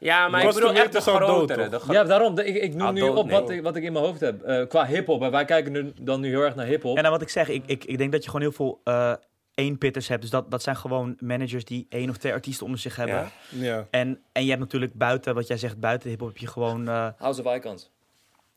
Ja, 0.00 0.28
maar 0.28 0.44
ik 0.44 0.54
bedoel 0.54 0.72
echt 0.72 0.92
de 0.92 0.98
is 0.98 1.04
dood, 1.04 1.16
grotere. 1.22 1.62
toch? 1.62 1.70
de 1.70 1.78
gro- 1.78 1.92
Ja, 1.92 2.04
daarom. 2.04 2.34
de- 2.34 2.44
Ik, 2.44 2.62
ik 2.62 2.74
noem 2.74 2.86
Ah, 2.86 2.92
nu 2.92 3.00
dood, 3.00 3.16
op 3.16 3.30
wat, 3.30 3.48
nee. 3.48 3.56
ik, 3.56 3.62
wat 3.62 3.76
ik 3.76 3.82
in 3.82 3.92
mijn 3.92 4.04
hoofd 4.04 4.20
heb. 4.20 4.42
Eh, 4.42 4.66
qua 4.66 4.86
hip-hop. 4.86 5.22
En 5.22 5.30
wij 5.30 5.44
kijken 5.44 5.72
nu, 5.72 5.92
dan 6.00 6.20
nu 6.20 6.28
heel 6.28 6.40
erg 6.42 6.54
naar 6.54 6.66
hip-hop. 6.66 6.96
En 6.96 7.02
nou, 7.02 7.14
wat 7.14 7.22
ik 7.22 7.28
zeg, 7.28 7.48
ik, 7.48 7.62
ik, 7.66 7.84
ik 7.84 7.98
denk 7.98 8.12
dat 8.12 8.20
je 8.24 8.30
gewoon 8.30 8.42
heel 8.44 8.52
veel 8.56 8.80
eh 8.84 9.12
één 9.54 9.78
pitters 9.78 10.08
hebt. 10.08 10.20
Dus 10.20 10.30
dat, 10.30 10.50
dat 10.50 10.62
zijn 10.62 10.76
gewoon 10.76 11.16
managers 11.20 11.64
die 11.64 11.86
één 11.88 12.10
of 12.10 12.16
twee 12.16 12.32
artiesten 12.32 12.64
onder 12.64 12.80
zich 12.80 12.96
hebben. 12.96 13.14
Ja. 13.14 13.30
Ja. 13.48 13.86
En, 13.90 14.20
en 14.32 14.42
je 14.42 14.48
hebt 14.48 14.60
natuurlijk 14.60 14.94
buiten, 14.94 15.34
wat 15.34 15.46
jij 15.46 15.56
zegt, 15.56 15.80
buiten 15.80 16.10
hip-hop 16.10 16.28
heb 16.28 16.38
je 16.38 16.46
gewoon 16.46 16.88
eh, 16.88 17.08
House 17.18 17.44
of 17.44 17.54
Icons. 17.56 17.90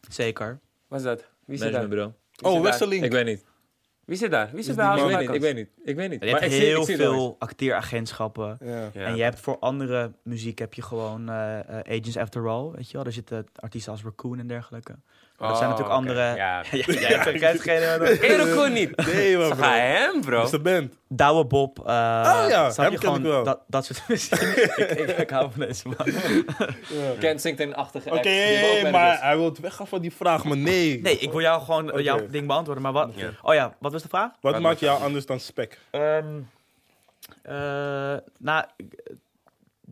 zeker. 0.09 0.59
Wat 0.87 0.99
is 0.99 1.05
dat? 1.05 1.19
Wie 1.19 1.57
zit 1.57 1.71
daar? 1.71 1.81
Managementbureau. 1.81 2.11
Oh, 2.43 2.53
daar? 2.53 2.61
Wesseling. 2.61 3.03
Ik 3.03 3.11
weet 3.11 3.25
niet. 3.25 3.43
Wie 4.05 4.17
zit 4.17 4.31
daar? 4.31 4.49
Wie 4.53 4.63
zit 4.63 4.75
bij 4.75 4.85
House 4.85 5.03
Ik 5.03 5.09
of 5.11 5.17
weet 5.17 5.27
niet. 5.27 5.35
Ik 5.35 5.41
weet 5.41 5.55
niet. 5.55 5.69
Ik 5.83 5.95
weet 5.95 6.09
niet. 6.09 6.23
Je 6.23 6.29
hebt 6.29 6.41
ik 6.43 6.51
zie- 6.51 6.59
heel 6.61 6.79
ik 6.79 6.85
zie 6.85 6.95
veel 6.95 7.35
acteeragentschappen. 7.39 8.57
Ja. 8.63 8.89
Ja. 8.93 9.05
En 9.05 9.15
je 9.15 9.23
hebt 9.23 9.39
voor 9.39 9.59
andere 9.59 10.11
muziek 10.23 10.59
heb 10.59 10.73
je 10.73 10.81
gewoon 10.81 11.29
eh, 11.29 11.59
eh, 11.59 11.99
Agents 11.99 12.17
After 12.17 12.47
All, 12.47 12.71
weet 12.71 12.87
je 12.87 12.93
wel. 12.93 13.03
Daar 13.03 13.13
zitten 13.13 13.45
artiesten 13.55 13.91
als 13.91 14.03
Raccoon 14.03 14.39
en 14.39 14.47
dergelijke. 14.47 14.95
Maar 15.41 15.49
dat 15.49 15.57
zijn 15.59 15.71
Oh, 15.71 15.77
natuurlijk 15.77 15.99
andere... 15.99 16.35
Ja. 16.35 16.63
Jij 16.71 17.17
hebt 17.17 17.61
geen- 17.61 18.37
Raccoon 18.37 18.73
niet? 18.73 19.05
Nee, 19.05 19.37
man, 19.37 19.49
bro. 19.49 19.67
hem, 19.67 20.21
bro? 20.21 20.35
Dat 20.35 20.45
is 20.45 20.51
de 20.51 20.59
band. 20.59 20.93
Douwe 21.07 21.45
Bob. 21.45 21.79
eh 21.79 21.85
ja, 22.49 22.69
snap 22.69 22.85
hem 22.85 22.93
je 22.93 22.99
ken 22.99 23.09
ik 23.09 23.15
gewoon 23.15 23.23
wel. 23.23 23.43
Dat, 23.43 23.59
dat 23.67 23.85
soort 23.85 24.07
muziek. 24.07 24.39
ik, 24.75 24.89
ik, 24.91 25.17
ik 25.17 25.29
hou 25.29 25.51
van 25.51 25.59
deze 25.65 25.87
man. 25.87 26.07
Kent 27.19 27.41
zingt 27.41 27.59
een 27.59 27.75
achtige 27.75 28.09
Oké, 28.11 28.89
maar 28.91 29.21
hij 29.21 29.37
wil 29.37 29.55
weggaan 29.61 29.87
van 29.87 30.01
die 30.01 30.11
vraag, 30.13 30.43
maar 30.43 30.57
nee. 30.57 31.01
Nee, 31.01 31.17
ik 31.17 31.31
wil 31.31 31.41
jou 31.41 31.61
gewoon 31.61 31.91
eh, 31.91 32.03
jouw 32.03 32.27
ding 32.27 32.47
beantwoorden. 32.47 32.83
Maar 32.83 32.91
wat... 32.93 33.11
Ja. 33.15 33.29
Oh 33.41 33.53
ja, 33.53 33.75
wat 33.79 33.91
was 33.91 34.01
de 34.01 34.09
vraag? 34.09 34.31
Wat 34.41 34.51
Wat 34.53 34.61
maakt 34.61 34.79
jou 34.79 35.01
anders 35.01 35.25
dan 35.25 35.39
spek? 35.39 35.79
Ehm, 35.91 36.25
eh, 37.41 37.53
nou, 38.37 38.65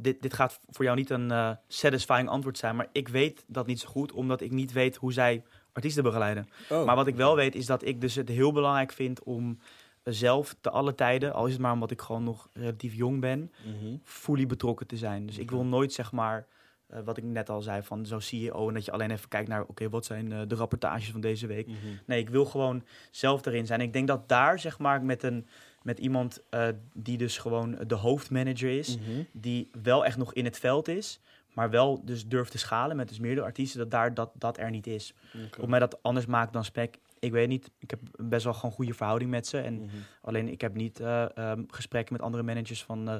dit, 0.01 0.21
dit 0.21 0.33
gaat 0.33 0.59
voor 0.69 0.85
jou 0.85 0.97
niet 0.97 1.09
een 1.09 1.31
eh, 1.31 1.51
satisfying 1.67 2.29
antwoord 2.29 2.57
zijn, 2.57 2.75
maar 2.75 2.87
ik 2.91 3.07
weet 3.07 3.43
dat 3.47 3.67
niet 3.67 3.79
zo 3.79 3.87
goed, 3.89 4.11
omdat 4.11 4.41
ik 4.41 4.51
niet 4.51 4.71
weet 4.71 4.95
hoe 4.95 5.13
zij 5.13 5.43
artiesten 5.73 6.03
begeleiden. 6.03 6.47
Oh. 6.69 6.85
Maar 6.85 6.95
wat 6.95 7.07
ik 7.07 7.15
wel 7.15 7.35
weet 7.35 7.55
is 7.55 7.65
dat 7.65 7.85
ik 7.85 8.01
dus 8.01 8.15
het 8.15 8.29
heel 8.29 8.51
belangrijk 8.51 8.91
vind 8.91 9.23
om 9.23 9.59
zelf 10.03 10.55
te 10.61 10.69
alle 10.69 10.95
tijden, 10.95 11.33
al 11.33 11.45
is 11.45 11.51
het 11.53 11.61
maar 11.61 11.71
omdat 11.73 11.91
ik 11.91 12.01
gewoon 12.01 12.23
nog 12.23 12.49
relatief 12.53 12.93
jong 12.93 13.19
ben, 13.21 13.51
Mhm. 13.65 13.95
fully 14.03 14.45
betrokken 14.45 14.87
te 14.87 14.97
zijn. 14.97 15.25
Dus 15.25 15.37
ik 15.37 15.51
wil 15.51 15.65
nooit 15.65 15.93
zeg 15.93 16.11
maar 16.11 16.47
eh, 16.87 16.99
wat 17.03 17.17
ik 17.17 17.23
net 17.23 17.49
al 17.49 17.61
zei, 17.61 17.83
van 17.83 18.05
zo'n 18.05 18.21
CEO. 18.21 18.67
En 18.67 18.73
dat 18.73 18.85
je 18.85 18.91
alleen 18.91 19.11
even 19.11 19.29
kijkt 19.29 19.47
naar, 19.49 19.63
oké, 19.63 19.89
wat 19.89 20.05
zijn 20.05 20.31
eh, 20.31 20.39
de 20.47 20.55
rapportages 20.55 21.11
van 21.11 21.21
deze 21.21 21.47
week. 21.47 21.67
Mhm. 21.67 21.77
Nee, 22.05 22.19
ik 22.19 22.29
wil 22.29 22.45
gewoon 22.45 22.83
zelf 23.11 23.45
erin 23.45 23.65
zijn. 23.65 23.81
Ik 23.81 23.93
denk 23.93 24.07
dat 24.07 24.29
daar, 24.29 24.59
zeg 24.59 24.79
maar, 24.79 25.03
met, 25.03 25.23
een, 25.23 25.47
met 25.81 25.99
iemand 25.99 26.39
eh, 26.49 26.67
die 26.93 27.17
dus 27.17 27.37
gewoon 27.37 27.77
de 27.87 27.95
hoofdmanager 27.95 28.77
is, 28.77 28.97
Mhm. 28.97 29.23
die 29.31 29.69
wel 29.83 30.05
echt 30.05 30.17
nog 30.17 30.33
in 30.33 30.45
het 30.45 30.59
veld 30.59 30.87
is, 30.87 31.19
maar 31.53 31.69
wel 31.69 32.01
dus 32.05 32.27
durft 32.27 32.51
te 32.51 32.57
schalen 32.57 32.95
met 32.95 33.07
dus 33.09 33.19
meerdere 33.19 33.45
artiesten, 33.45 33.79
dat 33.79 33.91
daar 33.91 34.13
dat, 34.13 34.31
dat 34.33 34.57
er 34.57 34.69
niet 34.69 34.87
is. 34.87 35.13
Oké. 35.45 35.61
Of 35.61 35.67
mij 35.67 35.79
dat 35.79 36.03
anders 36.03 36.25
maakt 36.25 36.53
dan 36.53 36.63
Spec, 36.65 36.95
ik 37.19 37.31
weet 37.31 37.47
niet. 37.47 37.71
Ik 37.77 37.89
heb 37.89 37.99
best 38.15 38.43
wel 38.43 38.53
gewoon 38.53 38.71
goede 38.71 38.93
verhouding 38.93 39.29
met 39.31 39.47
ze. 39.47 39.57
En 39.59 39.73
Mhm. 39.73 39.87
alleen 40.21 40.47
ik 40.47 40.61
heb 40.61 40.75
niet 40.75 40.99
eh, 40.99 41.37
ehm, 41.37 41.63
gesprekken 41.67 42.13
met 42.13 42.21
andere 42.21 42.43
managers 42.43 42.83
van, 42.83 43.09
eh, 43.09 43.17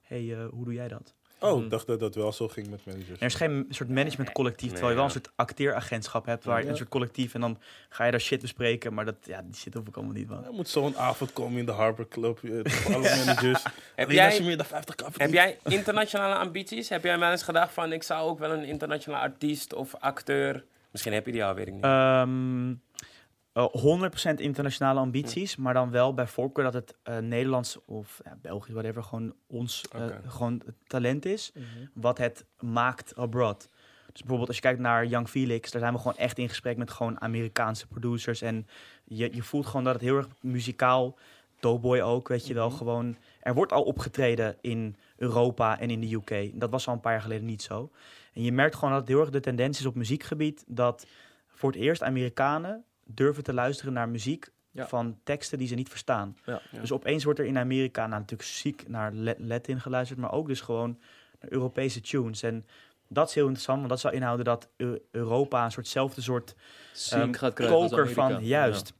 hey, 0.00 0.36
hoe 0.50 0.64
doe 0.64 0.74
jij 0.74 0.88
dat? 0.88 1.14
Oh, 1.40 1.54
Mhm. 1.54 1.64
ik 1.64 1.70
dacht 1.70 1.86
dat 1.86 2.00
dat 2.00 2.14
wel 2.14 2.32
zo 2.32 2.48
ging 2.48 2.68
met 2.70 2.80
managers. 2.86 3.20
Er 3.20 3.26
is 3.26 3.34
geen 3.34 3.66
soort 3.70 3.88
managementcollectief, 3.88 4.62
Nee, 4.70 4.70
terwijl 4.70 4.90
je 4.90 4.96
wel 4.96 5.04
een 5.04 5.10
soort 5.10 5.30
acteeragentschap 5.36 6.26
hebt, 6.26 6.44
waar 6.44 6.62
je 6.62 6.68
een 6.68 6.76
soort 6.76 6.88
collectief 6.88 7.34
en 7.34 7.40
dan 7.40 7.58
ga 7.88 8.04
je 8.04 8.10
daar 8.10 8.20
shit 8.20 8.40
bespreken, 8.40 8.94
maar 8.94 9.04
dat, 9.04 9.14
ja, 9.22 9.42
die 9.42 9.54
shit 9.54 9.74
hoef 9.74 9.86
ik 9.86 9.96
allemaal 9.96 10.14
niet, 10.14 10.28
man. 10.28 10.44
Er 10.44 10.52
moet 10.52 10.68
zo'n 10.68 10.96
avond 10.96 11.32
komen 11.32 11.58
in 11.58 11.66
de 11.66 11.72
Harbor 11.72 12.08
Club. 12.08 12.38
Voor 12.64 12.94
alle 12.94 13.16
managers. 13.24 13.62
Heb 13.94 14.08
Alleen 14.08 14.20
als 14.20 14.32
je 14.32 14.38
jij, 14.38 14.46
meer 14.46 14.56
dan 14.56 14.66
50 14.66 14.94
k 14.94 15.02
heb 15.16 15.32
jij 15.32 15.58
internationale 15.64 16.34
ambities? 16.34 16.88
Heb 16.88 17.04
jij 17.04 17.18
wel 17.18 17.30
eens 17.30 17.42
gedacht 17.42 17.72
van 17.72 17.92
ik 17.92 18.02
zou 18.02 18.28
ook 18.28 18.38
wel 18.38 18.50
een 18.52 18.64
internationale 18.64 19.22
artiest 19.22 19.74
of 19.74 19.94
acteur... 19.98 20.64
Misschien 20.90 21.12
heb 21.12 21.26
je 21.26 21.32
die 21.32 21.44
al, 21.44 21.54
weet 21.54 21.66
ik 21.66 21.72
niet. 21.72 21.84
Ehm 21.84 22.68
eh, 23.52 23.66
100% 24.32 24.34
internationale 24.36 25.00
ambities, 25.00 25.56
maar 25.56 25.74
dan 25.74 25.90
wel 25.90 26.14
bij 26.14 26.26
voorkeur 26.26 26.64
dat 26.64 26.74
het 26.74 26.94
eh, 27.02 27.18
Nederlands 27.18 27.84
of 27.84 28.20
ja, 28.24 28.38
Belgisch, 28.42 28.72
whatever, 28.72 29.02
gewoon 29.02 29.34
ons 29.46 29.84
eh, 29.92 30.06
gewoon 30.26 30.62
talent 30.86 31.24
is, 31.24 31.52
wat 31.94 32.18
het 32.18 32.44
maakt 32.60 33.16
abroad. 33.16 33.68
Dus 34.12 34.20
bijvoorbeeld 34.20 34.48
als 34.48 34.56
je 34.56 34.62
kijkt 34.62 34.80
naar 34.80 35.06
Young 35.06 35.28
Felix, 35.28 35.70
daar 35.70 35.80
zijn 35.80 35.92
we 35.92 35.98
gewoon 35.98 36.16
echt 36.16 36.38
in 36.38 36.48
gesprek 36.48 36.76
met 36.76 36.90
gewoon 36.90 37.20
Amerikaanse 37.20 37.86
producers. 37.86 38.42
En 38.42 38.66
je, 39.04 39.34
je 39.34 39.42
voelt 39.42 39.66
gewoon 39.66 39.84
dat 39.84 39.92
het 39.92 40.02
heel 40.02 40.16
erg 40.16 40.28
muzikaal, 40.40 41.18
Doughboy 41.60 42.00
ook, 42.00 42.28
weet 42.28 42.46
je 42.46 42.54
wel, 42.54 42.70
gewoon... 42.70 43.16
Er 43.40 43.54
wordt 43.54 43.72
al 43.72 43.82
opgetreden 43.82 44.56
in 44.60 44.96
Europa 45.16 45.78
en 45.78 45.90
in 45.90 46.00
de 46.00 46.14
UK. 46.14 46.60
Dat 46.60 46.70
was 46.70 46.86
al 46.86 46.94
een 46.94 47.00
paar 47.00 47.12
jaar 47.12 47.22
geleden 47.22 47.46
niet 47.46 47.62
zo. 47.62 47.90
En 48.34 48.42
je 48.42 48.52
merkt 48.52 48.74
gewoon 48.74 48.90
dat 48.90 49.00
het 49.00 49.08
heel 49.08 49.20
erg 49.20 49.30
de 49.30 49.40
tendens 49.40 49.78
is 49.78 49.86
op 49.86 49.94
muziekgebied 49.94 50.64
dat 50.66 51.06
voor 51.48 51.70
het 51.70 51.80
eerst 51.80 52.02
Amerikanen 52.02 52.84
durven 53.14 53.42
te 53.42 53.52
luisteren 53.52 53.92
naar 53.92 54.08
muziek 54.08 54.48
Ja. 54.70 54.86
van 54.88 55.18
teksten 55.24 55.58
die 55.58 55.68
ze 55.68 55.74
niet 55.74 55.88
verstaan. 55.88 56.36
Ja. 56.44 56.60
Ja. 56.70 56.80
Dus 56.80 56.92
opeens 56.92 57.24
wordt 57.24 57.38
er 57.38 57.44
in 57.44 57.58
Amerika 57.58 58.06
nou, 58.06 58.20
natuurlijk 58.20 58.48
ziek 58.48 58.88
naar 58.88 59.12
La- 59.14 59.34
Latin 59.38 59.80
geluisterd, 59.80 60.18
maar 60.20 60.32
ook 60.32 60.46
dus 60.48 60.60
gewoon 60.60 60.98
naar 61.40 61.52
Europese 61.52 62.00
tunes. 62.00 62.42
En 62.42 62.66
dat 63.08 63.28
is 63.28 63.34
heel 63.34 63.42
interessant, 63.44 63.78
want 63.78 63.90
dat 63.90 64.00
zou 64.00 64.14
inhouden 64.14 64.44
dat 64.44 64.68
Eu- 64.76 64.98
Europa 65.10 65.64
een 65.64 65.70
soortzelfde 65.72 66.20
soort 66.20 66.54
Sync 66.92 67.36
gaat 67.36 67.54
krijgen 67.54 67.76
als 67.76 67.90
koker 67.90 68.04
Amerika. 68.04 68.28
van, 68.34 68.44
juist. 68.44 68.92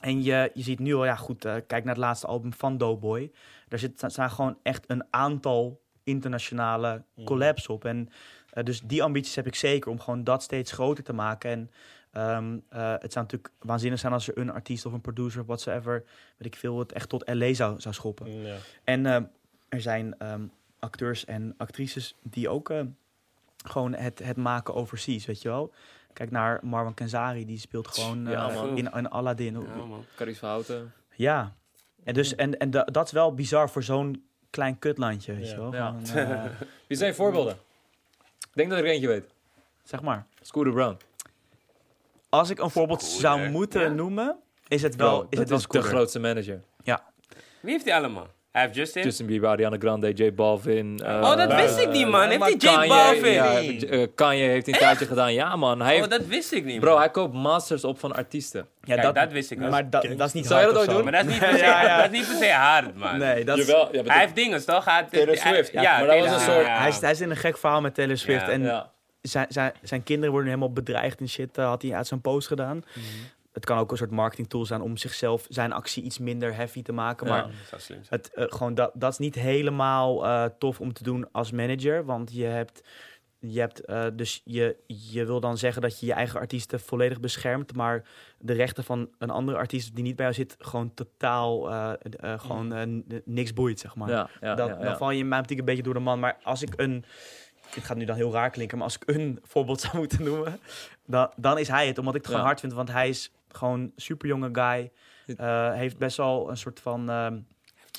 En 0.00 0.22
je, 0.22 0.50
je 0.54 0.62
ziet 0.62 0.78
nu 0.78 0.94
al, 0.94 1.04
ja 1.04 1.16
goed, 1.16 1.44
eh, 1.44 1.54
kijk 1.66 1.84
naar 1.84 1.94
het 1.94 2.04
laatste 2.04 2.26
album 2.26 2.52
van 2.52 2.76
Doughboy. 2.78 3.32
Daar 3.68 3.78
zit, 3.78 4.02
staan 4.06 4.30
gewoon 4.30 4.58
echt 4.62 4.84
een 4.90 5.04
aantal 5.10 5.80
internationale 6.04 7.02
Mhm. 7.14 7.26
collabs 7.26 7.66
op. 7.66 7.84
En 7.84 8.08
eh, 8.50 8.64
dus 8.64 8.80
die 8.80 9.02
ambities 9.02 9.34
heb 9.34 9.46
ik 9.46 9.54
zeker 9.54 9.90
om 9.90 10.00
gewoon 10.00 10.24
dat 10.24 10.42
steeds 10.42 10.72
groter 10.72 11.04
te 11.04 11.12
maken. 11.12 11.50
En 11.50 11.70
ehm, 12.18 12.58
eh, 12.68 12.90
het 12.98 13.12
zou 13.12 13.24
natuurlijk 13.24 13.52
waanzinnig 13.58 13.98
zijn 14.00 14.12
als 14.12 14.28
er 14.28 14.38
een 14.38 14.50
artiest 14.52 14.86
of 14.86 14.92
een 14.92 15.00
producer 15.00 15.40
of 15.40 15.46
whatsoever, 15.46 16.04
weet 16.36 16.54
ik 16.54 16.56
veel, 16.56 16.78
het 16.78 16.92
echt 16.92 17.08
tot 17.08 17.28
LA 17.28 17.52
zou, 17.54 17.80
zou 17.80 17.94
schoppen. 17.94 18.42
Ja. 18.42 18.56
En 18.84 19.06
eh, 19.06 19.22
er 19.68 19.80
zijn 19.80 20.18
ehm, 20.18 20.42
acteurs 20.78 21.24
en 21.24 21.54
actrices 21.56 22.14
die 22.22 22.48
ook 22.48 22.70
eh, 22.70 22.80
gewoon 23.64 23.94
het, 23.94 24.18
het 24.18 24.36
maken 24.36 24.74
overseas, 24.74 25.26
weet 25.26 25.42
je 25.42 25.48
wel. 25.48 25.72
Kijk 26.12 26.30
naar 26.30 26.58
Marwan 26.62 26.94
Kenzari, 26.94 27.44
die 27.46 27.58
speelt 27.58 27.88
gewoon 27.88 28.24
Ja, 28.26 28.50
eh, 28.50 28.62
in, 28.74 28.92
in 28.92 29.10
Aladdin. 29.10 29.52
Ja, 29.60 29.84
man. 29.84 30.04
Verhouten. 30.16 30.92
Ja, 31.14 31.54
en, 32.04 32.14
dus, 32.14 32.34
en, 32.34 32.58
en 32.58 32.70
da- 32.70 32.84
dat 32.84 33.06
is 33.06 33.12
wel 33.12 33.34
bizar 33.34 33.70
voor 33.70 33.82
zo'n 33.82 34.24
klein 34.50 34.78
kutlandje, 34.78 35.34
weet 35.34 35.44
Ja. 35.48 35.50
je 35.54 35.60
wel. 35.60 35.70
Gewoon, 35.70 36.04
eh, 36.28 36.44
Wie 36.88 36.96
zijn 36.96 37.14
voorbeelden? 37.14 37.52
Ik 38.38 38.54
denk 38.54 38.70
dat 38.70 38.78
ik 38.78 38.84
er 38.84 38.90
eentje 38.90 39.08
weet. 39.08 39.26
zeg 39.84 40.02
maar. 40.02 40.26
Scooter 40.42 40.72
Brown. 40.72 40.96
Als 42.28 42.50
ik 42.50 42.58
een 42.58 42.70
voorbeeld 42.70 43.02
Scooter. 43.02 43.20
zou 43.20 43.48
moeten 43.48 43.80
Ja. 43.80 43.88
noemen, 43.88 44.36
is 44.68 44.82
het 44.82 44.96
wel, 44.96 45.08
Bro, 45.18 45.26
is 45.30 45.38
dat 45.38 45.48
het 45.50 45.66
wel 45.72 45.82
de 45.82 45.88
grootste 45.88 46.18
manager. 46.20 46.60
Wie 47.60 47.72
heeft 47.72 47.84
die 47.84 47.94
allemaal? 47.94 48.26
Hij 48.52 48.62
heeft 48.62 48.74
Justin. 48.74 49.02
Justin 49.02 49.26
Bieber, 49.26 49.48
Ariana 49.48 49.76
Grande, 49.78 50.12
J 50.12 50.34
Balvin. 50.34 51.00
oh, 51.04 51.36
dat 51.36 51.50
eh, 51.50 51.56
wist 51.60 51.78
ik 51.78 51.90
niet, 51.90 52.08
man. 52.08 52.22
eh, 52.30 52.42
Heeft 52.42 52.62
Jake 52.62 52.76
Kanye, 52.76 52.88
Balvin? 52.88 53.32
Ja, 53.32 53.52
eh, 53.60 54.06
Kanye 54.14 54.42
heeft 54.48 54.66
een 54.68 54.72
tijdje 54.74 55.06
gedaan. 55.06 55.32
Ja, 55.34 55.56
man. 55.56 55.80
Hij 55.80 55.92
Oh, 55.92 55.96
heeft, 55.98 56.10
dat 56.10 56.26
wist 56.26 56.52
ik 56.52 56.64
niet, 56.64 56.80
bro, 56.80 56.90
man. 56.90 56.98
hij 56.98 57.10
koopt 57.10 57.34
masters 57.34 57.84
op 57.84 57.98
van 57.98 58.12
artiesten. 58.14 58.68
Ja, 58.82 58.94
Kijk, 58.96 59.14
dat 59.14 59.32
wist 59.32 59.50
ik 59.50 59.58
wel. 59.58 59.70
Maar 59.70 59.90
dat, 59.90 60.02
dat 60.16 60.26
is 60.26 60.32
niet 60.32 60.46
Zou 60.46 60.58
je 60.60 60.64
hard 60.66 60.78
dat 60.78 60.88
ooit 60.88 60.96
doen? 60.96 61.04
Maar 61.12 61.12
dat 61.12 61.24
is 61.24 61.30
niet 61.30 61.40
per 61.48 61.58
se, 61.58 61.64
Ja, 61.64 61.82
ja. 61.82 61.96
Dat 62.02 62.12
is 62.12 62.18
niet 62.18 62.26
per 62.28 62.36
se 62.46 62.52
hard, 62.52 62.96
man. 62.96 63.18
Nee, 63.18 63.44
dat 63.44 63.58
is, 63.58 63.66
Jawel, 63.66 63.88
ja, 63.96 64.02
Hij 64.04 64.20
heeft 64.20 64.34
dingen, 64.34 64.66
toch? 64.66 64.84
Hij 64.84 65.02
Taylor 65.10 65.34
hij- 65.42 65.52
Swift. 65.54 65.72
Ja, 65.72 65.82
Ja, 65.82 65.98
maar 65.98 66.06
dat 66.06 66.18
was 66.28 66.34
een 66.34 66.52
soort- 66.54 66.66
ja. 66.66 66.78
hij, 66.78 66.88
is, 66.88 67.00
hij 67.00 67.10
is 67.10 67.20
in 67.20 67.30
een 67.30 67.36
gek 67.36 67.58
verhaal 67.58 67.80
met 67.80 67.94
Taylor 67.94 68.16
Swift. 68.16 68.46
Ja. 68.46 68.52
En 68.52 68.62
Ja. 68.62 68.90
Zijn, 69.20 69.46
zijn, 69.48 69.72
zijn 69.82 70.02
kinderen 70.02 70.30
worden 70.32 70.48
helemaal 70.50 70.72
bedreigd 70.72 71.20
en 71.20 71.28
shit. 71.28 71.58
eh, 71.58 71.64
had 71.64 71.82
hij 71.82 71.94
uit 71.94 72.06
zijn 72.06 72.20
post 72.20 72.46
gedaan. 72.46 72.76
Mhm. 72.76 73.04
Het 73.52 73.64
kan 73.66 73.78
ook 73.78 73.90
een 73.90 73.96
soort 73.96 74.10
marketing 74.10 74.48
tool 74.48 74.64
zijn 74.66 74.80
om 74.80 74.96
zichzelf, 74.96 75.46
zijn 75.48 75.72
actie 75.72 76.02
iets 76.02 76.18
minder 76.18 76.54
heavy 76.54 76.82
te 76.82 76.92
maken. 76.92 77.26
Maar. 77.28 77.42
Dat 77.42 77.52
zou 77.68 77.80
slim 77.80 78.04
zijn. 78.04 78.20
het, 78.20 78.32
eh, 78.34 78.44
gewoon 78.48 78.74
dat, 78.74 78.90
dat 78.94 79.12
is 79.12 79.18
niet 79.18 79.34
helemaal 79.34 80.26
eh, 80.26 80.44
tof 80.58 80.80
om 80.80 80.92
te 80.92 81.02
doen 81.02 81.32
als 81.32 81.50
manager. 81.52 82.04
Want 82.04 82.32
je 82.32 82.44
hebt, 82.44 82.82
je 83.38 83.60
hebt 83.60 83.82
dus 84.18 84.40
je, 84.44 84.76
je 84.86 85.24
wil 85.24 85.40
dan 85.40 85.58
zeggen 85.58 85.82
dat 85.82 86.00
je 86.00 86.06
je 86.06 86.12
eigen 86.12 86.40
artiesten 86.40 86.80
volledig 86.80 87.20
beschermt. 87.20 87.74
Maar 87.76 88.04
de 88.38 88.52
rechten 88.52 88.84
van 88.84 89.08
een 89.18 89.30
andere 89.30 89.58
artiest 89.58 89.94
die 89.94 90.04
niet 90.04 90.16
bij 90.16 90.24
jou 90.24 90.36
zit, 90.36 90.56
gewoon 90.58 90.94
totaal 90.94 91.62
gewoon 92.36 92.68
n- 92.68 93.22
niks 93.24 93.52
boeit, 93.52 93.80
zeg 93.80 93.94
maar. 93.94 94.08
Ja, 94.10 94.28
ja, 94.40 94.54
dan, 94.54 94.68
ja. 94.68 94.74
dan 94.78 94.96
val 94.96 95.10
je 95.10 95.18
in 95.18 95.28
mijn 95.28 95.40
optiek 95.40 95.58
een 95.58 95.64
beetje 95.64 95.82
door 95.82 95.94
de 95.94 96.00
man. 96.00 96.18
Maar 96.20 96.36
als 96.42 96.62
ik 96.62 96.72
een. 96.76 97.04
Het 97.74 97.84
gaat 97.84 97.96
nu 97.96 98.04
dan 98.04 98.16
heel 98.16 98.32
raar 98.32 98.50
klinken, 98.50 98.76
maar 98.76 98.86
als 98.86 98.96
ik 98.96 99.02
een 99.16 99.38
voorbeeld 99.52 99.80
zou 99.80 99.96
moeten 99.96 100.22
noemen, 100.24 100.60
dan, 101.06 101.30
dan 101.36 101.58
is 101.58 101.68
hij 101.68 101.86
het. 101.86 101.98
Omdat 101.98 102.14
ik 102.14 102.20
het 102.20 102.26
gewoon 102.26 102.42
Ja. 102.42 102.48
hard 102.48 102.60
vind, 102.60 102.72
want 102.72 102.92
hij 102.92 103.08
is 103.08 103.32
gewoon 103.48 103.80
een 103.80 103.92
super 103.96 104.28
jonge 104.28 104.48
guy. 104.52 104.90
eh, 105.36 105.72
heeft 105.72 105.98
best 105.98 106.16
wel 106.16 106.50
een 106.50 106.56
soort 106.56 106.80
van 106.80 107.10
ehm, 107.10 107.38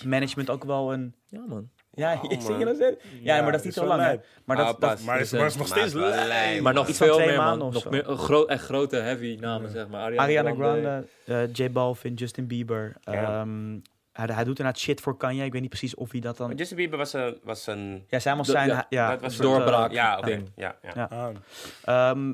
management 0.06 0.50
ook 0.50 0.64
wel 0.64 0.94
een. 0.94 1.16
Ja, 1.28 1.44
man. 1.48 1.70
Ja, 1.94 2.14
Oh, 2.14 2.42
zie 2.42 2.58
je 2.58 2.66
dat? 2.66 2.96
Ja, 3.22 3.42
maar 3.42 3.52
dat 3.52 3.60
is 3.60 3.66
niet 3.66 3.74
zo 3.76 3.86
lang. 3.86 4.00
lijp. 4.02 4.26
Maar 4.46 4.56
dat, 4.58 4.66
Ah, 4.66 4.80
dat. 4.80 5.02
Maar 5.02 5.20
is, 5.20 5.32
maar 5.32 5.46
is 5.46 5.56
nog 5.56 5.68
steeds 5.68 5.94
lijp. 5.94 6.62
Maar 6.62 6.74
nog 6.74 6.88
Iets 6.88 6.98
van 6.98 7.08
veel 7.08 7.16
twee 7.16 7.28
meer, 7.28 7.38
man. 7.38 7.46
maanden 7.46 7.68
of 7.68 7.74
Nog 7.74 7.84
zo. 7.84 7.90
meer, 7.90 8.10
een 8.10 8.18
groot, 8.18 8.50
echt 8.50 8.64
grote, 8.64 8.96
heavy 8.96 9.38
namen, 9.40 9.70
zeg 9.70 9.88
maar. 9.88 10.02
Ariana, 10.02 10.24
Ariana 10.24 10.54
Grande, 10.54 11.08
eh, 11.26 11.54
J 11.54 11.72
Balvin, 11.72 12.14
Justin 12.14 12.48
Bieber. 12.48 12.96
Ja. 13.02 13.14
ehm, 13.42 13.78
hij, 14.26 14.36
hij 14.36 14.44
doet 14.44 14.58
inderdaad 14.60 14.82
shit 14.82 15.02
voor 15.02 15.18
Kanye. 15.18 15.44
Ik 15.46 15.52
weet 15.52 15.62
niet 15.62 15.70
precies 15.70 15.96
of 15.96 16.12
hij 16.12 16.20
dat 16.20 16.38
dan. 16.38 16.48
Maar 16.48 16.56
Justin 16.56 16.78
Bieber 16.78 16.98
was 16.98 17.14
een... 17.14 17.38
Was 17.44 17.68
een 17.68 18.06
Ja, 18.08 18.20
zij 18.20 18.36
Dat- 18.36 18.46
zijn. 18.46 18.68
ja, 18.68 18.86
Ja, 18.90 19.10
dat 19.12 19.22
was 19.22 19.36
eh, 19.36 19.42
doorbraak. 19.42 19.92
ja, 19.92 20.18
oké. 20.18 20.26
ding. 20.26 20.52
Ja, 20.56 20.76
ja. 20.82 20.92
Ja. 20.96 21.10
Aan. 21.10 21.44
ehm, 21.84 22.34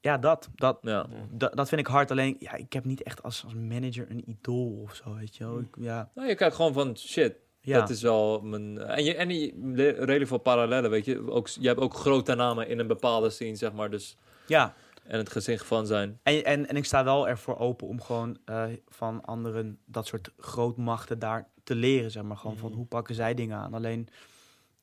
ja, 0.00 0.18
dat. 0.18 0.48
Dat, 0.54 0.78
Ja. 0.82 1.06
dat. 1.30 1.56
dat 1.56 1.68
vind 1.68 1.80
ik 1.80 1.86
hard. 1.86 2.10
Alleen, 2.10 2.36
ja, 2.38 2.52
ik 2.54 2.72
heb 2.72 2.84
niet 2.84 3.02
echt 3.02 3.22
als, 3.22 3.44
als 3.44 3.54
manager 3.54 4.06
een 4.10 4.24
idool 4.30 4.80
of 4.82 4.94
zo, 4.94 5.14
weet 5.14 5.36
je 5.36 5.44
wel. 5.44 5.58
Ik, 5.58 5.66
ja, 5.78 6.10
Nou, 6.14 6.28
je 6.28 6.34
kijkt 6.34 6.54
gewoon 6.54 6.72
van, 6.72 6.96
shit, 6.98 7.34
ja. 7.60 7.78
dat 7.80 7.90
is 7.90 8.02
wel 8.02 8.40
mijn... 8.40 8.78
En 8.78 9.04
je, 9.04 9.14
en 9.14 9.30
je 9.30 9.92
redelijk 9.98 10.26
veel 10.26 10.38
parallellen, 10.38 10.90
weet 10.90 11.04
je. 11.04 11.30
Ook, 11.30 11.48
je 11.48 11.66
hebt 11.68 11.80
ook 11.80 11.94
grote 11.94 12.34
namen 12.34 12.68
in 12.68 12.78
een 12.78 12.86
bepaalde 12.86 13.30
scene, 13.30 13.54
zeg 13.56 13.72
maar. 13.72 13.90
Dus, 13.90 14.16
ja. 14.46 14.74
En 15.08 15.18
het 15.18 15.30
gezicht 15.30 15.66
van 15.66 15.86
zijn. 15.86 16.18
En, 16.22 16.44
en, 16.44 16.68
en 16.68 16.76
ik 16.76 16.84
sta 16.84 17.04
wel 17.04 17.28
ervoor 17.28 17.58
open 17.58 17.86
om 17.86 18.00
gewoon 18.00 18.38
eh, 18.44 18.64
van 18.88 19.24
anderen 19.24 19.78
dat 19.84 20.06
soort 20.06 20.30
grootmachten 20.36 21.18
daar 21.18 21.48
te 21.64 21.74
leren, 21.74 22.10
zeg 22.10 22.22
maar. 22.22 22.36
Gewoon 22.36 22.56
van 22.56 22.72
hoe 22.72 22.86
pakken 22.86 23.14
zij 23.14 23.34
dingen 23.34 23.56
aan. 23.56 23.74
Alleen, 23.74 24.08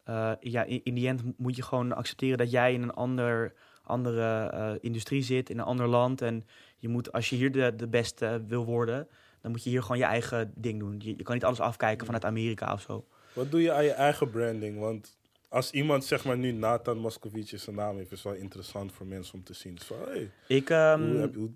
eh, 0.03 0.31
ja, 0.39 0.63
in, 0.63 0.81
in 0.83 0.93
die 0.95 1.07
end 1.07 1.37
moet 1.37 1.55
je 1.55 1.61
gewoon 1.61 1.93
accepteren 1.93 2.37
dat 2.37 2.51
jij 2.51 2.73
in 2.73 2.81
een 2.81 2.93
ander, 2.93 3.53
andere 3.83 4.49
eh, 4.49 4.71
industrie 4.79 5.23
zit, 5.23 5.49
in 5.49 5.57
een 5.57 5.65
ander 5.65 5.87
land. 5.87 6.21
En 6.21 6.45
je 6.77 6.87
moet, 6.87 7.11
als 7.11 7.29
je 7.29 7.35
hier 7.35 7.51
de, 7.51 7.75
de 7.75 7.87
beste 7.87 8.43
wil 8.47 8.65
worden, 8.65 9.07
dan 9.41 9.51
moet 9.51 9.63
je 9.63 9.69
hier 9.69 9.81
gewoon 9.81 9.97
je 9.97 10.03
eigen 10.03 10.51
ding 10.55 10.79
doen. 10.79 10.95
Je, 11.03 11.17
je 11.17 11.23
kan 11.23 11.33
niet 11.33 11.45
alles 11.45 11.59
afkijken 11.59 12.05
vanuit 12.05 12.25
Amerika 12.25 12.73
of 12.73 12.81
zo. 12.81 13.05
Wat 13.33 13.51
doe 13.51 13.61
je 13.61 13.71
aan 13.71 13.83
je 13.83 13.91
eigen 13.91 14.29
branding? 14.29 14.79
Want 14.79 15.17
als 15.55 15.71
iemand 15.71 16.05
zeg 16.05 16.25
maar 16.25 16.37
nu 16.37 16.51
Nathan 16.51 16.97
Moscovici 16.97 17.57
zijn 17.57 17.75
naam 17.75 17.97
heeft, 17.97 18.11
is 18.11 18.21
wel 18.23 18.33
interessant 18.33 18.91
voor 18.91 19.05
mensen 19.05 19.33
om 19.33 19.43
te 19.43 19.53
zien. 19.53 19.77
Zo, 19.85 19.95
hey, 20.05 20.31
Ik, 20.47 20.67
hoe 20.67 20.77
heb 21.19 21.33
je, 21.33 21.37
hoe- 21.39 21.51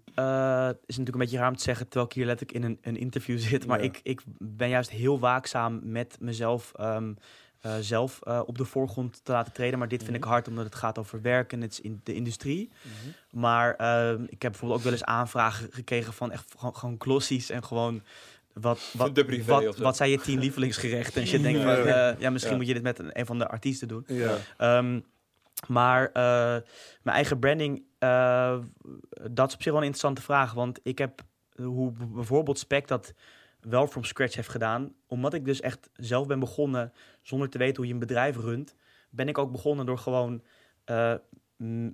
het 0.68 0.78
is 0.86 0.98
natuurlijk 0.98 1.14
een 1.16 1.20
beetje 1.20 1.38
raar 1.38 1.50
om 1.50 1.56
te 1.56 1.64
zeggen 1.64 1.86
terwijl 1.86 2.06
ik 2.06 2.14
hier 2.16 2.26
letterlijk 2.26 2.58
in 2.58 2.64
een, 2.64 2.78
een 2.82 2.98
interview 2.98 3.38
zit. 3.50 3.66
Maar 3.68 3.78
Ja. 3.80 3.86
ik, 3.86 4.00
ik 4.04 4.22
ben 4.38 4.70
juist 4.70 4.90
heel 4.90 5.20
waakzaam 5.20 5.80
met 5.84 6.18
mezelf 6.20 6.72
ehm, 6.76 7.14
eh, 7.60 7.76
zelf 7.80 8.20
eh, 8.24 8.42
op 8.46 8.58
de 8.58 8.66
voorgrond 8.66 9.24
te 9.24 9.32
laten 9.32 9.54
treden. 9.54 9.80
Maar 9.80 9.88
dit 9.88 10.04
vind 10.04 10.16
ik 10.16 10.22
Mhm. 10.24 10.30
hard 10.32 10.48
omdat 10.48 10.66
het 10.66 10.76
gaat 10.76 10.98
over 10.98 11.22
werk 11.22 11.54
en 11.54 11.62
het 11.62 11.72
is 11.72 11.82
in 11.82 12.02
de 12.04 12.14
industrie. 12.14 12.70
Maar 13.32 13.76
ehm, 13.76 14.24
ik 14.24 14.42
heb 14.42 14.52
bijvoorbeeld 14.52 14.80
ook 14.80 14.86
wel 14.86 14.94
eens 14.94 15.04
aanvragen 15.04 15.68
gekregen 15.72 16.14
van 16.14 16.32
echt 16.32 16.54
gewoon, 16.58 16.76
gewoon 16.76 16.96
glossies 17.00 17.50
en 17.50 17.64
gewoon... 17.64 18.02
Wat, 18.62 18.94
wat, 18.98 19.16
De 19.16 19.26
privé 19.26 19.72
wat, 19.78 19.98
zijn 19.98 20.10
je 20.10 20.20
tien 20.20 20.40
lievelingsgerechten? 20.40 21.22
En 21.22 21.30
je 21.30 21.40
denkt 21.48 21.62
van, 21.62 21.72
Ja. 21.72 22.12
eh, 22.14 22.20
ja, 22.20 22.30
misschien 22.30 22.52
Ja. 22.54 22.60
moet 22.60 22.68
je 22.68 22.74
dit 22.74 22.84
met 22.84 23.00
een, 23.00 23.20
een 23.20 23.26
van 23.26 23.38
de 23.40 23.48
artiesten 23.48 23.88
doen. 23.88 24.04
ja. 24.08 24.38
Ehm, 24.58 25.00
Maar 25.68 26.06
eh, 26.14 26.24
mijn 27.04 27.16
eigen 27.16 27.40
branding, 27.40 27.84
eh, 28.00 28.58
dat 29.32 29.48
is 29.48 29.54
op 29.54 29.62
zich 29.62 29.72
wel 29.72 29.76
een 29.82 29.88
interessante 29.88 30.22
vraag. 30.22 30.54
Want 30.54 30.80
ik 30.84 30.98
heb, 30.98 31.22
hoe 31.56 31.92
bijvoorbeeld 31.92 32.60
Spec 32.60 32.88
dat 32.88 33.14
wel 33.60 33.88
from 33.88 34.04
scratch 34.04 34.36
heeft 34.36 34.50
gedaan. 34.50 34.94
Omdat 35.08 35.34
ik 35.34 35.46
dus 35.46 35.60
echt 35.62 35.90
zelf 35.94 36.28
ben 36.28 36.40
begonnen, 36.40 36.94
zonder 37.22 37.50
te 37.50 37.58
weten 37.58 37.76
hoe 37.78 37.88
je 37.88 37.94
een 37.94 38.00
bedrijf 38.00 38.36
runt. 38.38 38.76
Ben 39.10 39.28
ik 39.28 39.38
ook 39.38 39.52
begonnen 39.52 39.86
door 39.86 39.98
gewoon 39.98 40.44
eh, 40.86 41.14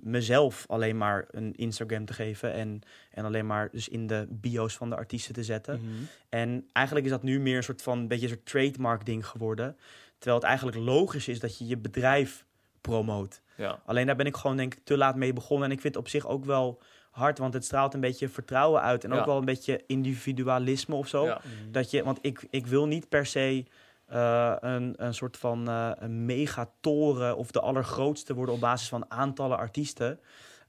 mezelf 0.02 0.64
alleen 0.68 0.96
maar 0.96 1.24
een 1.30 1.54
Instagram 1.54 2.04
te 2.04 2.12
geven. 2.12 2.52
En, 2.52 2.80
en 3.10 3.24
alleen 3.24 3.46
maar 3.46 3.68
dus 3.72 3.88
in 3.88 4.06
de 4.06 4.26
bio's 4.30 4.76
van 4.76 4.90
de 4.90 4.96
artiesten 4.96 5.34
te 5.34 5.44
zetten. 5.44 5.80
Mhm. 5.80 5.90
En 6.28 6.68
eigenlijk 6.72 7.06
is 7.06 7.12
dat 7.12 7.22
nu 7.22 7.40
meer 7.40 7.56
een 7.56 7.62
soort 7.62 7.82
van 7.82 8.08
beetje 8.08 8.24
een 8.24 8.32
soort 8.32 8.46
trademark 8.46 9.04
ding 9.06 9.26
geworden. 9.26 9.76
Terwijl 10.18 10.36
het 10.36 10.46
eigenlijk 10.46 10.76
logisch 10.76 11.28
is 11.28 11.40
dat 11.40 11.58
je 11.58 11.66
je 11.66 11.78
bedrijf 11.78 12.44
promoot. 12.80 13.42
Ja. 13.56 13.80
Alleen 13.84 14.06
daar 14.06 14.16
ben 14.16 14.26
ik 14.26 14.36
gewoon 14.36 14.56
denk 14.56 14.74
ik 14.74 14.84
te 14.84 14.96
laat 14.96 15.16
mee 15.16 15.32
begonnen. 15.32 15.66
En 15.68 15.74
ik 15.74 15.80
vind 15.80 15.94
het 15.94 16.02
op 16.02 16.08
zich 16.10 16.26
ook 16.26 16.44
wel 16.44 16.82
hard, 17.10 17.38
want 17.38 17.54
het 17.54 17.64
straalt 17.64 17.94
een 17.94 18.00
beetje 18.00 18.28
vertrouwen 18.28 18.82
uit. 18.82 19.04
En 19.04 19.10
Ja. 19.12 19.18
ook 19.18 19.26
wel 19.26 19.38
een 19.38 19.44
beetje 19.44 19.82
individualisme 19.86 20.94
of 20.94 21.08
zo. 21.08 21.24
Ja. 21.24 21.40
Dat 21.70 21.90
je, 21.90 22.04
want 22.04 22.18
ik, 22.22 22.46
ik 22.50 22.66
wil 22.66 22.86
niet 22.86 23.08
per 23.08 23.26
se 23.26 23.64
eh, 24.06 24.54
een, 24.60 24.94
een 24.96 25.14
soort 25.14 25.36
van 25.36 25.66
een 25.66 26.24
megatoren 26.24 27.36
of 27.36 27.50
de 27.50 27.60
allergrootste 27.60 28.34
worden 28.34 28.54
op 28.54 28.60
basis 28.60 28.88
van 28.88 29.10
aantallen 29.10 29.58
artiesten. 29.58 30.20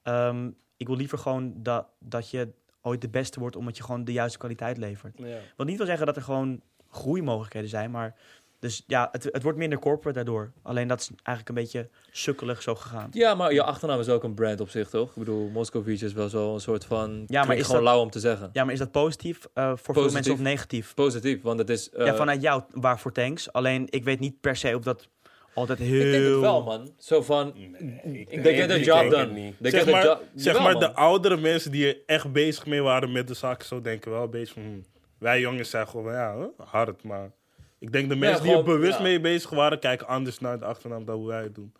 Ehm, 0.03 0.49
ik 0.77 0.88
wil 0.88 0.95
liever 0.95 1.18
gewoon 1.18 1.53
dat, 1.55 1.88
dat 1.99 2.30
je 2.30 2.53
ooit 2.81 3.01
de 3.01 3.09
beste 3.09 3.39
wordt 3.39 3.55
omdat 3.55 3.77
je 3.77 3.84
gewoon 3.84 4.03
de 4.03 4.11
juiste 4.11 4.38
kwaliteit 4.38 4.77
levert. 4.77 5.18
Ja. 5.18 5.38
Wat 5.55 5.68
niet 5.68 5.77
wil 5.77 5.85
zeggen 5.85 6.05
dat 6.05 6.15
er 6.15 6.22
gewoon 6.22 6.61
groeimogelijkheden 6.89 7.69
zijn, 7.69 7.91
maar 7.91 8.15
dus 8.60 8.84
ja, 8.88 9.10
het, 9.12 9.24
het 9.32 9.44
wordt 9.44 9.58
minder 9.58 9.80
corporate 9.80 10.16
daardoor. 10.16 10.52
Alleen 10.64 10.88
dat 10.88 11.00
is 11.00 11.10
eigenlijk 11.24 11.50
een 11.50 11.64
beetje 11.64 11.90
sukkelig 12.12 12.62
zo 12.62 12.76
gegaan. 12.76 13.10
Ja, 13.12 13.36
maar 13.36 13.54
je 13.54 13.64
achternaam 13.64 14.00
is 14.00 14.10
ook 14.10 14.24
een 14.24 14.34
brand 14.34 14.60
op 14.60 14.70
zich, 14.70 14.90
toch? 14.90 15.10
Ik 15.10 15.16
bedoel, 15.16 15.50
Moscovici 15.50 16.06
is 16.06 16.14
wel 16.14 16.30
zo 16.30 16.54
een 16.54 16.60
soort 16.60 16.86
van... 16.86 17.18
maar 17.18 17.26
klinkt 17.44 17.56
is 17.62 17.66
gewoon 17.66 17.84
dat- 17.84 17.94
lauw 17.94 18.02
om 18.04 18.10
te 18.10 18.20
zeggen. 18.20 18.50
Ja, 18.54 18.64
maar 18.64 18.74
is 18.74 18.80
dat 18.80 18.92
positief 18.92 19.48
eh, 19.54 19.72
voor 19.76 19.94
veel 19.94 20.12
mensen 20.12 20.34
of 20.34 20.40
negatief? 20.40 20.94
Positief, 20.94 21.42
want 21.42 21.60
het 21.60 21.70
is... 21.70 21.90
eh, 21.90 22.06
ja, 22.06 22.16
vanuit 22.16 22.42
jou, 22.42 22.64
waarvoor 22.72 23.12
thanks. 23.12 23.52
Alleen 23.52 23.88
ik 23.90 24.04
weet 24.04 24.20
niet 24.20 24.42
per 24.42 24.56
se 24.56 24.76
of 24.76 24.84
dat 24.84 25.08
altijd 25.54 25.80
heel... 25.80 26.06
Ik 26.06 26.12
denk 26.12 26.24
het 26.26 26.40
wel, 26.40 26.64
man. 26.64 26.92
Zo 26.98 27.22
van... 27.22 27.56
ik 27.56 28.42
They 28.44 28.56
get 28.56 28.70
the 28.70 28.80
ik 28.80 28.86
job 28.86 29.10
done. 29.10 29.32
niet. 29.34 29.56
They 29.62 29.72
zeg 29.72 29.84
get 29.84 29.92
maar, 29.92 30.06
job... 30.06 30.24
zeg 30.36 30.46
Jawel, 30.54 30.62
maar 30.62 30.72
man. 30.72 30.82
de 30.82 30.94
oudere 30.94 31.38
mensen 31.38 31.72
die 31.72 31.88
er 31.88 31.98
echt 32.06 32.32
bezig 32.32 32.66
mee 32.66 32.82
waren 32.82 33.12
met 33.12 33.28
de 33.28 33.34
zaak, 33.34 33.64
zo 33.64 33.82
denken 33.82 34.12
wel 34.12 34.24
een 34.24 34.30
beetje 34.30 34.54
van... 34.54 34.64
hm, 34.64 34.70
wij 35.18 35.40
jongens 35.40 35.70
zijn 35.70 35.88
gewoon, 35.88 36.14
ja, 36.14 36.50
hard, 36.58 37.04
maar... 37.04 37.32
Ik 37.80 37.91
denk 37.91 38.10
de 38.10 38.16
mensen 38.16 38.44
die 38.44 38.52
er 38.52 38.58
gewoon, 38.60 38.76
bewust 38.76 38.98
ja. 38.98 39.04
mee 39.04 39.20
bezig 39.20 39.49
waren, 39.49 39.80
kijken 39.80 40.08
anders 40.08 40.40
naar 40.40 40.60
de 40.60 40.66
achternaam 40.66 41.06
dan 41.06 41.16
hoe 41.18 41.28
wij 41.28 41.44
het 41.44 41.56
doen. 41.56 41.74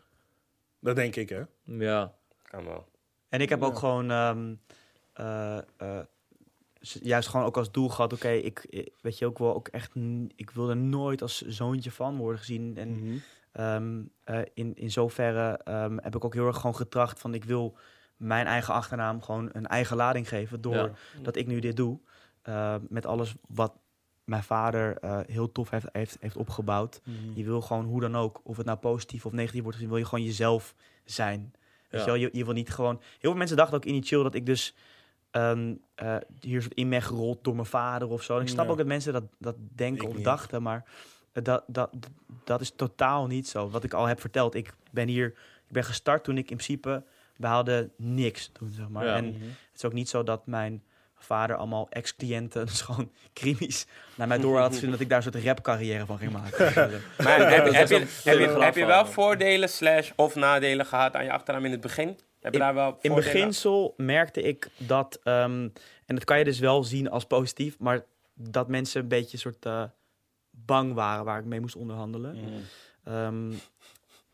Dat 0.80 0.95
denk 0.95 1.15
ik, 1.15 1.30
hè? 1.30 1.41
Ja. 1.64 2.14
Kan 2.44 2.65
wel. 2.65 2.88
En 3.30 3.41
ik 3.41 3.49
heb 3.49 3.61
ook 3.64 3.78
gewoon 3.78 4.11
ehm, 4.11 4.53
eh, 5.14 5.57
eh, 5.78 5.99
s- 6.80 6.99
juist 7.02 7.28
gewoon 7.30 7.45
ook 7.45 7.57
als 7.57 7.72
doel 7.72 7.90
gehad, 7.90 8.14
oké, 8.14 8.30
ik, 8.30 8.65
ik- 8.69 8.94
weet 9.02 9.18
je 9.18 9.26
ook 9.26 9.38
wel 9.40 9.56
ook 9.56 9.68
echt, 9.68 9.95
n- 9.99 10.32
ik 10.36 10.49
wil 10.52 10.69
er 10.69 10.78
nooit 10.78 11.22
als 11.22 11.41
zoontje 11.41 11.91
van 11.91 12.18
worden 12.18 12.40
gezien. 12.40 12.78
En 12.78 12.90
Mhm. 12.90 13.18
ehm, 13.52 14.02
eh, 14.24 14.40
in, 14.53 14.76
in 14.76 14.91
zoverre 14.91 15.57
ehm, 15.64 15.98
heb 16.02 16.15
ik 16.15 16.26
ook 16.26 16.34
heel 16.34 16.48
erg 16.48 16.56
gewoon 16.57 16.76
getracht 16.76 17.19
van, 17.19 17.34
ik 17.34 17.44
wil 17.44 17.78
mijn 18.18 18.45
eigen 18.45 18.74
achternaam 18.74 19.22
gewoon 19.22 19.49
een 19.52 19.68
eigen 19.68 19.95
lading 19.98 20.28
geven 20.30 20.61
door 20.61 20.74
Ja. 20.76 20.91
dat 21.22 21.36
ik 21.36 21.48
nu 21.48 21.60
dit 21.60 21.76
doe. 21.76 21.99
eh, 22.41 22.76
met 22.90 23.06
alles 23.06 23.36
wat 23.48 23.74
mijn 24.28 24.44
vader 24.44 24.98
eh, 24.98 25.20
heel 25.28 25.52
tof 25.52 25.70
heeft, 25.70 25.86
heeft, 25.91 26.18
heeft 26.20 26.36
opgebouwd. 26.38 27.02
Mhm. 27.04 27.16
Je 27.34 27.44
wil 27.44 27.62
gewoon 27.62 27.86
hoe 27.86 28.02
dan 28.02 28.16
ook, 28.16 28.40
of 28.44 28.58
het 28.58 28.66
nou 28.66 28.78
positief 28.78 29.26
of 29.26 29.32
negatief 29.32 29.62
wordt 29.62 29.76
gezien, 29.78 29.91
wil 29.91 29.99
je 30.02 30.06
gewoon 30.06 30.26
jezelf 30.26 30.76
zijn. 31.06 31.54
Weet 31.90 32.06
Ja. 32.06 32.14
je? 32.14 32.20
Je, 32.20 32.30
je 32.32 32.45
wil 32.45 32.54
niet 32.54 32.70
gewoon. 32.70 32.95
Heel 32.95 33.18
veel 33.20 33.34
mensen 33.36 33.58
dachten 33.58 33.76
ook 33.78 33.86
initieel 33.86 34.24
dat 34.24 34.34
ik 34.36 34.45
dus 34.45 34.76
ehm, 35.32 35.76
eh, 35.95 36.16
hier 36.40 36.62
soort 36.62 36.74
in 36.74 36.90
ben 36.90 37.02
gerold 37.02 37.44
door 37.44 37.56
mijn 37.56 37.68
vader 37.68 38.08
of 38.08 38.24
zo. 38.24 38.36
En 38.36 38.41
ik 38.41 38.48
snap 38.48 38.66
Ja. 38.66 38.72
ook 38.72 38.78
dat 38.78 38.88
mensen 38.88 39.14
dat, 39.14 39.24
dat 39.40 39.56
denken 39.76 40.04
Ik 40.04 40.10
of 40.10 40.16
niet. 40.16 40.24
dachten, 40.26 40.62
maar 40.62 40.86
dat, 41.32 41.64
dat, 41.68 41.90
dat 42.44 42.62
is 42.62 42.72
totaal 42.76 43.28
niet 43.28 43.48
zo. 43.48 43.70
Wat 43.70 43.84
ik 43.84 43.94
al 43.94 44.06
heb 44.06 44.20
verteld, 44.20 44.56
ik 44.56 44.74
ben 44.91 45.08
hier, 45.08 45.28
ik 45.68 45.72
ben 45.72 45.84
gestart 45.84 46.24
toen 46.24 46.38
ik 46.38 46.49
in 46.49 46.58
principe, 46.58 47.04
we 47.38 47.48
hadden 47.48 47.91
niks 47.98 48.49
toen, 48.54 48.70
zeg 48.70 48.90
maar. 48.90 49.06
Ja. 49.06 49.16
En 49.16 49.26
Mhm. 49.26 49.34
het 49.44 49.76
is 49.76 49.86
ook 49.86 49.94
niet 49.94 50.10
zo 50.10 50.24
dat 50.24 50.48
mijn 50.48 50.84
vader 51.19 51.56
allemaal 51.56 51.88
ex-cliënten, 51.89 52.65
dus 52.72 52.81
gewoon 52.81 53.11
krimis, 53.34 53.85
naar 54.15 54.27
mij 54.27 54.38
door 54.38 54.60
had 54.60 54.80
dat 54.81 54.99
ik 54.99 55.10
daar 55.10 55.26
een 55.26 55.31
soort 55.34 55.44
rapcarrière 55.44 56.06
van 56.06 56.18
ging 56.18 56.31
maken. 56.31 56.65
Maar 57.23 57.52
heb, 57.52 57.65
dat 57.65 57.73
heb, 57.73 57.88
je, 57.89 57.95
heb, 58.23 58.39
je, 58.39 58.57
heb 58.60 58.76
je 58.76 58.85
wel 58.85 59.06
voordelen 59.06 59.69
slash 59.69 60.11
of 60.15 60.35
nadelen 60.35 60.85
gehad 60.85 61.15
aan 61.15 61.23
je 61.23 61.31
achternaam 61.31 61.65
in 61.65 61.72
het 61.72 61.81
begin? 61.81 62.07
Heb 62.07 62.53
je 62.53 62.60
In- 62.60 62.60
daar 62.60 62.73
wel 62.73 62.98
In 63.02 63.14
beginsel 63.14 63.94
merkte 63.98 64.41
ik 64.41 64.69
dat, 64.77 65.19
ehm, 65.23 65.68
en 66.06 66.15
dat 66.15 66.23
kan 66.23 66.38
je 66.38 66.44
dus 66.44 66.60
wel 66.60 66.84
zien 66.84 67.10
als 67.10 67.26
positief, 67.26 67.80
maar 67.80 68.03
dat 68.34 68.68
mensen 68.68 69.02
een 69.02 69.07
beetje 69.07 69.38
soort 69.38 69.65
eh, 69.65 69.84
bang 70.52 70.94
waren 70.94 71.26
waar 71.26 71.39
ik 71.39 71.45
mee 71.45 71.60
moest 71.60 71.76
onderhandelen. 71.76 72.35
Mhm. 72.35 72.53
Ehm, 73.03 73.52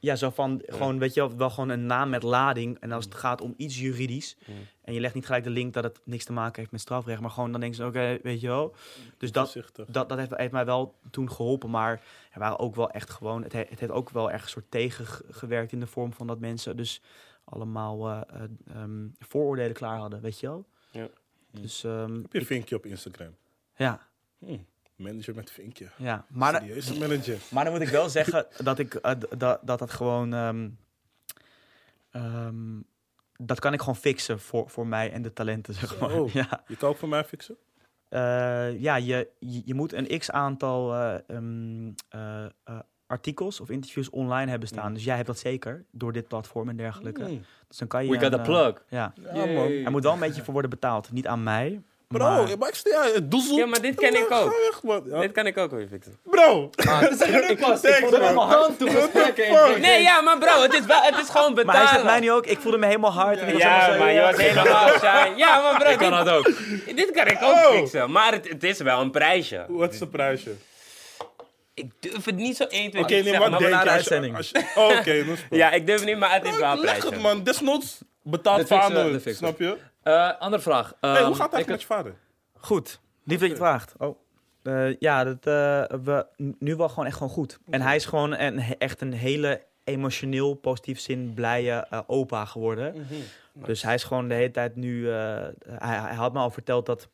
ja, 0.03 0.15
zo 0.15 0.30
van 0.30 0.61
gewoon, 0.65 0.99
weet 0.99 1.13
je 1.13 1.19
wel, 1.27 1.38
wel 1.38 1.49
gewoon 1.49 1.69
een 1.69 1.85
naam 1.85 2.09
met 2.09 2.23
lading. 2.23 2.80
En 2.80 2.91
als 2.91 3.05
het 3.05 3.15
gaat 3.15 3.41
om 3.41 3.53
iets 3.57 3.80
juridisch, 3.80 4.35
Mm. 4.45 4.55
en 4.81 4.93
je 4.93 4.99
legt 4.99 5.13
niet 5.13 5.25
gelijk 5.25 5.43
de 5.43 5.49
link 5.49 5.73
dat 5.73 5.84
het 5.84 5.99
niks 6.03 6.25
te 6.25 6.34
maken 6.34 6.59
heeft 6.59 6.71
met 6.71 6.81
strafrecht, 6.81 7.21
maar 7.21 7.30
gewoon 7.30 7.51
dan 7.51 7.59
denken 7.59 7.77
ze, 7.80 7.85
oké, 7.85 8.19
weet 8.23 8.41
je 8.41 8.47
wel. 8.47 8.75
Dus 9.17 9.31
dat, 9.31 9.55
dat, 9.88 10.09
dat 10.09 10.17
heeft, 10.17 10.35
heeft 10.38 10.51
mij 10.51 10.65
wel 10.65 10.95
toen 11.11 11.31
geholpen. 11.31 11.69
Maar 11.69 12.01
er 12.31 12.39
waren 12.39 12.59
ook 12.59 12.75
wel 12.75 12.89
echt 12.91 13.09
gewoon. 13.09 13.43
Het, 13.43 13.53
he- 13.53 13.65
het 13.69 13.80
heeft 13.80 13.91
ook 13.91 14.09
wel 14.09 14.31
echt 14.31 14.43
een 14.43 14.49
soort 14.49 14.71
tegengewerkt 14.71 15.71
in 15.71 15.80
de 15.80 15.88
vorm 15.88 16.13
van 16.13 16.27
dat 16.27 16.39
mensen 16.39 16.77
dus 16.77 17.01
allemaal 17.43 18.09
eh, 18.09 18.21
eh, 18.27 18.41
ehm, 18.75 19.07
vooroordelen 19.19 19.73
klaar 19.73 19.97
hadden, 19.97 20.21
weet 20.21 20.39
je 20.39 20.47
wel? 20.47 20.65
Ja. 20.91 21.07
Dus 21.51 21.84
ehm, 21.84 22.13
Heb 22.21 22.31
je 22.34 22.39
een 22.39 22.45
vinkje 22.45 22.75
op 22.75 22.85
Instagram? 22.85 23.35
ja, 23.75 24.07
Hm, 24.39 24.57
Manager 24.95 25.36
met 25.36 25.52
vinkje. 25.52 25.88
ja. 25.98 26.26
Maar, 26.30 26.53
Serieuze 26.61 26.99
manager. 26.99 27.38
maar 27.52 27.64
dan 27.64 27.74
moet 27.74 27.82
ik 27.82 27.88
wel 27.90 28.10
zeggen 28.20 28.45
dat 28.64 28.80
ik 28.80 28.94
eh, 28.94 29.15
dat, 29.38 29.60
dat 29.64 29.80
dat 29.80 29.91
gewoon. 29.91 30.34
ehm, 30.34 30.70
ehm, 32.11 32.80
dat 33.38 33.60
kan 33.60 33.74
ik 33.74 33.80
gewoon 33.80 33.95
fixen 33.95 34.40
voor, 34.40 34.70
voor 34.70 34.88
mij 34.88 35.11
en 35.11 35.22
de 35.22 35.34
talenten, 35.34 35.74
zeg 35.74 35.99
maar. 35.99 36.10
Zo. 36.10 36.30
Ja. 36.34 36.64
Je 36.68 36.78
kan 36.78 36.90
ook 36.90 36.98
voor 36.98 37.10
mij 37.10 37.24
fixen? 37.24 37.57
Eh, 38.10 38.80
ja, 38.80 38.95
je, 38.95 39.30
je, 39.40 39.61
je 39.65 39.74
moet 39.74 39.94
een 39.94 40.20
x 40.20 40.32
aantal 40.32 40.94
eh, 40.94 41.15
ehm, 41.28 41.91
eh, 42.10 42.45
eh, 42.64 42.80
artikels 43.07 43.60
of 43.60 43.70
interviews 43.70 44.10
online 44.10 44.49
hebben 44.49 44.68
staan. 44.68 44.88
Mm. 44.88 44.94
Dus 44.94 45.03
jij 45.03 45.15
hebt 45.15 45.28
dat 45.28 45.40
zeker 45.40 45.86
door 45.91 46.11
dit 46.14 46.28
platform 46.28 46.70
en 46.70 46.76
dergelijke. 46.78 47.24
Mm. 47.24 47.41
Dus 47.68 47.78
dan 47.78 47.88
kan 47.88 48.06
je. 48.06 48.11
We 48.11 48.20
got 48.20 48.34
een, 48.34 48.40
a 48.40 48.44
plug. 48.44 48.84
ja. 48.90 49.14
Ja, 49.34 49.45
man. 49.45 49.72
Er 49.72 49.91
moet 49.91 50.03
wel 50.03 50.14
een 50.14 50.20
beetje 50.20 50.44
voor 50.44 50.53
worden 50.53 50.72
betaald. 50.72 51.11
Niet 51.11 51.28
aan 51.28 51.44
mij. 51.44 51.82
Bro, 52.14 52.26
maar- 52.30 52.57
maar 52.60 52.69
ik 52.69 52.76
ja, 52.84 53.03
het 53.14 53.31
doezel. 53.31 53.57
Ja, 53.57 53.65
maar 53.65 53.81
dit 53.81 53.95
ken 53.95 54.14
ik 54.15 54.31
ook. 54.31 54.49
weg, 54.69 54.84
man. 54.84 55.03
Ja. 55.10 55.19
Dit 55.19 55.31
kan 55.31 55.45
ik 55.45 55.57
ook 55.57 55.72
weer 55.72 55.88
fixen. 55.91 56.18
Bro! 56.23 56.69
ik 56.76 57.60
was 57.60 57.81
Thanks, 57.81 57.98
ik 57.99 58.10
man. 58.10 58.22
helemaal 58.22 58.48
hard 58.48 58.80
toe? 58.80 59.10
Nee, 59.80 60.02
ja, 60.02 60.22
maar 60.22 60.38
bro, 60.38 60.61
het 60.61 60.73
is, 60.73 60.85
wel, 60.85 61.02
het 61.02 61.18
is 61.18 61.30
gewoon 61.30 61.53
Maar 61.65 61.76
hij 61.76 61.88
zegt 61.88 61.91
mij 61.91 62.02
betalen. 62.02 62.22
nu 62.22 62.31
ook, 62.31 62.45
ik 62.45 62.60
voelde 62.60 62.77
me 62.77 62.85
helemaal 62.85 63.11
hard. 63.11 63.40
En 63.40 63.48
ik 63.48 63.53
was 63.53 63.61
Ja, 63.61 63.91
zo, 63.94 63.99
maar 63.99 64.11
je 64.11 64.22
was 64.22 64.38
helemaal 64.38 64.88
shy. 64.90 65.31
Ja, 65.44 65.61
maar 65.61 65.80
bro, 65.80 65.90
Ik 65.90 65.98
kan 65.98 66.11
dit, 66.15 66.26
dat 66.26 66.35
ook. 66.38 66.45
dit 66.95 67.11
kan 67.11 67.27
ik 67.27 67.38
ook 67.41 67.52
Oh. 67.52 67.72
fixen. 67.72 68.11
Maar 68.11 68.31
het, 68.31 68.49
het 68.49 68.64
is 68.64 68.77
wel 68.77 69.02
een 69.02 69.11
prijsje. 69.11 69.65
Wat 69.68 69.94
is 69.94 69.99
de 69.99 70.07
prijsje? 70.07 70.52
Ik 71.73 71.91
durf 71.99 72.26
het 72.26 72.35
niet 72.35 72.56
zo 72.57 72.64
1, 72.64 72.90
2, 72.91 73.02
Oké, 73.03 73.11
3 73.11 73.23
nee, 73.23 73.34
zeggen. 73.34 73.52
denk 73.60 73.84
je? 73.84 73.90
uitzending. 73.90 74.38
oh, 74.76 74.85
Oké, 74.85 74.94
dat 74.95 75.06
is 75.06 75.40
goed. 75.49 75.57
Ja, 75.57 75.72
ik 75.72 75.88
durf 75.88 76.06
niet, 76.06 76.18
maar 76.18 76.34
het 76.34 76.45
is 76.45 76.57
wel 76.57 76.72
een 76.72 76.80
Leg 76.80 76.91
het, 76.95 76.99
prijsje. 77.06 77.19
man. 77.22 77.44
Desnoods 77.44 77.98
betaalt 78.23 78.68
we. 78.69 79.22
Snap 79.35 79.60
je? 79.60 79.77
Eh, 80.03 80.39
andere 80.39 80.61
vraag. 80.61 80.93
Hey, 80.99 81.15
Ehm, 81.15 81.25
hoe 81.25 81.35
gaat 81.35 81.51
het 81.51 81.59
ik- 81.59 81.67
eigenlijk 81.67 81.67
met 81.69 81.81
je 81.81 81.88
vader? 81.88 82.15
Goed, 82.57 82.99
lief 83.23 83.39
dat 83.39 83.47
je 83.47 83.53
het 83.53 83.63
vraagt. 83.63 83.93
Oh. 83.97 84.17
Eh, 84.63 84.95
ja, 84.99 85.23
dat, 85.23 85.38
eh, 85.45 85.97
we, 86.03 86.25
nu 86.59 86.75
wel 86.75 86.89
gewoon 86.89 87.05
echt 87.05 87.17
gewoon 87.17 87.31
goed. 87.34 87.59
En 87.69 87.81
hij 87.81 87.95
is 87.95 88.05
gewoon 88.05 88.38
een, 88.38 88.59
echt 88.77 89.01
een 89.01 89.13
hele 89.13 89.63
emotioneel, 89.84 90.53
positief 90.53 90.99
zin 90.99 91.34
blije 91.34 91.71
eh, 91.89 91.99
opa 92.07 92.45
geworden. 92.45 93.07
Dus 93.53 93.81
hij 93.84 93.93
is 93.93 94.03
gewoon 94.03 94.27
de 94.27 94.34
hele 94.34 94.51
tijd 94.51 94.75
nu... 94.75 95.09
eh, 95.11 95.15
hij, 95.67 95.97
hij 95.99 96.15
had 96.15 96.34
me 96.34 96.39
al 96.39 96.49
verteld 96.49 96.85
dat 96.85 97.07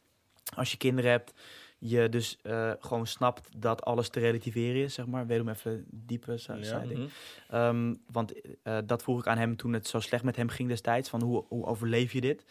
als 0.55 0.71
je 0.71 0.77
kinderen 0.77 1.11
hebt... 1.11 1.33
je 1.77 2.09
dus 2.09 2.37
eh, 2.43 2.71
gewoon 2.79 3.07
snapt 3.07 3.49
dat 3.57 3.83
alles 3.85 4.09
te 4.09 4.19
relativeren 4.19 4.81
is, 4.83 4.93
zeg 4.93 5.05
maar. 5.05 5.25
Wederom 5.27 5.49
even 5.51 5.85
diepe 5.91 6.31
Ja. 6.31 6.63
zijde. 6.63 6.93
Mhm. 6.93 7.07
Ehm, 7.49 7.95
want 8.11 8.33
eh, 8.63 8.77
dat 8.85 9.03
vroeg 9.03 9.19
ik 9.19 9.27
aan 9.27 9.37
hem 9.37 9.55
toen 9.55 9.73
het 9.73 9.87
zo 9.87 9.99
slecht 9.99 10.23
met 10.23 10.35
hem 10.35 10.49
ging 10.49 10.69
destijds. 10.69 11.09
Van 11.09 11.21
hoe, 11.21 11.45
hoe 11.47 11.65
overleef 11.65 12.11
je 12.11 12.21
dit? 12.21 12.45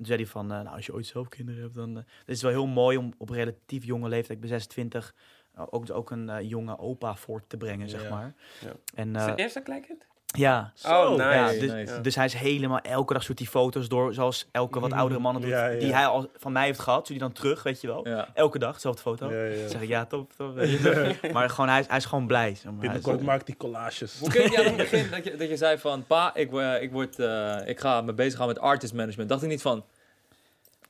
Toen 0.00 0.08
zei 0.08 0.20
hij 0.20 0.30
van, 0.30 0.52
eh, 0.52 0.60
nou 0.60 0.76
als 0.76 0.86
je 0.86 0.94
ooit 0.94 1.06
zelf 1.06 1.28
kinderen 1.28 1.62
hebt, 1.62 1.74
dan... 1.74 1.96
eh, 1.96 2.02
het 2.18 2.36
is 2.36 2.42
wel 2.42 2.50
heel 2.50 2.66
mooi 2.66 2.96
om 2.96 3.12
op 3.18 3.30
relatief 3.30 3.84
jonge 3.84 4.08
leeftijd, 4.08 4.30
ik 4.30 4.40
ben 4.40 4.48
26, 4.48 5.14
eh, 5.54 5.66
ook, 5.70 5.90
ook 5.90 6.10
een 6.10 6.46
jonge 6.46 6.78
opa 6.78 7.14
voort 7.14 7.48
te 7.48 7.56
brengen, 7.56 7.88
zeg 7.88 8.10
maar. 8.10 8.34
Ja. 8.60 8.72
En 8.94 9.16
Is 9.16 9.24
het 9.24 9.38
eerste 9.38 9.60
kleinkind? 9.60 10.06
Ja. 10.36 10.72
Oh, 10.86 11.10
nice. 11.10 11.22
Ja, 11.22 11.48
dus, 11.48 11.70
nice. 11.72 12.00
dus 12.00 12.14
hij 12.14 12.24
is 12.24 12.34
helemaal 12.34 12.78
elke 12.78 13.12
dag 13.12 13.22
zoekt 13.22 13.38
hij 13.38 13.48
foto's 13.48 13.88
door, 13.88 14.14
zoals 14.14 14.48
elke 14.52 14.80
wat 14.80 14.92
oudere 14.92 15.20
man 15.20 15.34
doet, 15.40 15.50
Ja, 15.50 15.66
ja. 15.66 15.78
die 15.78 15.94
hij 15.94 16.06
al 16.06 16.30
van 16.36 16.52
mij 16.52 16.64
heeft 16.64 16.78
gehad, 16.78 17.06
zoekt 17.06 17.20
hij 17.20 17.28
dan 17.28 17.32
terug, 17.38 17.62
weet 17.62 17.80
je 17.80 17.86
wel. 17.86 18.08
Ja. 18.08 18.28
Elke 18.34 18.58
dag, 18.58 18.74
dezelfde 18.74 19.02
foto. 19.02 19.30
Ja, 19.32 19.44
ja. 19.44 19.60
Dan 19.60 19.68
zeg 19.68 19.80
ik, 19.80 19.88
ja, 19.88 20.06
top, 20.06 20.32
top. 20.36 20.54
maar 21.32 21.50
gewoon, 21.50 21.68
hij, 21.70 21.80
is- 21.80 21.86
hij 21.86 21.96
is 21.96 22.04
gewoon 22.04 22.26
blij. 22.26 22.56
Hij 22.62 22.72
Binnenkort 22.72 23.22
maakt 23.22 23.46
die 23.46 23.56
collages. 23.56 24.18
Hoe 24.18 24.30
keek 24.30 24.50
je 24.50 24.58
aan 24.58 24.64
het 24.64 24.76
begin 24.90 25.10
dat 25.10 25.24
je, 25.24 25.36
dat 25.36 25.48
je 25.48 25.56
zei 25.56 25.78
van... 25.78 26.06
Pa, 26.06 26.34
ik, 26.34 26.50
wo- 26.50 26.72
ik, 26.80 26.92
word, 26.92 27.18
eh, 27.18 27.56
ik 27.64 27.80
ga 27.80 28.00
me 28.00 28.12
bezighouden 28.12 28.60
met 28.62 28.70
artist 28.72 28.94
management. 28.94 29.28
Dacht 29.28 29.42
ik 29.42 29.48
niet 29.48 29.62
van... 29.62 29.84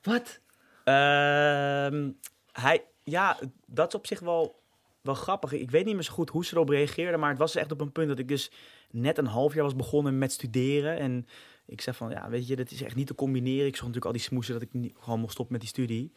Wat? 0.03 0.41
Ehm, 0.85 2.09
hij, 2.53 2.83
ja, 3.05 3.37
dat 3.67 3.89
is 3.89 3.95
op 3.95 4.07
zich 4.07 4.21
wel, 4.21 4.61
wel 5.01 5.15
grappig. 5.15 5.53
Ik 5.53 5.71
weet 5.71 5.85
niet 5.85 5.95
meer 5.95 6.05
zo 6.05 6.13
goed 6.13 6.31
hoe 6.31 6.45
ze 6.45 6.55
erop 6.55 6.69
reageerden, 6.69 7.21
maar 7.21 7.31
het 7.31 7.39
was 7.39 7.55
echt 7.57 7.73
op 7.73 7.81
een 7.81 7.93
punt 7.93 8.09
dat 8.09 8.19
ik 8.19 8.29
dus 8.29 8.51
net 8.91 9.19
een 9.19 9.27
half 9.27 9.55
jaar 9.55 9.65
was 9.65 9.77
begonnen 9.77 10.19
met 10.19 10.33
studeren. 10.33 10.99
En 10.99 11.27
ik 11.67 11.81
zei 11.81 11.97
van, 11.97 12.11
ja, 12.11 12.29
weet 12.29 12.47
je, 12.47 12.57
dat 12.57 12.71
is 12.71 12.83
echt 12.83 12.95
niet 12.97 13.07
te 13.07 13.15
combineren. 13.15 13.67
Ik 13.67 13.73
zag 13.77 13.81
natuurlijk 13.87 14.07
al 14.07 14.13
die 14.13 14.21
smoesen 14.21 14.53
dat 14.53 14.63
ik 14.63 14.69
niet, 14.73 14.95
gewoon 15.01 15.21
mocht 15.21 15.33
stoppen 15.33 15.53
met 15.53 15.63
die 15.63 15.71
studie. 15.71 16.13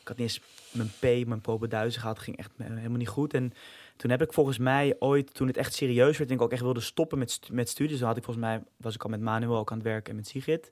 Ik 0.00 0.08
had 0.08 0.16
niet 0.16 0.26
eens 0.26 0.40
mijn 0.70 1.22
P, 1.22 1.26
mijn 1.28 1.40
propenduizen 1.40 2.00
gehad. 2.00 2.18
ging 2.18 2.36
echt 2.36 2.50
me- 2.56 2.64
helemaal 2.64 2.98
niet 2.98 3.08
goed. 3.08 3.34
En 3.34 3.52
toen 3.96 4.10
heb 4.10 4.22
ik 4.22 4.32
volgens 4.32 4.58
mij 4.58 4.96
ooit, 4.98 5.34
toen 5.34 5.46
het 5.46 5.56
echt 5.56 5.74
serieus 5.74 6.18
werd... 6.18 6.30
en 6.30 6.36
ik 6.36 6.42
ook 6.42 6.52
echt 6.52 6.62
wilde 6.62 6.80
stoppen 6.80 7.18
met, 7.18 7.40
met 7.52 7.68
studies... 7.68 7.98
dan 7.98 8.08
had 8.08 8.16
ik 8.16 8.24
volgens 8.24 8.44
mij, 8.46 8.62
was 8.76 8.94
ik 8.94 9.02
al 9.02 9.10
met 9.10 9.20
Manuel 9.20 9.56
ook 9.56 9.70
aan 9.70 9.78
het 9.78 9.86
werken 9.86 10.10
en 10.10 10.16
met 10.16 10.28
Sigrid. 10.28 10.70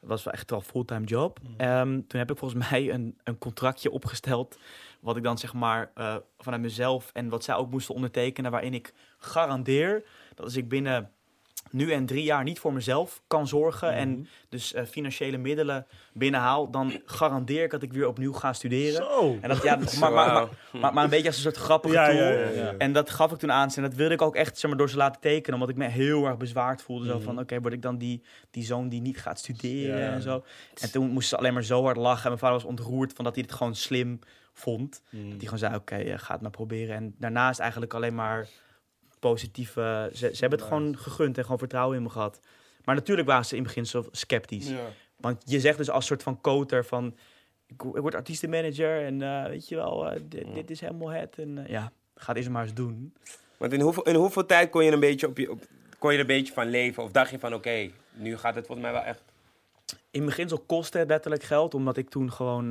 Dat 0.00 0.08
was 0.08 0.24
wel 0.24 0.32
echt 0.34 0.50
wel 0.50 0.58
een 0.58 0.64
fulltime 0.64 1.04
job. 1.06 1.40
Ehm, 1.56 2.00
toen 2.06 2.18
heb 2.20 2.30
ik 2.30 2.38
volgens 2.38 2.64
mij 2.70 2.92
een, 2.92 3.18
een 3.24 3.38
contractje 3.38 3.90
opgesteld... 3.90 4.58
wat 5.00 5.16
ik 5.16 5.22
dan 5.22 5.38
zeg 5.38 5.52
maar 5.52 5.90
eh, 5.94 6.16
vanuit 6.38 6.62
mezelf 6.62 7.10
en 7.12 7.28
wat 7.28 7.44
zij 7.44 7.54
ook 7.54 7.70
moesten 7.70 7.94
ondertekenen... 7.94 8.50
waarin 8.50 8.74
ik 8.74 8.92
garandeer 9.18 10.04
dat 10.36 10.44
als 10.44 10.56
ik 10.56 10.68
binnen 10.68 11.10
nu 11.70 11.92
en 11.92 12.06
drie 12.06 12.22
jaar 12.22 12.44
niet 12.44 12.58
voor 12.58 12.72
mezelf 12.72 13.22
kan 13.26 13.46
zorgen... 13.48 13.92
en 13.92 14.28
dus 14.48 14.72
eh, 14.72 14.84
financiële 14.84 15.36
middelen 15.36 15.86
binnenhaal... 16.12 16.70
dan 16.70 17.00
garandeer 17.04 17.64
ik 17.64 17.70
dat 17.70 17.82
ik 17.82 17.92
weer 17.92 18.06
opnieuw 18.08 18.32
ga 18.32 18.52
studeren. 18.52 18.92
Zo. 19.06 19.38
En 19.40 19.48
dat, 19.48 19.62
ja, 19.62 19.76
maar, 20.00 20.12
maar, 20.12 20.32
maar, 20.32 20.48
maar, 20.80 20.94
maar 20.94 21.04
een 21.04 21.10
beetje 21.10 21.26
als 21.26 21.36
een 21.36 21.42
soort 21.42 21.56
grappige 21.56 21.94
Ja, 21.94 22.06
tool. 22.06 22.16
ja, 22.16 22.28
ja, 22.30 22.48
ja. 22.50 22.74
En 22.78 22.92
dat 22.92 23.10
gaf 23.10 23.32
ik 23.32 23.38
toen 23.38 23.52
aan. 23.52 23.70
En 23.76 23.82
dat 23.82 23.94
wilde 23.94 24.14
ik 24.14 24.22
ook 24.22 24.36
echt 24.36 24.58
zeg 24.58 24.70
maar, 24.70 24.78
door 24.78 24.90
ze 24.90 24.96
laten 24.96 25.20
tekenen. 25.20 25.54
Omdat 25.54 25.68
ik 25.68 25.76
me 25.76 25.86
heel 25.88 26.26
erg 26.26 26.36
bezwaard 26.36 26.82
voelde. 26.82 27.06
Zo 27.06 27.14
Mhm. 27.14 27.24
van, 27.24 27.38
oké, 27.38 27.60
word 27.60 27.72
ik 27.72 27.82
dan 27.82 27.98
die, 27.98 28.22
die 28.50 28.64
zoon 28.64 28.88
die 28.88 29.00
niet 29.00 29.18
gaat 29.20 29.38
studeren 29.38 30.00
en 30.12 30.22
zo. 30.22 30.44
En 30.80 30.90
toen 30.92 31.08
moesten 31.10 31.28
ze 31.28 31.36
alleen 31.36 31.54
maar 31.54 31.64
zo 31.64 31.82
hard 31.82 31.96
lachen. 31.96 32.22
En 32.22 32.28
mijn 32.28 32.38
vader 32.38 32.56
was 32.56 32.64
ontroerd 32.64 33.12
van 33.12 33.24
dat 33.24 33.34
hij 33.34 33.44
het 33.46 33.56
gewoon 33.56 33.74
slim 33.74 34.18
vond. 34.52 35.02
Mm. 35.10 35.20
Dat 35.22 35.30
hij 35.30 35.40
gewoon 35.40 35.58
zei, 35.58 35.74
oké, 35.74 35.96
eh, 35.96 36.18
ga 36.18 36.32
het 36.32 36.42
maar 36.42 36.50
proberen. 36.50 36.96
En 36.96 37.14
daarna 37.18 37.44
is 37.44 37.50
het 37.50 37.60
eigenlijk 37.60 37.94
alleen 37.94 38.14
maar 38.14 38.48
positief. 39.28 39.76
eh, 39.76 40.04
ze, 40.12 40.28
ze 40.32 40.40
hebben 40.40 40.58
het 40.58 40.68
gewoon 40.68 40.96
gegund 40.98 41.36
en 41.36 41.42
gewoon 41.42 41.58
vertrouwen 41.58 41.96
in 41.96 42.02
me 42.02 42.10
gehad. 42.10 42.40
Maar 42.84 42.94
natuurlijk 42.94 43.28
waren 43.28 43.44
ze 43.44 43.56
in 43.56 43.62
het 43.62 43.66
begin 43.66 43.86
zo 43.86 44.04
sceptisch. 44.10 44.68
Ja. 44.68 44.86
Want 45.16 45.42
je 45.44 45.60
zegt 45.60 45.78
dus 45.78 45.90
als 45.90 46.06
soort 46.06 46.22
van 46.22 46.40
coter 46.40 46.84
van... 46.84 47.16
Ik, 47.66 47.82
word 47.82 48.14
artiestenmanager 48.14 49.04
en 49.04 49.22
eh, 49.22 49.48
weet 49.48 49.68
je 49.68 49.76
wel, 49.76 50.10
eh, 50.10 50.20
dit, 50.22 50.54
dit 50.54 50.70
is 50.70 50.80
helemaal 50.80 51.08
het. 51.08 51.38
En 51.38 51.58
eh, 51.58 51.70
ja, 51.70 51.92
ga 52.14 52.26
het 52.26 52.36
eerst 52.36 52.50
maar 52.50 52.62
eens 52.62 52.74
doen. 52.74 53.14
Want 53.56 53.72
in 53.72 53.80
hoeveel, 53.80 54.02
in 54.02 54.14
hoeveel 54.14 54.46
tijd 54.46 54.70
kon 54.70 54.84
je, 54.84 54.92
een 54.92 55.00
beetje 55.00 55.26
op 55.26 55.38
je, 55.38 55.50
op, 55.50 55.64
kon 55.98 56.10
je 56.10 56.16
er 56.16 56.22
een 56.22 56.36
beetje 56.36 56.52
van 56.52 56.70
leven? 56.70 57.02
Of 57.02 57.10
dacht 57.10 57.30
je 57.30 57.38
van, 57.38 57.54
oké, 57.54 57.90
nu 58.12 58.36
gaat 58.36 58.54
het 58.54 58.66
volgens 58.66 58.86
mij 58.86 58.96
wel 58.96 59.06
echt... 59.06 59.22
In 60.10 60.20
het 60.20 60.30
begin 60.30 60.48
zo 60.48 60.62
kostte 60.66 60.98
het 60.98 61.08
letterlijk 61.08 61.42
geld, 61.42 61.74
omdat 61.74 61.96
ik 61.96 62.08
toen 62.08 62.32
gewoon 62.32 62.68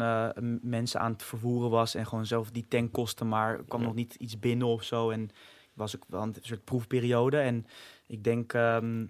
mensen 0.61 0.99
aan 0.99 1.11
het 1.11 1.23
vervoeren 1.23 1.69
was. 1.69 1.95
En 1.95 2.05
gewoon 2.05 2.25
zelf 2.25 2.51
die 2.51 2.65
tank 2.67 2.91
kostte, 2.91 3.25
maar 3.25 3.57
er 3.57 3.63
kwam 3.67 3.81
nog 3.81 3.93
niet 3.93 4.15
iets 4.15 4.39
binnen 4.39 4.67
of 4.67 4.83
zo. 4.83 5.09
En 5.09 5.29
was 5.75 5.95
ook 5.95 6.03
wel 6.07 6.21
een 6.21 6.35
soort 6.41 6.63
proefperiode. 6.63 7.37
En 7.37 7.67
ik 8.07 8.23
denk 8.23 8.53
ehm, 8.53 9.05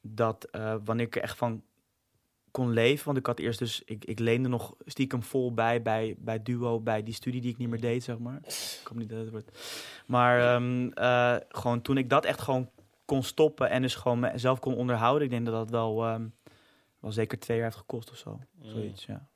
dat 0.00 0.44
eh, 0.44 0.74
wanneer 0.84 1.06
ik 1.06 1.16
er 1.16 1.22
echt 1.22 1.36
van 1.36 1.62
kon 2.50 2.70
leven, 2.70 3.04
want 3.04 3.18
ik 3.18 3.26
had 3.26 3.38
eerst 3.38 3.58
dus, 3.58 3.82
ik, 3.84 4.04
ik 4.04 4.18
leende 4.18 4.48
nog 4.48 4.74
stiekem 4.84 5.22
vol 5.22 5.54
bij, 5.54 5.82
bij, 5.82 6.14
bij 6.18 6.42
Duo, 6.42 6.80
bij 6.80 7.02
die 7.02 7.14
studie 7.14 7.40
die 7.40 7.50
ik 7.50 7.58
niet 7.58 7.68
meer 7.68 7.80
deed, 7.80 8.04
zeg 8.04 8.18
maar. 8.18 8.38
Ik 8.44 8.80
hoop 8.84 8.98
niet 8.98 9.08
dat 9.08 9.18
het 9.18 9.30
wordt. 9.30 9.58
Maar 10.06 10.40
ehm, 10.40 10.88
eh, 10.88 11.36
gewoon 11.48 11.82
toen 11.82 11.96
ik 11.96 12.10
dat 12.10 12.24
echt 12.24 12.40
gewoon 12.40 12.70
kon 13.04 13.22
stoppen 13.22 13.70
en 13.70 13.82
dus 13.82 13.94
gewoon 13.94 14.18
mezelf 14.18 14.58
kon 14.58 14.74
onderhouden, 14.74 15.24
ik 15.24 15.30
denk 15.30 15.46
dat 15.46 15.54
dat 15.54 15.70
wel, 15.70 16.04
ehm, 16.04 16.26
wel 17.00 17.12
zeker 17.12 17.38
twee 17.38 17.56
jaar 17.56 17.66
heeft 17.66 17.78
gekost 17.78 18.10
of 18.10 18.16
zo. 18.16 18.40
Zoiets, 18.62 19.04
ja. 19.04 19.28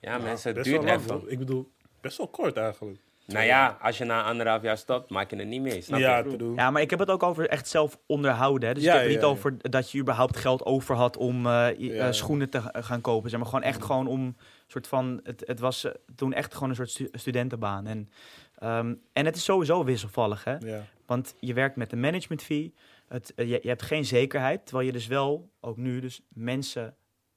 Ja, 0.00 0.18
mensen, 0.18 0.54
het 0.54 0.64
duurt 0.64 0.84
wel 0.84 0.86
lang, 0.86 1.00
even. 1.00 1.30
Ik 1.30 1.38
bedoel, 1.38 1.72
best 2.00 2.18
wel 2.18 2.28
kort 2.28 2.56
eigenlijk. 2.56 3.00
Nou 3.26 3.44
ja, 3.44 3.78
als 3.80 3.98
je 3.98 4.04
na 4.04 4.22
anderhalf 4.24 4.62
jaar 4.62 4.78
stopt, 4.78 5.10
maak 5.10 5.30
je 5.30 5.36
het 5.36 5.46
niet 5.46 5.60
mee, 5.60 5.80
snap 5.80 5.98
ja, 5.98 6.18
je? 6.18 6.52
Ja, 6.56 6.70
maar 6.70 6.82
ik 6.82 6.90
heb 6.90 6.98
het 6.98 7.10
ook 7.10 7.22
over 7.22 7.48
echt 7.48 7.68
zelf 7.68 7.98
onderhouden. 8.06 8.68
Hè? 8.68 8.74
Dus 8.74 8.82
Ja, 8.82 8.88
ik 8.92 8.94
heb 9.00 9.02
het 9.10 9.20
ja, 9.20 9.26
niet 9.28 9.36
ja. 9.40 9.48
over 9.48 9.70
dat 9.70 9.90
je 9.90 9.98
überhaupt 9.98 10.36
geld 10.36 10.64
over 10.64 10.94
had 10.96 11.16
om 11.16 11.46
eh, 11.46 11.68
eh, 11.68 11.78
ja. 11.78 12.12
schoenen 12.12 12.50
te 12.50 12.60
ga- 12.62 12.82
gaan 12.82 13.00
kopen. 13.00 13.30
Zeg 13.30 13.38
maar 13.38 13.48
gewoon 13.48 13.62
echt 13.64 13.84
gewoon 13.84 14.06
om 14.06 14.36
soort 14.66 14.86
van. 14.86 15.20
Het, 15.22 15.42
het 15.46 15.60
was 15.60 15.84
eh, 15.84 15.92
toen 16.16 16.32
echt 16.32 16.54
gewoon 16.54 16.68
een 16.68 16.74
soort 16.74 16.90
stu- 16.90 17.08
studentenbaan. 17.12 17.86
En, 17.86 18.10
ehm, 18.58 18.94
en 19.12 19.24
het 19.26 19.36
is 19.36 19.44
sowieso 19.44 19.84
wisselvallig, 19.84 20.44
hè? 20.44 20.56
Ja. 20.56 20.84
Want 21.06 21.34
je 21.40 21.54
werkt 21.54 21.76
met 21.76 21.92
een 21.92 22.00
management 22.00 22.42
fee. 22.42 22.74
Het, 23.08 23.32
je, 23.36 23.46
je 23.46 23.68
hebt 23.68 23.82
geen 23.82 24.04
zekerheid. 24.04 24.66
Terwijl 24.66 24.86
je 24.86 24.92
dus 24.92 25.06
wel, 25.06 25.50
ook 25.60 25.76
nu, 25.76 26.00
dus 26.00 26.20
mensen 26.28 26.96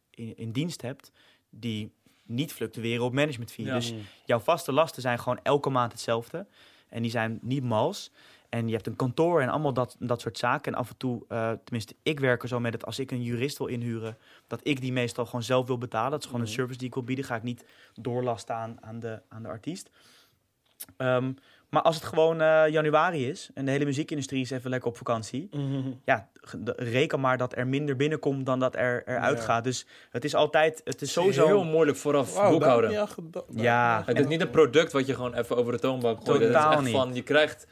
in, 0.10 0.36
in 0.38 0.52
dienst 0.52 0.82
hebt 0.82 1.12
die 1.50 1.94
niet 2.26 2.54
fluctueren 2.54 3.06
op 3.06 3.14
management 3.14 3.52
fee. 3.52 3.66
Ja. 3.66 3.74
Dus 3.74 3.94
jouw 4.26 4.40
vaste 4.40 4.72
lasten 4.72 5.02
zijn 5.02 5.20
gewoon 5.20 5.40
elke 5.44 5.70
maand 5.70 5.92
hetzelfde. 5.92 6.48
En 6.90 7.02
die 7.02 7.12
zijn 7.12 7.40
niet 7.42 7.64
mals. 7.64 8.12
En 8.50 8.68
je 8.68 8.74
hebt 8.74 8.88
een 8.88 8.96
kantoor 8.96 9.42
en 9.42 9.50
allemaal 9.50 9.74
dat, 9.74 9.96
dat 10.00 10.22
soort 10.22 10.38
zaken. 10.38 10.72
En 10.72 10.78
af 10.78 10.90
en 10.90 10.98
toe, 10.98 11.26
eh, 11.28 11.52
tenminste, 11.64 11.96
ik 12.04 12.20
werk 12.20 12.42
er 12.42 12.48
zo 12.48 12.60
met 12.60 12.72
dat 12.72 12.86
als 12.86 13.00
ik 13.00 13.12
een 13.12 13.24
jurist 13.24 13.58
wil 13.58 13.68
inhuren, 13.68 14.18
dat 14.48 14.60
ik 14.64 14.82
die 14.82 14.92
meestal 14.92 15.26
gewoon 15.26 15.44
zelf 15.44 15.68
wil 15.68 15.78
betalen. 15.78 16.12
Dat 16.12 16.20
is 16.20 16.26
gewoon 16.26 16.42
een 16.42 16.48
service 16.48 16.78
die 16.78 16.88
ik 16.88 16.94
wil 16.94 17.04
bieden. 17.04 17.26
Ga 17.26 17.36
ik 17.36 17.44
niet 17.44 17.66
doorlasten 17.94 18.56
aan, 18.56 18.78
aan, 18.82 19.00
de, 19.00 19.22
aan 19.28 19.44
de 19.44 19.50
artiest. 19.50 19.90
Ehm, 20.98 21.34
maar 21.76 21.84
als 21.84 21.96
het 21.96 22.04
gewoon 22.06 22.42
eh, 22.42 22.64
januari 22.68 23.30
is 23.30 23.50
en 23.54 23.66
de 23.66 23.72
hele 23.72 23.86
muziekindustrie 23.86 24.42
is 24.42 24.50
even 24.52 24.70
lekker 24.70 24.90
op 24.90 24.98
vakantie, 24.98 25.50
ja, 26.06 26.28
ge- 26.42 26.64
de- 26.64 26.74
reken 26.78 27.20
maar 27.20 27.38
dat 27.38 27.56
er 27.58 27.68
minder 27.68 27.96
binnenkomt 27.96 28.46
dan 28.46 28.60
dat 28.60 28.76
er 28.76 29.04
eruit 29.06 29.38
Ja. 29.38 29.44
gaat. 29.44 29.64
Dus 29.64 29.86
het 30.12 30.24
is 30.24 30.36
altijd, 30.36 30.82
het 30.84 31.02
is 31.02 31.12
Sowieso 31.12 31.46
heel 31.46 31.64
moeilijk 31.64 31.98
vooraf 31.98 32.44
ik 32.44 32.50
boekhouden. 32.50 32.92
Ja. 33.50 34.00
ik 34.00 34.06
Het 34.06 34.20
is 34.20 34.28
niet 34.28 34.42
een 34.42 34.50
product 34.50 34.92
wat 34.92 35.06
je 35.08 35.14
gewoon 35.16 35.34
even 35.36 35.56
over 35.58 35.72
de 35.72 35.80
toonbank 35.80 36.18
gooit. 36.26 36.40
Het 36.40 36.48
is 36.50 36.56
Totaal 36.56 36.72
echt 36.72 36.82
niet. 36.82 36.92
van, 36.92 37.14
je 37.14 37.22
krijgt 37.24 37.68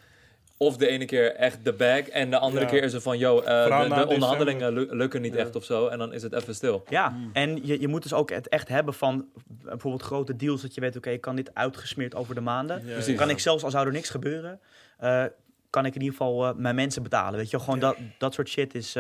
of 0.58 0.78
de 0.78 0.88
ene 0.88 1.06
keer 1.06 1.36
echt 1.36 1.66
de 1.66 1.74
bag 1.74 2.00
en 2.10 2.30
de 2.30 2.38
andere 2.40 2.64
Ja. 2.66 2.72
keer 2.72 2.84
is 2.84 2.94
het 2.94 3.04
van, 3.04 3.18
yo, 3.18 3.40
eh, 3.42 3.88
de, 3.98 4.08
onderhandelingen 4.08 4.74
lu- 4.74 4.88
lukken 4.96 5.22
niet 5.22 5.34
Ja. 5.34 5.40
echt 5.40 5.56
of 5.56 5.64
zo. 5.64 5.88
En 5.88 5.98
dan 5.98 6.14
is 6.14 6.22
het 6.24 6.34
even 6.34 6.56
stil. 6.56 6.84
Ja, 6.90 7.16
en 7.34 7.66
je, 7.66 7.82
je 7.82 7.88
moet 7.88 8.04
dus 8.04 8.14
ook 8.14 8.30
het 8.30 8.48
echt 8.50 8.68
hebben 8.68 8.94
van 8.94 9.26
bijvoorbeeld 9.48 10.04
grote 10.04 10.36
deals. 10.36 10.62
Dat 10.62 10.74
je 10.76 10.82
weet, 10.82 10.96
oké, 10.96 11.10
ik 11.10 11.22
kan 11.22 11.36
dit 11.36 11.54
uitgesmeerd 11.56 12.16
over 12.16 12.36
de 12.36 12.42
maanden. 12.42 12.86
Ja, 12.86 12.94
Precies. 12.94 13.18
Kan 13.18 13.30
ik 13.30 13.40
zelfs, 13.40 13.64
al 13.64 13.72
zou 13.72 13.86
er 13.86 13.92
niks 13.92 14.10
gebeuren, 14.10 14.60
eh, 14.98 15.24
kan 15.70 15.86
ik 15.86 15.96
in 15.96 16.02
ieder 16.02 16.18
geval 16.18 16.48
eh, 16.48 16.56
mijn 16.56 16.76
mensen 16.76 17.04
betalen. 17.04 17.40
Weet 17.40 17.50
je, 17.50 17.60
gewoon 17.60 17.80
dat, 17.80 17.96
dat 18.18 18.34
soort 18.34 18.50
shit 18.50 18.76
is, 18.76 18.96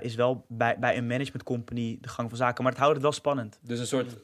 is 0.00 0.14
wel 0.14 0.44
bij, 0.48 0.76
bij 0.78 0.96
een 0.96 1.06
management 1.06 1.42
company 1.42 1.98
de 2.00 2.08
gang 2.08 2.28
van 2.28 2.38
zaken. 2.38 2.62
Maar 2.62 2.72
het 2.72 2.80
houdt 2.80 2.94
het 2.96 3.04
wel 3.04 3.12
spannend. 3.14 3.58
Dus 3.62 3.78
een 3.78 3.86
soort, 3.86 4.16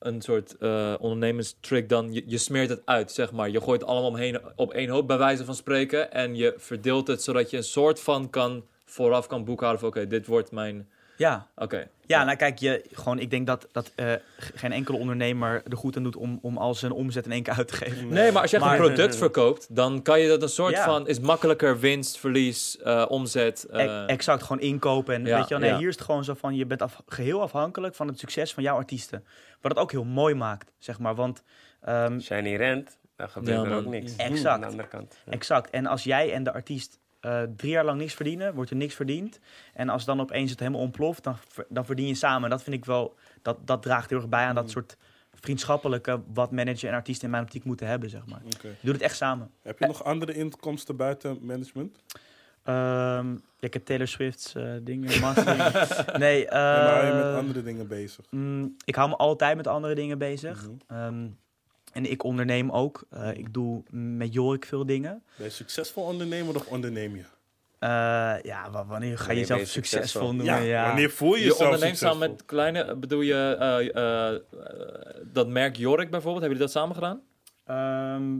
een 0.00 0.22
soort 0.22 0.56
eh 0.58 0.94
ondernemerstrick 0.98 1.88
dan. 1.88 2.12
Je, 2.12 2.22
je 2.26 2.38
smeert 2.38 2.68
het 2.68 2.82
uit, 2.84 3.12
zeg 3.12 3.32
maar. 3.32 3.50
Je 3.50 3.60
gooit 3.60 3.80
het 3.80 3.90
allemaal 3.90 4.08
omheen 4.08 4.40
op 4.56 4.72
één 4.72 4.88
hoop, 4.88 5.06
bij 5.06 5.18
wijze 5.18 5.44
van 5.44 5.54
spreken. 5.54 6.12
En 6.12 6.36
je 6.36 6.54
verdeelt 6.56 7.06
het 7.06 7.22
zodat 7.22 7.50
je 7.50 7.56
een 7.56 7.62
soort 7.62 8.00
van 8.00 8.30
kan 8.30 8.64
vooraf 8.84 9.26
kan 9.26 9.44
boekhouden 9.44 9.80
van... 9.80 9.88
Oké, 9.88 10.06
dit 10.06 10.26
wordt 10.26 10.50
mijn... 10.52 10.88
Ja, 11.20 11.46
Oké. 11.56 11.88
ja 12.06 12.24
nou 12.24 12.36
kijk, 12.36 12.58
je, 12.58 12.84
gewoon, 12.92 13.18
ik 13.18 13.30
denk 13.30 13.46
dat, 13.46 13.66
dat 13.72 13.92
eh, 13.96 14.12
geen 14.54 14.72
enkele 14.72 14.98
ondernemer 14.98 15.62
er 15.68 15.76
goed 15.76 15.96
aan 15.96 16.02
doet 16.02 16.16
om, 16.16 16.38
om 16.42 16.56
al 16.56 16.74
zijn 16.74 16.92
omzet 16.92 17.24
in 17.24 17.32
één 17.32 17.42
keer 17.42 17.54
uit 17.54 17.68
te 17.68 17.74
geven. 17.74 18.08
Nee, 18.08 18.32
maar 18.32 18.42
als 18.42 18.50
je 18.50 18.56
echt 18.56 18.66
Maar- 18.66 18.78
een 18.80 18.84
product 18.86 19.16
verkoopt, 19.16 19.74
dan 19.76 20.02
kan 20.02 20.20
je 20.20 20.28
dat 20.28 20.42
een 20.42 20.48
soort 20.48 20.74
Ja. 20.74 20.84
van... 20.84 21.06
Is 21.08 21.20
makkelijker 21.20 21.78
winst, 21.78 22.18
verlies, 22.18 22.78
eh, 22.78 23.04
omzet. 23.08 23.64
eh, 23.64 23.84
E- 23.84 24.04
exact, 24.06 24.42
gewoon 24.42 24.60
inkopen. 24.62 25.14
En 25.14 25.24
Ja, 25.24 25.36
weet 25.38 25.48
je 25.48 25.54
wel, 25.54 25.58
nee, 25.58 25.70
ja. 25.70 25.78
hier 25.78 25.88
is 25.88 25.94
het 25.94 26.04
gewoon 26.04 26.24
zo 26.24 26.34
van, 26.34 26.54
je 26.54 26.66
bent 26.66 26.82
af, 26.82 27.02
geheel 27.06 27.40
afhankelijk 27.42 27.94
van 27.94 28.06
het 28.08 28.18
succes 28.18 28.54
van 28.54 28.62
jouw 28.62 28.76
artiesten. 28.76 29.24
Wat 29.60 29.72
het 29.72 29.80
ook 29.80 29.90
heel 29.90 30.04
mooi 30.04 30.34
maakt, 30.34 30.72
zeg 30.78 30.98
maar. 30.98 31.14
Want 31.14 31.42
ehm, 31.80 32.14
Als 32.14 32.28
jij 32.28 32.40
niet 32.40 32.56
rent, 32.56 32.98
dan 33.16 33.28
gebeurt 33.28 33.62
Ja, 33.64 33.70
er 33.70 33.76
ook 33.76 33.86
niks. 33.86 34.16
Exact. 34.16 34.46
Aan 34.46 34.60
de 34.60 34.66
andere 34.66 34.88
kant. 34.88 35.16
Ja. 35.26 35.32
Exact. 35.32 35.70
En 35.70 35.86
als 35.86 36.04
jij 36.04 36.32
en 36.32 36.42
de 36.44 36.52
artiest 36.52 36.98
eh, 37.20 37.42
drie 37.56 37.70
jaar 37.72 37.84
lang 37.84 37.98
niks 37.98 38.14
verdienen, 38.14 38.54
wordt 38.54 38.70
er 38.70 38.76
niks 38.76 38.94
verdiend. 38.94 39.40
En 39.74 39.88
als 39.88 40.04
dan 40.04 40.20
opeens 40.20 40.50
het 40.50 40.58
helemaal 40.60 40.80
ontploft, 40.80 41.24
dan, 41.24 41.36
dan 41.68 41.84
verdien 41.84 42.06
je 42.06 42.14
samen. 42.14 42.44
En 42.44 42.50
dat 42.50 42.62
vind 42.62 42.76
ik 42.76 42.84
wel, 42.84 43.14
dat, 43.42 43.66
dat 43.66 43.82
draagt 43.82 44.10
heel 44.10 44.18
erg 44.18 44.28
bij 44.28 44.44
aan 44.44 44.54
dat 44.54 44.70
soort 44.70 44.96
vriendschappelijke 45.34 46.20
wat 46.32 46.50
manager 46.50 46.88
en 46.88 46.94
artiest 46.94 47.22
in 47.22 47.30
mijn 47.30 47.42
optiek 47.42 47.64
moeten 47.64 47.86
hebben, 47.86 48.10
zeg 48.10 48.26
maar. 48.26 48.40
Je 48.62 48.74
doet 48.80 48.94
het 48.94 49.02
echt 49.02 49.16
samen. 49.16 49.50
Heb 49.62 49.78
je 49.78 49.86
nog 49.86 50.04
andere 50.04 50.32
inkomsten 50.34 50.96
buiten 50.96 51.38
management? 51.40 51.98
Ehm, 52.62 53.30
ja, 53.32 53.66
ik 53.66 53.72
heb 53.72 53.84
Taylor 53.84 54.08
Swift's 54.08 54.54
eh, 54.54 54.72
dingen, 54.82 55.20
mastering. 55.20 55.62
nee, 56.18 56.46
En 56.48 56.58
waar 56.60 57.00
ben 57.00 57.16
je 57.16 57.24
met 57.24 57.34
andere 57.34 57.62
dingen 57.62 57.86
bezig? 57.88 58.24
mm, 58.30 58.76
ik 58.84 58.94
hou 58.94 59.08
me 59.08 59.16
altijd 59.16 59.56
met 59.56 59.66
andere 59.66 59.94
dingen 59.94 60.18
bezig. 60.18 60.62
Mhm. 60.66 60.72
Ehm, 60.86 61.28
en 61.92 62.10
ik 62.10 62.22
onderneem 62.24 62.70
ook. 62.70 63.04
Eh, 63.10 63.28
ik 63.36 63.52
doe 63.54 63.82
met 63.90 64.32
Jorik 64.32 64.64
veel 64.64 64.86
dingen. 64.86 65.22
Ben 65.36 65.46
je 65.46 65.52
succesvol 65.52 66.04
ondernemer 66.04 66.54
of 66.56 66.66
onderneem 66.66 67.16
je? 67.16 67.22
Eh, 67.78 67.88
ja, 68.42 68.70
wa- 68.70 68.86
wanneer 68.86 69.18
ga 69.18 69.32
je 69.32 69.38
jezelf 69.38 69.60
je 69.60 69.66
succesvol 69.66 70.00
succesvol? 70.02 70.32
noemen? 70.34 70.64
Ja, 70.66 70.80
Ja, 70.82 70.86
wanneer 70.86 71.10
voel 71.10 71.34
je 71.34 71.40
Je 71.40 71.46
jezelf 71.46 71.60
onderneemt 71.72 71.98
samen 71.98 72.18
met 72.30 72.44
kleine, 72.44 72.96
bedoel 72.96 73.20
je 73.20 73.56
eh, 73.58 74.34
dat 75.32 75.48
merk 75.48 75.76
Jorik 75.76 76.10
bijvoorbeeld? 76.10 76.42
Hebben 76.44 76.58
jullie 76.58 76.72
dat 76.72 76.82
samen 76.82 76.94
gedaan? 76.94 77.20
Ehm, 77.64 78.38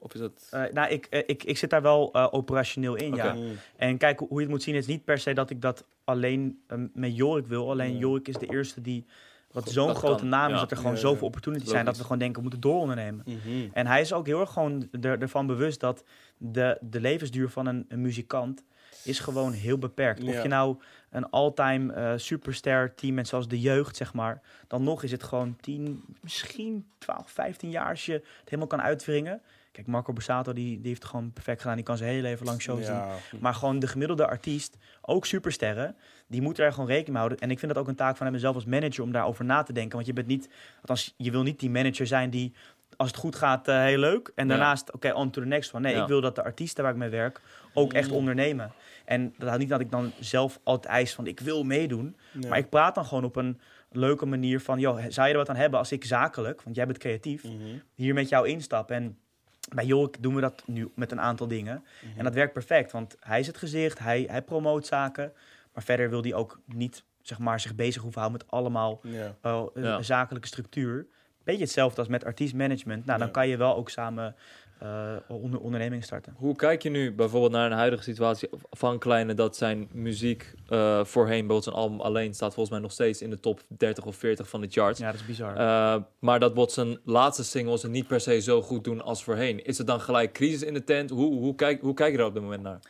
Of 0.00 0.14
is 0.14 0.20
dat... 0.20 0.46
eh, 0.50 0.62
nou, 0.72 0.90
ik, 0.90 1.06
ik, 1.26 1.44
ik 1.44 1.58
zit 1.58 1.70
daar 1.70 1.82
wel 1.82 2.14
operationeel 2.32 2.94
in, 2.94 3.14
ja. 3.14 3.26
Oké. 3.28 3.38
Mm. 3.38 3.56
En 3.76 3.96
kijk, 3.98 4.18
hoe 4.18 4.28
je 4.32 4.40
het 4.40 4.48
moet 4.48 4.62
zien, 4.62 4.74
is 4.74 4.86
niet 4.86 5.04
per 5.04 5.18
se 5.18 5.32
dat 5.32 5.50
ik 5.50 5.60
dat 5.62 5.84
alleen 6.04 6.62
met 6.92 7.16
Jorik 7.16 7.46
wil. 7.46 7.70
Alleen 7.70 7.92
Ja. 7.92 7.98
Jorik 7.98 8.28
is 8.28 8.36
de 8.38 8.46
eerste 8.46 8.80
die, 8.80 9.04
wat 9.52 9.70
zo'n 9.70 9.94
grote 9.94 10.18
kan, 10.18 10.28
naam 10.28 10.48
ja. 10.48 10.54
is, 10.54 10.60
dat 10.60 10.70
er 10.70 10.76
gewoon 10.76 10.92
Ja, 10.92 10.98
zoveel 10.98 11.20
ja. 11.20 11.26
opportunities 11.26 11.70
zijn, 11.70 11.84
dat 11.84 11.96
we 11.96 12.02
gewoon 12.02 12.18
denken, 12.18 12.36
we 12.36 12.42
moeten 12.42 12.60
doorondernemen. 12.60 13.24
Mhm. 13.26 13.68
En 13.72 13.86
hij 13.86 14.00
is 14.00 14.12
ook 14.12 14.26
heel 14.26 14.40
erg 14.40 14.52
gewoon 14.52 14.88
er, 15.00 15.20
ervan 15.20 15.46
bewust 15.46 15.80
dat 15.80 16.04
de, 16.36 16.78
de 16.80 17.00
levensduur 17.00 17.48
van 17.48 17.66
een, 17.66 17.84
een 17.88 18.00
muzikant 18.00 18.64
is 19.04 19.18
gewoon 19.18 19.52
heel 19.52 19.78
beperkt. 19.78 20.22
Of 20.22 20.42
je 20.42 20.48
nou 20.48 20.76
een 21.10 21.30
all-time 21.30 21.92
eh, 21.92 22.12
superster 22.16 22.94
team 22.94 23.14
bent 23.14 23.28
zoals 23.28 23.48
de 23.48 23.60
jeugd, 23.60 23.96
zeg 23.96 24.14
maar. 24.14 24.40
Dan 24.66 24.82
nog 24.82 25.02
is 25.02 25.10
het 25.10 25.22
gewoon 25.22 25.56
10, 25.60 26.04
misschien 26.20 26.86
12, 26.98 27.30
15 27.30 27.70
jaar 27.70 27.88
als 27.88 28.06
je 28.06 28.12
het 28.12 28.24
helemaal 28.44 28.66
kan 28.66 28.82
uitwringen. 28.82 29.40
Kijk, 29.78 29.90
Marco 29.90 30.12
Borsato, 30.12 30.52
die, 30.52 30.76
die 30.78 30.86
heeft 30.88 31.02
het 31.02 31.10
gewoon 31.10 31.32
perfect 31.32 31.60
gedaan. 31.60 31.76
Die 31.76 31.84
kan 31.84 31.96
zijn 31.96 32.10
hele 32.10 32.22
leven 32.22 32.46
lang 32.46 32.60
shows 32.60 32.86
doen. 32.86 32.94
Ja. 32.94 33.14
Maar 33.40 33.54
gewoon 33.54 33.78
de 33.78 33.86
gemiddelde 33.86 34.26
artiest, 34.26 34.76
ook 35.02 35.26
supersterren, 35.26 35.96
die 36.26 36.42
moeten 36.42 36.64
er 36.64 36.72
gewoon 36.72 36.86
rekening 36.86 37.08
mee 37.08 37.18
houden. 37.18 37.38
En 37.38 37.50
ik 37.50 37.58
vind 37.58 37.72
dat 37.72 37.82
ook 37.82 37.88
een 37.88 37.94
taak 37.94 38.16
van 38.16 38.32
mezelf 38.32 38.54
als 38.54 38.64
manager 38.64 39.02
om 39.02 39.12
daarover 39.12 39.44
na 39.44 39.62
te 39.62 39.72
denken. 39.72 39.94
Want 39.94 40.06
je 40.06 40.12
bent 40.12 40.26
niet, 40.26 40.48
althans, 40.80 41.14
je 41.16 41.30
wil 41.30 41.42
niet 41.42 41.60
die 41.60 41.70
manager 41.70 42.06
zijn 42.06 42.30
die, 42.30 42.52
als 42.96 43.08
het 43.08 43.16
goed 43.16 43.36
gaat, 43.36 43.68
eh, 43.68 43.82
heel 43.82 43.98
leuk. 43.98 44.32
En 44.34 44.44
Ja. 44.48 44.50
daarnaast, 44.56 44.92
oké, 44.92 45.12
on 45.14 45.30
to 45.30 45.40
the 45.40 45.46
next 45.46 45.72
one. 45.74 45.82
Nee, 45.86 45.94
Ja. 45.96 46.02
ik 46.02 46.08
wil 46.08 46.20
dat 46.20 46.34
de 46.34 46.44
artiesten 46.44 46.82
waar 46.84 46.92
ik 46.92 46.98
mee 46.98 47.08
werk 47.08 47.40
ook 47.74 47.92
echt 47.92 48.08
Mm. 48.10 48.16
ondernemen. 48.16 48.72
En 49.04 49.34
dat 49.36 49.42
houdt 49.48 49.58
niet 49.58 49.68
dat 49.70 49.80
ik 49.80 49.90
dan 49.90 50.12
zelf 50.20 50.60
altijd 50.62 50.92
eis 50.94 51.14
van, 51.14 51.26
ik 51.26 51.40
wil 51.40 51.64
meedoen. 51.64 52.16
Maar 52.48 52.58
ik 52.58 52.68
praat 52.68 52.94
dan 52.94 53.04
gewoon 53.04 53.24
op 53.24 53.36
een 53.36 53.60
leuke 53.90 54.26
manier 54.26 54.60
van, 54.60 54.78
joh, 54.80 55.04
zou 55.08 55.26
je 55.26 55.32
er 55.32 55.38
wat 55.38 55.48
aan 55.48 55.56
hebben 55.56 55.78
als 55.78 55.92
ik 55.92 56.04
zakelijk, 56.04 56.62
want 56.62 56.76
jij 56.76 56.86
bent 56.86 56.98
creatief, 56.98 57.44
Mhm. 57.44 57.54
hier 57.94 58.14
met 58.14 58.28
jou 58.28 58.48
instap. 58.48 58.90
En 58.90 59.18
bij 59.74 59.84
Jorik 59.84 60.22
doen 60.22 60.34
we 60.34 60.40
dat 60.40 60.62
nu 60.66 60.90
met 60.94 61.12
een 61.12 61.20
aantal 61.20 61.48
dingen. 61.48 61.84
Mhm. 62.02 62.18
En 62.18 62.24
dat 62.24 62.34
werkt 62.34 62.52
perfect, 62.52 62.92
want 62.92 63.16
hij 63.20 63.40
is 63.40 63.46
het 63.46 63.56
gezicht, 63.56 63.98
hij, 63.98 64.24
hij 64.30 64.42
promoot 64.42 64.86
zaken. 64.86 65.32
Maar 65.74 65.82
verder 65.82 66.10
wil 66.10 66.22
hij 66.22 66.34
ook 66.34 66.60
niet 66.64 67.02
zeg 67.22 67.38
maar, 67.38 67.60
zich 67.60 67.74
bezig 67.74 68.02
hoeven 68.02 68.20
houden 68.20 68.40
met 68.42 68.50
allemaal 68.56 69.00
Ja. 69.02 69.34
eh, 69.42 69.64
Ja. 69.74 70.02
zakelijke 70.02 70.48
structuur. 70.48 71.06
Beetje 71.44 71.62
hetzelfde 71.62 71.98
als 71.98 72.08
met 72.08 72.24
artiestmanagement. 72.24 73.04
Nou, 73.06 73.18
dan 73.18 73.26
Ja. 73.26 73.32
kan 73.32 73.48
je 73.48 73.56
wel 73.56 73.76
ook 73.76 73.90
samen 73.90 74.34
onder 75.28 75.60
onderneming 75.60 76.04
starten. 76.04 76.34
Hoe 76.36 76.56
kijk 76.56 76.82
je 76.82 76.90
nu 76.90 77.12
bijvoorbeeld 77.12 77.52
naar 77.52 77.70
een 77.70 77.76
huidige 77.76 78.02
situatie 78.02 78.48
van 78.70 78.98
Kleine 78.98 79.34
dat 79.34 79.56
zijn 79.56 79.88
muziek 79.92 80.54
eh, 80.68 81.04
voorheen, 81.04 81.46
bijvoorbeeld 81.46 81.64
zijn 81.64 81.76
album 81.76 82.00
alleen, 82.00 82.34
staat 82.34 82.54
volgens 82.54 82.70
mij 82.70 82.80
nog 82.80 82.92
steeds 82.92 83.22
in 83.22 83.30
de 83.30 83.40
top 83.40 83.60
30 83.68 84.04
of 84.04 84.16
40 84.16 84.48
van 84.48 84.60
de 84.60 84.68
charts. 84.70 85.00
Ja, 85.00 85.10
dat 85.10 85.20
is 85.20 85.26
bizar. 85.26 85.56
Eh, 85.56 85.96
maar 86.18 86.40
dat 86.40 86.54
wordt 86.54 86.72
zijn 86.72 86.98
laatste 87.04 87.44
singles 87.44 87.82
het 87.82 87.90
niet 87.90 88.06
per 88.06 88.20
se 88.20 88.40
zo 88.40 88.62
goed 88.62 88.84
doen 88.84 89.02
als 89.02 89.24
voorheen. 89.24 89.64
Is 89.64 89.78
het 89.78 89.86
dan 89.86 90.00
gelijk 90.00 90.32
crisis 90.32 90.62
in 90.62 90.74
de 90.74 90.84
tent? 90.84 91.10
Hoe, 91.10 91.34
hoe, 91.34 91.54
kijk, 91.54 91.80
hoe 91.80 91.94
kijk 91.94 92.10
je 92.10 92.16
daar 92.16 92.26
op 92.26 92.34
dit 92.34 92.42
moment 92.42 92.62
naar? 92.62 92.80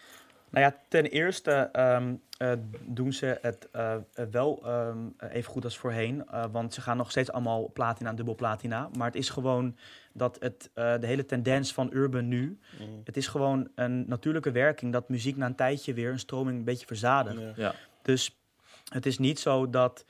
Nou 0.50 0.64
ja, 0.64 0.76
ten 0.88 1.04
eerste 1.04 1.50
ehm, 1.72 2.14
eh, 2.38 2.52
doen 2.84 3.12
ze 3.12 3.38
het 3.40 3.68
eh, 3.72 3.96
wel 4.30 4.60
ehm, 4.64 4.98
even 5.30 5.50
goed 5.52 5.64
als 5.64 5.78
voorheen. 5.78 6.26
eh, 6.28 6.44
want 6.52 6.74
ze 6.74 6.80
gaan 6.80 6.96
nog 6.96 7.10
steeds 7.10 7.32
allemaal 7.32 7.70
platina, 7.72 8.12
dubbel 8.12 8.34
platina. 8.34 8.88
Maar 8.96 9.06
het 9.06 9.16
is 9.16 9.28
gewoon 9.30 9.76
dat 10.12 10.36
het, 10.40 10.70
eh, 10.74 10.98
de 11.00 11.06
hele 11.06 11.26
tendens 11.26 11.72
van 11.72 11.90
urban 11.92 12.28
nu... 12.28 12.58
Mhm. 12.78 12.88
Het 13.04 13.16
is 13.16 13.26
gewoon 13.26 13.68
een 13.74 14.08
natuurlijke 14.08 14.50
werking 14.50 14.92
dat 14.92 15.08
muziek 15.08 15.36
na 15.36 15.46
een 15.46 15.54
tijdje 15.54 15.94
weer 15.94 16.10
een 16.10 16.18
stroming 16.18 16.58
een 16.58 16.64
beetje 16.64 16.86
verzadigt. 16.86 17.38
Ja. 17.40 17.52
Ja, 17.56 17.74
Dus 18.02 18.38
het 18.92 19.06
is 19.06 19.18
niet 19.18 19.38
zo 19.40 19.70
dat 19.70 20.04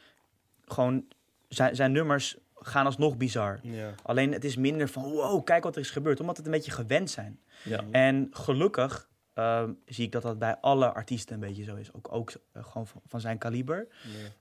gewoon 0.66 1.05
zijn, 1.48 1.77
zijn 1.77 1.93
nummers 1.93 2.36
gaan 2.55 2.85
alsnog 2.86 3.16
bizar. 3.16 3.59
Ja. 3.62 3.94
Alleen 4.02 4.32
het 4.32 4.44
is 4.44 4.56
minder 4.56 4.89
van 4.89 5.02
wow, 5.02 5.44
kijk 5.44 5.65
wat 5.65 5.74
er 5.74 5.81
is 5.81 5.90
gebeurd. 5.90 6.20
Omdat 6.20 6.36
het 6.36 6.47
een 6.47 6.52
beetje 6.52 6.70
gewend 6.70 7.10
zijn. 7.10 7.40
ja. 7.65 7.85
En 7.90 8.28
gelukkig 8.31 9.07
ehm, 9.39 9.73
zie 9.86 10.05
ik 10.05 10.12
dat 10.12 10.23
dat 10.23 10.39
bij 10.39 10.56
alle 10.60 10.93
artiesten 10.93 11.35
een 11.35 11.40
beetje 11.40 11.65
zo 11.65 11.77
is. 11.77 11.93
Ook, 11.93 12.12
ook 12.12 12.31
eh, 12.52 12.65
gewoon 12.65 12.86
van, 12.86 13.01
van 13.06 13.20
zijn 13.20 13.39
kaliber. 13.39 13.86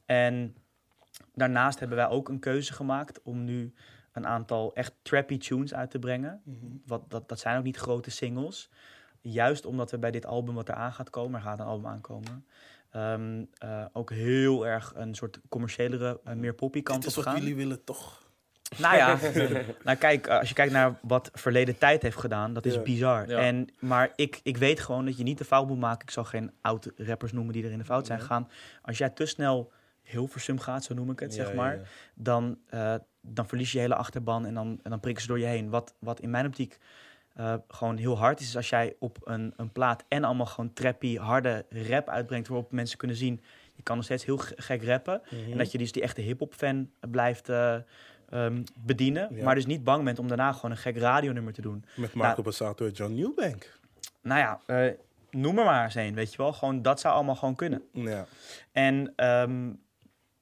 En 0.05 0.55
daarnaast 1.33 1.79
hebben 1.79 1.97
wij 1.97 2.07
ook 2.07 2.29
een 2.29 2.39
keuze 2.39 2.73
gemaakt 2.73 3.21
om 3.23 3.43
nu 3.43 3.73
een 4.11 4.27
aantal 4.27 4.73
echt 4.75 4.93
trappy 5.01 5.37
tunes 5.37 5.73
uit 5.73 5.91
te 5.91 5.99
brengen. 5.99 6.41
Mhm. 6.43 6.65
Wat, 6.85 7.09
dat, 7.09 7.29
dat 7.29 7.39
zijn 7.39 7.57
ook 7.57 7.63
niet 7.63 7.77
grote 7.77 8.11
singles. 8.11 8.69
Juist 9.21 9.65
omdat 9.65 9.91
we 9.91 9.97
bij 9.97 10.11
dit 10.11 10.25
album 10.25 10.55
wat 10.55 10.69
eraan 10.69 10.93
gaat 10.93 11.09
komen, 11.09 11.39
er 11.39 11.45
gaat 11.45 11.59
een 11.59 11.65
album 11.65 11.87
aankomen, 11.87 12.45
ehm, 12.89 13.45
eh, 13.57 13.85
ook 13.93 14.11
heel 14.11 14.67
erg 14.67 14.93
een 14.95 15.15
soort 15.15 15.39
commerciëlere, 15.49 16.19
eh, 16.23 16.33
meer 16.33 16.53
poppy 16.53 16.81
kant 16.81 17.01
Dit 17.01 17.11
is 17.11 17.17
op 17.17 17.23
wat 17.23 17.33
gaan. 17.33 17.41
jullie 17.41 17.55
willen, 17.57 17.83
toch? 17.83 18.26
Nou 18.77 18.95
ja, 18.95 19.17
nou 19.83 19.97
kijk, 19.97 20.27
eh, 20.27 20.39
als 20.39 20.47
je 20.49 20.53
kijkt 20.55 20.71
naar 20.73 20.95
wat 21.01 21.29
verleden 21.33 21.77
tijd 21.77 22.01
heeft 22.01 22.17
gedaan, 22.17 22.53
dat 22.53 22.65
is 22.65 22.73
Ja. 22.73 22.81
bizar. 22.81 23.29
Ja. 23.29 23.37
En, 23.39 23.67
maar 23.79 24.11
ik, 24.15 24.39
ik 24.43 24.57
weet 24.57 24.79
gewoon 24.79 25.05
dat 25.05 25.17
je 25.17 25.23
niet 25.23 25.37
de 25.37 25.45
fout 25.45 25.67
moet 25.67 25.79
maken. 25.79 26.01
Ik 26.07 26.11
zal 26.13 26.23
geen 26.23 26.51
oude 26.61 26.93
rappers 26.97 27.31
noemen 27.31 27.53
die 27.53 27.63
er 27.65 27.71
in 27.71 27.77
de 27.77 27.85
fout 27.85 28.05
zijn 28.05 28.19
gegaan. 28.19 28.49
Als 28.81 28.97
jij 28.97 29.09
te 29.09 29.25
snel 29.25 29.71
Hilversum 30.03 30.59
gaat, 30.59 30.83
zo 30.83 30.93
noem 30.93 31.11
ik 31.11 31.19
het, 31.19 31.35
Ja, 31.35 31.45
zeg 31.45 31.53
maar, 31.53 31.75
ja. 31.75 31.81
dan, 32.15 32.57
eh, 32.69 32.95
dan 33.21 33.47
verlies 33.47 33.71
je 33.71 33.77
je 33.77 33.83
hele 33.83 33.95
achterban 33.95 34.45
en 34.45 34.53
dan, 34.53 34.79
en 34.83 34.89
dan 34.89 34.99
prikken 34.99 35.21
ze 35.21 35.27
door 35.27 35.39
je 35.39 35.45
heen. 35.45 35.69
Wat, 35.69 35.93
wat 35.99 36.19
in 36.19 36.29
mijn 36.29 36.45
optiek 36.45 36.77
eh, 37.33 37.53
gewoon 37.67 37.97
heel 37.97 38.17
hard 38.17 38.39
is, 38.39 38.47
is 38.47 38.55
als 38.55 38.69
jij 38.69 38.95
op 38.99 39.17
een, 39.23 39.53
een 39.57 39.71
plaat 39.71 40.03
en 40.07 40.23
allemaal 40.23 40.45
gewoon 40.45 40.73
trappy, 40.73 41.17
harde 41.17 41.65
rap 41.69 42.09
uitbrengt, 42.09 42.47
waarop 42.47 42.71
mensen 42.71 42.97
kunnen 42.97 43.17
zien, 43.17 43.41
je 43.75 43.83
kan 43.83 43.95
nog 43.95 44.05
steeds 44.05 44.25
heel 44.25 44.37
ge- 44.37 44.53
gek 44.57 44.83
rappen. 44.83 45.21
Mhm. 45.29 45.51
En 45.51 45.57
dat 45.57 45.71
je 45.71 45.77
dus 45.77 45.91
die 45.91 46.01
echte 46.01 46.21
hip-hop 46.21 46.53
fan 46.53 46.89
blijft 47.09 47.49
eh, 47.49 47.75
ehm, 48.29 48.63
bedienen. 48.75 49.35
Ja. 49.35 49.43
Maar 49.43 49.55
dus 49.55 49.65
niet 49.65 49.83
bang 49.83 50.03
bent 50.03 50.19
om 50.19 50.27
daarna 50.27 50.51
gewoon 50.51 50.71
een 50.71 50.77
gek 50.77 50.97
radionummer 50.97 51.53
te 51.53 51.61
doen. 51.61 51.85
Met 51.95 52.13
Marco 52.13 52.41
Bassato 52.41 52.85
en 52.85 52.91
John 52.91 53.13
Newbank. 53.13 53.79
Nou 54.21 54.39
ja, 54.39 54.59
eh, 54.65 54.93
noem 55.31 55.57
er 55.57 55.65
maar 55.65 55.83
eens 55.83 55.95
een, 55.95 56.13
weet 56.13 56.31
je 56.31 56.37
wel. 56.37 56.53
Gewoon, 56.53 56.81
dat 56.81 56.99
zou 56.99 57.15
allemaal 57.15 57.35
gewoon 57.35 57.55
kunnen. 57.55 57.83
Ja. 57.91 58.25
En 58.71 59.13
ehm, 59.15 59.71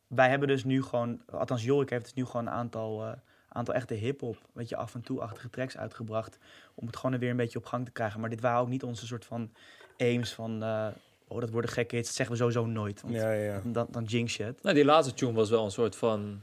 wij 0.08 0.30
hebben 0.30 0.48
dus 0.48 0.64
nu 0.64 0.84
gewoon, 0.84 1.22
althans 1.32 1.64
Jorik 1.64 1.90
heeft 1.90 2.04
dus 2.04 2.14
nu 2.14 2.26
gewoon 2.26 2.48
een 2.48 2.54
aantal, 2.54 3.04
eh, 3.04 3.12
aantal 3.50 3.74
echte 3.74 3.94
hip-hop, 3.94 4.38
weet 4.54 4.70
je, 4.70 4.76
af 4.76 4.96
en 4.96 5.02
toe-achtige 5.02 5.50
tracks 5.50 5.78
uitgebracht. 5.78 6.38
Om 6.76 6.88
het 6.88 6.96
gewoon 6.96 7.20
weer 7.20 7.30
een 7.30 7.38
beetje 7.38 7.60
op 7.60 7.66
gang 7.66 7.86
te 7.86 7.92
krijgen. 7.92 8.20
Maar 8.20 8.30
dit 8.30 8.42
waren 8.42 8.60
ook 8.60 8.70
niet 8.70 8.84
onze 8.84 9.06
soort 9.06 9.26
van 9.26 9.52
aims 9.98 10.34
van, 10.34 10.64
eh, 10.64 10.88
oh 11.28 11.40
dat 11.40 11.50
worden 11.50 11.70
gekke 11.70 11.96
hits. 11.96 12.08
Dat 12.08 12.16
zeggen 12.16 12.36
we 12.36 12.42
sowieso 12.42 12.66
nooit. 12.66 13.02
Want 13.02 13.14
Ja, 13.14 13.32
ja. 13.32 13.62
dan, 13.64 13.88
dan 13.90 14.04
jinx 14.04 14.38
je 14.38 14.44
het. 14.44 14.64
Nou, 14.64 14.76
die 14.76 14.86
laatste 14.86 15.14
tune 15.14 15.34
was 15.34 15.50
wel 15.50 15.66
een 15.66 15.72
soort 15.72 15.96
van... 15.96 16.42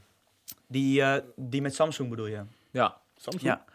Die, 0.67 1.01
eh, 1.01 1.21
die 1.35 1.61
met 1.61 1.75
Samsung 1.75 2.09
bedoel 2.09 2.25
je? 2.27 2.41
Ja, 2.71 2.97
Samsung? 3.17 3.43
Ja. 3.43 3.65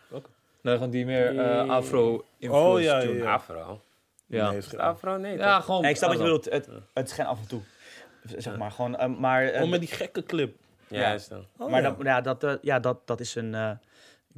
nee, 0.61 0.75
gewoon 0.75 0.91
die 0.91 1.05
meer 1.05 1.39
eh, 1.39 1.69
afro 1.69 2.25
Oh, 2.49 2.81
ja, 2.81 3.01
ja, 3.01 3.11
ja. 3.11 3.33
Afro. 3.33 3.81
Ja. 4.27 4.49
Nee, 4.49 4.59
is 4.59 4.67
het 4.71 4.77
Afro? 4.81 5.17
Nee, 5.17 5.37
Ja, 5.37 5.57
toch? 5.57 5.65
gewoon... 5.65 5.83
Ja, 5.83 5.89
ik 5.89 5.97
snap 5.97 6.09
wat 6.09 6.19
je 6.19 6.25
bedoelt. 6.25 6.45
Het, 6.45 6.69
het 6.95 7.07
is 7.07 7.13
geen 7.13 7.27
af 7.27 7.39
en 7.41 7.47
toe. 7.49 7.61
Zeg 8.37 8.57
maar 8.57 8.71
gewoon. 8.71 8.97
eh, 8.97 9.09
maar 9.09 9.45
eh, 9.47 9.63
Oh, 9.63 9.69
met 9.71 9.81
die 9.81 9.89
gekke 9.89 10.23
clip. 10.23 10.57
Ja, 10.89 11.13
is 11.13 11.29
dan. 11.29 11.45
Oh, 11.57 11.71
maar 11.71 11.83
ja. 11.83 11.91
dat, 11.91 12.05
ja, 12.07 12.35
dat, 12.35 12.59
ja, 12.63 12.79
dat, 12.79 13.07
dat 13.07 13.21
is 13.21 13.35
een. 13.35 13.79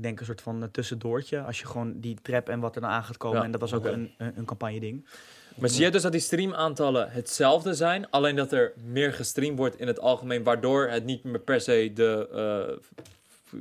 Ik 0.01 0.07
denk 0.07 0.21
een 0.21 0.27
soort 0.27 0.41
van 0.43 0.63
eh, 0.63 0.69
tussendoortje. 0.69 1.41
Als 1.41 1.59
je 1.59 1.67
gewoon 1.67 2.01
die 2.01 2.19
trap 2.23 2.49
en 2.49 2.61
wat 2.61 2.75
er 2.75 2.81
dan 2.81 2.91
aan 2.91 3.05
gaat 3.05 3.17
komen. 3.17 3.39
Ja. 3.39 3.45
En 3.45 3.51
dat 3.51 3.61
was 3.61 3.73
ook 3.75 3.85
een, 3.85 4.15
een, 4.19 4.33
een 4.37 4.45
campagne-ding. 4.45 5.07
Maar 5.55 5.69
zie 5.69 5.85
je 5.85 5.91
dus 5.91 6.03
dat 6.03 6.13
die 6.13 6.21
streamaantallen 6.21 7.11
hetzelfde 7.11 7.75
zijn, 7.75 8.11
alleen 8.11 8.37
dat 8.37 8.53
er 8.53 8.73
meer 8.85 9.13
gestreamd 9.13 9.59
wordt 9.59 9.79
in 9.79 9.87
het 9.87 10.01
algemeen, 10.01 10.43
waardoor 10.43 10.89
het 10.89 11.05
niet 11.05 11.25
meer 11.25 11.41
per 11.41 11.61
se 11.61 11.91
de 11.95 12.29
eh, 12.33 12.99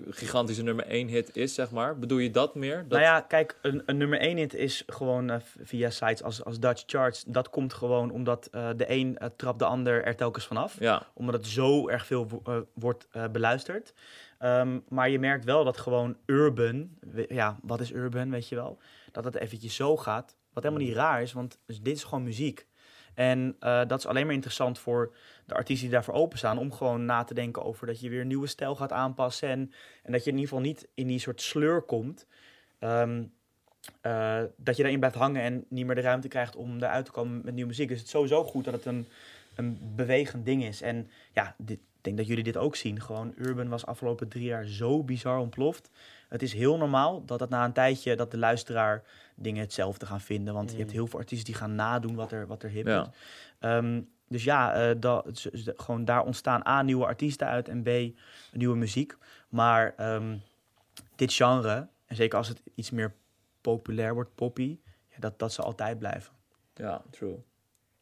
gigantische 0.10 0.64
nummer 0.64 0.86
1 0.86 1.08
hit 1.08 1.36
is, 1.36 1.54
zeg 1.54 1.72
maar. 1.72 2.00
Bedoel 2.00 2.18
je 2.18 2.32
dat 2.32 2.56
meer? 2.56 2.78
Dat... 2.78 2.90
Nou 2.90 3.02
ja, 3.02 3.22
kijk, 3.22 3.56
een, 3.62 3.84
een 3.86 3.98
nummer 3.98 4.20
1 4.20 4.38
hit 4.38 4.54
is 4.54 4.84
gewoon 4.88 5.30
eh, 5.30 5.38
via 5.64 5.90
sites 5.90 6.24
als, 6.24 6.44
als 6.44 6.60
Dutch 6.60 6.84
Charts. 6.86 7.24
Dat 7.28 7.50
komt 7.50 7.74
gewoon 7.74 8.12
omdat 8.12 8.48
eh, 8.52 8.70
de 8.76 8.92
een 8.92 9.18
trapt 9.36 9.60
de 9.60 9.66
ander 9.66 10.04
er 10.04 10.16
telkens 10.16 10.46
vanaf. 10.46 10.76
Ja, 10.80 11.08
omdat 11.14 11.36
het 11.36 11.48
zo 11.48 11.88
erg 11.88 12.06
veel 12.06 12.28
wo- 12.28 12.66
wordt 12.74 13.08
eh, 13.12 13.24
beluisterd. 13.32 13.94
Ehm, 14.40 14.80
maar 14.88 15.10
je 15.10 15.20
merkt 15.20 15.46
wel 15.46 15.64
dat 15.64 15.78
gewoon 15.78 16.18
urban, 16.26 16.90
ja, 17.28 17.60
wat 17.62 17.80
is 17.80 17.92
urban, 17.92 18.30
weet 18.30 18.50
je 18.50 18.56
wel? 18.56 18.78
Dat 19.12 19.24
het 19.24 19.36
eventjes 19.36 19.76
zo 19.76 19.98
gaat, 19.98 20.38
wat 20.54 20.64
helemaal 20.64 20.86
niet 20.86 20.96
raar 20.96 21.22
is, 21.22 21.34
want 21.34 21.60
dus 21.66 21.82
dit 21.82 21.96
is 21.96 22.04
gewoon 22.04 22.24
muziek. 22.24 22.68
En 23.14 23.56
eh, 23.60 23.82
dat 23.88 24.00
is 24.00 24.06
alleen 24.06 24.26
maar 24.26 24.34
interessant 24.34 24.80
voor 24.80 25.16
de 25.46 25.54
artiesten 25.54 25.88
die 25.88 25.96
daarvoor 25.96 26.14
openstaan, 26.14 26.58
om 26.58 26.72
gewoon 26.72 27.06
na 27.06 27.24
te 27.24 27.34
denken 27.34 27.64
over 27.64 27.88
dat 27.88 28.00
je 28.00 28.10
weer 28.10 28.22
een 28.22 28.28
nieuwe 28.28 28.48
stijl 28.48 28.76
gaat 28.76 28.92
aanpassen 28.92 29.50
en, 29.50 29.74
en 30.04 30.12
dat 30.12 30.24
je 30.24 30.30
in 30.30 30.38
ieder 30.38 30.50
geval 30.50 30.66
niet 30.66 30.88
in 30.94 31.08
die 31.08 31.20
soort 31.20 31.42
sleur 31.42 31.82
komt. 31.82 32.28
Ehm, 32.80 33.24
eh, 34.02 34.42
dat 34.58 34.76
je 34.76 34.82
daarin 34.82 35.00
blijft 35.00 35.18
hangen 35.18 35.42
en 35.42 35.66
niet 35.70 35.86
meer 35.86 35.96
de 35.96 36.02
ruimte 36.02 36.28
krijgt 36.28 36.56
om 36.56 36.78
eruit 36.78 37.06
te 37.06 37.12
komen 37.12 37.42
met 37.44 37.54
nieuwe 37.54 37.70
muziek. 37.70 37.88
Dus 37.88 37.98
het 37.98 38.06
is 38.06 38.12
sowieso 38.12 38.44
goed 38.44 38.66
dat 38.66 38.74
het 38.74 38.86
een, 38.86 39.08
een 39.56 39.94
bewegend 39.96 40.46
ding 40.46 40.64
is. 40.64 40.82
En 40.82 41.10
ja, 41.34 41.56
dit, 41.58 41.80
ik 42.00 42.06
denk 42.06 42.18
dat 42.18 42.28
jullie 42.28 42.44
dit 42.44 42.58
ook 42.58 42.76
zien. 42.76 43.02
Gewoon, 43.02 43.34
Urban 43.38 43.70
was 43.70 43.86
afgelopen 43.86 44.28
drie 44.28 44.44
jaar 44.44 44.66
zo 44.66 45.04
bizar 45.04 45.38
ontploft. 45.40 45.90
Het 46.30 46.42
is 46.42 46.54
heel 46.54 46.78
normaal 46.78 47.26
dat 47.26 47.40
het 47.40 47.50
na 47.50 47.66
een 47.66 47.74
tijdje, 47.74 48.16
dat 48.16 48.32
de 48.32 48.38
luisteraar 48.38 49.04
dingen 49.36 49.62
hetzelfde 49.62 50.06
gaan 50.06 50.22
vinden. 50.22 50.54
Want 50.54 50.72
je 50.72 50.78
hebt 50.78 50.92
heel 50.92 51.08
veel 51.08 51.20
artiesten 51.20 51.46
die 51.52 51.56
gaan 51.62 51.76
nadoen 51.76 52.16
wat 52.16 52.32
er, 52.32 52.48
wat 52.48 52.64
er 52.64 52.70
hip 52.70 52.88
Ja. 52.88 53.02
is. 53.02 53.08
Ehm, 53.60 54.02
dus 54.28 54.44
ja, 54.44 54.74
eh, 54.74 54.96
dat, 55.00 55.46
gewoon 55.76 56.06
daar 56.06 56.24
ontstaan 56.26 56.68
A, 56.68 56.82
nieuwe 56.82 57.06
artiesten 57.06 57.48
uit 57.48 57.68
en 57.68 57.84
B, 57.84 57.90
nieuwe 58.54 58.76
muziek. 58.78 59.18
Maar 59.50 59.94
ehm, 59.98 60.38
dit 61.16 61.34
genre, 61.34 61.88
en 62.06 62.16
zeker 62.16 62.38
als 62.38 62.48
het 62.48 62.62
iets 62.76 62.92
meer 62.92 63.14
populair 63.62 64.14
wordt, 64.14 64.36
poppy, 64.36 64.80
ja, 65.08 65.16
dat, 65.20 65.40
dat 65.40 65.54
zal 65.54 65.66
altijd 65.66 66.00
blijven. 66.00 66.34
Ja, 66.74 67.02
true. 67.10 67.36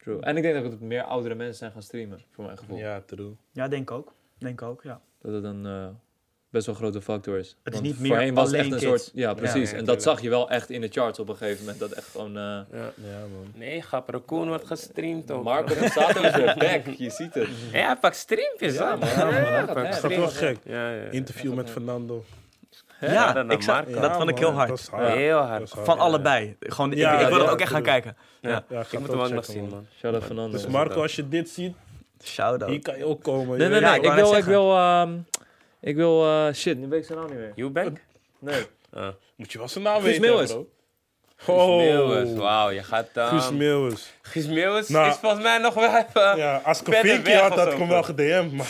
True. 0.08 0.20
En 0.22 0.36
ik 0.36 0.42
denk 0.42 0.54
dat 0.62 0.72
het 0.72 0.80
meer 0.80 1.02
oudere 1.02 1.34
mensen 1.34 1.56
zijn 1.56 1.72
gaan 1.72 1.82
streamen, 1.82 2.20
voor 2.30 2.44
mijn 2.44 2.58
gevoel. 2.58 2.78
Ja, 2.78 3.00
true. 3.06 3.36
Ja, 3.52 3.68
denk 3.68 3.90
ook. 3.90 4.12
Denk 4.38 4.62
ook, 4.62 4.82
ja. 4.82 5.00
Dat 5.22 5.32
het 5.32 5.44
een 5.44 5.66
eh, 5.66 5.86
best 6.50 6.66
wel 6.66 6.74
grote 6.74 7.00
factor 7.02 7.38
is. 7.38 7.48
Het 7.62 7.74
is 7.74 7.80
Want 7.80 7.84
niet 7.92 7.98
meer 8.00 8.10
voorheen 8.10 8.34
was 8.34 8.46
het 8.46 8.54
echt 8.56 8.64
alleen 8.66 8.82
een 8.82 8.88
kids. 8.90 9.04
soort... 9.04 9.16
Ja, 9.16 9.34
precies. 9.34 9.70
Ja, 9.70 9.76
en 9.76 9.84
dat 9.84 10.02
zag 10.02 10.20
je 10.20 10.28
wel 10.28 10.50
echt 10.50 10.70
in 10.70 10.80
de 10.80 10.88
charts 10.88 11.18
op 11.18 11.28
een 11.28 11.36
gegeven 11.36 11.60
moment. 11.60 11.78
Dat 11.78 11.90
echt 11.90 12.08
gewoon... 12.10 12.36
eh 12.36 12.42
Ja. 12.42 12.92
Ja, 12.94 13.18
man. 13.32 13.52
Nee, 13.54 13.82
grap, 13.82 14.08
Raccoon 14.08 14.48
wordt 14.48 14.66
gestreamd 14.66 15.30
ook. 15.30 15.44
Marco 15.44 15.74
Borsato 15.74 16.22
is 16.22 16.34
weer 16.36 16.54
back. 16.84 16.86
Je 16.86 17.10
ziet 17.10 17.34
het. 17.34 17.48
Ja, 17.72 17.94
pakt 17.94 18.16
streampjes, 18.16 18.74
Ja, 18.74 18.96
man. 18.96 19.08
Ja, 19.08 19.24
man. 19.64 19.74
Dat 19.74 19.86
is 19.86 19.96
streampjes. 19.96 20.40
wel 20.40 20.48
gek. 20.52 20.58
Ja, 20.64 20.90
ja. 20.92 21.02
Interview 21.10 21.54
met 21.54 21.70
Fernando. 21.70 22.24
Ja, 23.00 23.32
dan 23.32 23.50
ik 23.50 23.62
zag, 23.62 23.84
Marco. 23.84 24.00
dat 24.00 24.16
vond 24.16 24.28
ik 24.28 24.34
man, 24.34 24.44
heel 24.44 24.52
hard. 24.56 24.68
Dat 24.68 24.78
is 24.78 24.88
hard. 24.88 25.08
Heel 25.14 25.38
hard. 25.38 25.58
Dat 25.58 25.68
is 25.68 25.72
hard. 25.74 25.86
Van 25.86 25.96
Ja. 25.96 26.02
allebei. 26.02 26.56
Gewoon, 26.60 26.90
Ja, 26.90 27.12
ik, 27.14 27.20
ik 27.20 27.28
wil 27.28 27.38
ja, 27.38 27.44
er 27.44 27.50
ook 27.50 27.60
echt 27.60 27.70
gaan 27.70 27.82
kijken. 27.82 28.16
Ja. 28.40 28.56
Ik 28.68 28.68
moet 28.92 29.02
het 29.02 29.10
hem 29.10 29.20
ook 29.20 29.30
nog 29.30 29.44
zien, 29.44 29.68
man. 29.68 29.86
Shout-out 29.98 30.24
Fernando. 30.24 30.52
Dus 30.52 30.66
Marco, 30.66 31.02
als 31.02 31.16
je 31.16 31.28
dit 31.28 31.48
ziet, 31.48 31.76
Shout-out. 32.24 32.70
hier 32.70 32.82
kan 32.82 32.96
je 32.98 33.04
ook 33.04 33.22
komen. 33.22 33.58
Nee, 33.58 33.68
nee, 33.68 33.80
nee. 33.80 34.00
ik 34.00 34.12
wil... 34.12 34.36
Ik 34.36 34.44
wil... 34.44 34.76
ehm, 34.76 35.16
ik 35.80 35.96
wil... 35.96 36.24
eh, 36.26 36.52
shit, 36.54 36.78
nu 36.78 36.88
weet 36.88 37.00
ik 37.00 37.06
zijn 37.06 37.18
naam 37.18 37.28
niet 37.28 37.38
meer. 37.38 37.52
Eubank? 37.56 38.00
Nee. 38.40 38.66
Ah. 38.92 39.08
Moet 39.36 39.52
je 39.52 39.58
wel 39.58 39.68
zijn 39.68 39.84
naam 39.84 40.00
Guus 40.02 40.18
weten, 40.18 40.46
bro. 40.46 40.68
Guus 41.36 41.56
Oh. 41.56 42.38
Wauw, 42.38 42.70
je 42.70 42.82
gaat... 42.82 43.08
ehm, 43.14 43.26
Guus 43.28 43.50
Meeuwis. 43.50 44.12
Guus 44.22 44.46
Meeuwis 44.46 44.88
Nou. 44.88 45.08
is 45.08 45.16
volgens 45.16 45.42
mij 45.42 45.58
nog 45.58 45.74
wel 45.74 45.96
even... 45.96 46.36
Ja, 46.36 46.60
als 46.64 46.80
ik 46.80 46.86
een 46.88 47.34
had, 47.34 47.58
had 47.58 47.72
ik 47.72 47.78
hem 47.78 47.88
wel 47.88 48.02
gedM'd. 48.02 48.52
Maar 48.52 48.66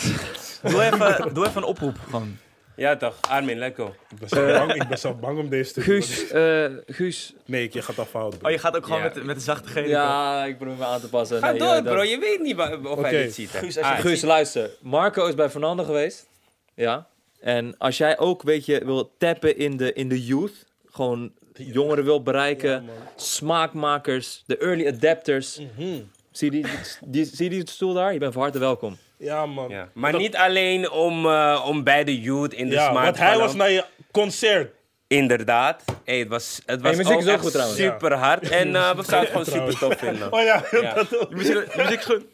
Doe, 0.63 0.83
even, 0.83 1.19
doe 1.35 1.47
even 1.47 1.63
een 1.63 1.69
oproep. 1.69 1.97
Gewoon. 2.05 2.39
Ja 2.79 2.97
toch, 2.97 3.15
Armin, 3.29 3.59
lekker. 3.59 3.87
ik 3.87 4.19
ben 4.19 4.29
zo 4.29 4.47
bang, 4.47 4.73
ik 4.75 4.89
ben 4.89 4.99
zo 4.99 5.15
bang 5.15 5.39
om 5.39 5.49
deze 5.49 5.73
te 5.73 5.81
doen. 5.85 5.85
Guus, 6.03 6.31
eh, 6.31 6.65
Guus. 6.87 7.35
Nee, 7.45 7.69
je 7.73 7.83
gaat 7.83 7.99
al 7.99 8.05
fout. 8.05 8.39
bro. 8.39 8.47
Oh, 8.47 8.53
je 8.53 8.59
gaat 8.59 8.77
ook 8.77 8.85
gewoon 8.85 8.99
Ja. 9.03 9.11
met, 9.15 9.25
met 9.25 9.37
de 9.37 9.43
zachte 9.43 9.69
gele. 9.69 9.89
Ja, 9.89 10.45
ik 10.45 10.57
probeer 10.59 10.77
me 10.77 10.85
aan 10.85 11.01
te 11.01 11.09
passen. 11.09 11.39
Ga 11.39 11.51
Nee, 11.51 11.59
door 11.59 11.69
eh, 11.69 11.75
dat- 11.75 11.85
bro, 11.93 12.03
je 12.03 12.19
weet 12.19 12.41
niet 12.41 12.57
wa- 12.57 12.77
of 12.77 12.87
Oké. 12.87 13.01
hij 13.01 13.11
dit 13.23 13.35
ziet. 13.35 13.53
hè. 13.53 13.59
Guus, 13.59 13.77
als 13.79 13.87
je 13.87 13.93
Ah, 13.93 13.99
Guus, 14.01 14.23
luister. 14.23 14.71
Marco 14.81 15.27
is 15.27 15.35
bij 15.35 15.51
Fernando 15.51 15.85
geweest. 15.85 16.27
Ja. 16.75 17.07
En 17.41 17.75
als 17.79 17.97
jij 17.99 18.19
ook, 18.19 18.43
weet 18.43 18.67
je, 18.67 18.85
wil 18.85 19.13
tappen 19.19 19.57
in 19.57 19.77
de, 19.77 19.93
in 19.93 20.09
de 20.09 20.25
youth. 20.25 20.67
Gewoon 20.91 21.33
jongeren 21.53 22.05
wil 22.05 22.23
bereiken. 22.23 22.85
Smaakmakers, 23.17 24.43
de 24.47 24.57
early 24.59 24.87
adapters. 24.87 25.59
Mhm. 25.77 26.01
Zie, 26.31 26.53
je 26.53 26.63
die, 26.63 26.71
die, 27.05 27.25
zie 27.25 27.51
die 27.51 27.69
stoel 27.71 27.95
daar? 27.95 28.13
Je 28.13 28.19
bent 28.19 28.33
van 28.33 28.43
harte 28.43 28.59
welkom. 28.59 28.97
Ja, 29.19 29.47
man. 29.47 29.69
Ja. 29.69 29.89
Maar 29.95 30.17
niet 30.17 30.37
alleen 30.37 30.91
om, 30.91 31.27
eh, 31.27 31.65
om 31.67 31.85
bij 31.85 32.05
de 32.05 32.21
youth 32.21 32.53
in 32.55 32.69
de 32.69 32.75
Ja, 32.75 32.91
smaak 32.91 33.05
want 33.05 33.19
hij 33.19 33.39
was 33.39 33.55
naar 33.55 33.71
je 33.71 33.85
concert. 34.13 34.77
Inderdaad. 35.07 35.85
Hey, 36.05 36.19
het 36.19 36.29
was, 36.29 36.61
het 36.67 36.81
was 36.83 36.97
muziek 36.97 37.13
ook, 37.15 37.19
is 37.21 37.27
ook 37.27 37.33
echt 37.33 37.43
goed 37.43 37.53
trouwens. 37.53 37.79
super 37.81 38.13
hard. 38.15 38.49
En 38.49 38.77
eh, 38.77 38.91
we 38.95 39.03
zouden 39.05 39.19
het 39.19 39.29
gewoon 39.31 39.45
super 39.69 39.79
tof 39.79 39.99
vinden. 39.99 40.33
Oh 40.33 40.43
ja, 40.43 40.63
Ja. 40.71 40.95
dat 40.95 41.19
ook. 41.19 41.31
Muziek, 41.35 42.03
goed. 42.03 42.25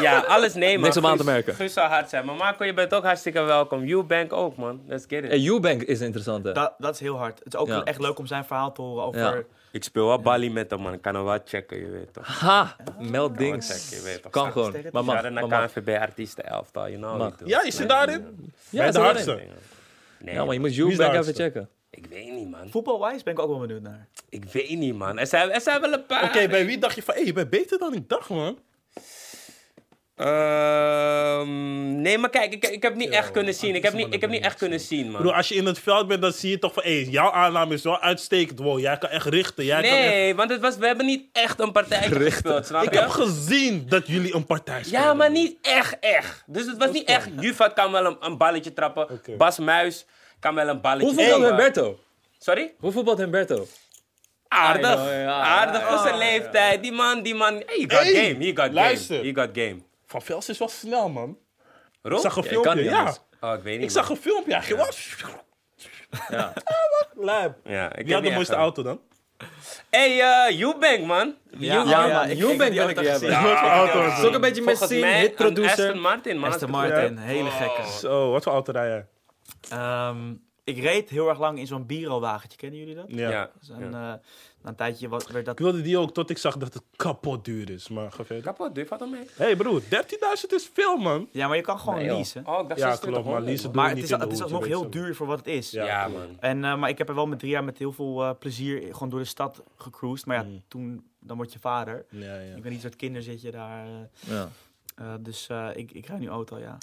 Ja, 0.00 0.18
alles 0.18 0.54
nemen. 0.54 0.80
Niks 0.80 0.96
om 0.96 1.06
aan 1.06 1.16
te 1.16 1.24
merken. 1.24 1.54
Guus 1.54 1.72
zou 1.72 1.88
hard 1.88 2.08
zijn. 2.08 2.24
Maar 2.26 2.34
Marco, 2.34 2.64
je 2.64 2.74
bent 2.74 2.94
ook 2.94 3.04
hartstikke 3.04 3.40
welkom. 3.42 3.88
Eubank 3.88 4.32
ook, 4.32 4.56
man. 4.56 4.82
Let's 4.86 5.04
get 5.08 5.24
it. 5.24 5.30
En 5.30 5.46
Eubank 5.46 5.82
is 5.82 6.00
interessant, 6.00 6.44
hè? 6.44 6.52
Dat, 6.52 6.74
dat 6.78 6.94
is 6.94 7.00
heel 7.00 7.16
hard. 7.18 7.38
Het 7.44 7.54
is 7.54 7.60
ook 7.60 7.68
Ja. 7.68 7.82
echt 7.82 8.00
leuk 8.00 8.18
om 8.18 8.26
zijn 8.26 8.44
verhaal 8.44 8.72
te 8.72 8.82
horen 8.82 9.04
over... 9.04 9.20
Ja. 9.20 9.42
Ik 9.72 9.84
speel 9.84 10.06
wel 10.06 10.20
Bali 10.20 10.50
met 10.50 10.70
hem, 10.70 10.80
man. 10.80 10.92
Ik 10.92 11.02
kan 11.02 11.14
hem 11.14 11.24
wel 11.24 11.38
checken, 11.44 11.78
je 11.78 11.90
weet 11.90 12.12
toch. 12.12 12.26
Ha! 12.40 12.76
Meld 12.98 13.28
Kan 13.36 13.44
dings. 13.44 13.68
checken, 13.68 13.96
je 13.96 14.02
weet 14.12 14.22
toch. 14.22 14.32
Kan 14.32 14.52
Zou- 14.52 14.72
gewoon. 14.72 14.82
Maar 14.92 15.04
mag. 15.04 15.22
Maar 15.22 15.32
naar 15.32 15.48
mag. 15.48 15.72
KNVB 15.72 16.00
Artiesten 16.00 16.44
Elftal, 16.46 16.88
you 16.88 16.96
know 16.96 17.18
Mag. 17.18 17.34
Ja, 17.44 17.62
is 17.64 17.78
hij 17.78 17.86
daarin? 17.86 18.52
Ja, 18.70 18.90
de 18.90 18.98
hardste. 18.98 19.40
Nee, 20.18 20.34
Ja, 20.34 20.44
maar 20.44 20.54
je 20.54 20.60
moet 20.60 20.78
Eubank 20.78 21.14
even 21.14 21.34
checken. 21.34 21.68
ik 21.90 22.06
weet 22.06 22.32
niet, 22.32 22.50
man. 22.50 22.70
Voetbalwise 22.70 23.24
ben 23.24 23.32
ik 23.32 23.38
ook 23.38 23.48
wel 23.48 23.58
benieuwd 23.58 23.82
naar. 23.82 24.06
Ik 24.28 24.44
weet 24.44 24.78
niet, 24.78 24.94
man. 24.94 25.18
Er 25.18 25.26
zijn, 25.26 25.50
er 25.50 25.60
zijn 25.60 25.80
wel 25.80 25.92
een 25.92 26.06
paar... 26.06 26.24
Oké, 26.24 26.48
bij 26.48 26.66
wie 26.66 26.78
dacht 26.78 26.94
je 26.94 27.02
van, 27.02 27.14
hé, 27.14 27.20
je 27.20 27.32
bent 27.32 27.50
beter 27.50 27.78
dan 27.78 27.94
ik 27.94 28.08
dacht, 28.08 28.28
man. 28.28 28.58
Ehm, 30.22 32.00
nee, 32.02 32.18
maar 32.18 32.30
kijk, 32.30 32.52
ik, 32.52 32.64
ik 32.68 32.82
heb 32.82 32.94
niet 32.94 33.08
echt 33.08 33.30
kunnen 33.30 33.54
zien. 33.54 33.74
Ik 33.74 33.82
heb 33.82 33.92
niet, 33.92 34.14
ik 34.14 34.20
heb 34.20 34.30
niet 34.30 34.44
echt 34.44 34.58
kunnen 34.58 34.80
zien, 34.80 35.04
Ik 35.06 35.12
bedoel, 35.12 35.24
man. 35.26 35.34
als 35.34 35.48
je 35.48 35.54
in 35.54 35.66
het 35.66 35.78
veld 35.78 36.06
bent, 36.08 36.22
dan 36.22 36.32
zie 36.32 36.50
je 36.50 36.58
toch 36.58 36.72
van, 36.72 36.82
hé, 36.82 37.06
jouw 37.10 37.30
aanname 37.30 37.74
is 37.74 37.82
wel 37.82 38.00
uitstekend. 38.00 38.58
Wow, 38.58 38.78
jij 38.80 38.98
kan 38.98 39.08
echt 39.10 39.26
richten. 39.26 39.64
Jij 39.64 39.82
kan 39.82 39.90
echt... 39.90 40.08
Nee, 40.08 40.34
want 40.34 40.50
het 40.50 40.60
was, 40.60 40.76
we 40.76 40.86
hebben 40.86 41.06
niet 41.06 41.24
echt 41.32 41.60
een 41.60 41.72
partij 41.72 42.02
gespeeld, 42.10 42.66
snap 42.66 42.82
Ik 42.82 42.92
je? 42.92 42.98
heb 42.98 43.08
gezien 43.08 43.84
dat 43.88 44.06
jullie 44.06 44.34
een 44.34 44.46
partij 44.46 44.82
spelen. 44.82 45.00
Ja, 45.00 45.14
maar 45.14 45.30
niet 45.30 45.56
echt, 45.62 45.96
echt. 46.00 46.42
Dus 46.46 46.66
het 46.66 46.76
was 46.76 46.90
niet 46.90 47.08
echt. 47.08 47.28
Juvat 47.40 47.72
kan 47.72 47.92
wel 47.92 48.04
een, 48.06 48.16
een 48.20 48.36
balletje 48.36 48.72
trappen. 48.72 49.20
Bas 49.38 49.58
Muis 49.58 50.06
kan 50.40 50.54
wel 50.54 50.68
een 50.68 50.80
balletje 50.80 51.06
Hoe 51.06 51.14
voetbalt 51.14 51.40
trappen. 51.42 51.56
Humberto? 51.64 51.98
Sorry? 52.38 52.74
Hoe 52.78 52.92
voetbalt 52.92 53.18
Humberto? 53.18 53.66
Aardig. 54.48 54.94
Know, 54.94 55.08
ja, 55.08 55.40
Aardig 55.40 55.80
ja, 55.80 55.88
voor 55.88 55.98
zijn 55.98 56.18
ja, 56.18 56.18
leeftijd. 56.18 56.82
Die 56.82 56.92
man, 56.92 57.22
die 57.22 57.34
man. 57.34 57.52
Hey, 57.54 57.64
he 57.88 57.96
got 57.96 58.02
Hey, 58.02 58.14
game. 58.32 58.44
He 58.44 58.52
got 58.62 58.72
luister. 58.72 59.16
game. 59.16 59.34
Got 59.34 59.48
game. 59.52 59.76
Van 60.12 60.22
Vels 60.22 60.48
is 60.48 60.58
wel 60.58 60.68
snel, 60.68 61.08
man. 61.08 61.38
Rob? 62.02 62.14
Ik 62.16 62.20
zag 62.20 62.36
een 62.36 62.42
Ja, 62.42 62.50
ik 62.50 62.62
kan 62.62 62.72
filmpje, 62.76 62.90
ja. 62.90 63.14
Oh, 63.40 63.54
ik 63.54 63.62
weet 63.62 63.74
niet. 63.74 63.84
Ik 63.84 63.90
zag 63.90 64.08
een 64.08 64.16
filmpje, 64.16 64.52
hij 64.52 64.62
ging 64.62 64.78
wel... 64.78 64.88
Ja. 66.28 66.52
Lijp. 67.30 67.56
Ja, 67.64 67.84
ik 67.90 67.96
heb 67.96 68.04
Wie 68.06 68.14
had 68.14 68.24
de 68.24 68.30
mooiste 68.30 68.54
auto 68.54 68.82
dan? 68.82 69.00
Hey, 69.90 70.20
eh, 70.20 70.60
Eubank, 70.60 71.00
man. 71.06 71.34
Ja, 71.58 71.74
Eubank. 71.76 71.88
ja, 71.90 72.06
man, 72.06 72.30
ik- 72.30 72.38
Eubank 72.40 72.72
wil 72.72 72.88
ik 72.88 72.96
auto 72.96 73.10
hebben. 73.10 73.32
auto 73.32 73.98
ja. 73.98 74.04
is 74.04 74.04
Het 74.04 74.12
is 74.12 74.16
het? 74.18 74.26
ook 74.26 74.34
een 74.34 74.40
beetje 74.40 74.62
Volgens 74.62 74.80
Messine, 74.80 75.00
mij 75.00 75.20
hit 75.20 75.30
een 75.30 75.34
producer. 75.36 75.70
Aston 75.86 76.00
Martin, 76.00 76.38
man. 76.38 76.50
Aston 76.52 76.70
Martin, 76.70 77.16
hele 77.18 77.50
gekke. 77.50 77.82
Zo, 78.00 78.30
wat 78.30 78.42
voor 78.42 78.52
auto 78.52 78.72
rij 78.72 78.88
jij? 78.88 79.06
Ehm, 79.70 80.32
ik 80.64 80.78
reed 80.78 81.10
heel 81.10 81.28
erg 81.28 81.38
lang 81.38 81.58
in 81.58 81.66
zo'n 81.66 81.86
Biro-wagentje. 81.86 82.58
Kennen 82.58 82.78
jullie 82.78 82.94
dat? 82.94 83.04
Ja. 83.08 83.50
Ja. 84.62 84.68
Een, 84.68 84.70
na 84.70 84.70
een 84.70 84.76
tijdje 84.76 85.08
was, 85.08 85.26
werd 85.26 85.44
dat... 85.44 85.58
Ik 85.58 85.64
wilde 85.64 85.80
die 85.82 85.98
ook 85.98 86.12
tot 86.14 86.30
ik 86.30 86.38
zag 86.38 86.56
dat 86.56 86.74
het 86.74 86.82
kapot 86.96 87.44
duur 87.44 87.70
is. 87.70 87.88
Maar 87.88 88.12
ga 88.12 88.24
verder. 88.24 88.44
Kapot, 88.44 88.74
duur, 88.74 88.86
valt 88.86 89.00
hem 89.00 89.10
mee. 89.10 89.20
Hé 89.34 89.44
hey 89.44 89.56
broer, 89.56 89.82
13.000 89.82 89.88
is 90.48 90.70
veel 90.72 90.96
man. 90.96 91.28
Ja, 91.32 91.48
maar 91.48 91.56
je 91.56 91.62
kan 91.62 91.78
gewoon 91.78 91.98
Nee, 91.98 92.06
leasen. 92.06 92.46
Oh, 92.46 92.60
ik 92.62 92.68
dacht 92.68 92.80
Ja, 92.80 92.96
2600, 92.96 93.12
klopt, 93.22 93.26
maar 93.28 93.40
leasen 93.48 93.70
Maar 93.74 93.86
het 93.86 93.94
niet 93.94 94.04
is, 94.04 94.10
in 94.10 94.18
de 94.18 94.24
het 94.24 94.32
is 94.32 94.50
je 94.50 94.66
heel 94.66 94.90
duur 94.90 95.14
voor 95.14 95.26
wat 95.26 95.38
het 95.38 95.46
is. 95.46 95.70
Ja. 95.70 96.08
Man. 96.08 96.36
En, 96.40 96.64
eh, 96.64 96.76
maar 96.78 96.88
ik 96.88 96.98
heb 96.98 97.08
er 97.08 97.14
wel 97.14 97.26
met 97.26 97.38
drie 97.38 97.50
jaar 97.50 97.64
met 97.64 97.78
heel 97.78 97.92
veel 97.92 98.22
eh, 98.22 98.30
plezier 98.38 98.92
gewoon 98.92 99.08
door 99.08 99.18
de 99.20 99.24
stad 99.24 99.62
gecruised. 99.76 100.26
Maar 100.26 100.36
ja, 100.36 100.42
Mm. 100.42 100.62
toen, 100.68 101.06
dan 101.20 101.36
word 101.36 101.52
je 101.52 101.58
vader. 101.58 102.04
Ja, 102.08 102.34
ja. 102.40 102.54
Ik 102.56 102.62
ben 102.62 102.72
niet 102.72 102.80
soort 102.80 102.96
kinder 102.96 103.22
zit 103.22 103.40
je 103.40 103.50
daar. 103.50 103.86
eh, 103.86 103.92
Ja. 104.32 104.48
eh, 104.94 105.14
dus 105.20 105.48
eh, 105.48 105.68
ik, 105.74 105.90
ik 105.92 106.06
rij 106.06 106.18
nu 106.18 106.28
auto, 106.28 106.58
ja. 106.58 106.78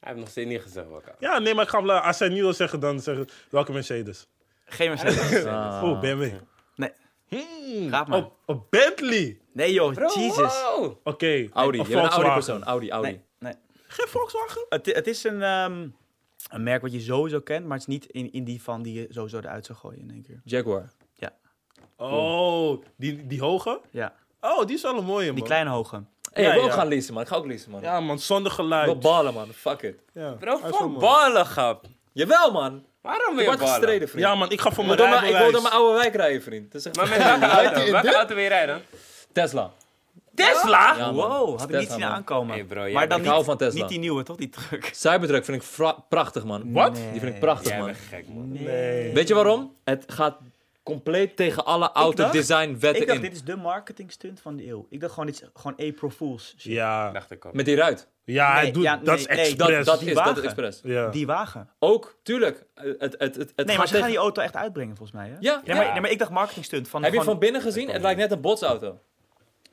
Hij 0.00 0.10
heeft 0.12 0.18
nog 0.24 0.28
steeds 0.28 0.48
niet 0.50 0.60
gezegd 0.62 0.88
welke. 0.88 1.14
Ja, 1.18 1.38
nee, 1.38 1.54
maar 1.54 1.64
ik 1.64 1.70
ga 1.70 1.78
als 1.98 2.18
hij 2.18 2.28
nu 2.28 2.40
wil 2.42 2.52
zeggen, 2.52 2.80
dan 2.80 3.00
zeggen 3.00 3.28
welke 3.50 3.72
Mercedes. 3.72 4.26
Geen 4.64 4.88
Mercedes. 4.88 5.44
Ah. 5.52 5.82
Oh, 5.84 6.00
BMW. 6.00 6.30
Nee. 6.74 6.90
Hmm, 7.28 7.90
Raad 7.90 8.08
maar. 8.08 8.18
Op, 8.18 8.36
op 8.46 8.70
Bentley. 8.70 9.38
Nee 9.52 9.72
joh, 9.72 9.92
Bro, 9.94 10.06
Jesus. 10.14 10.62
wow. 10.76 10.96
Oké. 11.04 11.48
Audi, 11.52 11.78
Of 11.80 11.88
je 11.88 11.94
bent 11.94 12.04
een 12.04 12.10
Audi 12.10 12.10
Volkswagen. 12.10 12.32
persoon. 12.34 12.62
Audi, 12.64 12.90
Audi. 12.90 13.08
Nee, 13.08 13.20
nee. 13.38 13.52
Geen 13.86 14.08
Volkswagen? 14.08 14.66
Het, 14.68 14.86
het 14.86 15.06
is 15.06 15.24
een, 15.24 15.42
ehm, 15.42 15.88
een 16.50 16.62
merk 16.62 16.82
wat 16.82 16.92
je 16.92 17.00
sowieso 17.00 17.40
kent, 17.40 17.66
maar 17.66 17.78
het 17.78 17.88
is 17.88 17.94
niet 17.94 18.06
in, 18.06 18.32
in 18.32 18.44
die 18.44 18.62
van 18.62 18.82
die 18.82 18.94
je 19.00 19.06
sowieso 19.10 19.38
eruit 19.38 19.66
zou 19.66 19.78
gooien 19.78 20.00
in 20.00 20.10
één 20.10 20.22
keer. 20.22 20.40
Jaguar. 20.44 20.90
Oh, 21.96 22.82
die, 22.96 23.26
die 23.26 23.40
hoge? 23.40 23.80
Ja, 23.90 24.12
Oh, 24.40 24.66
die 24.66 24.76
is 24.76 24.82
wel 24.82 24.98
een 24.98 25.04
mooie, 25.04 25.26
man. 25.26 25.34
die 25.34 25.44
kleine 25.44 25.70
hoge. 25.70 26.02
Hey, 26.32 26.42
Ja, 26.42 26.48
ik 26.48 26.54
wil 26.54 26.62
ook 26.64 26.68
ja. 26.70 26.74
gaan 26.76 26.88
leasen, 26.88 27.14
man. 27.14 27.22
Ik 27.22 27.28
ga 27.28 27.36
ook 27.36 27.46
leasen, 27.46 27.70
man. 27.70 27.80
Ja, 27.80 28.00
man, 28.00 28.18
zonder 28.18 28.50
Ik 28.50 28.56
wil 28.56 28.66
geluid. 28.66 29.00
ballen, 29.00 29.34
man. 29.34 29.48
Fuck 29.48 29.82
it. 29.82 29.96
Ja, 30.12 30.32
Bro, 30.32 30.46
hij 30.48 30.56
is 30.56 30.60
wel 30.62 30.72
voor 30.72 30.88
mooi. 30.88 31.00
ballen, 31.00 31.46
grap. 31.46 31.84
Jawel, 32.12 32.52
man. 32.52 32.84
Waarom 33.02 33.34
word 33.34 33.46
ballen? 33.46 33.58
gestreden, 33.58 34.08
vriend. 34.08 34.24
Ja, 34.26 34.34
man, 34.34 34.50
ik 34.50 34.60
ga 34.60 34.70
voor 34.70 34.84
mijn 34.84 34.96
wil 34.96 35.06
door 35.06 35.14
mijn- 35.20 35.32
ik 35.32 35.38
wil 35.38 35.52
door 35.52 35.62
mijn 35.62 35.74
oude 35.74 35.98
wijk 35.98 36.14
rijden, 36.14 36.42
vriend. 36.42 36.72
Dat 36.72 36.80
is 36.80 36.86
echt 36.86 36.96
Maar 36.96 37.08
met 37.08 37.18
welke 37.18 37.46
auto? 37.62 37.90
Welke 37.90 38.14
auto 38.14 38.34
wil 38.34 38.42
je 38.42 38.48
rijden? 38.48 38.82
Tesla. 39.32 39.70
Tesla? 40.34 40.94
Ja, 40.96 41.10
man. 41.10 41.14
Wow, 41.14 41.50
had 41.50 41.60
ik 41.62 41.66
Tesla, 41.66 41.78
niet 41.80 41.90
zien 41.90 42.00
man. 42.00 42.08
aankomen. 42.10 42.54
Hey, 42.54 42.64
bro, 42.64 42.82
jij 42.82 42.92
maar 42.92 43.08
dan 43.08 43.16
Ik 43.18 43.22
niet, 43.24 43.32
hou 43.32 43.44
van 43.44 43.56
Tesla. 43.56 43.80
niet 43.80 43.88
die 43.88 43.98
nieuwe, 43.98 44.22
toch? 44.22 44.36
Die 44.36 44.48
truck. 44.48 44.90
Cybertruck 44.94 45.44
vind 45.44 45.56
ik 45.56 45.62
fra- 45.68 45.96
prachtig, 46.08 46.44
man. 46.44 46.72
Wat? 46.72 46.94
Die 46.94 47.20
vind 47.20 47.34
ik 47.34 47.40
prachtig, 47.40 47.68
Jij 47.68 47.76
man. 47.78 47.86
bent 47.86 47.98
gek, 48.08 48.24
man. 48.28 48.52
Nee. 48.52 49.12
Weet 49.12 49.28
je 49.28 49.34
waarom? 49.34 49.72
Het 49.84 50.04
gaat 50.06 50.36
compleet 50.82 51.36
tegen 51.36 51.64
alle 51.64 51.92
autodesign-wetten 51.92 53.00
Ik 53.02 53.06
dacht, 53.06 53.18
in. 53.18 53.24
dit 53.24 53.32
is 53.32 53.44
de 53.44 53.56
marketing 53.56 54.12
stunt 54.12 54.40
van 54.40 54.56
de 54.56 54.66
eeuw. 54.68 54.86
Ik 54.90 55.00
dacht 55.00 55.12
gewoon, 55.12 55.26
dit 55.28 55.42
is 55.42 55.48
gewoon 55.54 55.88
April 55.88 56.10
Fool's. 56.10 56.48
shit. 56.58 56.62
Ja, 56.72 57.10
Dacht 57.10 57.30
ik 57.30 57.44
ook. 57.44 57.52
Met 57.52 57.64
die 57.64 57.76
ruit. 57.76 58.08
ja 58.24 58.52
hij 58.52 58.62
Nee, 58.62 58.72
doet, 58.72 58.82
ja, 58.82 58.96
dat 58.96 59.04
nee, 59.04 59.14
is 59.16 59.26
nee, 59.26 59.36
Dat, 59.56 59.68
expres. 59.68 59.86
dat 59.86 59.98
Die 59.98 60.08
is 60.08 60.14
dat 60.14 60.24
wagen. 60.24 60.38
is 60.38 60.44
expres. 60.44 60.80
ja. 60.84 61.08
Die 61.08 61.26
wagen. 61.26 61.68
Ook, 61.78 62.16
tuurlijk. 62.22 62.64
Het, 62.74 62.96
het, 62.98 63.14
het, 63.18 63.18
het, 63.18 63.36
het 63.36 63.56
Nee, 63.56 63.66
gaat 63.66 63.66
maar 63.66 63.66
ze 63.66 63.76
gaan 63.76 63.86
tegen- 63.86 64.08
die 64.08 64.16
auto 64.18 64.42
echt 64.42 64.56
uitbrengen 64.56 64.96
volgens 64.96 65.18
mij, 65.18 65.28
hè? 65.28 65.36
Ja, 65.40 65.60
Ja, 65.64 65.74
maar, 65.76 65.92
nee, 65.92 66.00
maar 66.00 66.10
ik 66.10 66.18
dacht 66.18 66.30
marketing 66.30 66.64
stunt. 66.64 66.88
Van 66.88 67.02
Heb 67.02 67.12
je 67.12 67.22
van 67.22 67.38
binnen 67.38 67.60
gezien? 67.60 67.88
Het 67.90 68.02
lijkt 68.02 68.20
net 68.20 68.30
een 68.30 68.40
botsauto. 68.40 69.00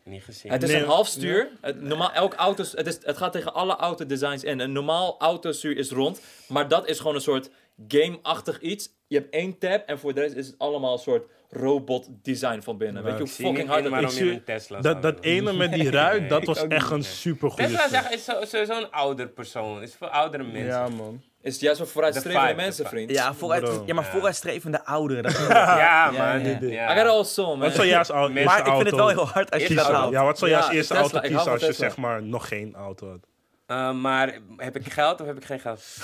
Niet 0.04 0.24
gezien. 0.24 0.52
Het 0.52 0.64
is 0.64 0.70
Nee, 0.72 0.82
een 0.82 0.88
half 0.88 1.08
stuur. 1.08 1.50
Het, 1.62 1.82
normaal, 1.82 2.12
elk 2.12 2.34
auto, 2.34 2.64
het, 2.72 2.88
is, 2.88 2.98
het 3.04 3.18
gaat 3.18 3.32
tegen 3.32 3.54
alle 3.54 3.76
autodesigns 3.76 4.44
in. 4.44 4.60
Een 4.60 4.72
normaal 4.72 5.16
autostuur 5.20 5.78
is 5.78 5.92
rond. 5.92 6.22
Maar 6.48 6.68
dat 6.68 6.88
is 6.88 6.98
gewoon 6.98 7.16
een 7.16 7.22
soort 7.22 7.50
game-achtig 7.88 8.60
iets. 8.62 8.90
Je 9.08 9.18
hebt 9.18 9.34
één 9.34 9.58
tab 9.58 9.84
en 9.88 10.00
voor 10.00 10.14
de 10.14 10.22
rest 10.22 10.36
is 10.36 10.48
het 10.48 10.56
allemaal 10.58 10.94
een 10.94 11.00
soort 11.00 11.24
robot 11.50 12.08
design 12.24 12.62
van 12.62 12.78
binnen. 12.78 13.04
Weet 13.04 13.14
je 13.14 13.20
hoe 13.20 13.28
fucking 13.28 13.68
hard 13.68 13.84
dat 13.84 14.12
is? 14.12 14.20
een 14.20 14.44
Tesla 14.44 14.82
Dat, 14.82 15.02
dat 15.02 15.20
ene 15.22 15.54
met 15.54 15.74
die 15.74 15.92
ruit, 16.02 16.30
dat 16.30 16.46
was 16.46 16.68
echt 16.68 16.92
een 16.92 17.04
super 17.04 17.50
goede 17.52 17.68
Tesla 17.68 17.88
zeg, 17.88 18.10
is 18.12 18.24
zo- 18.24 18.46
sowieso 18.46 18.78
een 18.78 18.92
ouder 18.92 19.28
persoon. 19.28 19.82
Is 19.82 19.96
voor 19.96 20.08
oudere 20.10 20.44
mensen. 20.44 20.66
Ja, 20.66 20.88
man. 20.90 21.22
Is 21.42 21.54
het 21.54 21.62
juist 21.62 21.80
voor 21.80 21.88
vooruitstrevende 21.90 22.54
mensen, 22.56 22.86
vriend. 22.86 23.12
Ja, 23.12 23.34
vooruit, 23.34 23.82
ja 23.86 23.94
maar 23.94 24.04
Ja. 24.04 24.10
vooruitstrevende 24.12 24.86
ouderen. 24.86 25.24
Dat, 25.24 25.38
Ja, 25.50 26.12
man. 26.12 26.44
ja. 26.44 26.58
Ja. 26.62 26.96
I 26.96 27.00
got 27.00 27.08
all 27.10 27.24
soul, 27.24 27.48
man. 27.48 27.60
Wat 27.60 27.74
zou 27.74 27.88
eerste 27.88 28.14
maar 28.14 28.60
ik 28.60 28.66
vind 28.66 28.78
het 28.84 28.90
wel 28.90 29.00
auto- 29.00 29.24
heel 29.24 29.28
hard 29.28 29.52
als 29.52 29.64
je. 29.68 29.74
Ja, 29.74 30.24
wat 30.24 30.38
zou 30.38 30.54
als 30.54 30.70
eerste 30.70 30.94
auto 30.96 31.20
kiezen 31.20 31.52
als 31.52 31.66
je 31.66 31.74
zeg 31.74 31.98
maar 31.98 32.24
nog 32.24 32.48
geen 32.48 32.76
auto 32.76 33.10
had? 33.10 33.28
Uh, 33.72 33.92
maar 33.92 34.38
heb 34.58 34.76
ik 34.76 34.92
geld 34.94 35.22
of 35.22 35.28
heb 35.28 35.38
ik 35.38 35.46
geen 35.46 35.60
geld? 35.60 35.80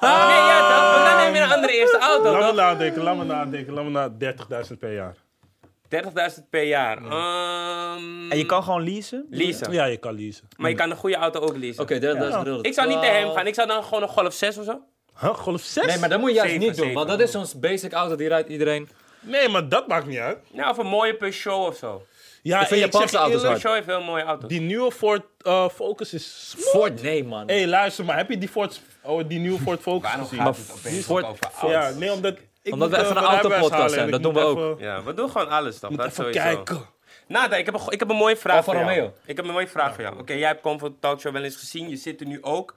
nee, 0.00 0.40
ja 0.50 1.04
dan 1.04 1.16
neem 1.24 1.34
je 1.34 1.40
een 1.40 1.52
andere 1.52 1.72
eerste 1.72 1.98
auto, 1.98 2.32
Laat 2.32 2.54
me 2.54 2.60
nadenken, 2.60 3.02
laat 3.02 3.16
me 3.16 3.24
nadenken. 3.24 3.72
Laat 3.72 3.84
me 3.84 3.90
na 3.90 4.32
30.000 4.72 4.78
per 4.78 4.92
jaar. 4.94 5.14
30.000 6.36 6.48
per 6.50 6.62
jaar. 6.62 6.96
Ehm, 6.96 8.30
En 8.30 8.38
je 8.38 8.46
kan 8.46 8.62
gewoon 8.62 8.82
leasen? 8.84 9.26
leasen. 9.30 9.72
Ja, 9.72 9.84
je 9.84 9.96
kan 9.96 10.14
leasen. 10.14 10.48
Maar 10.56 10.70
je 10.70 10.76
kan 10.76 10.90
een 10.90 10.96
goede 10.96 11.16
auto 11.16 11.40
ook 11.40 11.56
leasen. 11.56 11.82
Oké, 11.82 11.98
dat, 11.98 12.16
dat 12.18 12.26
is 12.26 12.32
Ja. 12.32 12.38
gedeeld. 12.38 12.66
Ik 12.66 12.74
zou 12.74 12.88
niet 12.88 13.00
naar 13.00 13.14
hem 13.14 13.30
gaan. 13.32 13.46
Ik 13.46 13.54
zou 13.54 13.68
dan 13.68 13.84
gewoon 13.84 14.02
een 14.02 14.08
Golf 14.08 14.32
6 14.34 14.58
of 14.58 14.64
zo. 14.64 14.80
Huh, 15.20 15.34
Golf 15.34 15.60
6? 15.60 15.86
Nee, 15.86 15.98
maar 15.98 16.08
dat 16.08 16.20
moet 16.20 16.28
je 16.30 16.34
juist 16.36 16.58
niet 16.58 16.76
doen. 16.76 16.92
Want 16.92 17.08
dat 17.08 17.20
is 17.20 17.30
zo'n 17.30 17.46
basic 17.56 17.92
auto 17.92 18.16
die 18.16 18.28
rijdt 18.28 18.48
iedereen. 18.48 18.88
Nee, 19.20 19.48
maar 19.48 19.68
dat 19.68 19.88
maakt 19.88 20.06
niet 20.06 20.18
uit. 20.18 20.38
Nou, 20.52 20.70
of 20.70 20.78
een 20.78 20.86
mooie 20.86 21.14
Peugeot 21.16 21.68
of 21.68 21.76
zo. 21.76 22.06
Ja, 22.46 22.60
Ik 22.60 22.66
vind 22.66 22.80
Japanse 22.80 23.14
je 23.16 23.22
auto's 23.22 23.62
heeft 23.62 23.86
heel 23.86 24.02
mooie 24.02 24.22
auto's. 24.22 24.48
Die 24.48 24.60
nieuwe 24.60 24.92
Ford 24.92 25.22
uh, 25.42 25.68
Focus 25.68 26.12
is... 26.14 26.54
Ford, 26.58 27.02
nee 27.02 27.24
man. 27.24 27.46
Hé, 27.48 27.54
hey, 27.58 27.66
luister 27.66 28.04
maar. 28.04 28.16
Heb 28.16 28.28
je 28.30 28.38
die, 28.38 28.48
Ford, 28.48 28.80
oh, 29.02 29.28
die 29.28 29.38
nieuwe 29.38 29.58
Ford 29.58 29.80
Focus 29.80 30.02
Waarom 30.02 30.22
gezien? 30.26 30.44
gaat 30.44 30.56
het 30.56 30.72
opeens 30.78 31.04
Ford- 31.04 31.24
ook 31.24 31.30
over 31.30 31.50
Ford- 31.52 31.72
auto's? 31.74 31.92
Ja, 31.92 31.98
nee, 31.98 32.12
omdat... 32.12 32.36
Ik 32.62 32.72
Omdat 32.72 32.88
moet, 32.88 32.98
we 32.98 33.02
eh, 33.04 33.10
even 33.10 33.22
een 33.22 33.28
autopodcast 33.28 33.94
zijn, 33.94 34.10
dat 34.10 34.22
doen 34.22 34.34
we 34.34 34.40
even- 34.40 34.76
Ja, 34.78 35.02
we 35.02 35.14
doen 35.14 35.30
gewoon 35.30 35.48
alles 35.48 35.80
moet 35.80 35.90
dat 35.96 36.00
even 36.00 36.12
sowieso. 36.12 36.40
kijken. 36.40 36.80
Nada, 37.28 37.56
ik 37.56 37.64
heb, 37.66 37.74
een, 37.74 37.80
ik 37.88 37.98
heb 37.98 38.10
een 38.10 38.16
mooie 38.16 38.36
vraag 38.36 38.64
voor 38.64 38.74
jou. 38.74 38.86
Romeo. 38.86 39.12
Ik 39.24 39.36
heb 39.36 39.46
een 39.46 39.52
mooie 39.52 39.68
vraag 39.68 39.94
voor 39.94 40.02
jou. 40.02 40.18
Oké, 40.18 40.32
jij 40.32 40.48
hebt 40.48 40.60
Comfort 40.60 40.92
Talkshow 41.00 41.32
wel 41.32 41.42
eens 41.42 41.56
gezien. 41.56 41.88
Je 41.88 41.96
zit 41.96 42.20
er 42.20 42.26
nu 42.26 42.42
ook. 42.42 42.74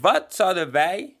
Wat 0.00 0.24
zouden 0.28 0.70
wij 0.70 1.16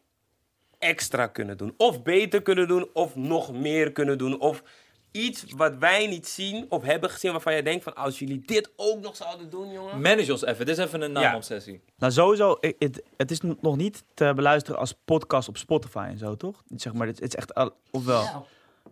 extra 0.78 1.26
kunnen 1.26 1.56
doen? 1.56 1.74
Of 1.76 2.02
beter 2.02 2.42
kunnen 2.42 2.68
doen, 2.68 2.88
of 2.92 3.16
nog 3.16 3.52
meer 3.52 3.92
kunnen 3.92 4.18
doen? 4.18 4.40
Of 4.40 4.62
iets 5.12 5.44
wat 5.56 5.76
wij 5.76 6.06
niet 6.06 6.28
zien 6.28 6.66
of 6.68 6.82
hebben 6.82 7.10
gezien 7.10 7.30
waarvan 7.32 7.52
jij 7.52 7.62
denkt 7.62 7.84
van... 7.84 7.94
Als 7.94 8.18
jullie 8.18 8.42
dit 8.46 8.70
ook 8.76 9.00
nog 9.00 9.16
zouden 9.16 9.50
doen, 9.50 9.72
jongen. 9.72 10.00
Manage 10.00 10.32
ons 10.32 10.44
even. 10.44 10.66
Dit 10.66 10.78
is 10.78 10.84
even 10.84 11.00
een 11.00 11.12
naamobsessie. 11.12 11.80
Nou, 11.98 12.12
sowieso, 12.12 12.56
het, 12.60 13.02
het 13.16 13.30
is 13.30 13.40
nog 13.60 13.76
niet 13.76 14.04
te 14.14 14.32
beluisteren 14.34 14.80
als 14.80 14.94
podcast 15.04 15.48
op 15.48 15.56
Spotify 15.56 16.06
en 16.10 16.18
zo, 16.18 16.36
toch? 16.36 16.62
Zeg 16.76 16.92
maar, 16.92 17.06
het 17.06 17.20
is 17.20 17.34
echt, 17.34 17.54
al- 17.54 17.76
of 17.90 18.04
wel? 18.04 18.22
Ja, 18.22 18.42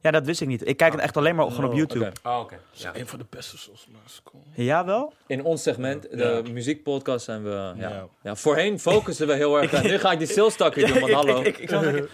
dat 0.01 0.25
wist 0.25 0.41
ik 0.41 0.49
niet. 0.49 0.69
Ik 0.69 0.77
kijk 0.77 0.93
het 0.93 1.01
echt 1.01 1.17
alleen 1.17 1.35
maar 1.35 1.51
gewoon 1.51 1.71
op 1.71 1.77
YouTube. 1.77 2.05
Oké. 2.07 2.29
Oh, 2.29 2.41
oké. 2.41 2.59
Ja. 2.71 2.91
Een 2.97 3.07
van 3.07 3.19
de 3.19 3.25
beste 3.31 3.57
zoals 3.59 3.87
Masco. 4.03 4.33
Ja, 4.55 4.85
wel? 4.85 5.13
In 5.27 5.45
ons 5.45 5.63
segment, 5.63 6.03
de 6.11 6.43
Ja. 6.45 6.53
muziekpodcast, 6.53 7.25
zijn 7.25 7.43
we... 7.43 7.51
Ja. 7.51 7.73
Ja. 7.77 8.07
Ja. 8.23 8.37
voorheen 8.37 8.81
focussen 8.81 9.27
we 9.27 9.35
heel 9.35 9.61
erg. 9.63 9.83
Nu 9.83 9.99
ga 9.99 10.13
ik 10.13 10.19
die 10.19 10.27
salestakker 10.29 10.87
doen, 10.87 11.01
want 11.01 11.13
hallo. 11.13 11.41
Ik, 11.43 11.69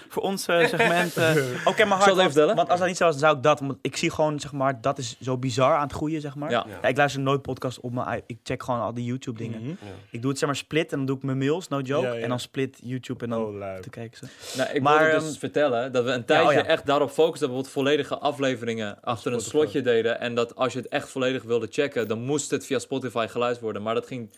voor 0.09 0.23
ons 0.23 0.47
eh, 0.47 0.67
segment... 0.67 1.17
eh, 1.17 1.35
Oké, 1.65 1.85
maar 1.85 1.87
Zal 1.87 1.89
hard, 1.89 2.01
ik 2.01 2.09
even 2.09 2.15
want, 2.17 2.23
vertellen? 2.33 2.57
want 2.57 2.69
als 2.69 2.79
dat 2.79 2.89
niet 2.89 2.97
zo 2.97 3.05
was, 3.05 3.13
dan 3.15 3.23
zou 3.25 3.37
ik 3.37 3.43
dat... 3.43 3.61
Want 3.61 3.79
ik 3.83 3.97
zie 3.97 4.11
gewoon, 4.11 4.41
zeg 4.41 4.53
maar, 4.53 4.81
dat 4.81 4.99
is 4.99 5.17
zo 5.21 5.39
bizar 5.39 5.75
aan 5.75 5.83
het 5.83 5.93
groeien, 5.93 6.21
zeg 6.21 6.35
maar. 6.35 6.51
Ja. 6.51 6.67
Ja, 6.83 6.89
ik 6.89 6.97
luister 6.97 7.21
nooit 7.21 7.43
podcast 7.43 7.81
op 7.81 7.93
mijn... 7.93 8.23
Ik 8.27 8.39
check 8.43 8.63
gewoon 8.63 8.81
al 8.81 8.95
die 8.95 9.05
YouTube 9.05 9.39
dingen. 9.39 9.63
Mhm. 9.63 9.73
Ik 10.11 10.21
doe 10.21 10.31
het 10.31 10.39
zeg 10.39 10.49
maar 10.49 10.59
split 10.59 10.93
en 10.93 10.97
dan 10.97 11.07
doe 11.07 11.17
ik 11.17 11.23
mijn 11.23 11.39
mails, 11.39 11.69
no 11.69 11.81
joke. 11.81 12.07
Ja, 12.07 12.13
ja. 12.13 12.21
En 12.21 12.29
dan 12.29 12.41
split 12.41 12.79
YouTube 12.83 13.25
en 13.25 13.31
dan 13.31 13.43
Oh, 13.43 13.75
te 13.81 13.91
kijken 13.91 14.19
ze. 14.19 14.57
Nou, 14.59 14.71
ik 14.73 14.83
Maar, 14.83 14.99
wilde 15.05 15.19
dus 15.19 15.29
ehm, 15.31 15.39
vertellen 15.39 15.93
dat 15.93 16.05
we 16.05 16.11
een 16.11 16.25
tijdje 16.25 16.47
oh 16.49 16.53
ja. 16.55 16.65
echt 16.65 16.87
daarop 16.87 17.11
focusten 17.11 17.49
dat 17.49 17.57
we 17.57 17.63
bijvoorbeeld 17.65 17.97
volledige 18.07 18.19
afleveringen 18.19 19.03
achter 19.03 19.33
een 19.33 19.41
Spotify. 19.41 19.59
slotje 19.71 19.81
deden. 19.93 20.21
En 20.21 20.35
dat 20.35 20.57
als 20.57 20.73
je 20.73 20.79
het 20.79 20.89
echt 20.89 21.09
volledig 21.09 21.43
wilde 21.43 21.67
checken, 21.71 22.09
dan 22.09 22.21
moest 22.23 22.51
het 22.51 22.67
via 22.67 22.79
Spotify 22.79 23.27
geluisterd 23.29 23.63
worden. 23.65 23.83
Maar 23.83 23.95
dat 23.95 24.07
ging... 24.07 24.31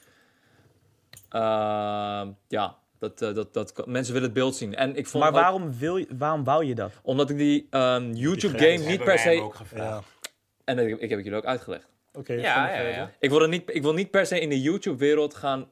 ehm, 1.29 2.29
ja, 2.49 2.77
dat, 2.99 3.23
eh, 3.23 3.35
dat, 3.35 3.55
dat, 3.55 3.87
mensen 3.87 4.13
willen 4.13 4.29
het 4.29 4.39
beeld 4.39 4.57
zien. 4.57 4.75
En 4.75 4.97
ik 4.97 5.07
vond 5.07 5.23
Maar 5.25 5.33
ook- 5.33 5.39
waarom, 5.39 5.79
wil 5.79 5.97
je, 5.97 6.07
waarom 6.19 6.45
wou 6.45 6.65
je 6.65 6.75
dat? 6.75 6.93
omdat 7.03 7.31
ik 7.31 7.37
die 7.37 7.67
ehm, 7.71 8.13
YouTube 8.13 8.59
grens 8.59 8.81
game 8.83 8.91
niet 8.91 9.05
per 9.05 9.19
se... 9.19 9.41
ook. 9.41 9.57
Ja. 9.75 10.03
En 10.65 10.79
ik, 10.79 10.87
ik 10.89 11.01
heb 11.01 11.11
het 11.11 11.25
jullie 11.25 11.35
ook 11.39 11.45
uitgelegd. 11.47 11.87
Oké, 12.13 12.33
Ja, 12.33 12.57
maar 12.61 12.71
ja, 12.71 12.77
verder. 12.77 12.93
ja. 12.95 13.11
Ik 13.21 13.31
wil, 13.31 13.43
er 13.43 13.49
niet, 13.49 13.63
ik 13.75 13.83
wil 13.83 13.95
niet 13.95 14.11
per 14.11 14.27
se 14.27 14.41
in 14.41 14.49
de 14.49 14.61
YouTube-wereld 14.61 15.35
gaan 15.35 15.69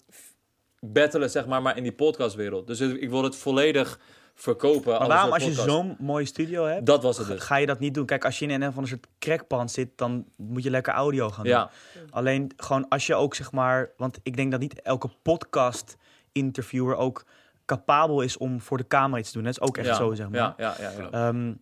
battelen, 0.80 1.30
zeg 1.30 1.46
maar, 1.46 1.62
maar 1.62 1.76
in 1.76 1.82
die 1.82 1.92
podcastwereld. 1.92 2.66
Dus 2.66 2.80
ik 2.80 3.10
wil 3.10 3.22
het 3.22 3.36
volledig 3.36 3.98
verkopen. 4.34 4.98
Maar 4.98 5.08
waarom 5.08 5.32
als 5.32 5.44
je 5.44 5.52
zo'n 5.52 5.96
mooie 5.98 6.24
studio 6.24 6.64
hebt, 6.64 6.86
Dat 6.86 7.02
was 7.02 7.18
het 7.18 7.26
dus. 7.26 7.42
ga 7.42 7.56
je 7.56 7.66
dat 7.66 7.78
niet 7.78 7.94
doen? 7.94 8.06
Kijk, 8.06 8.24
als 8.24 8.38
je 8.38 8.46
in 8.46 8.62
een 8.62 8.72
van 8.72 8.82
een 8.82 8.88
soort 8.88 9.06
crackpand 9.18 9.70
zit, 9.70 9.88
dan 9.96 10.24
moet 10.36 10.62
je 10.62 10.70
lekker 10.70 10.92
audio 10.92 11.30
gaan 11.30 11.44
doen. 11.44 11.52
Ja, 11.52 11.70
Alleen 12.10 12.52
gewoon 12.56 12.88
als 12.88 13.06
je 13.06 13.14
ook 13.14 13.34
zeg 13.34 13.52
maar, 13.52 13.90
want 13.96 14.18
ik 14.22 14.36
denk 14.36 14.50
dat 14.50 14.60
niet 14.60 14.82
elke 14.82 15.08
podcast 15.22 15.96
interviewer 16.32 16.96
ook 16.96 17.24
capabel 17.66 18.20
is 18.20 18.36
om 18.36 18.60
voor 18.60 18.78
de 18.78 18.86
camera 18.86 19.18
iets 19.18 19.28
te 19.30 19.34
doen. 19.36 19.44
Dat 19.46 19.52
is 19.52 19.60
ook 19.60 19.76
echt 19.76 19.86
ja, 19.86 19.94
zo, 19.94 20.14
zeg 20.14 20.28
maar. 20.28 20.38
Ja, 20.38 20.54
ja, 20.56 20.74
ja, 20.80 20.90
ja. 20.98 21.10
Ehm, 21.10 21.52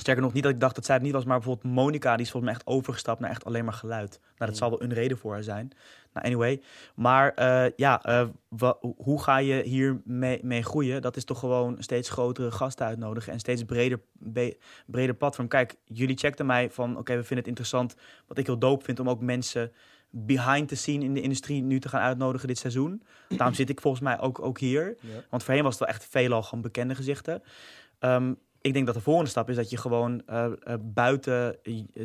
sterker 0.00 0.22
nog, 0.22 0.32
niet 0.32 0.42
dat 0.42 0.52
ik 0.52 0.60
dacht 0.60 0.74
dat 0.74 0.84
zij 0.84 0.94
het 0.94 1.04
niet 1.04 1.12
was, 1.12 1.24
maar 1.24 1.36
bijvoorbeeld 1.36 1.74
Monica, 1.74 2.16
die 2.16 2.24
is 2.24 2.30
volgens 2.30 2.52
mij 2.52 2.60
echt 2.60 2.76
overgestapt 2.76 3.20
naar 3.20 3.30
echt 3.30 3.44
alleen 3.44 3.64
maar 3.64 3.74
geluid. 3.74 4.20
Nou, 4.36 4.50
dat 4.50 4.56
zal 4.56 4.70
wel 4.70 4.82
een 4.82 4.92
reden 4.92 5.18
voor 5.18 5.32
haar 5.32 5.42
zijn. 5.42 5.72
Nou, 6.12 6.26
anyway. 6.26 6.62
Maar 6.94 7.34
eh, 7.34 7.72
ja, 7.76 8.02
eh, 8.04 8.26
hoe 8.96 9.22
ga 9.22 9.36
je 9.36 9.62
hier 9.62 10.00
mee, 10.04 10.40
mee 10.42 10.62
groeien? 10.62 11.02
Dat 11.02 11.16
is 11.16 11.24
toch 11.24 11.38
gewoon 11.38 11.76
steeds 11.78 12.10
grotere 12.10 12.50
gasten 12.50 12.86
uitnodigen 12.86 13.32
en 13.32 13.38
steeds 13.38 13.64
breder, 13.64 14.00
breder 14.86 15.14
platform. 15.14 15.48
Kijk, 15.48 15.76
jullie 15.84 16.16
checkten 16.16 16.46
mij 16.46 16.70
van, 16.70 16.98
oké, 16.98 17.12
we 17.12 17.24
vinden 17.24 17.38
het 17.38 17.46
interessant. 17.46 17.94
Wat 18.26 18.38
ik 18.38 18.46
heel 18.46 18.58
dope 18.58 18.84
vind 18.84 19.00
om 19.00 19.08
ook 19.08 19.20
mensen 19.20 19.72
behind 20.10 20.68
the 20.68 20.76
scene 20.76 21.04
in 21.04 21.14
de 21.14 21.20
industrie 21.20 21.62
nu 21.62 21.80
te 21.80 21.88
gaan 21.88 22.00
uitnodigen 22.00 22.48
dit 22.48 22.58
seizoen. 22.58 23.02
Daarom 23.28 23.54
zit 23.54 23.68
ik 23.68 23.80
volgens 23.80 24.02
mij 24.02 24.20
ook, 24.20 24.40
ook 24.42 24.58
hier. 24.58 24.96
Ja. 25.00 25.08
Want 25.30 25.42
voorheen 25.42 25.62
was 25.62 25.78
het 25.78 25.84
wel 25.84 25.94
echt 25.94 26.06
veelal 26.10 26.42
gewoon 26.42 26.62
bekende 26.62 26.94
gezichten. 26.94 27.42
Ehm, 27.98 28.32
ik 28.60 28.72
denk 28.72 28.86
dat 28.86 28.94
de 28.94 29.00
volgende 29.00 29.30
stap 29.30 29.48
is 29.48 29.56
dat 29.56 29.70
je 29.70 29.76
gewoon 29.76 30.22
eh, 30.26 30.44
eh, 30.44 30.74
buiten 30.80 31.58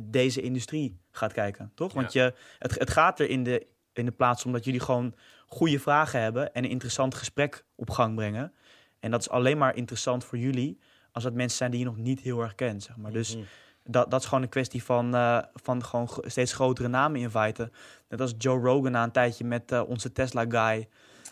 deze 0.04 0.42
industrie 0.42 1.00
gaat 1.12 1.34
kijken, 1.34 1.72
toch? 1.76 1.94
Want 1.94 2.14
je, 2.14 2.34
het, 2.60 2.80
het 2.80 2.90
gaat 2.90 3.20
er 3.20 3.30
in 3.30 3.44
de, 3.44 3.68
in 3.94 4.06
de 4.06 4.12
plaats 4.12 4.46
om 4.46 4.52
dat 4.52 4.66
jullie 4.66 4.80
gewoon 4.80 5.16
goede 5.48 5.80
vragen 5.80 6.22
hebben 6.22 6.54
en 6.54 6.64
een 6.64 6.70
interessant 6.70 7.16
gesprek 7.16 7.66
op 7.76 7.90
gang 7.90 8.16
brengen. 8.16 8.54
En 9.00 9.12
dat 9.12 9.20
is 9.20 9.30
alleen 9.30 9.58
maar 9.58 9.76
interessant 9.76 10.24
voor 10.24 10.38
jullie 10.38 10.80
als 11.12 11.24
dat 11.24 11.34
mensen 11.34 11.58
zijn 11.58 11.72
die 11.72 11.80
je 11.80 11.86
nog 11.86 11.98
niet 11.98 12.20
heel 12.20 12.42
erg 12.42 12.56
kent, 12.56 12.84
zeg 12.84 12.98
maar. 12.98 13.12
Dus 13.12 13.36
Mhm. 13.36 13.46
dat, 13.84 14.12
dat 14.12 14.22
is 14.22 14.28
gewoon 14.28 14.44
een 14.44 14.50
kwestie 14.50 14.84
van, 14.84 15.16
eh, 15.16 15.38
van 15.54 15.84
gewoon 15.84 16.10
steeds 16.22 16.54
grotere 16.54 16.88
namen 16.88 17.20
inviten. 17.20 17.72
Net 18.10 18.22
als 18.22 18.34
Joe 18.38 18.60
Rogan 18.60 18.92
na 18.92 19.04
een 19.04 19.12
tijdje 19.12 19.46
met 19.46 19.72
eh, 19.72 19.82
onze 19.88 20.12
Tesla-guy. 20.12 20.88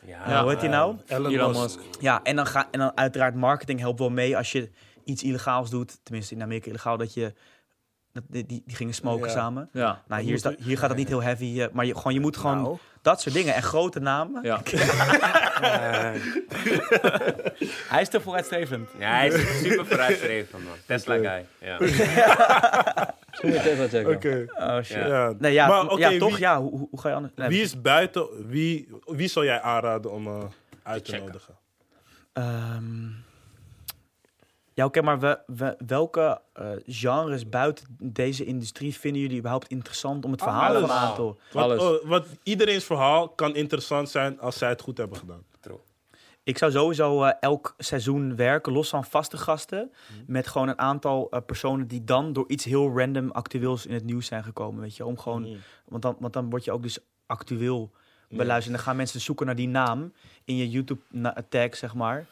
Ja. 0.06 0.42
Hoe 0.42 0.52
heet 0.52 0.60
die 0.60 0.70
nou? 0.70 0.96
Elon, 1.08 1.32
Elon 1.32 1.52
Musk. 1.52 1.78
Musk. 1.78 2.02
Ja, 2.02 2.24
en 2.24 2.36
dan, 2.36 2.46
ga, 2.46 2.68
en 2.72 2.80
dan 2.80 2.98
uiteraard 2.98 3.36
marketing 3.36 3.80
helpt 3.80 4.00
wel 4.00 4.10
mee 4.10 4.38
als 4.38 4.52
je 4.52 4.72
iets 5.06 5.24
illegaals 5.24 5.70
doet. 5.70 6.00
Tenminste, 6.04 6.36
in 6.36 6.42
Amerika 6.42 6.68
illegaal, 6.68 6.98
dat 6.98 7.14
je... 7.14 7.34
Dat, 8.12 8.24
die, 8.28 8.46
die 8.46 8.64
die 8.66 8.76
gingen 8.76 8.94
smoken 8.94 9.28
Ja. 9.28 9.34
samen. 9.34 9.70
Ja, 9.72 10.02
Nou, 10.08 10.22
hier, 10.22 10.34
is 10.34 10.42
dat, 10.42 10.56
hier 10.60 10.78
gaat 10.78 10.88
dat 10.90 10.98
niet 10.98 11.08
heel 11.08 11.24
heavy. 11.24 11.62
eh, 11.62 11.68
maar 11.72 11.86
je, 11.86 11.96
gewoon, 11.96 12.14
je 12.14 12.20
moet 12.20 12.38
gewoon 12.38 12.62
Nou, 12.62 12.78
dat 13.02 13.22
soort 13.22 13.36
dingen. 13.36 13.54
En 13.56 13.64
grote 13.64 14.00
namen. 14.00 14.44
ja. 14.44 14.62
Eh, 15.64 16.12
Hij 17.90 18.02
is 18.02 18.10
te 18.10 18.22
vooruitstrevend. 18.22 18.90
ja, 19.00 19.10
hij 19.16 19.28
is 19.28 19.60
super 19.62 19.86
vooruitstrevend, 19.86 20.64
man. 20.64 20.74
Tesla 20.86 21.16
guy. 21.16 21.46
Ja. 21.60 21.78
Misschien 21.80 23.50
moet 23.50 23.64
je 23.64 23.70
even 23.70 23.90
checken. 23.90 24.16
Oké. 24.16 24.46
Oh 24.56 24.76
shit. 24.84 24.96
Ja. 24.98 25.08
Ja. 25.08 25.34
Nee, 25.40 25.54
ja, 25.54 25.68
Maar 25.68 25.90
oké, 25.90 26.08
ja 26.10 26.18
toch? 26.20 26.30
wie- 26.32 26.40
Ja, 26.40 26.62
hoe, 26.62 26.88
hoe- 26.92 27.00
ga 27.00 27.10
je 27.10 27.16
anders? 27.16 27.34
Nee, 27.36 27.48
Wie 27.50 27.62
is 27.62 27.82
buiten... 27.82 28.48
Wie, 28.48 28.90
wie 29.06 29.28
zou 29.28 29.46
jij 29.46 29.62
aanraden 29.62 30.12
om 30.12 30.28
eh, 30.28 30.44
uit 30.84 31.06
te 31.06 31.18
nodigen? 31.18 31.56
Ehm, 32.34 33.08
ja, 34.74 34.86
oké, 34.86 35.02
maar 35.02 35.20
we, 35.20 35.40
we, 35.46 35.76
welke 35.86 36.42
eh, 36.54 36.70
genres 36.86 37.50
buiten 37.50 37.86
deze 38.00 38.46
industrie 38.46 38.96
vinden 38.96 39.22
jullie 39.22 39.38
überhaupt 39.38 39.68
interessant 39.68 40.26
om 40.26 40.32
het 40.32 40.42
verhaal 40.42 40.74
van 40.74 40.84
een 40.84 40.92
aantal... 40.92 41.40
Want, 41.52 41.66
Alles. 41.66 41.82
oh, 41.82 42.10
want 42.10 42.26
iedereen's 42.44 42.84
verhaal 42.84 43.30
kan 43.30 43.56
interessant 43.56 44.10
zijn 44.10 44.40
als 44.40 44.58
zij 44.58 44.70
het 44.70 44.82
goed 44.82 44.98
hebben 44.98 45.18
gedaan. 45.18 45.44
Ik 46.44 46.58
zou 46.58 46.72
sowieso 46.72 47.24
eh, 47.24 47.32
elk 47.40 47.74
seizoen 47.78 48.36
werken, 48.36 48.74
los 48.74 48.90
van 48.90 49.06
vaste 49.06 49.38
gasten. 49.38 49.92
Met 50.28 50.48
gewoon 50.48 50.68
een 50.68 50.80
aantal 50.80 51.30
eh, 51.30 51.40
personen 51.46 51.88
die 51.88 52.04
dan 52.04 52.34
door 52.34 52.46
iets 52.48 52.66
heel 52.66 52.98
random 52.98 53.32
actueels 53.32 53.86
in 53.86 53.94
het 53.94 54.04
nieuws 54.04 54.26
zijn 54.26 54.44
gekomen. 54.44 54.82
Weet 54.82 54.96
je, 54.96 55.06
om 55.06 55.20
gewoon. 55.20 55.42
Mhm. 55.42 55.58
Want, 55.88 56.02
dan, 56.02 56.16
want 56.20 56.34
dan 56.34 56.50
word 56.50 56.64
je 56.64 56.72
ook 56.72 56.84
dus 56.84 57.00
actueel 57.26 57.92
beluisterd. 58.30 58.66
En 58.66 58.72
dan 58.72 58.80
gaan 58.80 58.96
mensen 58.96 59.22
zoeken 59.22 59.46
naar 59.46 59.56
die 59.56 59.68
naam 59.68 60.14
in 60.46 60.56
je 60.56 60.70
YouTube-tag, 60.70 61.76
zeg 61.76 61.94
maar. 61.94 62.28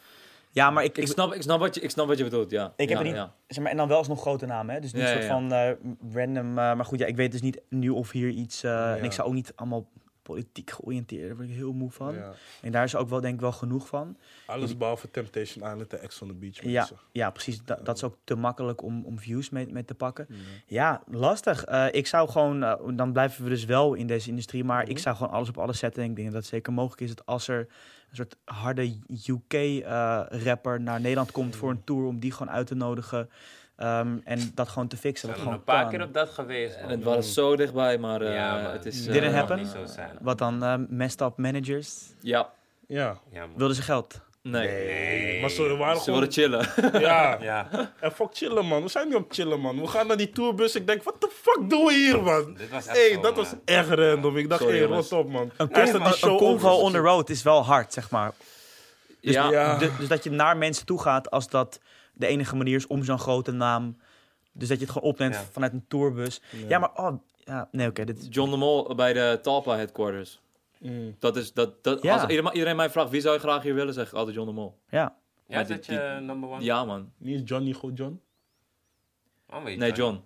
Ja, 0.54 0.70
maar 0.70 0.84
ik, 0.84 0.98
Ik 0.98 1.06
snap, 1.06 1.34
ik, 1.34 1.42
snap 1.42 1.60
wat 1.60 1.74
je, 1.74 1.80
ik 1.80 1.90
snap 1.90 2.06
wat 2.06 2.18
je 2.18 2.24
bedoelt, 2.24 2.50
ja. 2.50 2.72
Ik 2.76 2.88
heb 2.88 2.98
ja, 2.98 3.04
er 3.04 3.04
niet- 3.04 3.14
ja. 3.14 3.34
zeg 3.46 3.62
maar, 3.62 3.70
en 3.70 3.76
dan 3.76 3.88
wel 3.88 3.96
alsnog 3.96 4.20
grote 4.20 4.46
namen, 4.46 4.74
hè? 4.74 4.80
Dus 4.80 4.92
niet 4.92 5.02
Ja, 5.02 5.08
soort 5.12 5.24
van 5.24 5.52
eh, 5.52 5.70
random. 6.14 6.48
eh, 6.48 6.54
maar 6.54 6.84
goed, 6.84 6.98
ja, 6.98 7.06
ik 7.06 7.16
weet 7.16 7.32
dus 7.32 7.40
niet 7.42 7.60
nu 7.68 7.88
of 7.88 8.10
hier 8.10 8.28
iets. 8.28 8.62
eh, 8.62 8.92
En 8.96 9.04
ik 9.04 9.12
zou 9.12 9.28
ook 9.28 9.34
niet 9.34 9.52
allemaal 9.56 9.88
politiek 10.22 10.70
georiënteerd. 10.70 11.26
Daar 11.26 11.36
word 11.36 11.48
ik 11.48 11.54
heel 11.54 11.72
moe 11.72 11.90
van. 11.90 12.14
Ja. 12.14 12.32
En 12.62 12.72
daar 12.72 12.84
is 12.84 12.96
ook 12.96 13.08
wel, 13.08 13.20
denk 13.20 13.34
ik, 13.34 13.40
wel 13.40 13.52
genoeg 13.52 13.86
van. 13.86 14.16
Alles 14.46 14.76
behalve 14.76 15.10
Temptation 15.10 15.64
Island 15.70 15.92
en 15.94 16.00
Ex 16.00 16.22
on 16.22 16.28
the 16.28 16.34
Beach. 16.34 16.62
Ja, 16.62 16.70
mensen. 16.78 16.96
ja 17.12 17.30
precies. 17.30 17.64
Da- 17.64 17.78
dat 17.82 17.96
is 17.96 18.04
ook 18.04 18.16
te 18.24 18.34
makkelijk 18.34 18.82
om, 18.82 19.04
om 19.04 19.18
views 19.18 19.50
mee, 19.50 19.66
mee 19.72 19.84
te 19.84 19.94
pakken. 19.94 20.26
Ja, 20.66 21.02
lastig. 21.06 21.64
Eh, 21.64 21.86
ik 21.90 22.06
zou 22.06 22.28
gewoon, 22.28 22.60
dan 22.96 23.12
blijven 23.12 23.44
we 23.44 23.50
dus 23.50 23.64
wel 23.64 23.94
in 23.94 24.06
deze 24.06 24.28
industrie, 24.28 24.64
maar 24.64 24.88
ik 24.88 24.98
zou 24.98 25.16
gewoon 25.16 25.32
alles 25.32 25.48
op 25.48 25.58
alles 25.58 25.78
zetten. 25.78 26.02
En 26.02 26.10
ik 26.10 26.16
denk 26.16 26.28
dat 26.28 26.36
het 26.40 26.46
zeker 26.50 26.72
mogelijk 26.72 27.00
is 27.00 27.14
dat 27.14 27.26
als 27.26 27.48
er 27.48 27.66
een 28.12 28.16
soort 28.16 28.36
harde 28.44 28.94
UK-rapper 29.26 30.80
naar 30.80 31.00
Nederland 31.00 31.30
komt 31.32 31.56
voor 31.56 31.70
een 31.70 31.84
tour, 31.84 32.04
om 32.06 32.18
die 32.18 32.32
gewoon 32.32 32.52
uit 32.52 32.66
te 32.66 32.74
nodigen 32.74 33.30
ehm, 33.76 34.18
en 34.24 34.50
dat 34.54 34.68
gewoon 34.68 34.88
te 34.88 34.96
fixen. 34.96 35.28
Ik 35.28 35.34
Wat 35.34 35.44
ben 35.44 35.52
nog 35.52 35.62
gewoon 35.64 35.76
een 35.78 35.82
paar 35.82 35.90
kan. 35.90 35.90
keer 35.98 36.08
op 36.08 36.14
dat 36.14 36.28
geweest. 36.34 36.76
En 36.76 36.88
het 36.88 37.02
was 37.02 37.34
zo 37.34 37.56
dichtbij, 37.56 37.98
maar 37.98 38.20
eh, 38.20 38.34
Ja, 38.34 38.70
het 38.72 38.86
is... 38.86 39.06
Eh, 39.06 39.12
Didn't 39.12 39.34
happen? 39.34 39.56
niet 39.56 39.68
zo 39.68 39.86
zijn. 39.86 40.16
Wat 40.20 40.38
dan? 40.38 40.62
eh 40.62 40.74
messed 40.88 41.20
up 41.20 41.36
managers? 41.36 42.12
Ja, 42.20 42.50
Ja. 42.86 43.18
Ja. 43.30 43.46
Wilden 43.56 43.76
ze 43.76 43.82
geld? 43.82 44.20
Nee. 44.42 44.68
Nee. 44.68 45.40
Maar 45.40 45.50
ze 45.50 45.76
waren 45.76 45.96
Ze 45.96 46.02
gewoon... 46.02 46.20
wilden 46.20 46.32
chillen. 46.32 46.68
Ja. 47.00 47.38
Ja, 47.40 47.68
En 48.00 48.12
fuck 48.12 48.28
chillen, 48.32 48.66
man. 48.66 48.82
We 48.82 48.88
zijn 48.88 49.08
niet 49.08 49.16
op 49.16 49.32
chillen, 49.32 49.60
man. 49.60 49.80
We 49.80 49.86
gaan 49.86 50.06
naar 50.06 50.16
die 50.16 50.30
tourbus. 50.30 50.74
Ik 50.74 50.86
denk, 50.86 51.02
wat 51.02 51.20
de 51.20 51.30
fuck 51.42 51.70
doen 51.70 51.84
we 51.84 51.92
hier, 51.94 52.22
man? 52.22 52.54
dit 52.54 52.70
was 52.70 52.86
echt 52.86 52.96
Hé, 52.98 53.14
zo, 53.14 53.20
dat 53.20 53.34
man. 53.36 53.44
was 53.44 53.52
echt 53.64 53.88
random. 53.88 54.36
Ik 54.36 54.48
dacht, 54.48 54.60
hé, 54.60 54.66
Sorry, 54.66 54.92
hey, 55.08 55.18
op, 55.18 55.30
man. 55.30 55.50
Een, 55.56 55.68
die 55.68 56.12
show 56.12 56.30
een 56.32 56.36
convo 56.38 56.68
over. 56.68 56.84
on 56.84 56.92
the 56.92 56.98
road 56.98 57.30
is 57.30 57.42
wel 57.42 57.64
hard, 57.64 57.92
zeg 57.92 58.10
maar. 58.10 58.32
Dus, 59.20 59.34
ja, 59.34 59.50
Ja. 59.50 59.78
dus, 59.78 59.90
dus 59.98 60.08
dat 60.08 60.24
je 60.24 60.30
naar 60.30 60.56
mensen 60.56 60.86
toe 60.86 61.00
gaat 61.00 61.30
als 61.30 61.48
dat 61.48 61.80
de 62.12 62.26
enige 62.26 62.56
manier 62.56 62.76
is 62.76 62.86
om 62.86 63.04
zo'n 63.04 63.18
grote 63.18 63.52
naam. 63.52 63.96
Dus 64.52 64.68
dat 64.68 64.78
je 64.78 64.84
het 64.84 64.92
gewoon 64.92 65.10
opneemt 65.10 65.34
Ja. 65.34 65.44
vanuit 65.52 65.72
een 65.72 65.84
tourbus. 65.88 66.40
Ja, 66.68 66.78
maar 66.78 66.90
oh, 66.94 67.12
ja, 67.44 67.68
nee, 67.70 67.88
oké, 67.88 68.04
dit 68.04 68.18
is 68.18 68.26
John 68.30 68.50
de 68.50 68.56
Mol 68.56 68.94
bij 68.94 69.12
de 69.12 69.38
Talpa 69.42 69.76
headquarters. 69.76 70.40
Mm. 70.82 71.16
Dat 71.18 71.36
is, 71.36 71.52
dat, 71.52 71.84
dat, 71.84 72.02
Ja. 72.02 72.12
Als 72.12 72.22
iedereen, 72.30 72.52
iedereen 72.52 72.76
mij 72.76 72.90
vraagt, 72.90 73.10
wie 73.10 73.20
zou 73.20 73.34
je 73.34 73.40
graag 73.40 73.62
hier 73.62 73.74
willen, 73.74 73.94
zeg 73.94 74.06
ik 74.08 74.12
altijd 74.12 74.36
John 74.36 74.48
de 74.48 74.54
Mol. 74.54 74.78
ja. 74.88 75.16
Ja, 75.46 75.60
is 75.60 75.68
dat 75.68 75.86
je 75.86 76.18
number 76.22 76.48
one? 76.48 76.62
Ja, 76.64 76.84
man. 76.84 77.12
Niet 77.16 77.42
is 77.42 77.48
Johnny 77.48 77.72
goed, 77.72 77.98
John? 77.98 78.20
Oh, 79.50 79.64
Nee. 79.64 79.92
John. 79.92 80.20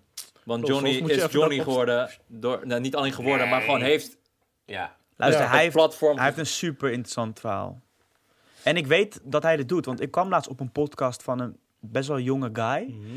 Want 0.45 0.65
Bro, 0.65 0.73
Johnny 0.74 0.91
is 0.91 1.33
Johnny 1.33 1.59
geworden. 1.62 2.11
Door, 2.27 2.66
nou, 2.66 2.81
niet 2.81 2.95
alleen 2.97 3.12
geworden, 3.12 3.49
maar 3.49 3.57
Nee. 3.59 3.66
gewoon 3.66 3.81
heeft 3.83 4.19
Ja. 4.65 4.97
Luister, 5.16 5.45
Ja, 5.45 5.51
hij, 5.51 5.61
heeft, 5.62 5.74
platform. 5.74 6.16
hij 6.16 6.24
heeft 6.24 6.39
een 6.39 6.47
super 6.47 6.91
interessant 6.91 7.41
verhaal. 7.41 7.81
En 8.62 8.77
ik 8.77 8.87
weet 8.87 9.20
dat 9.24 9.43
hij 9.43 9.57
dit 9.57 9.69
doet, 9.69 9.85
want 9.87 10.01
ik 10.01 10.11
kwam 10.11 10.28
laatst 10.28 10.51
op 10.51 10.61
een 10.61 10.73
podcast 10.73 11.23
van 11.23 11.41
een 11.41 11.57
best 11.81 12.09
wel 12.09 12.20
jonge 12.20 12.51
guy. 12.53 12.83
Mhm. 12.89 13.16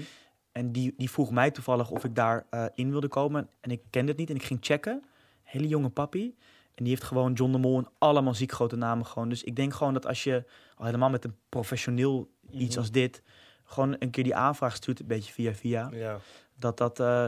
En 0.51 0.71
die, 0.71 0.93
die 0.97 1.09
vroeg 1.11 1.31
mij 1.31 1.51
toevallig 1.51 1.89
of 1.89 2.03
ik 2.03 2.15
daar 2.15 2.45
eh, 2.49 2.65
in 2.75 2.91
wilde 2.91 3.07
komen. 3.07 3.49
En 3.61 3.71
ik 3.71 3.81
kende 3.89 4.09
het 4.11 4.19
niet 4.19 4.29
en 4.29 4.35
ik 4.35 4.43
ging 4.43 4.59
checken. 4.61 5.03
Hele 5.43 5.67
jonge 5.67 5.89
papi. 5.89 6.35
En 6.79 6.85
die 6.85 6.93
heeft 6.93 7.07
gewoon 7.07 7.33
John 7.33 7.51
de 7.51 7.57
Mol 7.57 7.77
en 7.77 7.87
allemaal 7.97 8.33
ziek 8.33 8.51
grote 8.51 8.75
namen 8.75 9.05
gewoon. 9.05 9.29
Dus 9.29 9.43
ik 9.43 9.55
denk 9.55 9.73
gewoon 9.73 9.93
dat 9.93 10.07
als 10.07 10.23
je, 10.23 10.43
al 10.75 10.85
helemaal 10.85 11.09
met 11.09 11.23
een 11.23 11.35
professioneel 11.49 12.29
iets 12.51 12.77
als 12.77 12.91
dit... 12.91 13.21
gewoon 13.63 13.95
een 13.99 14.09
keer 14.09 14.23
die 14.23 14.35
aanvraag 14.35 14.75
stuurt, 14.75 14.99
een 14.99 15.07
beetje 15.07 15.33
via 15.33 15.53
via... 15.53 15.89
Ja. 15.93 16.19
dat 16.55 16.77
dat... 16.77 16.99
eh, 16.99 17.27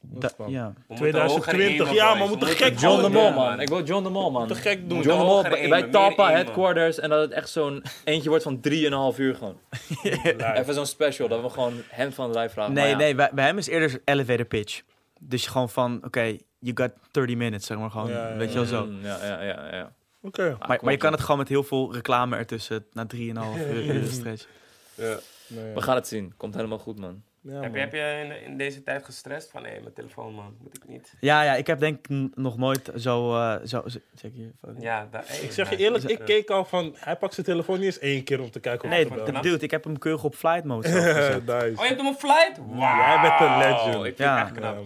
dat 0.00 0.34
ja. 0.46 0.72
We 0.72 0.82
moeten 0.86 0.96
2020, 0.96 1.78
hoger 1.78 1.94
ja, 1.94 2.14
maar 2.14 2.22
we 2.22 2.28
moeten 2.28 2.48
gek 2.48 2.78
John 2.78 2.96
de 2.96 3.02
doen, 3.02 3.12
Mol, 3.12 3.32
man. 3.32 3.60
Ik 3.60 3.68
wil 3.68 3.84
John 3.84 4.02
de 4.02 4.10
Mol, 4.10 4.30
man. 4.30 4.48
Te 4.48 4.54
gek 4.54 4.88
doen. 4.88 5.02
John 5.02 5.18
de 5.18 5.24
Mol 5.24 5.42
bij, 5.42 5.70
aimen. 5.70 6.30
headquarters. 6.30 6.98
En 6.98 7.08
dat 7.08 7.20
het 7.20 7.30
echt 7.30 7.48
zo'n 7.48 7.82
eentje 8.04 8.28
wordt 8.28 8.44
van 8.44 8.60
3,5 8.68 9.18
uur 9.18 9.34
gewoon. 9.34 9.58
Live. 10.02 10.52
Even 10.54 10.74
zo'n 10.74 10.86
special, 10.86 11.28
dat 11.28 11.42
we 11.42 11.48
gewoon 11.48 11.74
hem 11.88 12.12
van 12.12 12.28
de 12.28 12.34
lijf 12.34 12.52
vragen. 12.52 12.72
Nee, 12.72 12.94
nee, 12.94 13.14
bij, 13.14 13.30
bij 13.32 13.46
hem 13.46 13.58
is 13.58 13.66
eerder 13.66 14.00
elevator 14.04 14.46
pitch. 14.46 14.82
Dus 15.20 15.44
je 15.44 15.50
gewoon 15.50 15.68
van, 15.68 16.00
oké, 16.04 16.36
you 16.58 16.76
got 16.76 16.90
30 17.10 17.36
minutes, 17.36 17.66
zeg 17.66 17.78
maar 17.78 17.90
gewoon. 17.90 18.10
Ja, 18.10 18.28
ja, 18.28 18.36
weet 18.36 18.48
je 18.48 18.54
wel 18.54 18.64
zo. 18.66 18.86
Mm, 18.86 19.02
Ja, 19.02 19.24
ja, 19.24 19.42
ja, 19.42 19.74
ja. 19.74 19.92
Oké. 20.22 20.56
Maar, 20.66 20.78
maar 20.82 20.92
je 20.92 20.98
kan 20.98 21.12
het 21.12 21.20
gewoon 21.20 21.38
met 21.38 21.48
heel 21.48 21.62
veel 21.62 21.92
reclame 21.94 22.36
ertussen 22.36 22.84
na 22.92 23.06
3,5 23.14 23.18
uur 23.18 23.94
uur 23.94 24.06
stretch. 24.06 24.46
Ja. 24.94 25.18
Nee, 25.46 25.74
We 25.74 25.82
gaan 25.82 25.94
het 25.94 26.06
zien. 26.08 26.34
Komt 26.36 26.54
helemaal 26.54 26.78
goed, 26.78 26.98
man. 26.98 27.22
Ja, 27.50 27.60
Heb 27.60 27.74
je, 27.74 27.80
heb 27.80 27.92
je 27.92 28.24
in, 28.24 28.50
in 28.50 28.56
deze 28.56 28.82
tijd 28.82 29.04
gestrest 29.04 29.50
van, 29.50 29.64
hé, 29.64 29.70
mijn 29.80 29.92
telefoon, 29.94 30.34
man, 30.34 30.56
moet 30.62 30.76
ik 30.76 30.88
niet? 30.88 31.14
Ja, 31.20 31.42
ja, 31.42 31.54
ik 31.54 31.66
heb 31.66 31.78
denk 31.80 32.06
nog 32.34 32.58
nooit 32.58 32.90
zo... 32.96 33.34
eh, 33.34 33.54
zo, 33.64 33.82
zo 33.86 33.98
check 34.14 34.32
hier. 34.34 34.50
fuck. 34.64 34.70
Ja, 34.80 35.08
daar, 35.10 35.22
hey, 35.26 35.38
Ik 35.38 35.52
zeg 35.52 35.70
je 35.70 35.76
eerlijk, 35.76 36.04
ik 36.04 36.18
keek 36.24 36.50
al 36.50 36.64
van... 36.64 36.94
Hij 36.98 37.16
pakt 37.16 37.34
zijn 37.34 37.46
telefoon 37.46 37.76
niet 37.76 37.84
eens 37.84 37.98
één 37.98 38.24
keer 38.24 38.40
om 38.40 38.50
te 38.50 38.60
kijken 38.60 38.84
of 38.84 38.90
Nee, 38.90 39.06
hij 39.06 39.16
d- 39.16 39.24
gebeld. 39.24 39.42
dude, 39.42 39.64
ik 39.64 39.70
heb 39.70 39.84
hem 39.84 39.98
keurig 39.98 40.24
op 40.24 40.34
flight 40.34 40.64
mode 40.64 40.88
zelf 40.88 41.04
gezet. 41.16 41.46
nice. 41.46 41.64
Oh, 41.76 41.80
je 41.82 41.86
hebt 41.86 41.96
hem 42.00 42.06
op 42.08 42.18
flight? 42.18 42.56
Wow. 42.66 42.78
Jij 42.78 43.18
bent 43.22 43.40
een 43.50 43.58
legend. 43.58 43.94
Ik 43.94 44.02
vind 44.02 44.18
Ja. 44.18 44.36
het 44.38 44.46
echt 44.46 44.56
knap. 44.56 44.76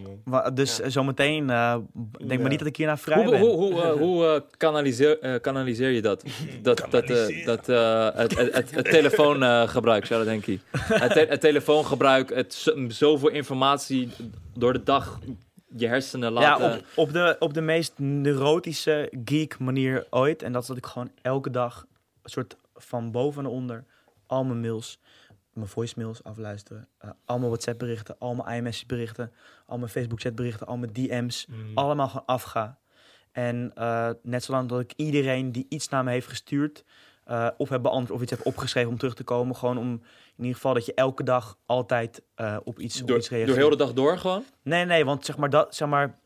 Ja, 0.45 0.51
Dus 0.51 0.81
eh, 0.81 0.91
zometeen, 0.91 1.51
eh, 1.51 1.77
denk 2.19 2.33
Ja. 2.33 2.39
maar 2.39 2.49
niet 2.49 2.59
dat 2.59 2.69
ik 2.69 2.77
hierna 2.77 2.97
vrij 2.97 3.17
Hoe, 3.23 3.31
ben. 3.31 3.41
hoe, 3.41 3.57
hoe, 3.57 3.83
hoe 3.99 4.45
kanaliseer, 4.57 5.19
eh, 5.21 5.41
kanaliseer 5.41 5.91
je 5.91 6.03
dat? 6.03 6.25
Dat, 6.63 6.87
dat, 6.91 7.11
eh, 7.11 7.47
dat 7.47 7.69
eh, 7.69 8.09
het, 8.15 8.37
het, 8.39 8.55
het, 8.55 8.71
het 8.75 8.85
telefoongebruik, 8.91 10.07
zou 10.07 10.25
dat 10.25 10.29
denk 10.33 10.47
ik. 10.47 10.61
Het, 11.03 11.13
te- 11.13 11.27
het 11.29 11.41
telefoongebruik, 11.41 12.35
het 12.35 12.52
zoveel 12.89 13.29
informatie 13.29 14.09
door 14.55 14.73
de 14.73 14.83
dag 14.83 15.19
je 15.77 15.87
hersenen 15.87 16.33
Ja, 16.33 16.41
laten... 16.41 16.79
op, 16.79 16.85
op, 16.95 17.13
de, 17.13 17.37
op 17.39 17.55
de 17.55 17.61
meest 17.61 17.93
neurotische 17.97 19.13
geek 19.25 19.59
manier 19.59 20.07
ooit. 20.11 20.43
En 20.43 20.53
dat 20.53 20.63
is 20.63 20.69
dat 20.69 20.77
ik 20.77 20.87
gewoon 20.87 21.11
elke 21.23 21.51
dag 21.51 21.87
een 22.23 22.31
soort 22.31 22.57
van 22.75 23.11
boven 23.11 23.43
naar 23.43 23.53
onder 23.53 23.85
al 24.27 24.45
mijn 24.45 24.61
mails, 24.61 24.99
mijn 25.53 25.69
voicemails 25.69 26.25
afluisteren. 26.25 26.89
eh, 26.99 27.11
al 27.25 27.39
mijn 27.39 27.51
WhatsApp 27.51 27.79
berichten, 27.79 28.17
al 28.19 28.35
mijn 28.35 28.57
iMessage 28.57 28.87
berichten, 28.87 29.33
al 29.67 29.79
mijn 29.79 29.91
Facebook 29.91 30.21
chat 30.21 30.35
berichten, 30.35 30.67
al 30.67 30.77
mijn 30.77 30.93
DM's. 30.93 31.47
Mm. 31.49 31.71
Allemaal 31.75 32.09
gewoon 32.09 32.27
afga. 32.27 32.79
En 33.33 33.73
eh, 33.75 34.11
net 34.23 34.45
zolang 34.45 34.69
dat 34.69 34.81
ik 34.81 34.93
iedereen 34.97 35.53
die 35.53 35.67
iets 35.69 35.89
naar 35.89 36.05
me 36.05 36.11
heeft 36.11 36.29
gestuurd, 36.29 36.85
eh, 37.25 37.49
of 37.57 37.69
heb 37.69 37.83
beantwoord 37.83 38.11
of 38.11 38.23
iets 38.23 38.31
heb 38.31 38.47
opgeschreven 38.47 38.91
om 38.91 38.99
terug 38.99 39.15
te 39.15 39.25
komen. 39.25 39.57
Gewoon 39.57 39.79
om 39.79 40.03
in 40.37 40.45
ieder 40.45 40.55
geval 40.55 40.75
dat 40.75 40.87
je 40.87 40.95
elke 40.95 41.23
dag 41.23 41.57
altijd 41.67 42.23
eh, 42.35 42.57
op 42.65 42.79
iets, 42.79 43.01
op 43.01 43.07
door, 43.07 43.17
iets 43.17 43.29
reageert. 43.29 43.51
door 43.51 43.59
heel 43.59 43.71
de 43.71 43.85
dag 43.85 43.93
door 43.93 44.19
gewoon? 44.19 44.45
Nee, 44.63 44.85
nee, 44.85 45.05
want 45.05 45.25
zeg 45.25 45.37
maar 45.37 45.51
dat, 45.51 45.75
zeg 45.75 45.89
maar, 45.89 46.19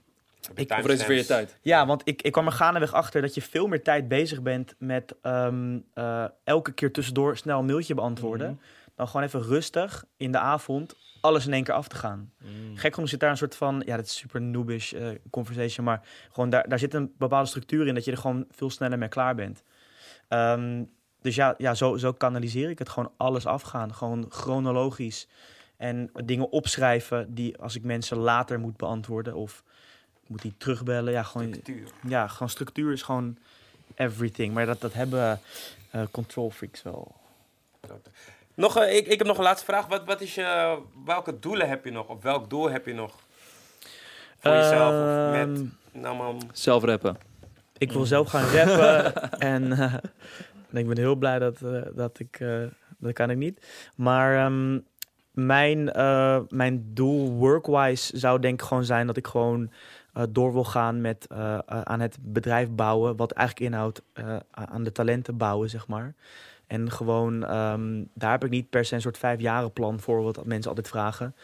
Ik, 0.54 0.72
Of 0.72 0.86
reserveer 0.86 1.16
je 1.16 1.24
tijd? 1.24 1.58
ja, 1.62 1.86
want 1.86 2.02
ik, 2.04 2.22
ik 2.22 2.32
kwam 2.32 2.46
er 2.46 2.52
gaandeweg 2.52 2.92
achter 2.92 3.20
dat 3.20 3.34
je 3.34 3.42
veel 3.42 3.66
meer 3.66 3.82
tijd 3.82 4.08
bezig 4.08 4.42
bent 4.42 4.74
met 4.78 5.14
ehm, 5.22 5.78
eh, 5.94 6.24
elke 6.44 6.72
keer 6.72 6.92
tussendoor 6.92 7.36
snel 7.36 7.58
een 7.58 7.66
mailtje 7.66 7.94
beantwoorden. 7.94 8.50
Mhm. 8.50 8.58
Dan 8.94 9.06
gewoon 9.08 9.26
even 9.26 9.42
rustig 9.42 10.04
in 10.16 10.32
de 10.32 10.38
avond 10.38 10.96
alles 11.26 11.46
in 11.46 11.52
één 11.52 11.64
keer 11.64 11.74
af 11.74 11.88
te 11.88 11.96
gaan. 11.96 12.32
Mm. 12.38 12.76
Gek 12.76 12.94
genoeg 12.94 13.08
zit 13.08 13.20
daar 13.20 13.30
een 13.30 13.36
soort 13.36 13.56
van, 13.56 13.82
ja, 13.86 13.96
dat 13.96 14.06
is 14.06 14.16
super 14.16 14.42
noobish 14.42 14.92
eh, 14.92 15.08
conversation, 15.30 15.84
maar 15.86 16.00
gewoon 16.32 16.50
daar, 16.50 16.68
daar 16.68 16.78
zit 16.78 16.94
een 16.94 17.14
bepaalde 17.18 17.48
structuur 17.48 17.86
in 17.86 17.94
dat 17.94 18.04
je 18.04 18.10
er 18.10 18.18
gewoon 18.18 18.46
veel 18.50 18.70
sneller 18.70 18.98
mee 18.98 19.08
klaar 19.08 19.34
bent. 19.34 19.62
Ehm, 20.28 20.84
dus 21.26 21.34
ja, 21.34 21.54
ja 21.58 21.74
zo, 21.74 21.96
zo 21.96 22.12
kanaliseer 22.12 22.70
ik 22.70 22.78
het 22.78 22.88
gewoon 22.88 23.12
alles 23.16 23.46
afgaan, 23.46 23.94
gewoon 23.94 24.26
chronologisch. 24.28 25.26
En 25.76 26.10
dingen 26.24 26.50
opschrijven 26.50 27.34
die 27.34 27.58
als 27.58 27.74
ik 27.74 27.82
mensen 27.84 28.16
later 28.16 28.60
moet 28.60 28.76
beantwoorden 28.76 29.34
of 29.34 29.62
moet 30.26 30.42
die 30.42 30.54
terugbellen. 30.58 31.12
Ja, 31.12 31.22
gewoon, 31.22 31.46
Structuur. 31.46 31.88
ja, 32.08 32.26
gewoon 32.26 32.48
structuur 32.48 32.92
is 32.92 33.02
gewoon 33.02 33.38
everything. 33.94 34.54
Maar 34.54 34.66
dat, 34.66 34.80
dat 34.80 34.92
hebben 34.92 35.40
eh, 35.90 36.02
control 36.10 36.50
freaks 36.50 36.82
wel. 36.82 37.14
Nog, 38.54 38.76
eh, 38.76 38.96
ik, 38.96 39.06
ik 39.06 39.18
heb 39.18 39.26
nog 39.26 39.36
een 39.36 39.42
laatste 39.44 39.64
vraag. 39.66 39.86
Wat, 39.86 40.04
wat 40.04 40.20
is 40.20 40.34
je, 40.34 40.78
welke 41.04 41.38
doelen 41.38 41.68
heb 41.68 41.84
je 41.84 41.90
nog? 41.90 42.08
Of 42.08 42.22
welk 42.22 42.50
doel 42.50 42.70
heb 42.70 42.86
je 42.86 42.94
nog? 42.94 43.14
Voor 44.38 44.52
jezelf 44.52 44.92
of 44.92 45.46
met... 45.46 45.58
Ehm, 45.58 46.00
Nou 46.02 46.16
man, 46.16 46.50
Zelf 46.52 46.84
rappen. 46.84 47.16
Ik 47.78 47.92
wil 47.92 48.04
zelf 48.04 48.28
gaan 48.30 48.48
rappen. 48.48 49.30
en 49.52 50.00
ik 50.72 50.86
ben 50.86 50.98
heel 50.98 51.16
blij 51.16 51.38
dat, 51.38 51.62
eh, 51.62 51.82
dat 51.94 52.18
ik... 52.18 52.40
eh, 52.40 52.62
dat 52.98 53.12
kan 53.12 53.30
ik 53.30 53.36
niet. 53.36 53.66
Maar 53.96 54.44
ehm, 54.44 54.78
mijn, 55.30 55.92
eh, 55.92 56.40
mijn 56.48 56.84
doel 56.94 57.30
workwise 57.30 58.18
zou 58.18 58.40
denk 58.40 58.60
ik 58.60 58.66
gewoon 58.66 58.84
zijn... 58.84 59.06
dat 59.06 59.16
ik 59.16 59.26
gewoon 59.26 59.70
door 60.30 60.52
wil 60.52 60.64
gaan 60.64 61.00
met 61.00 61.26
aan 61.66 62.00
het 62.00 62.18
bedrijf 62.20 62.70
bouwen... 62.70 63.16
wat 63.16 63.32
eigenlijk 63.32 63.70
inhoudt 63.70 64.02
aan 64.50 64.84
de 64.84 64.92
talenten 64.92 65.36
bouwen, 65.36 65.70
zeg 65.70 65.86
maar. 65.86 66.14
En 66.66 66.90
gewoon, 66.90 67.44
ehm, 67.44 68.04
daar 68.14 68.30
heb 68.30 68.44
ik 68.44 68.50
niet 68.50 68.70
per 68.70 68.84
se 68.84 68.94
een 68.94 69.00
soort 69.00 69.18
vijfjaren 69.18 69.72
plan 69.72 70.00
voor... 70.00 70.22
wat 70.22 70.44
mensen 70.44 70.68
altijd 70.68 70.88
vragen. 70.88 71.34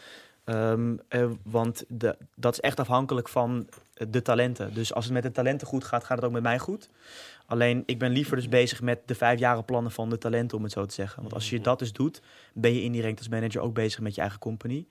Ehm, 0.43 0.95
eh, 1.07 1.29
want 1.43 1.83
de, 1.87 2.17
dat 2.35 2.53
is 2.53 2.59
echt 2.59 2.79
afhankelijk 2.79 3.29
van 3.29 3.67
de 4.09 4.21
talenten. 4.21 4.73
Dus 4.73 4.93
als 4.93 5.03
het 5.05 5.13
met 5.13 5.23
de 5.23 5.31
talenten 5.31 5.67
goed 5.67 5.83
gaat, 5.83 6.03
gaat 6.03 6.17
het 6.17 6.25
ook 6.25 6.31
met 6.31 6.43
mij 6.43 6.59
goed. 6.59 6.89
Alleen, 7.45 7.83
ik 7.85 7.99
ben 7.99 8.11
liever 8.11 8.35
dus 8.35 8.49
bezig 8.49 8.81
met 8.81 8.99
de 9.05 9.15
vijfjaren 9.15 9.65
plannen 9.65 9.91
van 9.91 10.09
de 10.09 10.17
talenten, 10.17 10.57
om 10.57 10.63
het 10.63 10.71
zo 10.71 10.85
te 10.85 10.93
zeggen. 10.93 11.21
Want 11.21 11.33
als 11.33 11.49
je 11.49 11.61
dat 11.61 11.79
dus 11.79 11.91
doet, 11.93 12.21
ben 12.53 12.73
je 12.73 12.81
indirect 12.81 13.17
als 13.17 13.29
manager 13.29 13.61
ook 13.61 13.73
bezig 13.73 13.99
met 13.99 14.15
je 14.15 14.21
eigen 14.21 14.39
company. 14.39 14.85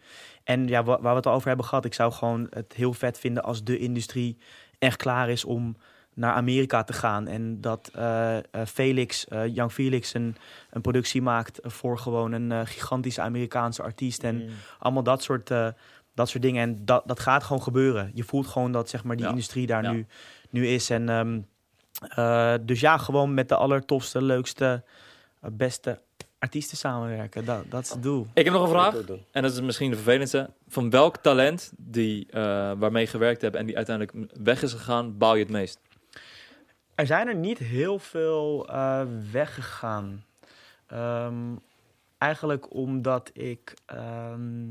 En 0.44 0.68
ja, 0.68 0.82
wa- 0.84 1.00
waar 1.00 1.10
we 1.10 1.16
het 1.16 1.26
al 1.26 1.34
over 1.34 1.48
hebben 1.48 1.66
gehad, 1.66 1.84
ik 1.84 1.94
zou 1.94 2.12
gewoon 2.12 2.46
het 2.50 2.72
heel 2.72 2.92
vet 2.92 3.18
vinden 3.18 3.42
als 3.42 3.64
de 3.64 3.78
industrie 3.78 4.36
echt 4.78 4.96
klaar 4.96 5.30
is 5.30 5.44
om 5.44 5.76
naar 6.14 6.32
Amerika 6.34 6.84
te 6.84 6.92
gaan. 6.92 7.26
En 7.28 7.60
dat 7.60 7.90
eh, 7.94 8.36
eh, 8.38 8.42
Felix, 8.66 9.28
eh 9.28 9.54
Young 9.54 9.72
Felix, 9.72 10.14
een, 10.14 10.36
een 10.70 10.80
productie 10.80 11.22
maakt 11.22 11.58
voor 11.62 11.98
gewoon 11.98 12.32
een 12.32 12.52
eh, 12.52 12.60
gigantische 12.64 13.20
Amerikaanse 13.20 13.82
artiest. 13.82 14.22
En 14.24 14.36
allemaal 14.78 15.02
dat 15.02 15.22
soort, 15.22 15.50
eh, 15.50 15.68
dat 16.14 16.28
soort 16.28 16.42
dingen. 16.42 16.62
En 16.62 16.84
dat, 16.84 17.02
dat 17.06 17.20
gaat 17.20 17.42
gewoon 17.42 17.62
gebeuren. 17.62 18.10
Je 18.14 18.24
voelt 18.24 18.46
gewoon 18.46 18.72
dat 18.72 18.88
zeg 18.88 19.04
maar, 19.04 19.16
die 19.16 19.24
Ja. 19.24 19.30
industrie 19.30 19.66
daar 19.66 19.82
Ja. 19.82 19.92
nu, 19.92 20.06
nu 20.50 20.66
is. 20.66 20.90
En, 20.90 21.08
ehm, 21.08 21.40
eh, 22.08 22.54
dus 22.62 22.80
ja, 22.80 22.98
gewoon 22.98 23.34
met 23.34 23.48
de 23.48 23.56
allertofste, 23.56 24.22
leukste, 24.22 24.82
eh, 25.40 25.50
beste 25.52 26.00
artiesten 26.38 26.76
samenwerken. 26.76 27.44
Dat, 27.44 27.70
dat 27.70 27.82
is 27.82 27.90
het 27.90 28.02
doel. 28.02 28.26
Ik 28.34 28.44
heb 28.44 28.54
nog 28.54 28.62
een 28.62 28.68
vraag. 28.68 28.94
En 29.30 29.42
dat 29.42 29.52
is 29.52 29.60
misschien 29.60 29.90
de 29.90 29.96
vervelendste. 29.96 30.50
Van 30.68 30.90
welk 30.90 31.16
talent 31.16 31.72
die, 31.76 32.26
eh, 32.30 32.40
waarmee 32.78 33.02
je 33.02 33.08
gewerkt 33.10 33.40
hebt 33.42 33.56
en 33.56 33.66
die 33.66 33.76
uiteindelijk 33.76 34.28
weg 34.42 34.62
is 34.62 34.72
gegaan, 34.72 35.18
bouw 35.18 35.34
je 35.34 35.42
het 35.42 35.52
meest? 35.52 35.80
Er 36.94 37.06
zijn 37.06 37.28
er 37.28 37.34
niet 37.34 37.58
heel 37.58 37.98
veel 37.98 38.68
eh, 38.68 39.02
weggegaan. 39.32 40.24
Ehm, 40.86 41.56
eigenlijk 42.18 42.74
omdat 42.74 43.30
ik 43.32 43.74
ehm, 43.86 44.68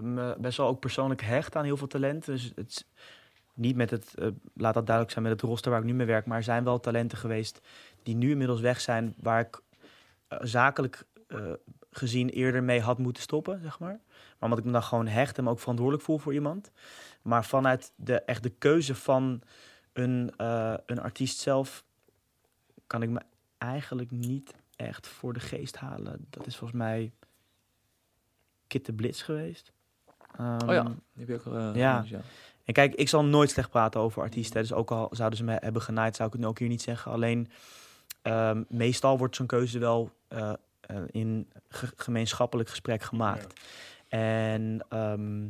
me 0.00 0.36
best 0.38 0.56
wel 0.56 0.66
ook 0.66 0.80
persoonlijk 0.80 1.22
hecht 1.22 1.56
aan 1.56 1.64
heel 1.64 1.76
veel 1.76 1.86
talenten. 1.86 2.32
Dus 2.32 2.52
het 2.54 2.86
niet 3.60 3.76
met 3.76 3.90
het, 3.90 4.14
eh, 4.14 4.28
laat 4.54 4.74
dat 4.74 4.86
duidelijk 4.86 5.10
zijn, 5.10 5.24
met 5.24 5.32
het 5.32 5.42
roster 5.42 5.70
waar 5.70 5.80
ik 5.80 5.86
nu 5.86 5.94
mee 5.94 6.06
werk. 6.06 6.26
Maar 6.26 6.36
er 6.36 6.42
zijn 6.42 6.64
wel 6.64 6.80
talenten 6.80 7.18
geweest 7.18 7.60
die 8.02 8.14
nu 8.14 8.30
inmiddels 8.30 8.60
weg 8.60 8.80
zijn, 8.80 9.14
waar 9.18 9.40
ik 9.40 9.60
eh, 10.28 10.38
zakelijk 10.42 11.04
eh, 11.26 11.52
gezien 11.90 12.28
eerder 12.28 12.62
mee 12.62 12.80
had 12.80 12.98
moeten 12.98 13.22
stoppen, 13.22 13.60
zeg 13.62 13.78
maar. 13.78 14.00
Maar 14.08 14.48
omdat 14.48 14.58
ik 14.58 14.64
me 14.64 14.72
dan 14.72 14.82
gewoon 14.82 15.06
hecht 15.06 15.38
en 15.38 15.44
me 15.44 15.50
ook 15.50 15.58
verantwoordelijk 15.58 16.04
voel 16.04 16.18
voor 16.18 16.34
iemand. 16.34 16.70
Maar 17.22 17.44
vanuit 17.44 17.92
de, 17.96 18.20
echt 18.20 18.42
de 18.42 18.50
keuze 18.50 18.94
van 18.94 19.42
een, 19.92 20.32
een 20.86 21.00
artiest 21.00 21.38
zelf 21.38 21.84
kan 22.86 23.02
ik 23.02 23.08
me 23.08 23.20
eigenlijk 23.58 24.10
niet 24.10 24.54
echt 24.76 25.06
voor 25.06 25.32
de 25.32 25.40
geest 25.40 25.76
halen. 25.76 26.26
Dat 26.30 26.46
is 26.46 26.56
volgens 26.56 26.78
mij 26.78 27.12
Kit 28.66 28.86
de 28.86 28.92
Blitz 28.92 29.24
geweest. 29.24 29.72
Oh 30.38 30.58
ja, 30.68 30.82
die 30.82 31.26
heb 31.26 31.28
je 31.28 31.34
ook 31.34 31.54
eh, 31.54 31.70
ja. 31.74 31.90
genoemd, 31.92 32.08
ja. 32.08 32.20
En 32.64 32.72
kijk, 32.74 32.94
ik 32.94 33.08
zal 33.08 33.24
nooit 33.24 33.50
slecht 33.50 33.70
praten 33.70 34.00
over 34.00 34.22
artiesten. 34.22 34.60
Dus 34.60 34.72
ook 34.72 34.90
al 34.90 35.08
zouden 35.10 35.38
ze 35.38 35.44
me 35.44 35.56
hebben 35.60 35.82
genaaid, 35.82 36.16
zou 36.16 36.28
ik 36.28 36.34
het 36.34 36.42
nu 36.42 36.48
ook 36.48 36.58
hier 36.58 36.68
niet 36.68 36.82
zeggen. 36.82 37.12
Alleen, 37.12 37.50
ehm, 38.22 38.62
meestal 38.68 39.18
wordt 39.18 39.36
zo'n 39.36 39.46
keuze 39.46 39.78
wel 39.78 40.10
eh, 40.28 40.52
eh, 40.80 40.96
in 41.10 41.48
ge- 41.68 41.92
gemeenschappelijk 41.96 42.68
gesprek 42.68 43.02
gemaakt. 43.02 43.60
En 44.08 44.84
ehm, 44.88 45.48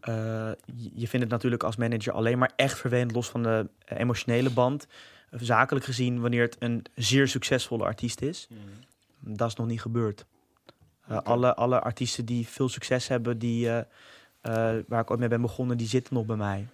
eh, 0.00 0.50
je- 0.74 1.08
vindt 1.08 1.20
het 1.24 1.28
natuurlijk 1.28 1.62
als 1.62 1.76
manager 1.76 2.12
alleen 2.12 2.38
maar 2.38 2.52
echt 2.56 2.78
vervelend, 2.78 3.12
los 3.12 3.28
van 3.28 3.42
de 3.42 3.68
emotionele 3.84 4.50
band. 4.50 4.86
Zakelijk 5.30 5.84
gezien, 5.84 6.20
wanneer 6.20 6.42
het 6.42 6.56
een 6.58 6.84
zeer 6.94 7.28
succesvolle 7.28 7.84
artiest 7.84 8.20
is. 8.20 8.48
Dat 9.20 9.48
is 9.48 9.54
nog 9.54 9.66
niet 9.66 9.80
gebeurd. 9.80 10.24
Eh, 11.08 11.18
alle, 11.22 11.54
alle 11.54 11.80
artiesten 11.80 12.24
die 12.24 12.48
veel 12.48 12.68
succes 12.68 13.08
hebben, 13.08 13.38
die, 13.38 13.68
eh, 13.68 13.78
eh, 14.40 14.82
waar 14.88 15.00
ik 15.00 15.10
ooit 15.10 15.20
mee 15.20 15.28
ben 15.28 15.40
begonnen, 15.40 15.76
die 15.76 15.86
zitten 15.88 16.14
nog 16.14 16.24
bij 16.26 16.36
mij. 16.36 16.66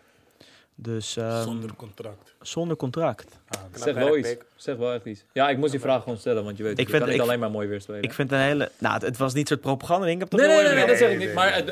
Dus 0.74 1.16
ehm, 1.16 1.42
Zonder 1.42 1.74
contract. 1.76 2.34
zonder 2.40 2.76
contract. 2.76 3.38
Ah, 3.48 3.60
Zeg 3.74 3.94
wel 3.94 4.16
iets. 4.16 4.34
Zeg 4.56 4.76
wel 4.76 4.92
echt 4.92 5.04
iets. 5.04 5.24
Ja, 5.32 5.48
ik 5.48 5.58
moest 5.58 5.70
die 5.70 5.80
vraag 5.80 6.02
gewoon 6.02 6.18
stellen, 6.18 6.44
want 6.44 6.56
je 6.56 6.62
weet, 6.62 6.72
Ik 6.72 6.78
ik 6.78 6.86
vind- 6.88 6.98
kan 6.98 7.08
niet 7.08 7.18
ik- 7.18 7.24
alleen 7.24 7.38
maar 7.38 7.50
mooi 7.50 7.68
weer 7.68 7.80
spelen. 7.80 8.02
Ik 8.02 8.12
vind 8.12 8.30
het 8.30 8.38
een 8.40 8.46
hele... 8.46 8.70
Nou, 8.78 8.94
het, 8.94 9.02
het 9.02 9.16
was 9.16 9.34
niet 9.34 9.48
soort 9.48 9.60
propaganda. 9.60 10.06
Ik 10.06 10.18
heb 10.18 10.28
toch 10.28 10.40
Nee, 10.40 10.48
nee, 10.48 10.62
nee, 10.64 10.74
nee, 10.74 10.86
dat 10.86 10.96
zeg 10.96 11.10
ik 11.10 11.18
niet. 11.18 11.34
Maar 11.34 11.64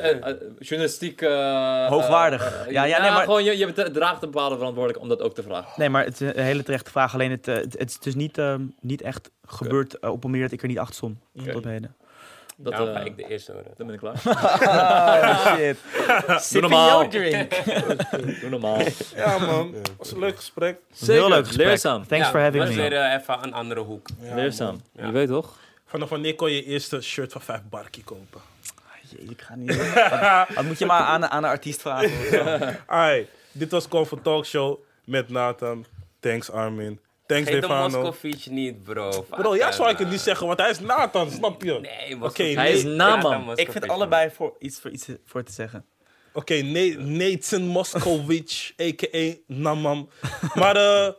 journalistiek... 0.59 1.21
eh, 1.21 1.87
Hoogwaardig. 1.87 2.69
Ja, 2.69 2.83
ja, 2.83 3.01
nee, 3.01 3.11
maar- 3.11 3.23
gewoon, 3.23 3.43
je, 3.43 3.57
je 3.57 3.73
draagt 3.91 4.23
een 4.23 4.31
bepaalde 4.31 4.55
verantwoordelijkheid 4.57 5.11
om 5.11 5.17
dat 5.17 5.21
ook 5.27 5.35
te 5.35 5.43
vragen. 5.43 5.71
Nee, 5.75 5.89
maar 5.89 6.05
het 6.05 6.21
is 6.21 6.33
een 6.35 6.43
hele 6.43 6.63
terechte 6.63 6.91
vraag. 6.91 7.13
Alleen 7.13 7.31
het, 7.31 7.45
het, 7.45 7.73
het 7.79 7.89
is 7.89 7.99
dus 7.99 8.15
niet, 8.15 8.37
ehm, 8.37 8.61
niet 8.81 9.01
echt 9.01 9.29
gebeurd 9.45 9.99
op 9.99 10.23
een 10.23 10.29
manier 10.29 10.45
dat 10.45 10.53
ik 10.53 10.61
er 10.61 10.67
niet 10.67 10.79
achter 10.79 10.95
stond. 10.95 11.17
Tot 11.51 11.63
heden. 11.63 11.95
Dat, 12.61 12.73
nou, 12.73 12.87
eh, 12.89 12.93
ga 12.95 12.99
ik 13.01 13.17
de 13.17 13.27
eerste 13.27 13.51
horen. 13.51 13.71
dan 13.77 13.85
ben 13.87 13.95
ik 13.95 14.01
klaar. 14.01 14.21
Oh, 14.25 15.55
shit. 15.55 15.77
Doe 16.51 16.61
normaal. 16.61 17.07
drink. 17.09 17.51
Doe 18.41 18.49
normaal. 18.49 18.81
Ja, 19.15 19.37
man. 19.37 19.75
was 19.97 20.11
een 20.11 20.19
leuk 20.19 20.35
gesprek. 20.35 20.79
Heel 21.05 21.29
leuk 21.29 21.45
gesprek. 21.45 21.67
Leerzaam. 21.67 22.07
Thanks 22.07 22.25
Ja, 22.25 22.31
for 22.31 22.39
having 22.41 22.63
was 22.63 22.75
me. 22.75 22.81
weer 22.81 22.93
eh, 22.93 23.13
even 23.13 23.43
een 23.43 23.53
andere 23.53 23.79
hoek. 23.81 24.07
Ja, 24.21 24.35
Leerzaam. 24.35 24.81
Ja. 24.95 25.05
Je 25.05 25.11
weet 25.11 25.27
toch? 25.27 25.57
Vanaf 25.85 26.09
wanneer 26.09 26.35
kon 26.35 26.51
je 26.51 26.63
eerste 26.63 27.01
shirt 27.01 27.31
van 27.31 27.41
5 27.41 27.61
barkie 27.69 28.03
kopen? 28.03 28.41
Jee, 29.09 29.29
ik 29.29 29.41
ga 29.41 29.55
niet... 29.55 29.93
wat, 30.09 30.55
wat 30.55 30.63
moet 30.65 30.79
je 30.79 30.85
maar 30.85 31.01
aan, 31.01 31.25
aan 31.29 31.41
de 31.41 31.47
artiest 31.47 31.81
vragen? 31.81 32.79
Ai, 32.87 33.27
dit 33.51 33.71
was 33.71 33.87
Comfort 33.87 34.23
Talk 34.23 34.45
Show 34.45 34.79
met 35.03 35.29
Nathan. 35.29 35.85
Thanks 36.19 36.51
Armin. 36.51 36.99
Thanks 37.29 37.49
Geef 37.49 37.59
de 37.59 37.65
Stefano. 37.65 38.01
Moscovic 38.01 38.45
niet, 38.45 38.83
bro. 38.83 39.25
Bro, 39.29 39.55
ja, 39.55 39.71
zou 39.71 39.89
ik 39.89 39.97
het 39.97 40.09
niet 40.09 40.19
zeggen, 40.19 40.47
want 40.47 40.59
hij 40.59 40.69
is 40.69 40.79
Nathan, 40.79 41.31
snap 41.31 41.63
je? 41.63 41.79
Nee, 41.79 42.23
Oké. 42.23 42.43
Hij 42.43 42.71
is 42.71 42.83
nee. 42.83 42.95
naman. 42.95 43.57
ik 43.57 43.71
vind 43.71 43.87
allebei 43.87 44.29
voor 44.29 44.55
iets, 44.59 44.79
voor 44.79 44.91
iets 44.91 45.07
voor 45.25 45.43
te 45.43 45.51
zeggen. 45.51 45.85
Oké, 46.33 46.61
Na- 46.61 46.95
Nathan 46.97 47.77
a.k.a. 48.81 49.33
Namam. 49.47 50.09
Maar 50.53 50.75
eh 50.75 51.13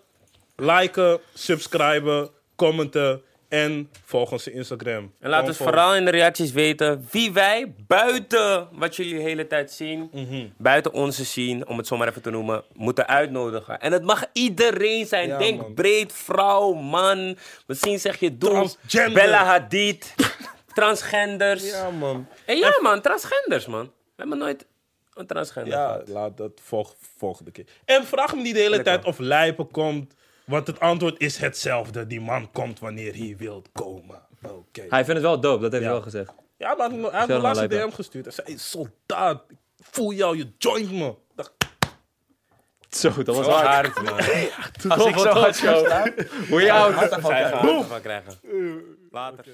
liken, 0.57 1.21
subscriben, 1.35 2.31
commenten 2.57 3.23
en 3.51 3.91
volg 4.05 4.33
onze 4.33 4.53
Instagram. 4.53 5.13
En 5.21 5.31
laat 5.31 5.47
ons 5.49 5.57
vooral 5.57 5.95
in 5.97 6.05
de 6.05 6.11
reacties 6.11 6.53
weten 6.53 7.07
wie 7.11 7.33
wij 7.33 7.75
buiten 7.87 8.69
wat 8.73 8.97
jullie 8.97 9.15
de 9.15 9.21
hele 9.23 9.47
tijd 9.47 9.71
zien, 9.73 10.09
Mhm. 10.13 10.47
buiten 10.59 10.93
onze 10.93 11.25
zien, 11.25 11.67
om 11.67 11.77
het 11.77 11.87
zomaar 11.87 12.09
even 12.09 12.23
te 12.23 12.31
noemen, 12.31 12.65
moeten 12.73 13.07
uitnodigen. 13.09 13.81
En 13.81 13.93
het 13.93 14.03
mag 14.03 14.25
iedereen 14.33 15.07
zijn. 15.07 15.29
Ja, 15.29 15.39
Denk 15.39 15.61
man. 15.61 15.75
breed, 15.75 16.13
vrouw, 16.13 16.73
man. 16.73 17.37
Misschien 17.67 17.99
zeg 18.01 18.21
je. 18.21 18.39
Transgender. 18.39 19.13
Bella 19.13 19.45
Hadid. 19.45 20.15
Transgenders. 20.75 21.71
Ja, 21.71 21.91
man. 21.91 22.27
En 22.47 22.57
ja, 22.57 22.79
man, 22.83 23.01
transgenders, 23.01 23.67
man. 23.67 23.85
We 23.85 23.91
hebben 24.17 24.39
nooit 24.39 24.67
een 25.15 25.27
transgender 25.27 25.73
Ja, 25.73 26.03
laat 26.07 26.37
dat 26.37 26.53
volg, 26.63 26.95
volgende 27.19 27.51
keer. 27.51 27.65
En 27.85 28.05
vraag 28.05 28.35
me 28.35 28.43
niet 28.43 28.55
de 28.55 28.59
hele 28.61 28.77
Lekker. 28.77 28.93
tijd 28.93 29.05
of 29.07 29.19
Lijpen 29.19 29.71
komt. 29.71 30.15
Want 30.51 30.67
het 30.67 30.81
antwoord 30.81 31.21
is 31.21 31.37
hetzelfde. 31.37 32.07
Die 32.07 32.21
man 32.21 32.51
komt 32.53 32.79
wanneer 32.79 33.15
hij 33.15 33.35
wil 33.39 33.63
komen. 33.73 34.23
Oké. 34.43 34.81
Hij 34.89 35.05
vindt 35.05 35.21
het 35.21 35.23
wel 35.23 35.41
dope, 35.41 35.63
dat 35.63 35.73
heeft 35.73 35.85
Ja. 35.85 35.91
hij 35.91 36.01
wel 36.01 36.03
gezegd. 36.11 36.33
Ja, 36.57 36.75
maar 36.75 36.89
hij 36.91 36.99
heeft 36.99 37.11
me 37.13 37.19
Verder 37.19 37.39
laatst 37.41 37.63
een 37.63 37.69
Lijpen. 37.69 37.89
DM 37.91 37.95
gestuurd. 37.95 38.25
Hij 38.25 38.35
zei, 38.35 38.47
hey, 38.47 38.57
soldaat, 38.59 39.43
ik 39.49 39.57
voel 39.81 40.13
jou, 40.13 40.37
je 40.37 40.53
joint 40.59 40.93
me. 40.93 41.15
Dacht, 41.35 41.53
Zo, 42.89 43.23
dat 43.23 43.37
was 43.37 43.45
Zo 43.45 43.51
hard. 43.53 43.67
hard, 43.67 44.03
man. 44.03 44.91
Als 44.99 45.07
ik 45.07 45.19
zo 45.27 45.33
zou 45.33 45.53
staan... 45.53 46.13
Hoe 46.49 46.61
je 46.63 46.73
oud? 46.73 46.95
Van 47.87 48.01
krijgen. 48.01 48.39
Later. 49.11 49.45